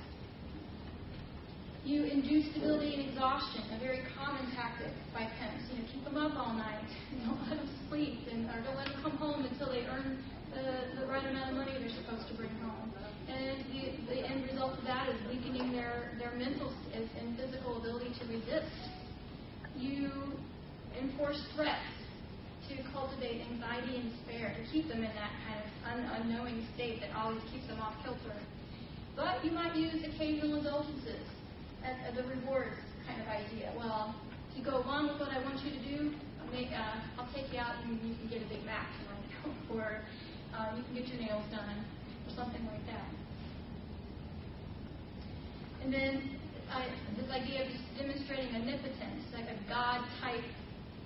You 1.84 2.04
induce 2.04 2.46
debility 2.54 2.94
and 2.94 3.10
exhaustion, 3.10 3.62
a 3.74 3.78
very 3.80 4.06
common 4.14 4.46
tactic 4.54 4.94
by 5.12 5.26
pimps. 5.38 5.66
You 5.70 5.82
know, 5.82 5.88
keep 5.92 6.04
them 6.04 6.16
up 6.16 6.38
all 6.38 6.54
night, 6.54 6.86
don't 7.26 7.42
let 7.42 7.58
them 7.58 7.70
sleep, 7.90 8.22
and 8.30 8.46
or 8.46 8.62
don't 8.62 8.76
let 8.76 8.86
them 8.86 9.02
come 9.02 9.16
home 9.18 9.44
until 9.44 9.66
they 9.72 9.82
earn 9.90 10.22
the, 10.54 11.00
the 11.00 11.06
right 11.06 11.26
amount 11.26 11.50
of 11.50 11.56
money 11.56 11.72
they're 11.78 11.96
supposed 12.04 12.28
to 12.28 12.34
bring 12.34 12.54
home. 12.62 12.92
And 13.26 13.64
the, 13.72 14.14
the 14.14 14.20
end 14.22 14.44
result 14.46 14.78
of 14.78 14.84
that 14.84 15.08
is 15.08 15.16
weakening 15.26 15.72
their, 15.72 16.12
their 16.18 16.32
mental 16.32 16.72
and 16.94 17.36
physical 17.36 17.78
ability 17.78 18.14
to 18.20 18.24
resist. 18.26 18.70
You 19.74 20.38
enforce 21.00 21.40
threats 21.56 21.91
cultivate 23.32 23.52
anxiety 23.52 23.96
and 23.96 24.12
despair, 24.12 24.54
to 24.56 24.72
keep 24.72 24.88
them 24.88 24.98
in 24.98 25.12
that 25.14 25.30
kind 25.46 25.58
of 25.60 25.68
un- 25.92 26.22
unknowing 26.22 26.66
state 26.74 27.00
that 27.00 27.10
always 27.16 27.40
keeps 27.52 27.66
them 27.66 27.80
off 27.80 27.94
kilter. 28.04 28.36
But 29.16 29.44
you 29.44 29.50
might 29.52 29.76
use 29.76 30.02
occasional 30.04 30.58
indulgences 30.58 31.24
as, 31.84 31.96
as 32.08 32.18
a 32.18 32.26
rewards 32.28 32.80
kind 33.06 33.20
of 33.20 33.28
idea. 33.28 33.72
Well, 33.76 34.14
if 34.50 34.58
you 34.58 34.64
go 34.64 34.78
along 34.78 35.08
with 35.08 35.20
what 35.20 35.30
I 35.30 35.42
want 35.44 35.62
you 35.64 35.70
to 35.70 35.82
do, 35.84 36.12
I'll, 36.40 36.52
make, 36.52 36.72
uh, 36.72 37.00
I'll 37.18 37.28
take 37.34 37.52
you 37.52 37.58
out 37.58 37.76
and 37.84 38.00
you 38.00 38.14
can 38.16 38.28
get 38.28 38.42
a 38.42 38.48
Big 38.48 38.64
Mac 38.64 38.88
tonight. 39.00 39.56
or 39.72 40.00
uh, 40.54 40.76
you 40.76 40.82
can 40.84 40.94
get 40.94 41.08
your 41.08 41.20
nails 41.20 41.44
done, 41.50 41.84
or 42.28 42.32
something 42.36 42.64
like 42.66 42.84
that. 42.86 43.08
And 45.82 45.92
then 45.92 46.38
I, 46.70 46.86
this 47.16 47.28
idea 47.30 47.64
of 47.64 47.68
just 47.72 47.84
demonstrating 47.98 48.54
omnipotence, 48.54 49.24
like 49.34 49.48
a 49.48 49.58
God 49.68 50.04
type 50.20 50.44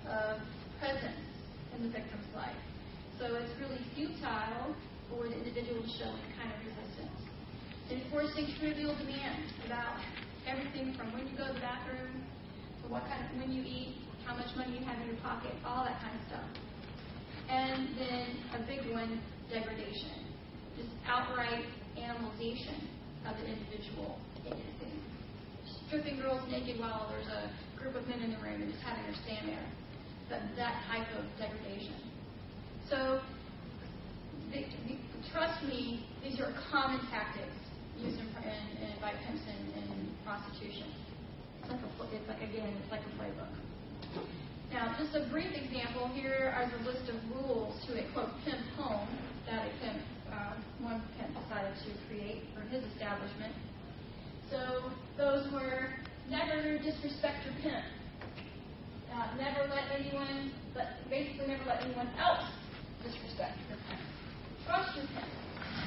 of 0.05 0.37
presence 0.79 1.26
in 1.77 1.85
the 1.85 1.93
victim's 1.93 2.25
life. 2.33 2.57
So 3.21 3.37
it's 3.37 3.53
really 3.61 3.77
futile 3.93 4.73
for 5.09 5.29
the 5.29 5.37
individual 5.37 5.81
to 5.81 5.91
show 6.01 6.09
any 6.09 6.33
kind 6.33 6.49
of 6.49 6.59
resistance. 6.65 7.19
Enforcing 7.93 8.49
trivial 8.59 8.97
demands 8.97 9.53
about 9.65 10.01
everything 10.49 10.97
from 10.97 11.13
when 11.13 11.29
you 11.29 11.37
go 11.37 11.47
to 11.47 11.53
the 11.53 11.61
bathroom, 11.61 12.25
to 12.81 12.85
what 12.89 13.05
kind 13.05 13.21
of 13.23 13.29
when 13.39 13.53
you 13.53 13.61
eat, 13.61 14.01
how 14.25 14.35
much 14.35 14.49
money 14.57 14.75
you 14.77 14.83
have 14.83 14.99
in 15.01 15.07
your 15.07 15.21
pocket, 15.23 15.53
all 15.63 15.85
that 15.85 16.01
kind 16.01 16.13
of 16.17 16.23
stuff. 16.27 16.49
And 17.47 17.95
then 17.95 18.25
a 18.57 18.61
big 18.67 18.91
one, 18.91 19.21
degradation. 19.47 20.27
Just 20.75 20.91
outright 21.07 21.63
animalization 21.95 22.85
of 23.25 23.37
the 23.39 23.47
individual 23.47 24.19
stripping 25.87 26.19
girls 26.19 26.41
naked 26.51 26.79
while 26.79 27.07
there's 27.09 27.27
a 27.27 27.47
group 27.79 27.95
of 27.95 28.05
men 28.07 28.19
in 28.19 28.31
the 28.31 28.37
room 28.43 28.61
and 28.61 28.71
just 28.71 28.83
having 28.83 29.03
her 29.07 29.15
stand 29.23 29.47
there. 29.47 29.67
That, 30.29 30.43
that 30.57 30.83
type 30.91 31.07
of 31.15 31.23
degradation. 31.39 31.95
So, 32.89 33.21
the, 34.51 34.59
the, 34.59 34.95
trust 35.31 35.63
me, 35.63 36.05
these 36.21 36.39
are 36.39 36.51
common 36.69 36.99
tactics 37.07 37.55
used 37.95 38.19
in, 38.19 38.27
in, 38.43 38.63
in 38.83 38.91
by 38.99 39.13
pimps 39.23 39.43
in, 39.47 39.59
in 39.79 40.11
prostitution. 40.25 40.91
It's 41.63 41.71
like 41.71 41.79
a, 41.79 42.15
it's 42.15 42.27
like 42.27 42.43
again, 42.43 42.75
it's 42.75 42.91
like 42.91 43.07
a 43.07 43.13
playbook. 43.15 43.55
Now, 44.71 44.93
just 44.99 45.15
a 45.15 45.29
brief 45.31 45.51
example. 45.55 46.11
Here 46.13 46.51
are 46.55 46.67
the 46.67 46.83
list 46.83 47.07
of 47.07 47.15
rules 47.31 47.73
to 47.87 47.95
a 47.95 48.03
quote 48.11 48.31
pimp 48.43 48.59
home 48.75 49.07
that 49.47 49.63
a 49.63 49.71
pimp, 49.79 50.01
uh, 50.31 50.53
one 50.81 51.01
pimp 51.17 51.31
decided 51.39 51.71
to 51.71 51.91
create 52.07 52.43
for 52.53 52.61
his 52.67 52.83
establishment. 52.91 53.55
So 54.51 54.91
those 55.17 55.51
were 55.53 55.95
never 56.29 56.77
disrespect 56.79 57.47
your 57.47 57.55
pimp. 57.63 57.85
Uh, 59.17 59.25
never 59.33 59.65
let 59.73 59.89
anyone, 59.97 60.53
but 60.77 60.93
basically 61.09 61.49
never 61.49 61.65
let 61.65 61.81
anyone 61.81 62.05
else 62.21 62.53
disrespect 63.01 63.57
your 63.65 63.81
pimp. 63.89 64.05
Trust 64.69 64.93
your 64.93 65.09
pimp. 65.09 65.33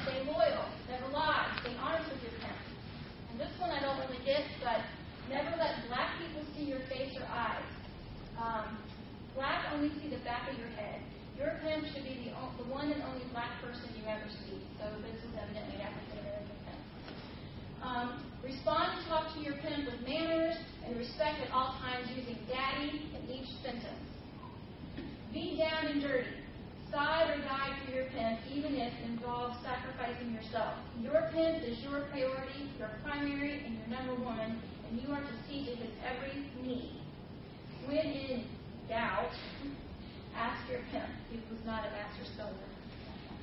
Stay 0.03 0.19
loyal. 0.27 0.67
Never 0.91 1.07
lie. 1.15 1.47
Stay 1.63 1.71
honest 1.79 2.11
with 2.11 2.27
your 2.27 2.35
pimp. 2.43 2.59
And 3.31 3.39
this 3.39 3.55
one 3.55 3.71
I 3.71 3.79
don't 3.79 3.95
really 4.03 4.19
get, 4.27 4.43
but 4.59 4.83
never 5.31 5.47
let 5.55 5.79
black 5.87 6.19
people 6.19 6.43
see 6.51 6.67
your 6.67 6.83
face 6.91 7.15
or 7.15 7.23
eyes. 7.31 7.71
Um, 8.35 8.75
black 9.31 9.63
only 9.71 9.95
see 10.03 10.11
the 10.11 10.19
back 10.27 10.51
of 10.51 10.59
your 10.59 10.67
head. 10.75 10.99
Your 11.39 11.55
pimp 11.63 11.87
should 11.87 12.03
be 12.03 12.27
the, 12.27 12.35
the 12.35 12.67
one 12.67 12.91
and 12.91 12.99
only 12.99 13.23
black 13.31 13.63
person 13.63 13.95
you 13.95 14.03
ever 14.11 14.27
see. 14.43 14.59
So 14.75 14.91
this 15.07 15.15
is 15.23 15.31
evidently 15.39 15.79
African 15.79 16.19
American 16.19 16.57
pimp. 16.67 16.83
Um, 17.79 18.30
Respond 18.43 18.97
and 18.97 19.07
talk 19.07 19.33
to 19.35 19.39
your 19.39 19.53
pimp 19.61 19.85
with 19.85 20.01
manners 20.07 20.55
and 20.85 20.97
respect 20.97 21.41
at 21.45 21.51
all 21.53 21.77
times 21.79 22.09
using 22.15 22.37
daddy 22.49 23.05
in 23.13 23.29
each 23.29 23.49
sentence. 23.61 24.01
Be 25.31 25.57
down 25.57 25.85
and 25.85 26.01
dirty. 26.01 26.41
Side 26.91 27.29
or 27.29 27.41
die 27.43 27.77
for 27.85 27.91
your 27.93 28.05
pimp, 28.05 28.39
even 28.51 28.75
if 28.75 28.91
it 28.91 29.05
involves 29.05 29.55
sacrificing 29.63 30.33
yourself. 30.33 30.73
Your 30.99 31.29
pimp 31.33 31.63
is 31.63 31.79
your 31.83 32.01
priority, 32.11 32.67
your 32.77 32.89
primary, 33.03 33.63
and 33.63 33.77
your 33.77 33.87
number 33.87 34.21
one, 34.21 34.59
and 34.89 35.01
you 35.01 35.13
are 35.13 35.21
to 35.21 35.35
see 35.47 35.63
to 35.65 35.75
his 35.75 35.91
every 36.03 36.43
need. 36.61 36.99
When 37.85 37.97
in 37.97 38.45
doubt, 38.89 39.31
ask 40.35 40.69
your 40.69 40.81
pimp. 40.91 41.07
He 41.29 41.37
was 41.49 41.63
not 41.65 41.85
a 41.85 41.91
master 41.91 42.25
stoner. 42.33 42.51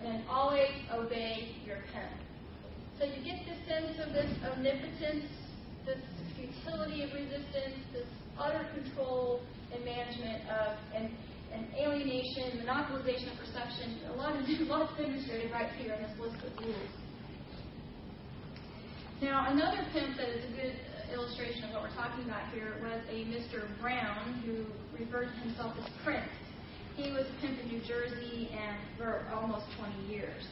And 0.05 0.23
always 0.29 0.71
obey 0.93 1.57
your 1.65 1.79
pimp. 1.95 2.28
So 2.99 3.07
you 3.07 3.23
get 3.23 3.47
this 3.47 3.63
sense 3.71 3.95
of 4.03 4.11
this 4.11 4.27
omnipotence, 4.43 5.31
this 5.87 6.03
futility 6.35 7.07
of 7.07 7.15
resistance, 7.15 7.79
this 7.95 8.11
utter 8.35 8.67
control 8.75 9.39
and 9.73 9.85
management 9.85 10.43
of 10.51 10.75
and, 10.91 11.07
and 11.55 11.63
alienation, 11.79 12.59
monopolization 12.67 13.31
of 13.31 13.39
perception. 13.39 14.03
A 14.11 14.17
lot 14.19 14.35
of 14.35 14.43
a 14.51 14.65
lot 14.65 14.91
demonstrated 14.99 15.53
right 15.53 15.71
here 15.79 15.95
in 15.95 16.03
this 16.03 16.19
list 16.19 16.43
of 16.43 16.51
rules. 16.59 16.91
Now, 19.23 19.47
another 19.47 19.87
pimp 19.93 20.17
that 20.17 20.31
is 20.35 20.43
a 20.51 20.53
good 20.59 20.75
illustration 21.15 21.71
of 21.71 21.79
what 21.79 21.83
we're 21.83 21.95
talking 21.95 22.25
about 22.25 22.51
here 22.53 22.83
was 22.83 22.99
a 23.15 23.23
Mr. 23.31 23.71
Brown 23.81 24.43
who 24.43 24.67
referred 24.99 25.31
to 25.31 25.39
himself 25.47 25.73
as 25.79 25.87
Prince. 26.03 26.35
He 26.97 27.13
was 27.13 27.27
a 27.31 27.41
pimp 27.47 27.61
in 27.63 27.69
New 27.69 27.81
Jersey 27.87 28.51
and 28.51 28.77
for 28.99 29.23
almost 29.33 29.67
20 29.79 30.13
years 30.13 30.43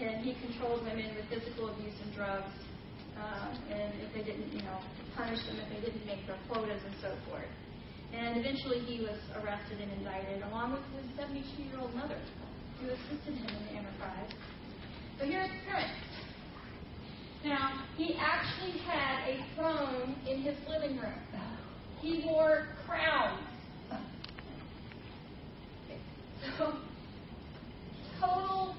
and 0.00 0.24
he 0.24 0.34
controlled 0.42 0.82
women 0.82 1.14
with 1.14 1.26
physical 1.30 1.70
abuse 1.70 1.94
and 2.02 2.14
drugs. 2.14 2.50
Uh, 3.14 3.54
and 3.70 3.94
if 4.02 4.12
they 4.12 4.22
didn't, 4.22 4.52
you 4.52 4.62
know, 4.62 4.78
punish 5.14 5.38
them 5.46 5.56
if 5.62 5.68
they 5.70 5.80
didn't 5.86 6.04
make 6.06 6.26
their 6.26 6.38
quotas 6.48 6.82
and 6.84 6.94
so 7.00 7.14
forth. 7.30 7.46
And 8.12 8.38
eventually 8.38 8.80
he 8.80 9.02
was 9.02 9.18
arrested 9.38 9.80
and 9.80 9.90
indicted 9.92 10.42
along 10.42 10.72
with 10.72 10.82
his 10.98 11.06
72 11.16 11.62
year 11.62 11.78
old 11.80 11.94
mother 11.94 12.18
who 12.80 12.90
assisted 12.90 13.34
him 13.34 13.50
in 13.54 13.64
the 13.66 13.72
enterprise. 13.78 14.30
So 15.18 15.26
here's 15.26 15.50
Prince. 15.70 15.94
Now, 17.44 17.84
he 17.96 18.16
actually 18.18 18.78
had 18.78 19.28
a 19.28 19.44
throne 19.54 20.16
in 20.26 20.42
his 20.42 20.56
living 20.68 20.96
room. 20.96 21.14
He 22.00 22.24
wore 22.26 22.66
crowns. 22.86 23.40
So, 26.58 26.74
total 28.20 28.76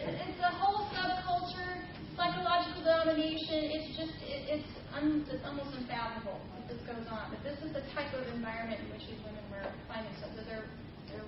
it's 0.00 0.40
a 0.40 0.52
whole 0.60 0.84
subculture, 0.92 1.80
psychological 2.16 2.84
domination. 2.84 3.72
It's 3.72 3.96
just, 3.96 4.12
it, 4.22 4.60
it's, 4.60 4.70
un, 4.92 5.24
it's 5.30 5.44
almost 5.44 5.72
unfathomable 5.76 6.40
if 6.60 6.68
this 6.68 6.80
goes 6.84 7.06
on. 7.08 7.30
But 7.32 7.42
this 7.42 7.58
is 7.64 7.72
the 7.72 7.82
type 7.96 8.12
of 8.12 8.26
environment 8.34 8.80
in 8.84 8.92
which 8.92 9.08
these 9.08 9.20
women 9.24 9.42
were 9.50 9.64
finding 9.88 10.12
themselves. 10.12 10.36
So 10.36 10.44
they're, 10.44 10.68
they're 11.08 11.24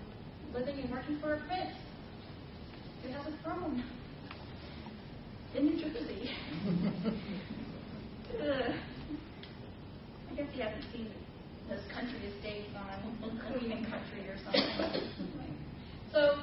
living 0.53 0.81
and 0.85 0.91
working 0.91 1.19
for 1.21 1.35
a 1.35 1.41
prince 1.49 1.73
who 3.03 3.13
has 3.13 3.25
a 3.27 3.35
throne 3.43 3.83
in 5.57 5.65
New 5.67 5.81
Jersey. 5.81 6.29
I 10.29 10.35
guess 10.37 10.49
he 10.53 10.61
hasn't 10.61 10.85
seen 10.93 11.09
those 11.69 11.81
country 11.93 12.21
estates 12.29 12.69
on 12.77 13.41
Queen 13.49 13.73
and 13.73 13.85
Country 13.89 14.29
or 14.29 14.37
something. 14.45 15.09
So 16.11 16.41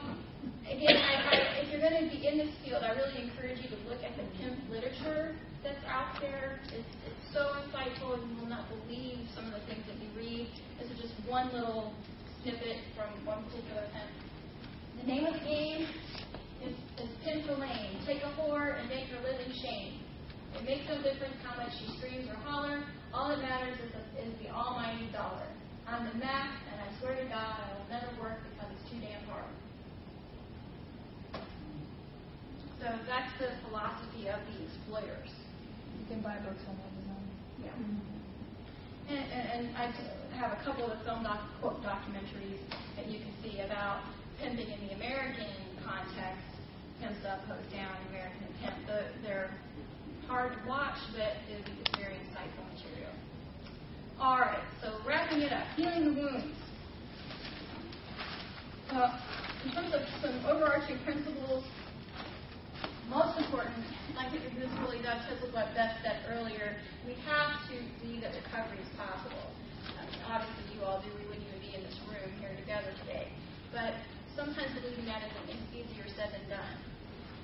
again, 0.70 0.98
I, 0.98 1.62
if 1.62 1.70
you're 1.70 1.82
going 1.82 1.98
to 1.98 2.10
be 2.10 2.28
in 2.28 2.38
this 2.38 2.54
field, 2.64 2.82
I 2.82 2.98
really 2.98 3.30
encourage 3.30 3.62
you 3.62 3.70
to 3.70 3.80
look 3.86 4.02
at 4.02 4.18
the 4.18 4.26
pimp 4.38 4.58
literature 4.70 5.36
that's 5.64 5.82
out 5.86 6.18
there. 6.22 6.60
It's, 6.74 6.94
it's 7.06 7.26
so 7.34 7.54
insightful, 7.66 8.18
and 8.18 8.26
you 8.30 8.36
will 8.42 8.50
not 8.50 8.66
believe 8.70 9.26
some 9.34 9.46
of 9.46 9.54
the 9.54 9.64
things 9.70 9.86
that 9.86 9.98
you 10.02 10.10
read. 10.18 10.50
This 10.82 10.90
is 10.90 10.98
just 10.98 11.14
one 11.30 11.54
little 11.54 11.94
snippet 12.42 12.82
from 12.98 13.10
one 13.26 13.46
particular 13.46 13.86
pimp. 13.94 14.12
The 15.02 15.08
name 15.08 15.26
of 15.26 15.34
the 15.34 15.46
game 15.46 15.86
is, 16.66 16.74
is 16.98 17.10
Pimp 17.24 17.46
the 17.46 17.58
Lane. 17.58 18.02
Take 18.06 18.24
a 18.24 18.32
whore 18.38 18.80
and 18.80 18.90
make 18.90 19.10
her 19.14 19.22
live 19.22 19.38
in 19.42 19.52
shame. 19.54 20.02
It 20.56 20.64
makes 20.64 20.88
no 20.88 20.98
difference 21.04 21.36
how 21.44 21.62
much 21.62 21.74
she 21.78 21.86
screams 22.00 22.30
or 22.30 22.40
holler. 22.48 22.82
All 23.14 23.30
that 23.30 23.42
matters 23.42 23.78
is, 23.84 23.92
the, 23.92 24.02
is 24.24 24.34
the 24.42 24.50
almighty 24.50 25.12
dollar. 25.12 25.46
I'm 25.86 26.08
the 26.08 26.16
max, 26.18 26.58
and 26.72 26.82
I 26.82 26.88
swear 27.00 27.14
to 27.14 27.28
God, 27.30 27.54
I 27.62 27.78
will 27.78 27.90
never 27.92 28.10
work 28.18 28.40
because 28.50 28.72
it's 28.74 28.90
too 28.90 28.98
damn 28.98 29.22
hard. 29.30 29.46
So 32.86 32.94
that's 33.10 33.34
the 33.42 33.50
philosophy 33.66 34.30
of 34.30 34.38
the 34.46 34.62
exploiters. 34.62 35.34
You 35.98 36.06
can 36.06 36.22
buy 36.22 36.38
books 36.46 36.62
on 36.70 36.78
Amazon. 36.78 37.24
Yeah. 37.58 37.74
And, 39.10 39.26
and, 39.26 39.46
and 39.50 39.64
I 39.74 39.90
have 40.38 40.54
a 40.54 40.62
couple 40.62 40.86
of 40.86 41.02
film 41.02 41.24
doc, 41.24 41.42
quote 41.60 41.82
documentaries 41.82 42.62
that 42.96 43.10
you 43.10 43.18
can 43.18 43.34
see 43.42 43.62
about 43.62 44.06
pimping 44.38 44.70
in 44.70 44.86
the 44.86 44.94
American 45.02 45.50
context. 45.82 46.46
Pimps 47.02 47.26
up, 47.26 47.42
Ho's 47.50 47.66
Down, 47.74 47.90
American 48.14 48.54
pimp. 48.62 48.78
The, 48.86 49.10
they're 49.26 49.50
hard 50.28 50.54
to 50.54 50.70
watch, 50.70 51.02
but 51.18 51.42
it's 51.50 51.98
very 51.98 52.14
insightful 52.14 52.70
material. 52.70 53.14
All 54.22 54.38
right, 54.38 54.62
so 54.84 54.94
wrapping 55.08 55.42
it 55.42 55.52
up, 55.52 55.66
healing 55.76 56.14
the 56.14 56.22
wounds. 56.22 56.54
Uh, 58.92 59.20
in 59.66 59.72
terms 59.72 59.92
of 59.96 60.02
some 60.22 60.46
overarching 60.46 61.00
principles 61.04 61.64
most 63.10 63.38
important, 63.38 63.86
I 64.18 64.30
think 64.34 64.42
this 64.58 64.72
really 64.82 65.02
does 65.06 65.22
with 65.42 65.54
what 65.54 65.70
Beth 65.78 65.94
said 66.02 66.26
earlier, 66.32 66.78
we 67.06 67.14
have 67.30 67.62
to 67.70 67.76
see 68.02 68.18
that 68.22 68.34
recovery 68.34 68.82
is 68.82 68.92
possible. 68.98 69.54
I 69.94 70.42
obviously, 70.42 70.74
you 70.74 70.82
all 70.82 71.02
do. 71.06 71.10
We 71.14 71.30
wouldn't 71.30 71.46
even 71.46 71.62
be 71.62 71.72
in 71.78 71.82
this 71.86 71.98
room 72.10 72.30
here 72.42 72.54
together 72.58 72.90
today. 73.06 73.30
But 73.70 73.94
sometimes 74.34 74.74
believing 74.74 75.06
that 75.06 75.22
is 75.22 75.62
easier 75.70 76.10
said 76.18 76.34
than 76.34 76.58
done. 76.58 76.76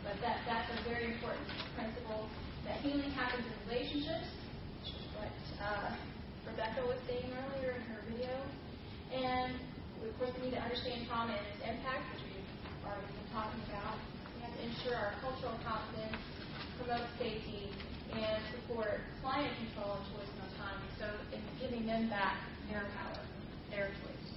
But 0.01 0.17
that, 0.25 0.41
that's 0.49 0.65
a 0.73 0.77
very 0.89 1.13
important 1.13 1.45
principle 1.77 2.25
that 2.65 2.81
healing 2.81 3.13
happens 3.13 3.45
in 3.45 3.53
relationships, 3.69 4.33
which 4.81 4.97
is 4.97 5.05
what 5.13 5.33
uh, 5.61 5.93
Rebecca 6.49 6.81
was 6.89 6.97
saying 7.05 7.29
earlier 7.29 7.77
in 7.77 7.83
her 7.93 8.01
video. 8.09 8.33
And 9.13 9.53
of 10.01 10.13
course, 10.17 10.33
we 10.41 10.49
need 10.49 10.57
to 10.57 10.63
understand 10.65 11.05
trauma 11.05 11.37
and 11.37 11.45
its 11.53 11.61
impact, 11.61 12.09
which 12.17 12.25
we've 12.33 12.49
already 12.81 13.13
been 13.13 13.29
talking 13.29 13.61
about. 13.69 14.01
Ensure 14.61 14.95
our 14.95 15.13
cultural 15.21 15.57
competence, 15.65 16.21
promote 16.77 17.07
safety, 17.17 17.73
and 18.13 18.37
support 18.53 19.01
client 19.21 19.49
control 19.57 19.97
and 19.97 20.05
choice 20.13 20.29
and 20.29 20.41
autonomy. 20.53 20.89
So 21.01 21.07
it's 21.33 21.51
giving 21.57 21.85
them 21.85 22.09
back 22.09 22.37
their 22.69 22.85
power, 22.93 23.21
their 23.71 23.89
choice. 24.05 24.27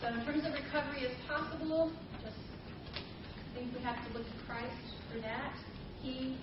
So 0.00 0.08
in 0.08 0.24
terms 0.24 0.46
of 0.46 0.52
recovery 0.56 1.06
as 1.06 1.14
possible, 1.28 1.92
just 2.24 2.40
think 3.54 3.70
we 3.76 3.80
have 3.84 4.00
to 4.06 4.08
look 4.16 4.24
to 4.24 4.38
Christ 4.48 4.82
for 5.12 5.20
that. 5.20 5.52
He 6.00 6.38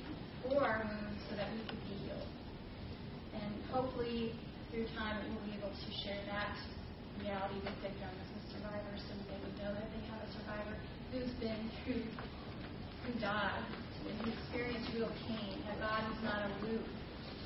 bore 0.45 0.63
our 0.63 0.85
wounds 0.85 1.19
so 1.29 1.35
that 1.35 1.49
we 1.51 1.59
could 1.67 1.81
be 1.89 1.95
healed. 2.07 2.29
And 3.35 3.51
hopefully 3.73 4.37
through 4.71 4.85
time 4.95 5.17
we'll 5.27 5.43
be 5.49 5.57
able 5.57 5.73
to 5.73 5.89
share 6.05 6.21
that 6.29 6.53
reality 7.19 7.59
with 7.65 7.75
victims 7.81 8.21
and 8.21 8.41
survivors 8.53 9.01
so 9.03 9.17
they 9.27 9.39
would 9.43 9.57
know 9.59 9.73
that 9.73 9.87
they 9.91 10.03
have 10.07 10.21
a 10.23 10.29
survivor 10.39 10.77
who's 11.11 11.33
been 11.41 11.69
through, 11.83 12.05
who 13.05 13.11
died, 13.19 13.65
and 14.07 14.13
who 14.21 14.31
experienced 14.31 14.89
real 14.93 15.11
pain, 15.27 15.61
that 15.65 15.79
God 15.79 16.01
is 16.11 16.19
not 16.23 16.45
aloof. 16.45 16.85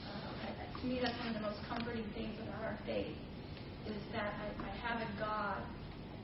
Uh, 0.07 0.79
to 0.79 0.83
me, 0.85 0.99
that's 1.01 1.17
one 1.19 1.31
of 1.31 1.35
the 1.39 1.45
most 1.47 1.59
comforting 1.67 2.05
things 2.13 2.35
about 2.43 2.61
our 2.63 2.77
faith, 2.85 3.15
is 3.87 4.01
that 4.11 4.33
I, 4.35 4.47
I 4.67 4.71
have 4.83 4.99
a 5.01 5.09
God 5.19 5.63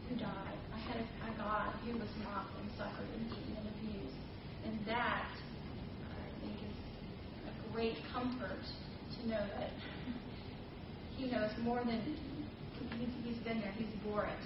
who 0.10 0.16
died. 0.16 0.60
I 0.74 0.80
had 0.80 0.98
a, 1.00 1.06
a 1.06 1.32
God 1.38 1.74
who 1.86 1.94
was 1.98 2.10
mocked 2.24 2.56
and 2.60 2.70
suffered 2.78 3.08
and 3.16 3.30
beaten 3.30 3.56
and 3.56 3.68
abused. 3.72 4.20
And 4.66 4.76
that, 4.88 5.32
I 5.32 6.28
think, 6.44 6.58
is 6.60 6.78
a 7.48 7.54
great 7.74 7.98
comfort 8.12 8.60
to 8.60 9.20
know 9.28 9.44
that 9.60 9.72
He 11.20 11.30
knows 11.30 11.52
more 11.64 11.84
than 11.84 12.00
he's, 12.98 13.10
he's 13.26 13.44
been 13.44 13.60
there, 13.60 13.74
he's 13.78 13.88
bore 14.06 14.26
it. 14.26 14.40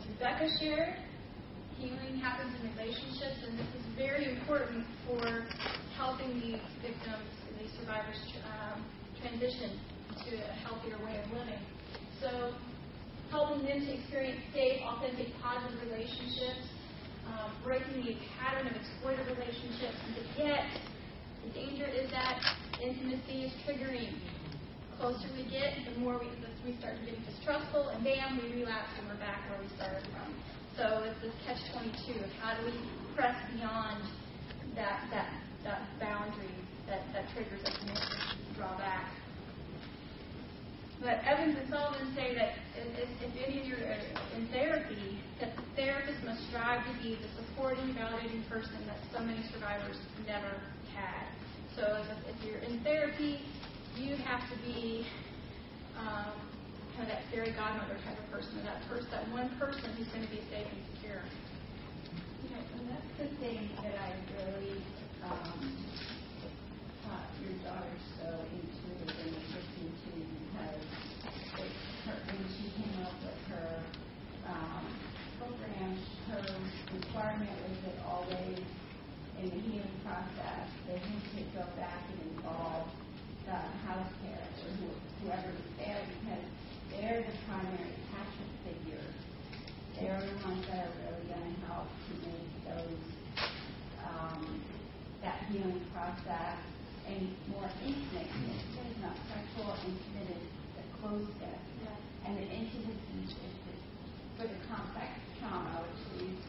As 0.00 0.08
Rebecca 0.16 0.48
shared, 0.58 0.96
healing 1.76 2.16
happens 2.24 2.56
in 2.56 2.72
relationships, 2.72 3.36
and 3.44 3.58
this 3.58 3.68
is 3.68 3.84
very 3.96 4.32
important 4.32 4.86
for 5.04 5.44
helping 5.94 6.40
these 6.40 6.64
victims, 6.80 7.28
and 7.44 7.60
these 7.60 7.68
survivors, 7.76 8.16
um, 8.48 8.80
transition 9.20 9.76
to 10.24 10.40
a 10.40 10.54
healthier 10.64 10.96
way 11.04 11.20
of 11.20 11.28
living. 11.36 11.60
So, 12.18 12.54
helping 13.28 13.66
them 13.66 13.84
to 13.84 13.92
experience 13.92 14.40
safe, 14.54 14.80
authentic, 14.88 15.36
positive 15.42 15.76
relationships, 15.84 16.64
um, 17.28 17.52
breaking 17.62 18.00
the 18.00 18.16
pattern 18.40 18.68
of 18.68 18.80
exploitive 18.80 19.28
relationships, 19.36 20.00
and 20.06 20.16
to 20.16 20.24
get 20.40 20.64
the 21.44 21.52
danger 21.52 21.84
is 21.84 22.10
that 22.10 22.40
intimacy 22.80 23.44
is 23.44 23.52
triggering 23.68 24.16
closer 24.96 25.28
we 25.36 25.44
get, 25.48 25.72
the 25.92 25.98
more 26.00 26.20
we, 26.20 26.28
we 26.64 26.76
start 26.76 26.98
to 26.98 27.04
getting 27.04 27.24
distrustful, 27.24 27.88
and 27.88 28.04
bam, 28.04 28.36
we 28.36 28.60
relapse 28.60 28.92
and 28.98 29.08
we're 29.08 29.20
back 29.20 29.40
where 29.48 29.60
we 29.60 29.68
started 29.76 30.04
from. 30.12 30.28
So 30.76 31.04
it's 31.08 31.20
this 31.24 31.34
catch-22 31.46 32.24
of 32.24 32.30
how 32.40 32.56
do 32.60 32.66
we 32.66 32.76
press 33.16 33.36
beyond 33.56 34.04
that 34.76 35.08
that 35.10 35.28
that 35.64 35.82
boundary 35.98 36.54
that, 36.86 37.00
that 37.12 37.24
triggers 37.34 37.64
us 37.64 37.76
and 37.80 38.56
draw 38.56 38.76
back. 38.78 39.12
But 41.00 41.24
Evans 41.24 41.56
and 41.56 41.68
Sullivan 41.70 42.12
say 42.14 42.34
that 42.34 42.60
if, 42.76 43.08
if 43.24 43.32
any 43.40 43.60
of 43.60 43.66
you 43.66 43.74
are 43.74 43.96
in 44.36 44.46
therapy, 44.52 45.18
that 45.40 45.56
the 45.56 45.62
therapist 45.74 46.22
must 46.24 46.46
strive 46.48 46.84
to 46.84 46.92
be 47.02 47.16
the 47.16 47.28
supporting, 47.40 47.94
validating 47.94 48.46
person 48.48 48.76
that 48.86 48.98
so 49.12 49.24
many 49.24 49.40
survivors 49.52 49.96
never 50.26 50.60
had. 50.94 51.24
So 51.74 52.04
if, 52.04 52.36
if 52.36 52.44
you're 52.44 52.60
in 52.60 52.80
therapy, 52.84 53.40
you 53.96 54.16
have 54.16 54.40
to 54.50 54.56
be 54.62 55.06
um, 55.98 56.49
kind 56.96 57.06
of 57.06 57.14
that 57.14 57.22
fairy 57.30 57.52
godmother 57.52 57.96
type 58.04 58.18
of 58.18 58.26
person, 58.30 58.58
or 58.58 58.64
that 58.64 58.82
person, 58.88 59.08
that 59.10 59.26
one 59.30 59.48
person 59.58 59.90
who's 59.96 60.08
going 60.08 60.24
to 60.26 60.32
be 60.32 60.42
safe 60.50 60.66
and 60.66 60.82
secure. 60.94 61.22
Yeah, 62.50 62.58
and 62.58 62.84
that's 62.90 63.10
the 63.18 63.28
thing 63.38 63.70
that 63.82 63.94
I 63.94 64.10
really 64.34 64.80
um, 65.22 65.58
taught 67.06 67.30
your 67.42 67.54
daughter 67.62 67.94
so 68.18 68.28
intuitive 68.50 69.14
and 69.22 69.34
listening 69.54 69.92
to 69.92 70.10
because 70.18 70.82
it, 71.62 71.72
her, 72.06 72.16
when 72.26 72.42
she 72.58 72.66
came 72.74 72.96
up 73.06 73.14
with 73.22 73.40
her 73.54 73.70
um, 74.48 74.84
program, 75.38 75.94
her 76.32 76.42
requirement 76.96 77.54
was 77.64 77.76
that 77.86 77.96
always 78.08 78.58
in 79.40 79.48
the 79.48 79.60
healing 79.70 79.98
process, 80.04 80.68
they 80.86 80.98
had 80.98 81.22
to 81.32 81.42
go 81.56 81.64
back 81.76 82.02
and 82.12 82.36
involve 82.36 82.88
the 83.46 83.56
house 83.88 84.10
parents 84.20 84.58
or 84.66 84.70
who, 84.76 84.88
whoever 85.24 85.52
they're 87.00 87.24
the 87.24 87.36
primary 87.48 87.96
attachment 87.96 88.52
figures. 88.60 89.16
They're 89.96 90.20
the 90.20 90.36
ones 90.44 90.60
that 90.68 90.84
are 90.84 90.94
really 91.00 91.24
going 91.32 91.48
to 91.48 91.56
help 91.64 91.88
to 91.88 92.12
make 92.28 92.52
those 92.68 93.04
um, 94.04 94.60
that 95.24 95.48
healing 95.48 95.80
process 95.96 96.60
and 97.08 97.32
more 97.48 97.72
intimate. 97.80 98.28
It's 98.28 99.00
not 99.00 99.16
sexual, 99.32 99.72
intimate 99.80 100.28
is 100.28 100.48
the 100.76 100.84
closeness. 101.00 101.64
Yeah. 101.80 102.28
And 102.28 102.36
the 102.36 102.46
intimacy 102.52 103.16
is 103.24 103.32
the, 103.32 103.74
for 104.36 104.44
the 104.44 104.60
complex 104.68 105.16
trauma, 105.40 105.80
which 105.88 106.20
these 106.20 106.44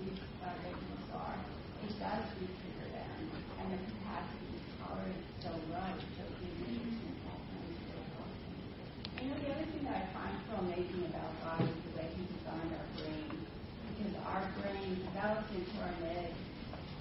these 0.00 0.18
uh, 0.40 0.56
victims 0.64 1.04
are, 1.12 1.36
it 1.84 1.92
does 2.00 2.24
them 2.32 3.20
and 3.60 3.66
the 3.70 3.78
capacity 3.92 4.56
to 4.56 4.72
tolerate 4.80 5.20
so 5.44 5.52
right. 5.70 6.00
So 6.16 6.32
you 9.22 9.30
know, 9.30 9.38
the 9.38 9.54
other 9.54 9.66
thing 9.70 9.86
that 9.86 10.02
I 10.02 10.06
find 10.10 10.34
so 10.50 10.58
amazing 10.66 11.06
about 11.14 11.30
God 11.46 11.62
is 11.62 11.70
the 11.70 11.94
way 11.94 12.10
He 12.10 12.26
designed 12.26 12.74
our 12.74 12.88
brain. 12.98 13.30
Because 13.94 14.18
our 14.26 14.42
brain 14.58 14.98
develops 14.98 15.46
into 15.54 15.78
our 15.78 15.94
mid 16.02 16.34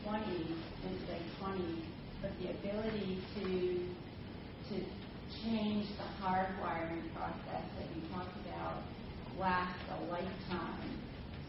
20s, 0.06 0.54
into 0.86 1.02
late 1.10 1.26
20s, 1.42 1.82
but 2.22 2.30
the 2.38 2.54
ability 2.72 3.20
to 3.36 3.46
to 4.70 4.76
change 5.44 5.88
the 6.00 6.08
hardwiring 6.24 7.04
process 7.14 7.66
that 7.76 7.88
you 7.96 8.02
talked 8.14 8.36
about 8.48 8.84
lasts 9.40 9.84
a 9.92 10.12
lifetime. 10.12 11.00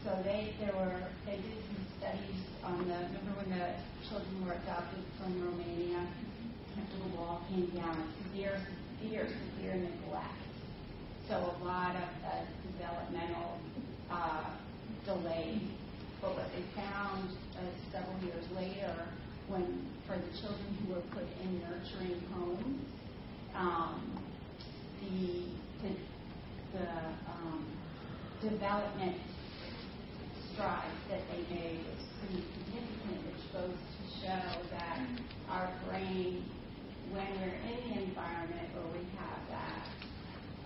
So 0.03 0.19
they 0.23 0.53
there 0.59 0.75
were 0.75 1.07
they 1.25 1.37
did 1.37 1.59
some 1.71 1.85
studies 1.99 2.39
on 2.63 2.77
the 2.87 3.07
remember 3.07 3.39
when 3.39 3.49
the 3.57 3.73
children 4.07 4.45
were 4.45 4.53
adopted 4.53 5.03
from 5.17 5.39
Romania, 5.43 6.07
the 6.75 7.17
wall 7.17 7.41
came 7.49 7.67
down, 7.75 8.13
severe 8.23 8.59
severe 8.99 9.27
severe 9.27 9.75
neglect 9.75 10.43
so 11.29 11.35
a 11.35 11.65
lot 11.65 11.95
of 11.95 12.09
the 12.21 12.71
developmental 12.71 13.57
uh, 14.11 14.43
delay. 15.05 15.61
But 16.21 16.35
what 16.35 16.47
they 16.55 16.63
found 16.75 17.29
uh, 17.55 17.61
several 17.91 18.17
years 18.23 18.45
later, 18.55 19.07
when 19.53 19.85
for 20.09 20.17
the 20.17 20.33
children 20.41 20.65
who 20.81 20.93
were 20.97 21.05
put 21.13 21.29
in 21.45 21.61
nurturing 21.61 22.17
homes, 22.33 22.81
um, 23.53 24.01
the 24.99 25.45
the, 25.85 25.93
the 26.73 26.89
um, 27.29 27.61
development 28.41 29.17
strides 30.53 31.01
that 31.09 31.21
they 31.29 31.41
made 31.53 31.85
was 31.85 32.01
pretty 32.17 32.41
significant, 32.49 33.19
which 33.29 33.45
goes 33.53 33.77
to 33.77 34.01
show 34.25 34.49
that 34.73 35.05
our 35.49 35.69
brain, 35.85 36.43
when 37.11 37.27
we're 37.37 37.59
in 37.69 37.77
the 37.93 38.01
environment 38.09 38.73
where 38.73 38.89
we 38.89 39.05
have 39.21 39.41
that 39.53 39.85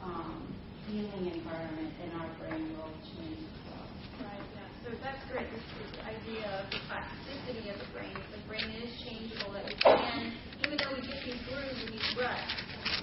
um, 0.01 0.47
healing 0.87 1.27
environment, 1.35 1.91
then 1.99 2.11
our 2.21 2.29
brain 2.39 2.71
will 2.77 2.95
change 3.03 3.43
as 3.43 3.59
well. 3.67 4.27
Right, 4.27 4.47
yeah. 4.55 4.76
So 4.87 4.95
that's 5.03 5.19
great. 5.27 5.51
This, 5.51 5.67
this 5.83 5.99
idea 5.99 6.47
of 6.63 6.71
the 6.71 6.79
plasticity 6.87 7.67
of 7.67 7.75
the 7.75 7.91
brain. 7.91 8.15
The 8.31 8.39
brain 8.47 8.71
is 8.79 8.87
changeable, 9.03 9.51
that 9.51 9.67
we 9.67 9.75
can, 9.83 10.31
even 10.63 10.79
though 10.79 10.95
we 10.95 11.03
get 11.03 11.19
these 11.27 11.43
grooves 11.43 11.75
and 11.83 11.91
these 11.91 12.07
ruts, 12.15 12.55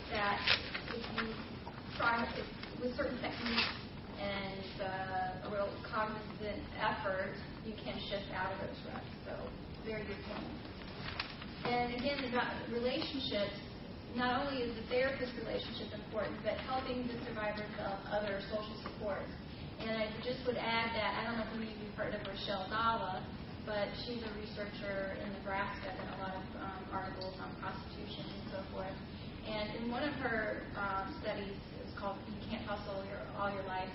that 0.09 0.41
if 0.97 1.05
you 1.13 1.29
try 2.01 2.25
it 2.25 2.49
with 2.81 2.97
certain 2.97 3.21
techniques 3.21 3.69
and 4.17 4.65
uh, 4.81 5.45
a 5.45 5.49
real 5.53 5.69
cognizant 5.85 6.65
effort, 6.81 7.37
you 7.69 7.77
can 7.85 8.01
shift 8.09 8.33
out 8.33 8.49
of 8.57 8.65
those 8.65 8.81
ruts. 8.89 9.13
So, 9.29 9.37
very 9.85 10.09
good 10.09 10.25
point. 10.25 10.49
And 11.69 12.01
again, 12.01 12.25
about 12.33 12.49
relationships, 12.73 13.61
not 14.17 14.41
only 14.41 14.65
is 14.65 14.73
the 14.73 14.89
therapist 14.89 15.37
relationship 15.37 15.93
important, 15.93 16.41
but 16.49 16.57
helping 16.65 17.05
the 17.13 17.21
survivor 17.29 17.61
develop 17.77 18.01
other 18.09 18.41
social 18.49 18.73
supports. 18.89 19.29
And 19.81 19.91
I 19.91 20.07
just 20.23 20.45
would 20.47 20.57
add 20.57 20.95
that 20.95 21.11
I 21.19 21.25
don't 21.27 21.37
know 21.39 21.47
if 21.47 21.55
any 21.57 21.73
of 21.73 21.79
you 21.81 21.89
have 21.91 21.99
heard 21.99 22.15
of 22.15 22.23
Rochelle 22.27 22.67
Dalla, 22.71 23.25
but 23.67 23.89
she's 24.05 24.23
a 24.23 24.33
researcher 24.39 25.17
in 25.19 25.29
Nebraska 25.41 25.91
and 25.91 26.09
a 26.15 26.19
lot 26.23 26.35
of 26.37 26.45
um, 26.61 26.83
articles 26.93 27.35
on 27.41 27.49
prostitution 27.61 28.25
and 28.29 28.45
so 28.53 28.61
forth. 28.73 28.97
And 29.45 29.77
in 29.77 29.91
one 29.91 30.05
of 30.05 30.15
her 30.25 30.65
um, 30.77 31.13
studies, 31.21 31.57
it's 31.85 31.93
called 31.99 32.17
"You 32.29 32.37
Can't 32.49 32.65
Hustle 32.65 33.05
Your, 33.09 33.21
All 33.37 33.53
Your 33.53 33.65
Life," 33.69 33.93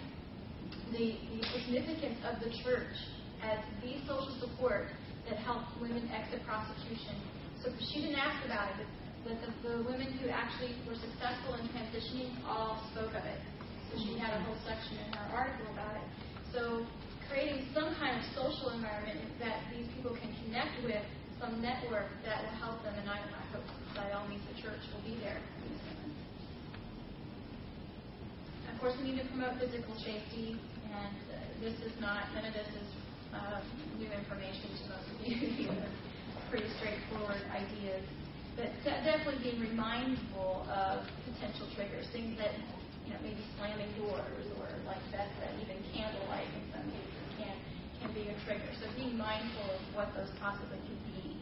the, 0.93 1.17
the 1.33 1.41
significance 1.57 2.17
of 2.25 2.37
the 2.41 2.49
church 2.61 2.93
as 3.41 3.57
the 3.81 3.97
social 4.05 4.35
support 4.41 4.89
that 5.29 5.37
helped 5.41 5.69
women 5.81 6.09
exit 6.13 6.45
prostitution. 6.45 7.17
So 7.63 7.71
she 7.77 8.01
didn't 8.01 8.19
ask 8.19 8.45
about 8.45 8.73
it, 8.79 8.87
but 9.23 9.37
the, 9.41 9.49
the 9.67 9.75
women 9.83 10.13
who 10.21 10.29
actually 10.29 10.75
were 10.87 10.95
successful 10.95 11.55
in 11.55 11.67
transitioning 11.69 12.33
all 12.45 12.81
spoke 12.93 13.13
of 13.13 13.25
it. 13.25 13.39
So 13.89 13.97
she 13.97 14.17
had 14.21 14.37
a 14.37 14.39
whole 14.45 14.57
section 14.65 15.01
in 15.01 15.09
her 15.17 15.27
article 15.33 15.67
about 15.73 15.97
it. 15.97 16.07
So 16.53 16.85
creating 17.29 17.69
some 17.73 17.93
kind 17.97 18.17
of 18.17 18.23
social 18.33 18.73
environment 18.73 19.21
that 19.41 19.65
these 19.73 19.85
people 19.93 20.17
can 20.17 20.33
connect 20.45 20.81
with, 20.85 21.01
some 21.37 21.61
network 21.61 22.09
that 22.25 22.43
will 22.43 22.57
help 22.59 22.83
them, 22.83 22.93
and 22.97 23.07
I, 23.09 23.17
I 23.21 23.43
hope 23.53 23.65
by 23.95 24.11
all 24.11 24.27
means 24.27 24.43
the 24.49 24.59
church 24.61 24.81
will 24.91 25.05
be 25.05 25.15
there. 25.21 25.39
Of 28.67 28.75
course, 28.81 28.95
we 28.99 29.11
need 29.11 29.19
to 29.21 29.27
promote 29.27 29.59
physical 29.59 29.95
safety, 29.99 30.55
and 30.87 31.15
uh, 31.31 31.35
this 31.59 31.75
is 31.83 31.93
not, 31.99 32.31
none 32.35 32.45
of 32.45 32.53
this 32.53 32.67
is 32.79 32.89
uh, 33.33 33.59
new 33.99 34.07
information 34.07 34.67
to 34.71 34.83
most 34.87 35.07
of 35.11 35.17
you. 35.23 35.67
Pretty 36.49 36.67
straightforward 36.79 37.43
ideas. 37.51 38.03
But 38.55 38.71
definitely 38.83 39.51
being 39.51 39.75
mindful 39.75 40.67
of 40.67 41.07
potential 41.27 41.67
triggers, 41.75 42.07
things 42.11 42.35
that, 42.39 42.51
maybe 43.23 43.43
slamming 43.57 43.91
doors 43.99 44.47
or 44.57 44.67
like 44.85 45.03
that, 45.11 45.27
that 45.39 45.51
even 45.61 45.77
candlelight 45.93 46.47
in 46.49 46.63
some 46.73 46.85
cases 46.89 47.25
can, 47.37 47.55
can 48.01 48.11
be 48.13 48.25
a 48.31 48.35
trigger. 48.45 48.69
So 48.81 48.87
being 48.95 49.17
mindful 49.17 49.69
of 49.69 49.81
what 49.93 50.09
those 50.15 50.31
possibly 50.39 50.79
could 50.81 51.03
be. 51.13 51.37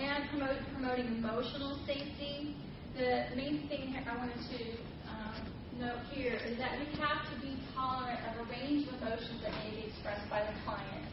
And 0.00 0.28
promote, 0.30 0.58
promoting 0.74 1.22
emotional 1.22 1.78
safety. 1.86 2.56
The 2.96 3.30
main 3.36 3.68
thing 3.68 3.94
I 3.96 4.16
wanted 4.16 4.36
to 4.36 4.60
um, 5.08 5.38
note 5.78 6.02
here 6.12 6.34
is 6.34 6.58
that 6.58 6.78
we 6.80 6.86
have 7.00 7.22
to 7.32 7.36
be 7.40 7.56
tolerant 7.74 8.20
of 8.28 8.46
a 8.46 8.50
range 8.50 8.88
of 8.88 9.00
emotions 9.00 9.40
that 9.42 9.52
may 9.64 9.70
be 9.70 9.88
expressed 9.88 10.28
by 10.28 10.42
the 10.42 10.52
client. 10.64 11.06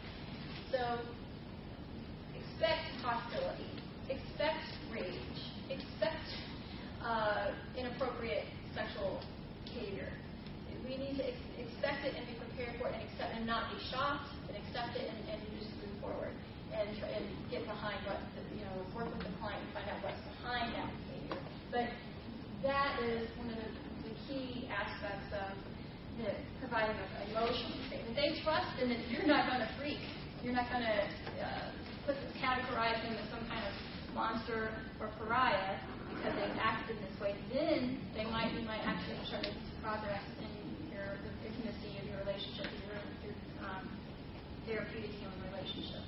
So 0.72 1.00
expect 2.36 2.84
hostility, 3.02 3.70
expect 4.08 4.64
rage, 4.92 5.40
expect 5.70 6.26
uh, 7.04 7.52
inappropriate 7.76 8.44
sexual 8.74 9.20
behavior. 9.64 10.08
We 10.84 10.96
need 10.96 11.16
to 11.22 11.26
ex- 11.28 11.54
expect 11.58 12.02
it 12.02 12.18
and 12.18 12.26
be 12.26 12.34
prepared 12.34 12.74
for 12.80 12.90
it 12.90 12.98
and 12.98 13.02
accept 13.06 13.30
and 13.36 13.46
not 13.46 13.70
be 13.70 13.78
shocked, 13.94 14.26
but 14.46 14.58
accept 14.58 14.98
it 14.98 15.06
and, 15.06 15.18
and 15.30 15.38
just 15.54 15.70
move 15.78 15.94
forward 16.02 16.34
and, 16.74 16.90
try, 16.98 17.08
and 17.14 17.24
get 17.46 17.62
behind 17.62 17.98
what, 18.06 18.18
the, 18.34 18.42
you 18.58 18.64
know, 18.66 18.74
work 18.90 19.06
with 19.06 19.22
the 19.22 19.30
client 19.38 19.60
and 19.62 19.70
find 19.70 19.86
out 19.86 20.02
what's 20.02 20.22
behind 20.40 20.74
that 20.74 20.90
behavior. 21.06 21.38
But 21.70 21.86
that 22.66 22.98
is 23.06 23.30
one 23.38 23.54
of 23.54 23.58
the, 23.58 23.70
the 24.10 24.14
key 24.26 24.66
aspects 24.66 25.30
of 25.30 25.54
the, 26.18 26.34
providing 26.58 26.96
an 26.98 27.30
emotional 27.30 27.70
state. 27.86 28.02
If 28.10 28.16
they 28.18 28.42
trust 28.42 28.74
in 28.82 28.90
that 28.90 29.00
you're 29.06 29.30
not 29.30 29.46
going 29.46 29.62
to 29.62 29.70
freak, 29.78 30.02
you're 30.42 30.56
not 30.56 30.66
going 30.74 30.82
to 30.82 30.98
uh, 31.38 31.70
put 32.06 32.16
categorize 32.42 32.98
them 33.06 33.14
as 33.14 33.26
some 33.30 33.46
kind 33.46 33.62
of 33.62 33.74
monster 34.14 34.74
or 34.98 35.08
pariah 35.22 35.78
because 36.20 36.36
they've 36.36 36.60
acted 36.60 36.96
in 36.96 37.00
this 37.00 37.16
way, 37.16 37.32
then 37.48 37.96
they 38.12 38.28
might 38.28 38.52
you 38.52 38.60
might 38.68 38.84
actually 38.84 39.16
show 39.24 39.40
progress 39.80 40.20
in 40.44 40.52
your 40.92 41.16
the 41.24 41.32
intimacy 41.48 41.96
of 41.96 42.04
your 42.12 42.20
relationship, 42.28 42.68
your, 42.84 43.00
your 43.24 43.34
um, 43.64 43.88
therapeutic 44.68 45.16
healing 45.16 45.40
relationship. 45.48 46.04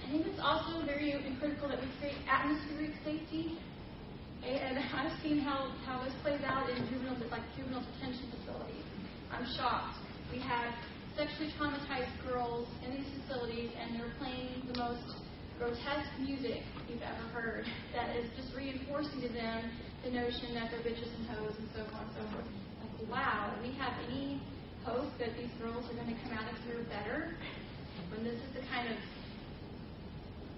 I 0.00 0.10
think 0.10 0.26
it's 0.32 0.40
also 0.40 0.80
very 0.88 1.12
critical 1.40 1.68
that 1.68 1.80
we 1.80 1.88
create 2.00 2.16
atmospheric 2.24 2.96
safety. 3.04 3.60
And 4.44 4.78
I've 4.96 5.12
seen 5.20 5.40
how, 5.40 5.72
how 5.84 6.04
this 6.04 6.12
plays 6.24 6.40
out 6.44 6.68
in 6.68 6.76
juvenile, 6.88 7.16
like 7.28 7.44
juvenile 7.56 7.84
detention 7.96 8.32
facilities. 8.32 8.84
I'm 9.32 9.44
shocked. 9.56 10.00
We 10.32 10.40
have 10.40 10.72
sexually 11.16 11.52
traumatized 11.60 12.12
girls 12.24 12.68
in 12.84 12.96
these 12.96 13.08
facilities, 13.20 13.70
and 13.80 13.96
they're 13.96 14.12
playing 14.18 14.64
the 14.72 14.78
most 14.78 15.23
grotesque 15.58 16.14
music 16.18 16.62
you've 16.88 17.02
ever 17.02 17.26
heard 17.32 17.64
that 17.94 18.16
is 18.16 18.26
just 18.36 18.54
reinforcing 18.56 19.20
to 19.22 19.28
them 19.28 19.70
the 20.04 20.10
notion 20.10 20.54
that 20.54 20.70
they're 20.70 20.84
bitches 20.84 21.08
and 21.18 21.26
hoes 21.30 21.54
and 21.58 21.68
so 21.74 21.80
on 21.94 22.02
and 22.04 22.12
so 22.18 22.22
forth. 22.34 22.48
Like, 22.82 22.94
wow, 23.10 23.54
we 23.62 23.72
have 23.78 23.94
any 24.10 24.40
hope 24.84 25.08
that 25.18 25.32
these 25.38 25.50
girls 25.62 25.84
are 25.88 25.96
going 25.96 26.12
to 26.12 26.18
come 26.22 26.32
out 26.36 26.44
of 26.50 26.56
here 26.66 26.84
better 26.90 27.32
when 28.12 28.24
this 28.24 28.36
is 28.36 28.50
the 28.54 28.62
kind 28.68 28.88
of 28.90 28.98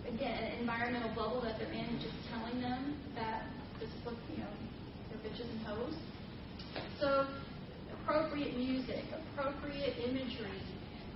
again, 0.08 0.52
environmental 0.60 1.10
bubble 1.14 1.40
that 1.42 1.58
they're 1.58 1.72
in, 1.72 1.98
just 2.00 2.14
telling 2.30 2.60
them 2.60 2.96
that 3.14 3.42
this 3.80 3.88
is 3.88 4.00
what, 4.04 4.14
you 4.30 4.38
know, 4.38 4.50
they're 5.10 5.30
bitches 5.30 5.50
and 5.50 5.60
hoes. 5.66 5.94
So, 7.00 7.26
appropriate 8.02 8.56
music, 8.56 9.02
appropriate 9.32 9.94
imagery. 9.98 10.62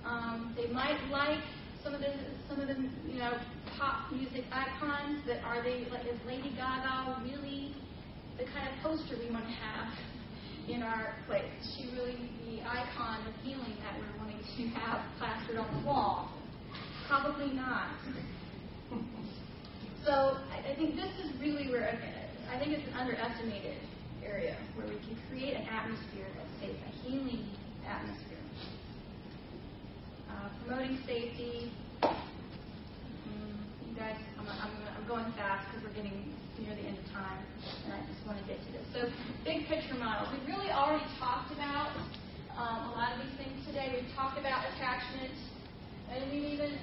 Um, 0.05 0.53
they 0.57 0.67
might 0.73 0.99
like 1.11 1.43
some 1.83 1.95
of 1.95 2.01
the 2.01 2.13
some 2.47 2.59
of 2.59 2.67
the 2.67 2.75
you 3.09 3.19
know 3.19 3.33
pop 3.77 4.11
music 4.11 4.45
icons, 4.51 5.21
but 5.25 5.37
are 5.45 5.63
they 5.63 5.87
like 5.89 6.05
is 6.05 6.19
Lady 6.25 6.51
Gaga 6.55 7.21
really 7.23 7.75
the 8.37 8.45
kind 8.45 8.67
of 8.69 8.73
poster 8.83 9.17
we 9.17 9.31
want 9.31 9.45
to 9.45 9.51
have 9.51 9.89
in 10.69 10.83
our 10.83 11.15
place? 11.27 11.49
Is 11.61 11.75
she 11.75 11.89
really 11.95 12.29
the 12.45 12.61
icon 12.67 13.25
of 13.27 13.33
healing 13.43 13.75
that 13.81 13.97
we're 13.97 14.17
wanting 14.19 14.39
to 14.39 14.63
have 14.79 15.01
plastered 15.17 15.57
on 15.57 15.67
the 15.79 15.87
wall? 15.87 16.29
Probably 17.07 17.51
not. 17.53 17.91
So 20.03 20.41
I, 20.49 20.71
I 20.71 20.75
think 20.77 20.95
this 20.95 21.13
is 21.23 21.29
really 21.39 21.69
where 21.69 21.93
I 22.51 22.57
think 22.57 22.73
it's 22.73 22.87
an 22.87 22.93
underestimated 22.95 23.77
area 24.25 24.57
where 24.73 24.87
we 24.87 24.95
can 24.95 25.15
create 25.29 25.53
an 25.53 25.67
atmosphere 25.69 26.25
that's 26.35 26.49
safe, 26.59 26.73
a 26.73 26.91
healing 27.05 27.45
atmosphere. 27.85 28.30
Uh, 30.41 30.49
promoting 30.65 30.97
safety. 31.05 31.69
Mm, 32.01 33.61
you 33.85 33.93
guys, 33.93 34.17
I'm, 34.41 34.49
I'm, 34.49 34.73
I'm 34.97 35.05
going 35.05 35.29
fast 35.37 35.69
because 35.69 35.85
we're 35.85 35.93
getting 35.93 36.33
near 36.57 36.73
the 36.73 36.81
end 36.81 36.97
of 36.97 37.05
time, 37.13 37.37
and 37.85 37.93
I 37.93 38.01
just 38.09 38.25
want 38.25 38.41
to 38.41 38.45
get 38.49 38.57
to 38.57 38.69
this. 38.73 38.81
So, 38.89 39.05
big 39.45 39.69
picture 39.69 39.93
models. 40.01 40.33
We've 40.33 40.49
really 40.49 40.73
already 40.73 41.05
talked 41.21 41.53
about 41.53 41.93
um, 42.57 42.89
a 42.89 42.91
lot 42.97 43.13
of 43.13 43.21
these 43.21 43.37
things 43.37 43.53
today. 43.69 43.93
We've 43.93 44.09
talked 44.17 44.41
about 44.41 44.65
attachment, 44.73 45.37
and 46.09 46.25
we've 46.33 46.57
even 46.57 46.73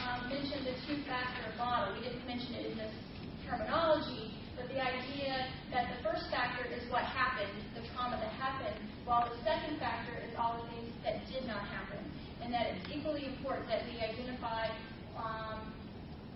um, 0.00 0.32
mentioned 0.32 0.64
the 0.64 0.72
two-factor 0.88 1.52
model. 1.60 1.92
We 2.00 2.08
didn't 2.08 2.24
mention 2.24 2.64
it 2.64 2.72
in 2.72 2.80
this 2.80 2.96
terminology, 3.44 4.32
but 4.56 4.72
the 4.72 4.80
idea 4.80 5.52
that 5.68 5.92
the 5.92 6.00
first 6.00 6.32
factor 6.32 6.64
is 6.72 6.80
what 6.88 7.04
happened, 7.04 7.52
the 7.76 7.84
trauma 7.92 8.16
that 8.16 8.32
happened, 8.40 8.80
while 9.04 9.28
the 9.28 9.36
second 9.44 9.76
factor 9.76 10.16
is 10.24 10.32
all 10.40 10.64
the 10.64 10.66
things 10.72 10.88
that 11.04 11.20
did 11.28 11.44
not 11.44 11.60
happen, 11.68 12.00
and 12.42 12.52
that 12.52 12.66
it's 12.74 12.86
equally 12.94 13.26
important 13.26 13.68
that 13.68 13.82
we 13.86 14.00
identify 14.00 14.68
um, 15.16 15.72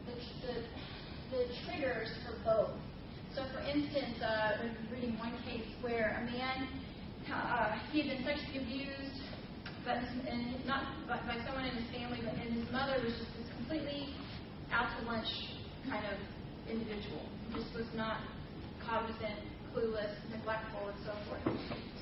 the, 0.06 0.14
the, 0.46 0.54
the 1.30 1.42
triggers 1.64 2.08
for 2.26 2.36
both. 2.44 2.76
So, 3.34 3.42
for 3.52 3.60
instance, 3.66 4.22
uh, 4.22 4.62
I'm 4.62 4.76
reading 4.92 5.18
one 5.18 5.34
case 5.44 5.66
where 5.80 6.16
a 6.20 6.24
man 6.30 6.68
uh, 7.32 7.78
he 7.90 8.02
had 8.02 8.18
been 8.18 8.24
sexually 8.24 8.62
abused 8.62 9.24
but 9.84 10.00
and 10.00 10.64
not 10.66 11.06
by, 11.06 11.20
by 11.28 11.36
someone 11.44 11.64
in 11.66 11.76
his 11.76 11.88
family, 11.92 12.18
but 12.24 12.34
and 12.40 12.56
his 12.56 12.64
mother 12.72 12.96
was 13.04 13.12
just 13.12 13.28
this 13.36 13.48
completely 13.56 14.08
out 14.72 14.88
to 14.98 15.06
lunch 15.06 15.28
kind 15.88 16.04
of 16.08 16.16
individual. 16.70 17.20
He 17.48 17.60
just 17.60 17.74
was 17.76 17.86
not 17.94 18.24
cognizant, 18.80 19.44
clueless, 19.76 20.16
neglectful, 20.32 20.88
and 20.88 20.98
so 21.04 21.12
forth. 21.28 21.44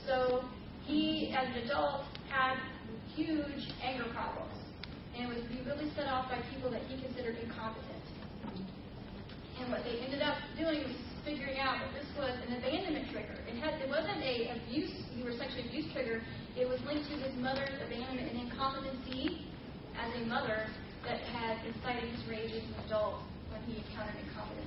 So 0.07 0.45
he, 0.87 1.35
as 1.37 1.47
an 1.51 1.67
adult, 1.67 2.07
had 2.31 2.55
huge 3.15 3.69
anger 3.83 4.09
problems, 4.13 4.57
and 5.17 5.29
was 5.29 5.45
be 5.53 5.61
really 5.69 5.91
set 5.95 6.09
off 6.09 6.31
by 6.31 6.41
people 6.55 6.71
that 6.71 6.83
he 6.89 7.01
considered 7.03 7.37
incompetent. 7.37 8.05
And 9.61 9.71
what 9.71 9.85
they 9.85 10.01
ended 10.01 10.23
up 10.23 10.37
doing 10.57 10.83
was 10.83 10.97
figuring 11.25 11.59
out 11.61 11.79
that 11.79 11.93
this 11.95 12.09
was 12.19 12.35
an 12.49 12.57
abandonment 12.57 13.13
trigger. 13.13 13.37
It 13.47 13.61
had 13.61 13.79
it 13.79 13.89
wasn't 13.89 14.19
a 14.25 14.59
abuse 14.59 14.91
you 15.15 15.25
were 15.25 15.37
sexually 15.37 15.69
abused 15.69 15.93
trigger. 15.93 16.23
It 16.57 16.69
was 16.69 16.81
linked 16.83 17.09
to 17.11 17.17
his 17.21 17.35
mother's 17.39 17.77
abandonment 17.85 18.33
and 18.33 18.49
incompetency 18.49 19.47
as 19.95 20.11
a 20.19 20.27
mother 20.27 20.67
that 21.05 21.21
had 21.21 21.63
incited 21.67 22.09
his 22.11 22.23
rage 22.29 22.51
as 22.51 22.65
an 22.65 22.75
adult 22.87 23.23
when 23.53 23.61
he 23.69 23.79
encountered 23.85 24.17
incompetent 24.25 24.57
people. 24.57 24.62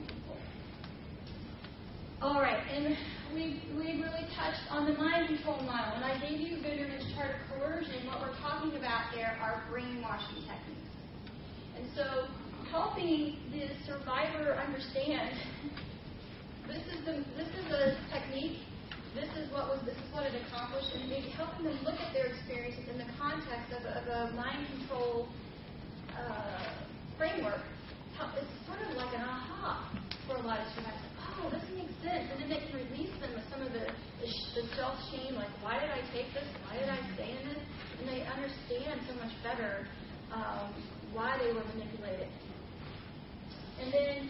All 2.21 2.39
right, 2.39 2.63
and 2.71 2.95
we 3.35 3.61
we 3.75 3.99
really 3.99 4.23
touched 4.39 4.63
on 4.71 4.85
the 4.87 4.93
mind 4.93 5.27
control 5.27 5.59
model, 5.63 5.99
and 5.99 6.05
I 6.05 6.17
gave 6.23 6.39
you 6.39 6.57
Biderman's 6.63 7.13
chart 7.13 7.35
of 7.35 7.59
coercion. 7.59 8.07
What 8.07 8.21
we're 8.21 8.39
talking 8.39 8.71
about 8.77 9.11
there 9.13 9.37
are 9.43 9.63
brainwashing 9.69 10.47
techniques, 10.47 10.95
and 11.75 11.85
so 11.93 12.31
helping 12.71 13.35
the 13.51 13.67
survivor 13.85 14.55
understand 14.55 15.35
this 16.71 16.81
is 16.87 17.03
the 17.03 17.19
this 17.35 17.51
is 17.51 17.67
a 17.69 17.99
technique. 18.09 18.63
This 19.13 19.29
is 19.35 19.51
what 19.51 19.67
was 19.67 19.83
this 19.85 19.95
is 19.95 20.07
what 20.15 20.23
it 20.23 20.39
accomplished, 20.47 20.95
and 20.95 21.09
maybe 21.09 21.29
helping 21.35 21.65
them 21.65 21.77
look 21.83 21.99
at 21.99 22.13
their 22.15 22.31
experiences 22.31 22.87
in 22.87 22.97
the 22.97 23.11
context 23.19 23.75
of, 23.75 23.83
of 23.91 24.03
a 24.07 24.33
mind 24.35 24.65
control 24.71 25.27
uh, 26.15 26.71
framework. 27.17 27.59
It's 28.39 28.55
sort 28.65 28.79
of 28.87 28.95
like 28.95 29.13
an 29.13 29.21
aha 29.27 29.91
for 30.27 30.37
a 30.37 30.43
lot 30.47 30.59
of 30.63 30.67
survivors. 30.73 31.11
Oh, 31.43 31.49
this 31.51 31.61
makes 31.75 31.84
sense, 32.05 32.29
and 32.29 32.37
then 32.45 32.49
they 32.53 32.61
can 32.61 32.73
release 32.77 33.13
them 33.17 33.33
of 33.33 33.43
some 33.49 33.61
of 33.65 33.73
the, 33.73 33.89
the, 34.21 34.63
self 34.77 34.95
shame, 35.09 35.35
like 35.35 35.49
why 35.65 35.81
did 35.81 35.89
I 35.89 36.01
take 36.13 36.29
this? 36.37 36.45
Why 36.69 36.77
did 36.77 36.89
I 36.89 37.01
stay 37.17 37.33
in 37.33 37.43
this? 37.49 37.63
And 37.99 38.05
they 38.05 38.21
understand 38.29 39.01
so 39.09 39.13
much 39.17 39.33
better 39.41 39.89
um, 40.29 40.69
why 41.11 41.41
they 41.41 41.49
were 41.49 41.65
manipulated. 41.73 42.29
And 43.81 43.89
then 43.91 44.29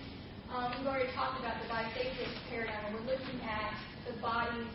um, 0.50 0.72
we've 0.80 0.88
already 0.88 1.12
talked 1.14 1.40
about 1.44 1.60
the 1.62 1.68
biphasic 1.68 2.32
paradigm, 2.50 2.96
we're 2.96 3.12
looking 3.12 3.40
at 3.44 3.76
the 4.08 4.16
body's 4.22 4.72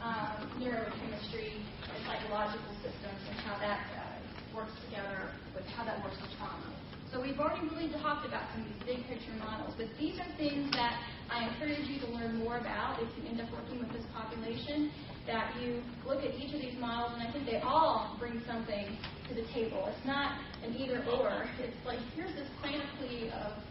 um, 0.00 0.46
neurochemistry 0.60 1.58
and 1.58 1.98
psychological 2.06 2.72
systems 2.84 3.20
and 3.28 3.36
how 3.42 3.58
that 3.58 3.80
uh, 3.98 4.56
works 4.56 4.72
together 4.86 5.32
with 5.54 5.64
how 5.74 5.84
that 5.84 6.02
works 6.04 6.16
with 6.20 6.30
trauma. 6.38 6.83
So 7.14 7.22
we've 7.22 7.38
already 7.38 7.62
really 7.70 7.94
talked 8.02 8.26
about 8.26 8.50
some 8.50 8.66
of 8.66 8.74
these 8.74 8.82
big 8.96 9.06
picture 9.06 9.30
models, 9.38 9.72
but 9.78 9.86
these 10.00 10.18
are 10.18 10.26
things 10.36 10.66
that 10.74 10.98
I 11.30 11.46
encourage 11.46 11.86
you 11.86 12.00
to 12.00 12.08
learn 12.10 12.42
more 12.42 12.58
about 12.58 12.98
if 12.98 13.06
you 13.14 13.30
end 13.30 13.40
up 13.40 13.46
working 13.54 13.78
with 13.78 13.92
this 13.94 14.02
population, 14.12 14.90
that 15.24 15.54
you 15.62 15.80
look 16.04 16.24
at 16.24 16.34
each 16.34 16.52
of 16.52 16.60
these 16.60 16.74
models, 16.74 17.12
and 17.14 17.22
I 17.22 17.30
think 17.30 17.46
they 17.46 17.62
all 17.62 18.16
bring 18.18 18.42
something 18.50 18.98
to 19.28 19.34
the 19.34 19.46
table. 19.54 19.86
It's 19.86 20.04
not 20.04 20.42
an 20.66 20.74
either 20.74 21.06
or. 21.06 21.46
It's 21.62 21.78
like 21.86 22.00
here's 22.16 22.34
this 22.34 22.50
panoply 22.60 23.30
of, 23.30 23.62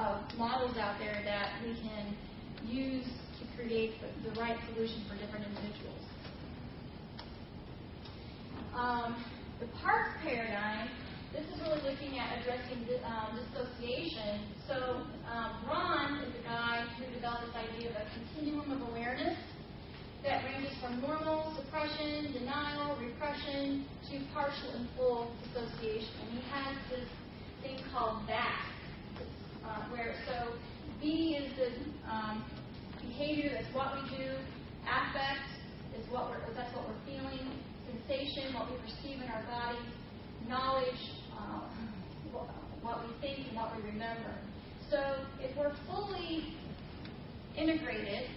of 0.00 0.24
models 0.38 0.78
out 0.78 0.98
there 0.98 1.20
that 1.28 1.60
we 1.60 1.76
can 1.76 2.16
use 2.64 3.04
to 3.04 3.44
create 3.54 4.00
the, 4.00 4.30
the 4.30 4.40
right 4.40 4.56
solution 4.72 5.04
for 5.04 5.14
different 5.20 5.44
individuals. 5.44 6.08
Um, 8.74 9.22
the 9.60 9.66
parts 9.84 10.16
paradigm, 10.24 10.88
this 11.32 11.44
is 11.44 11.60
really 11.60 11.82
looking 11.84 12.18
at 12.18 12.40
addressing 12.40 12.88
um, 13.04 13.36
dissociation. 13.36 14.40
So 14.66 15.04
um, 15.28 15.60
Braun 15.64 16.24
is 16.24 16.32
a 16.40 16.44
guy 16.44 16.84
who 16.96 17.04
developed 17.12 17.46
this 17.46 17.56
idea 17.56 17.90
of 17.90 17.96
a 17.96 18.06
continuum 18.16 18.72
of 18.72 18.88
awareness 18.88 19.36
that 20.24 20.44
ranges 20.44 20.72
from 20.80 21.00
normal, 21.00 21.54
suppression, 21.56 22.32
denial, 22.32 22.96
repression, 22.96 23.84
to 24.10 24.18
partial 24.32 24.70
and 24.74 24.88
full 24.96 25.30
dissociation. 25.44 26.10
And 26.22 26.38
he 26.38 26.42
has 26.50 26.74
this 26.90 27.08
thing 27.62 27.78
called 27.92 28.26
BASK, 28.26 28.72
uh, 29.64 29.84
where 29.92 30.14
so 30.26 30.54
B 31.00 31.38
is 31.38 31.52
the 31.56 31.70
um, 32.10 32.44
behavior, 33.00 33.50
that's 33.52 33.72
what 33.74 33.94
we 33.94 34.16
do. 34.16 34.32
Affect 34.88 35.44
is 36.00 36.08
what 36.10 36.30
we're, 36.30 36.40
that's 36.54 36.74
what 36.74 36.88
we're 36.88 37.04
feeling. 37.04 37.52
Sensation, 37.86 38.54
what 38.54 38.70
we 38.70 38.76
perceive 38.80 39.20
in 39.22 39.28
our 39.28 39.44
bodies. 39.44 39.92
Knowledge, 40.48 41.17
uh, 41.38 41.60
what 42.82 43.06
we 43.06 43.12
think 43.20 43.46
and 43.46 43.56
what 43.56 43.74
we 43.76 43.82
remember. 43.82 44.34
So 44.90 44.98
if 45.40 45.56
we're 45.56 45.74
fully 45.86 46.54
integrated, 47.56 48.30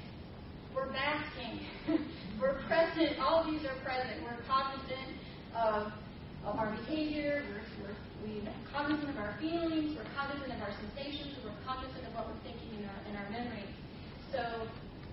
we're 0.76 0.92
basking. 0.92 1.64
we're 2.42 2.60
present. 2.68 3.20
All 3.20 3.44
these 3.44 3.64
are 3.66 3.76
present. 3.84 4.24
We're 4.24 4.40
cognizant 4.48 5.16
of, 5.56 5.92
of 6.46 6.60
our 6.60 6.72
behavior. 6.84 7.44
We're, 7.48 7.88
we're, 7.88 7.96
we're 8.24 8.54
cognizant 8.74 9.10
of 9.10 9.18
our 9.18 9.36
feelings. 9.40 9.98
We're 9.98 10.12
cognizant 10.16 10.52
of 10.52 10.62
our 10.62 10.74
sensations. 10.80 11.38
We're 11.44 11.56
cognizant 11.66 12.08
of 12.08 12.14
what 12.16 12.28
we're 12.28 12.44
thinking 12.44 12.80
in 12.80 12.86
our, 12.88 13.00
in 13.10 13.16
our 13.16 13.30
memories. 13.30 13.72
So 14.32 14.68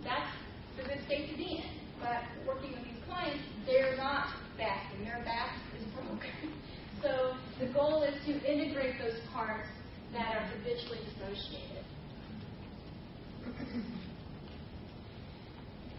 that's 0.04 0.30
the 0.76 0.84
good 0.84 1.00
state 1.06 1.30
to 1.30 1.36
be 1.36 1.62
in. 1.62 1.70
But 2.00 2.22
working 2.46 2.70
with 2.70 2.84
these 2.84 3.02
clients, 3.06 3.42
they're 3.66 3.96
not 3.96 4.30
basking. 4.56 5.04
Their 5.04 5.22
back 5.24 5.58
is 5.78 5.84
broke. 5.94 6.22
so 7.02 7.34
the 7.60 7.66
goal 7.72 8.02
is 8.02 8.14
to 8.26 8.32
integrate 8.44 8.98
those 8.98 9.18
parts 9.32 9.68
that 10.12 10.36
are 10.36 10.46
habitually 10.56 10.98
dissociated. 11.04 11.84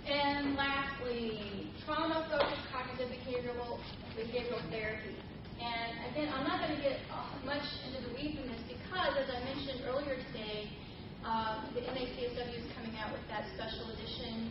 And 0.09 0.55
lastly, 0.55 1.69
trauma-focused 1.85 2.65
cognitive 2.73 3.13
behavioral 3.13 3.77
behavioral 4.17 4.63
therapy. 4.71 5.15
And 5.61 6.11
again, 6.11 6.33
I'm 6.33 6.47
not 6.47 6.65
going 6.65 6.75
to 6.75 6.81
get 6.81 6.97
much 7.45 7.61
into 7.85 8.01
the 8.07 8.15
weeds 8.15 8.39
in 8.41 8.49
this 8.49 8.63
because, 8.67 9.13
as 9.21 9.29
I 9.29 9.43
mentioned 9.45 9.85
earlier 9.85 10.17
today, 10.31 10.71
uh, 11.23 11.61
the 11.75 11.81
NACSW 11.81 12.57
is 12.57 12.65
coming 12.73 12.97
out 12.97 13.11
with 13.11 13.21
that 13.29 13.45
special 13.53 13.91
edition 13.93 14.49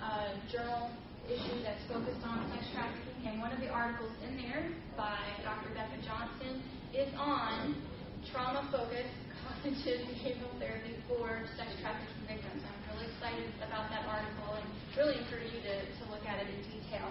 uh, 0.00 0.36
journal 0.52 0.90
issue 1.30 1.62
that's 1.62 1.82
focused 1.86 2.20
on 2.26 2.42
sex 2.50 2.66
trafficking. 2.74 3.22
And 3.22 3.38
one 3.38 3.54
of 3.54 3.62
the 3.62 3.70
articles 3.70 4.10
in 4.26 4.34
there 4.42 4.66
by 4.98 5.22
Dr. 5.46 5.70
Becca 5.70 6.02
Johnson 6.02 6.58
is 6.90 7.06
on 7.14 7.78
trauma-focused 8.34 9.14
cognitive 9.46 10.02
behavioral 10.10 10.52
therapy 10.58 10.98
for 11.06 11.46
sex 11.54 11.70
trafficking 11.78 12.26
victims. 12.26 12.66
I'm 12.66 12.80
really 12.90 13.06
excited 13.14 13.48
about 13.62 13.88
that 13.94 14.04
article 14.10 14.58
and 14.58 14.66
really 14.98 15.22
encourage 15.22 15.54
you 15.54 15.62
to, 15.62 15.76
to 15.86 16.02
look 16.10 16.26
at 16.26 16.42
it 16.42 16.50
in 16.50 16.60
detail. 16.66 17.06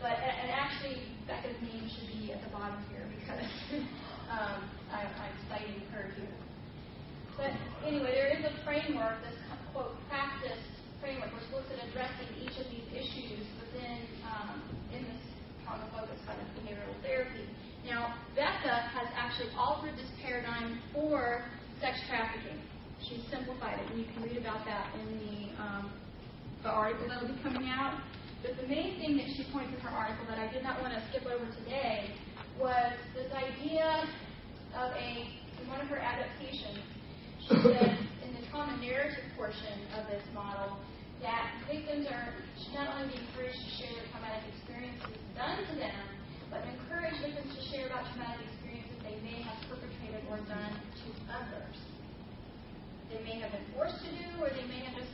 But 0.00 0.16
and 0.16 0.50
actually, 0.54 1.04
Becca's 1.26 1.58
name 1.60 1.90
should 1.90 2.08
be 2.08 2.32
at 2.32 2.40
the 2.40 2.50
bottom 2.54 2.78
here 2.88 3.04
because 3.18 3.44
um, 4.32 4.64
I, 4.94 5.04
I'm 5.04 5.36
citing 5.50 5.82
her 5.92 6.14
here. 6.14 6.34
But 7.36 7.52
anyway, 7.86 8.14
there 8.14 8.30
is 8.30 8.42
a 8.46 8.54
framework, 8.64 9.18
this 9.22 9.38
quote 9.74 9.94
practice 10.08 10.58
framework, 11.00 11.30
which 11.34 11.48
looks 11.54 11.70
at 11.70 11.78
addressing 11.88 12.28
each 12.42 12.56
of 12.58 12.66
these 12.70 12.88
issues 12.92 13.46
within 13.62 13.98
um, 14.26 14.62
in 14.92 15.02
this 15.04 15.22
trauma-focused 15.64 16.24
kind 16.26 16.38
of 16.40 16.48
behavioral 16.58 16.96
therapy. 17.02 17.46
Now, 17.86 18.14
Becca 18.34 18.90
has 18.92 19.08
actually 19.14 19.50
altered 19.56 19.96
this 19.96 20.10
paradigm 20.22 20.80
for 20.92 21.44
sex 21.80 21.98
trafficking. 22.08 22.58
She 23.00 23.24
simplified 23.30 23.78
it, 23.78 23.90
and 23.90 23.98
you 24.00 24.06
can 24.12 24.22
read 24.22 24.36
about 24.36 24.66
that 24.66 24.90
in 24.98 25.06
the 25.18 25.62
um, 25.62 25.92
the 26.62 26.68
article 26.68 27.06
that 27.08 27.22
will 27.22 27.30
be 27.30 27.42
coming 27.42 27.68
out. 27.68 28.02
But 28.42 28.56
the 28.60 28.66
main 28.66 28.98
thing 28.98 29.16
that 29.18 29.26
she 29.36 29.46
points 29.52 29.74
in 29.74 29.80
her 29.80 29.90
article 29.90 30.26
that 30.28 30.38
I 30.38 30.52
did 30.52 30.62
not 30.62 30.80
want 30.82 30.94
to 30.94 31.02
skip 31.10 31.26
over 31.26 31.46
today 31.62 32.14
was 32.58 32.92
this 33.14 33.30
idea 33.32 34.04
of 34.74 34.90
a, 34.92 35.10
in 35.62 35.68
one 35.68 35.80
of 35.80 35.88
her 35.88 35.98
adaptations, 35.98 36.82
she 37.46 37.54
said 37.62 37.98
trauma 38.50 38.76
narrative 38.80 39.24
portion 39.36 39.76
of 39.96 40.08
this 40.08 40.22
model 40.34 40.78
that 41.20 41.50
victims 41.68 42.06
are 42.08 42.32
should 42.56 42.74
not 42.74 42.88
only 42.94 43.12
be 43.12 43.18
encouraged 43.20 43.58
to 43.58 43.70
share 43.76 43.92
their 43.92 44.08
traumatic 44.14 44.42
experiences 44.56 45.18
done 45.34 45.58
to 45.66 45.74
them, 45.76 46.04
but 46.50 46.64
encourage 46.64 47.16
victims 47.20 47.50
to 47.52 47.62
share 47.68 47.86
about 47.86 48.06
traumatic 48.14 48.46
experiences 48.48 48.96
they 49.02 49.18
may 49.20 49.42
have 49.42 49.58
perpetrated 49.68 50.22
or 50.30 50.38
done 50.48 50.72
to 50.74 51.06
others. 51.28 51.76
They 53.10 53.20
may 53.24 53.40
have 53.40 53.52
been 53.52 53.66
forced 53.74 53.98
to 54.04 54.10
do, 54.12 54.26
or 54.40 54.48
they 54.50 54.64
may 54.68 54.84
have 54.84 54.96
just 54.96 55.12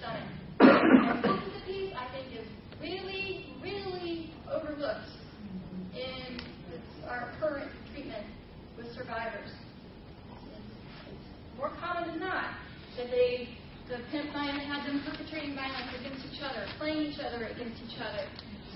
done 0.00 0.16
it. 0.16 0.28
And 0.60 1.22
this 1.22 1.62
piece 1.66 1.92
I 1.96 2.08
think 2.12 2.32
is 2.36 2.48
really, 2.80 3.52
really 3.62 4.32
overlooked 4.50 5.12
in 5.94 6.40
our 7.08 7.32
current 7.40 7.70
treatment 7.92 8.26
with 8.76 8.92
survivors. 8.94 9.50
More 11.62 11.70
common 11.78 12.10
than 12.10 12.18
not 12.18 12.58
that 12.98 13.06
they, 13.14 13.46
the 13.86 14.02
pimp 14.10 14.34
might 14.34 14.50
had 14.50 14.82
them 14.82 15.00
perpetrating 15.06 15.54
violence 15.54 15.94
against 15.94 16.26
each 16.26 16.42
other, 16.42 16.66
playing 16.76 17.06
each 17.06 17.20
other 17.22 17.46
against 17.46 17.78
each 17.86 18.02
other. 18.02 18.26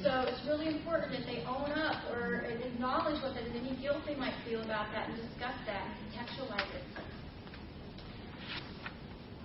So 0.07 0.23
it's 0.31 0.39
really 0.47 0.69
important 0.71 1.11
that 1.11 1.27
they 1.27 1.43
own 1.51 1.75
up 1.75 2.07
or 2.15 2.47
acknowledge 2.47 3.21
what 3.25 3.35
that 3.35 3.43
is, 3.43 3.51
any 3.59 3.75
guilt 3.83 4.07
they 4.07 4.15
might 4.15 4.39
feel 4.47 4.63
about 4.63 4.87
that, 4.95 5.09
and 5.11 5.17
discuss 5.19 5.59
that 5.67 5.83
and 5.83 5.99
contextualize 6.15 6.71
it. 6.79 6.85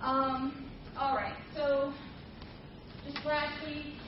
Um, 0.00 0.70
all 0.96 1.16
right, 1.16 1.34
so 1.56 1.92
just 3.10 3.26
lastly, 3.26 3.98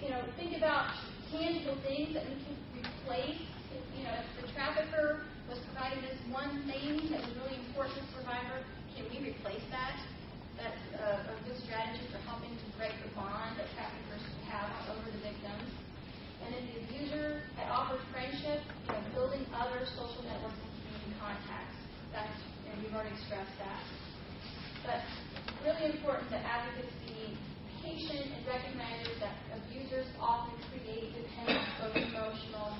you 0.00 0.10
know, 0.10 0.22
think 0.38 0.56
about 0.56 0.94
tangible 1.32 1.74
things 1.82 2.14
that 2.14 2.22
we 2.22 2.38
can 2.38 2.54
replace. 3.02 3.42
You 3.98 4.04
know, 4.04 4.14
the 4.40 4.52
trafficker 4.52 5.22
was 5.50 5.58
providing 5.74 5.98
this 6.06 6.22
one 6.30 6.62
thing 6.70 7.10
that 7.10 7.26
was 7.26 7.34
really 7.42 7.58
important 7.66 7.98
to 7.98 8.06
survivor, 8.14 8.62
can 8.94 9.02
we 9.10 9.34
replace 9.34 9.66
that? 9.74 9.98
That's 10.54 10.84
a, 10.94 11.26
a 11.26 11.36
good 11.42 11.58
strategy 11.66 12.06
for 12.14 12.22
helping 12.30 12.54
to 12.54 12.66
break 12.78 12.94
the 13.02 13.10
bond 13.18 13.58
that 13.58 13.66
traffickers 13.74 14.22
have 14.46 14.70
over 14.94 15.10
the 15.10 15.18
victims. 15.18 15.66
And 16.46 16.54
if 16.54 16.62
the 16.70 16.76
abuser 16.86 17.42
had 17.58 17.66
offered 17.66 17.98
friendship, 18.14 18.62
you 18.62 18.94
know, 18.94 19.02
building 19.10 19.42
other 19.50 19.82
social 19.98 20.22
networks 20.22 20.54
and 20.54 20.70
community 20.86 21.18
contacts. 21.18 21.74
That's, 22.14 22.38
and 22.70 22.78
we've 22.86 22.94
already 22.94 23.18
stressed 23.26 23.58
that. 23.58 23.82
But 24.86 25.02
really 25.66 25.98
important 25.98 26.30
that 26.30 26.46
advocates 26.46 26.94
be 27.10 27.34
patient 27.82 28.38
and 28.38 28.42
recognizes 28.46 29.18
that 29.18 29.34
abusers 29.50 30.06
often 30.22 30.54
create 30.70 31.10
dependence, 31.10 31.66
both 31.82 31.98
emotional. 31.98 32.78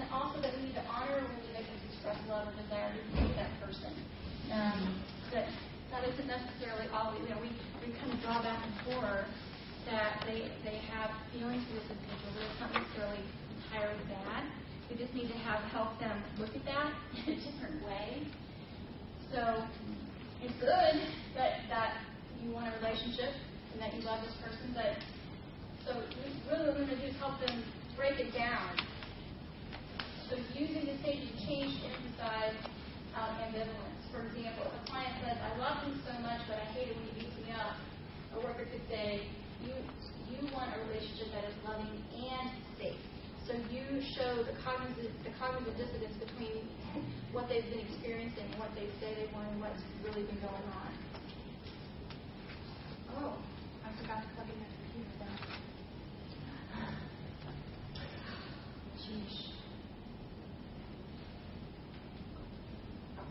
And 0.00 0.08
also 0.16 0.40
that 0.40 0.56
we 0.56 0.72
need 0.72 0.76
to 0.80 0.84
honor 0.88 1.20
when 1.20 1.36
victims 1.52 1.84
express 1.92 2.16
love 2.24 2.48
or 2.48 2.56
desire 2.56 2.88
to 2.88 3.04
be 3.12 3.36
that 3.36 3.52
person. 3.60 3.92
Um, 4.48 4.96
that 5.28 5.44
that 5.92 6.08
isn't 6.08 6.24
necessarily 6.24 6.88
all 6.88 7.12
you 7.20 7.28
know, 7.28 7.36
we, 7.36 7.52
we 7.84 7.92
kind 8.00 8.08
of 8.08 8.16
draw 8.24 8.40
back 8.40 8.64
and 8.64 8.72
forth 8.88 9.28
that 9.92 10.24
they 10.24 10.48
they 10.64 10.80
have 10.88 11.12
feelings 11.36 11.60
for 11.68 11.84
this 11.84 11.92
individual, 11.92 12.32
but 12.32 12.48
it's 12.48 12.60
not 12.64 12.72
necessarily 12.72 13.20
entirely 13.60 14.00
bad. 14.08 14.48
We 14.88 14.96
just 14.96 15.12
need 15.12 15.28
to 15.28 15.38
have 15.44 15.60
help 15.68 15.92
them 16.00 16.16
look 16.40 16.56
at 16.56 16.64
that 16.64 16.96
in 17.20 17.36
a 17.36 17.40
different 17.44 17.84
way. 17.84 18.24
So 19.36 19.68
it's 20.40 20.56
good 20.64 20.96
that 21.36 21.68
that 21.68 22.00
you 22.40 22.56
want 22.56 22.72
a 22.72 22.74
relationship 22.80 23.36
and 23.76 23.84
that 23.84 23.92
you 23.92 24.00
love 24.08 24.24
this 24.24 24.32
person, 24.40 24.72
but 24.72 24.96
so 25.84 25.92
really 26.48 26.64
what 26.72 26.72
we're 26.72 26.88
going 26.88 26.96
to 26.96 27.04
do 27.04 27.12
is 27.12 27.16
help 27.20 27.36
them 27.44 27.60
break 28.00 28.16
it 28.16 28.32
down. 28.32 28.80
So 30.30 30.38
using 30.54 30.86
the 30.86 30.94
stage 31.02 31.26
to 31.26 31.34
change 31.42 31.74
to 31.82 31.90
emphasize 31.90 32.54
um, 33.18 33.34
ambivalence. 33.50 33.98
For 34.14 34.22
example, 34.30 34.70
if 34.70 34.78
a 34.78 34.82
client 34.86 35.10
says, 35.26 35.34
I 35.42 35.58
love 35.58 35.82
him 35.82 35.98
so 36.06 36.14
much, 36.22 36.46
but 36.46 36.54
I 36.54 36.70
hate 36.70 36.86
it 36.86 36.94
when 36.94 37.02
he 37.10 37.26
beats 37.26 37.34
me 37.42 37.50
up, 37.50 37.74
a 38.34 38.38
worker 38.38 38.62
could 38.70 38.86
say, 38.86 39.26
you 39.66 39.74
You 40.30 40.46
want 40.54 40.70
a 40.70 40.86
relationship 40.86 41.34
that 41.34 41.50
is 41.50 41.56
loving 41.66 41.98
and 42.14 42.46
safe. 42.78 43.02
So 43.42 43.58
you 43.74 43.82
show 44.14 44.46
the 44.46 44.54
cognitive, 44.62 45.10
the 45.26 45.34
cognitive 45.34 45.74
dissonance 45.74 46.14
between 46.22 46.62
what 47.34 47.50
they've 47.50 47.66
been 47.66 47.82
experiencing 47.90 48.46
and 48.54 48.58
what 48.62 48.70
they 48.78 48.86
say 49.02 49.10
they 49.18 49.26
want 49.34 49.50
and 49.50 49.58
what's 49.58 49.82
really 50.06 50.22
been 50.30 50.38
going 50.38 50.66
on. 50.78 50.94
Oh, 53.18 53.34
I 53.82 53.90
forgot 53.98 54.22
to 54.22 54.30
plug 54.38 54.46
in 54.46 54.62
my 54.62 54.70
computer. 54.78 55.26
Sheesh. 58.94 59.49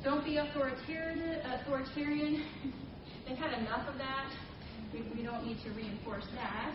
Don't 0.04 0.24
be 0.24 0.38
authoritarian. 0.38 2.46
They've 3.28 3.38
had 3.38 3.60
enough 3.60 3.88
of 3.88 3.98
that. 3.98 4.32
We, 4.94 5.02
we 5.16 5.24
don't 5.24 5.46
need 5.46 5.58
to 5.64 5.72
reinforce 5.72 6.26
that. 6.36 6.74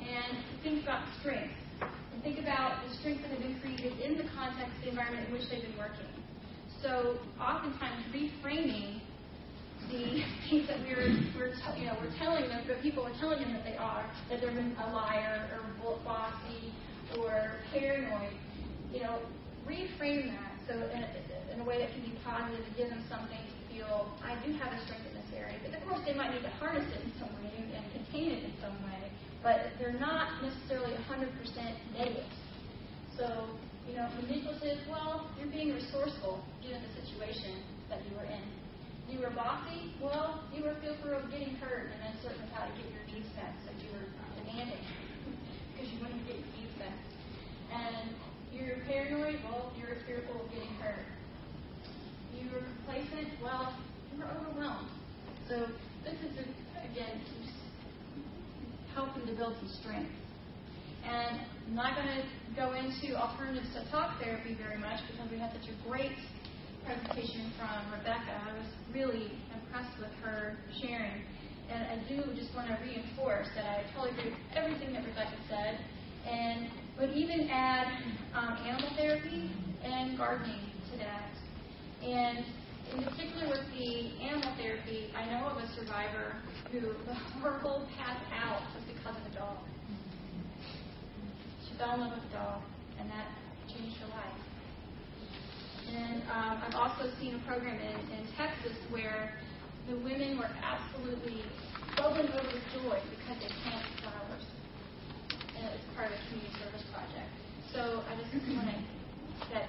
And 0.00 0.38
think 0.62 0.82
about 0.82 1.04
strengths. 1.20 1.54
And 1.80 2.22
think 2.22 2.38
about 2.38 2.82
the 2.88 2.94
strengths 2.96 3.22
that 3.22 3.30
have 3.30 3.40
been 3.40 3.60
created 3.60 4.00
in 4.00 4.16
the 4.16 4.24
context, 4.34 4.72
the 4.82 4.88
environment 4.88 5.28
in 5.28 5.34
which 5.34 5.48
they've 5.50 5.62
been 5.62 5.76
working. 5.76 6.08
So 6.82 7.18
oftentimes 7.38 8.04
reframing 8.12 9.00
the 9.90 10.24
things 10.48 10.66
that 10.68 10.80
we're, 10.80 11.12
we're 11.36 11.52
t- 11.52 11.80
you 11.80 11.86
know, 11.86 11.96
we're 12.00 12.16
telling 12.18 12.48
them, 12.48 12.64
that 12.66 12.80
people 12.80 13.04
are 13.04 13.12
telling 13.20 13.40
them 13.40 13.52
that 13.52 13.64
they 13.64 13.76
are, 13.76 14.08
that 14.30 14.40
they're 14.40 14.50
a 14.50 14.92
liar 14.92 15.60
or 15.84 15.98
bossy 16.04 16.72
or 17.18 17.52
paranoid, 17.72 18.32
you 18.92 19.00
know, 19.00 19.18
reframe 19.68 20.32
that 20.32 20.52
so 20.66 20.74
in 20.74 21.02
a, 21.02 21.31
in 21.52 21.60
a 21.60 21.66
way 21.68 21.78
that 21.84 21.92
can 21.92 22.02
be 22.02 22.16
positive 22.24 22.64
and 22.64 22.74
give 22.76 22.88
them 22.88 23.04
something 23.12 23.38
to 23.38 23.56
feel, 23.68 24.08
I 24.24 24.34
do 24.40 24.56
have 24.56 24.72
a 24.72 24.80
strength 24.88 25.04
in 25.04 25.14
this 25.20 25.30
area. 25.36 25.60
But 25.60 25.76
of 25.76 25.84
course, 25.84 26.00
they 26.08 26.16
might 26.16 26.32
need 26.32 26.42
to 26.48 26.54
harness 26.56 26.88
it 26.88 27.04
in 27.04 27.12
some 27.20 27.32
way 27.44 27.52
and 27.76 27.84
contain 27.92 28.32
it 28.32 28.40
in 28.48 28.54
some 28.60 28.76
way, 28.88 29.12
but 29.44 29.72
they're 29.76 29.96
not 30.00 30.40
necessarily 30.40 30.96
100% 31.08 31.28
negative. 31.92 32.32
So, 33.16 33.52
you 33.84 33.96
know, 33.96 34.08
manipulative, 34.24 34.80
well, 34.88 35.28
you're 35.36 35.52
being 35.52 35.76
resourceful 35.76 36.40
given 36.64 36.80
the 36.80 36.92
situation 37.04 37.60
that 37.92 38.00
you 38.08 38.16
were 38.16 38.24
in. 38.24 38.44
You 39.12 39.20
were 39.20 39.34
bossy, 39.36 39.92
well, 40.00 40.40
you 40.56 40.64
were 40.64 40.72
fearful 40.80 41.12
of 41.12 41.28
getting 41.28 41.52
hurt 41.60 41.92
and 41.92 42.00
uncertain 42.16 42.40
of 42.48 42.50
how 42.56 42.64
to 42.64 42.72
get 42.80 42.88
your 42.88 43.04
needs 43.12 43.28
met, 43.36 43.52
so 43.60 43.68
you 43.76 43.92
were 43.92 44.08
demanding 44.40 44.80
because 45.76 45.92
you 45.92 46.00
wanted 46.00 46.16
to 46.16 46.26
get 46.32 46.40
your 46.40 46.52
needs 46.56 46.74
met. 46.80 46.96
And 47.76 48.16
you're 48.52 48.80
paranoid, 48.88 49.36
well, 49.44 49.72
you're 49.76 50.00
fearful 50.08 50.40
of 50.40 50.48
getting 50.48 50.72
hurt. 50.80 51.04
You 52.52 52.58
were 52.60 52.68
complacent, 52.84 53.32
well, 53.42 53.72
you 54.12 54.20
were 54.20 54.28
overwhelmed. 54.28 54.90
So 55.48 55.72
this 56.04 56.20
is, 56.20 56.36
again, 56.84 57.16
helping 58.94 59.24
to 59.24 59.32
build 59.32 59.56
some 59.56 59.72
strength. 59.80 60.12
And 61.02 61.40
I'm 61.66 61.74
not 61.74 61.96
going 61.96 62.12
to 62.12 62.22
go 62.54 62.74
into 62.76 63.16
alternatives 63.16 63.72
to 63.72 63.90
talk 63.90 64.20
therapy 64.20 64.54
very 64.60 64.76
much 64.76 65.00
because 65.08 65.32
we 65.32 65.38
had 65.38 65.50
such 65.56 65.72
a 65.72 65.88
great 65.88 66.12
presentation 66.84 67.50
from 67.56 67.88
Rebecca. 67.88 68.36
I 68.44 68.52
was 68.52 68.68
really 68.92 69.32
impressed 69.56 69.96
with 69.98 70.12
her 70.20 70.58
sharing. 70.82 71.24
And 71.72 71.88
I 71.88 72.04
do 72.06 72.20
just 72.36 72.54
want 72.54 72.68
to 72.68 72.76
reinforce 72.84 73.48
that 73.56 73.64
I 73.64 73.84
totally 73.96 74.12
agree 74.12 74.28
with 74.28 74.44
everything 74.54 74.92
that 74.92 75.06
Rebecca 75.06 75.40
said, 75.48 75.80
and 76.28 76.68
would 77.00 77.16
even 77.16 77.48
add 77.48 77.88
um, 78.36 78.58
animal 78.68 78.92
therapy 78.94 79.50
and 79.82 80.18
gardening 80.18 80.60
to 80.92 80.98
that. 80.98 81.31
And 82.02 82.44
in 82.90 83.04
particular 83.04 83.46
with 83.48 83.62
the 83.78 84.18
animal 84.26 84.50
therapy, 84.58 85.14
I 85.14 85.24
know 85.30 85.46
of 85.46 85.58
a 85.62 85.68
survivor 85.78 86.34
who 86.72 86.80
her 87.42 87.58
whole 87.58 87.86
path 87.96 88.18
out 88.34 88.62
was 88.74 88.82
because 88.90 89.14
of 89.14 89.32
a 89.32 89.34
dog. 89.38 89.58
She 91.62 91.78
fell 91.78 91.94
in 91.94 92.00
love 92.00 92.12
with 92.18 92.26
a 92.26 92.34
dog, 92.34 92.62
and 92.98 93.08
that 93.08 93.30
changed 93.70 93.96
her 94.02 94.10
life. 94.10 94.40
And 95.94 96.22
um, 96.26 96.62
I've 96.66 96.74
also 96.74 97.06
seen 97.20 97.36
a 97.36 97.42
program 97.46 97.78
in, 97.78 97.96
in 98.18 98.26
Texas 98.34 98.74
where 98.90 99.38
the 99.88 99.94
women 99.96 100.38
were 100.38 100.50
absolutely 100.58 101.44
bubbling 101.96 102.28
over 102.34 102.50
with 102.50 102.66
joy 102.82 102.98
because 103.14 103.38
they 103.38 103.52
planted 103.62 103.94
flowers. 104.02 104.46
And 105.54 105.70
it 105.70 105.72
was 105.78 105.84
part 105.94 106.10
of 106.10 106.18
a 106.18 106.20
community 106.28 106.50
service 106.58 106.84
project. 106.90 107.30
So 107.70 108.02
I 108.10 108.16
just 108.18 108.34
want 108.56 108.74
to 108.74 109.02
that 109.52 109.68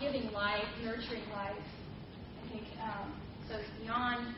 giving 0.00 0.30
life, 0.32 0.66
nurturing 0.84 1.24
life, 1.32 1.56
I 1.56 2.42
think 2.48 2.66
um, 2.82 3.08
so 3.48 3.56
beyond 3.82 4.34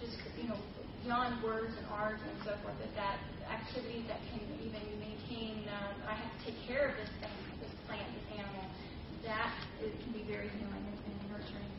just 0.00 0.16
you 0.40 0.48
know 0.48 0.58
beyond 1.04 1.42
words 1.42 1.72
and 1.76 1.86
art 1.92 2.18
and 2.18 2.36
so 2.44 2.56
forth. 2.64 2.76
That 2.80 2.92
that 2.96 3.18
activities 3.46 4.04
that 4.08 4.20
can 4.32 4.40
even 4.64 4.82
maintain. 4.98 5.68
Um, 5.68 5.94
I 6.08 6.14
have 6.14 6.30
to 6.32 6.40
take 6.44 6.58
care 6.66 6.90
of 6.90 6.94
this 6.96 7.12
thing, 7.20 7.36
this 7.60 7.72
plant, 7.86 8.08
this 8.14 8.26
animal. 8.40 8.66
That 9.24 9.52
can 9.82 10.12
be 10.14 10.22
very 10.22 10.48
healing 10.54 10.84
and, 10.86 10.98
and 11.02 11.18
nurturing. 11.30 11.72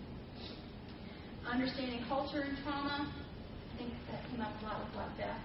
Understanding 1.47 2.03
culture 2.11 2.43
and 2.43 2.57
trauma. 2.63 3.07
I 3.07 3.73
think 3.77 3.93
that 4.11 4.19
came 4.29 4.41
up 4.41 4.51
a 4.59 4.65
lot 4.65 4.83
with 4.83 4.93
what 4.99 5.09
Beth 5.15 5.39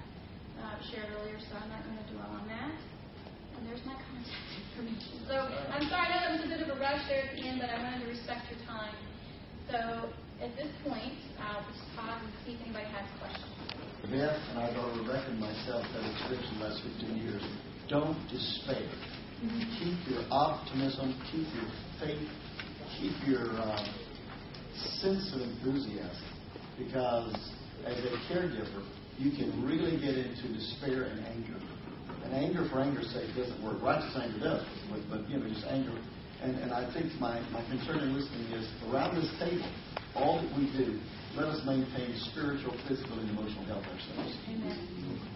uh, 0.59 0.77
shared 0.91 1.07
earlier, 1.15 1.39
so 1.39 1.55
I'm 1.63 1.71
not 1.71 1.85
going 1.87 1.99
to 1.99 2.09
dwell 2.11 2.33
on 2.43 2.49
that. 2.49 2.92
And 3.63 3.71
there's 3.71 3.87
my 3.87 3.95
contact 3.95 4.43
information. 4.59 5.23
So 5.31 5.39
I'm 5.39 5.87
sorry, 5.87 6.11
I 6.11 6.19
know 6.19 6.35
that 6.35 6.35
was 6.35 6.43
a 6.43 6.51
bit 6.51 6.67
of 6.67 6.75
a 6.75 6.81
rush 6.83 6.99
there 7.07 7.31
at 7.31 7.39
the 7.39 7.47
end, 7.47 7.63
but 7.63 7.71
I 7.71 7.79
wanted 7.79 8.03
to 8.03 8.11
respect 8.11 8.51
your 8.51 8.59
time. 8.67 8.91
So 9.71 10.11
at 10.43 10.51
this 10.59 10.67
point, 10.83 11.15
I'll 11.39 11.63
just 11.71 11.79
pause 11.95 12.19
and 12.27 12.35
see 12.43 12.59
if 12.59 12.61
anybody 12.67 12.91
has 12.91 13.07
questions. 13.23 13.55
Beth 14.11 14.35
and 14.51 14.59
our 14.67 14.75
daughter 14.75 14.99
Rebecca 14.99 15.31
and 15.31 15.39
myself 15.39 15.87
have 15.95 16.03
experienced 16.11 16.51
in 16.51 16.59
the 16.59 16.65
last 16.67 16.83
15 17.07 17.23
years. 17.23 17.43
Don't 17.87 18.19
despair. 18.35 18.83
Mm-hmm. 18.83 19.63
Keep 19.79 20.11
your 20.11 20.27
optimism, 20.35 21.15
keep 21.31 21.47
your 21.55 21.71
faith, 22.03 22.35
keep 22.99 23.15
your 23.31 23.47
uh, 23.63 23.79
sense 24.99 25.31
of 25.39 25.47
enthusiasm. 25.47 26.27
Because 26.83 27.31
as 27.87 27.95
a 27.95 28.11
caregiver, 28.27 28.83
you 29.23 29.31
can 29.31 29.55
really 29.63 30.03
get 30.03 30.19
into 30.19 30.51
despair 30.51 31.15
and 31.15 31.23
anger. 31.31 31.63
And 32.33 32.47
anger 32.47 32.67
for 32.71 32.81
anger's 32.81 33.13
sake 33.13 33.29
doesn't 33.37 33.63
work. 33.63 33.83
Righteous 33.83 34.17
anger 34.17 34.39
does, 34.41 34.67
but, 35.11 35.29
you 35.29 35.37
know, 35.37 35.49
just 35.49 35.67
anger. 35.67 35.93
And, 36.41 36.57
and 36.57 36.73
I 36.73 36.91
think 36.95 37.13
my, 37.21 37.41
my 37.51 37.63
concern 37.69 37.99
in 38.01 38.15
listening 38.17 38.47
is 38.53 38.67
around 38.91 39.17
this 39.17 39.31
table, 39.39 39.71
all 40.15 40.41
that 40.41 40.57
we 40.57 40.65
do, 40.73 40.99
let 41.37 41.47
us 41.49 41.61
maintain 41.67 42.17
spiritual, 42.33 42.75
physical, 42.89 43.19
and 43.19 43.29
emotional 43.31 43.65
health 43.67 43.85
ourselves. 43.85 44.37
Amen. 44.49 45.32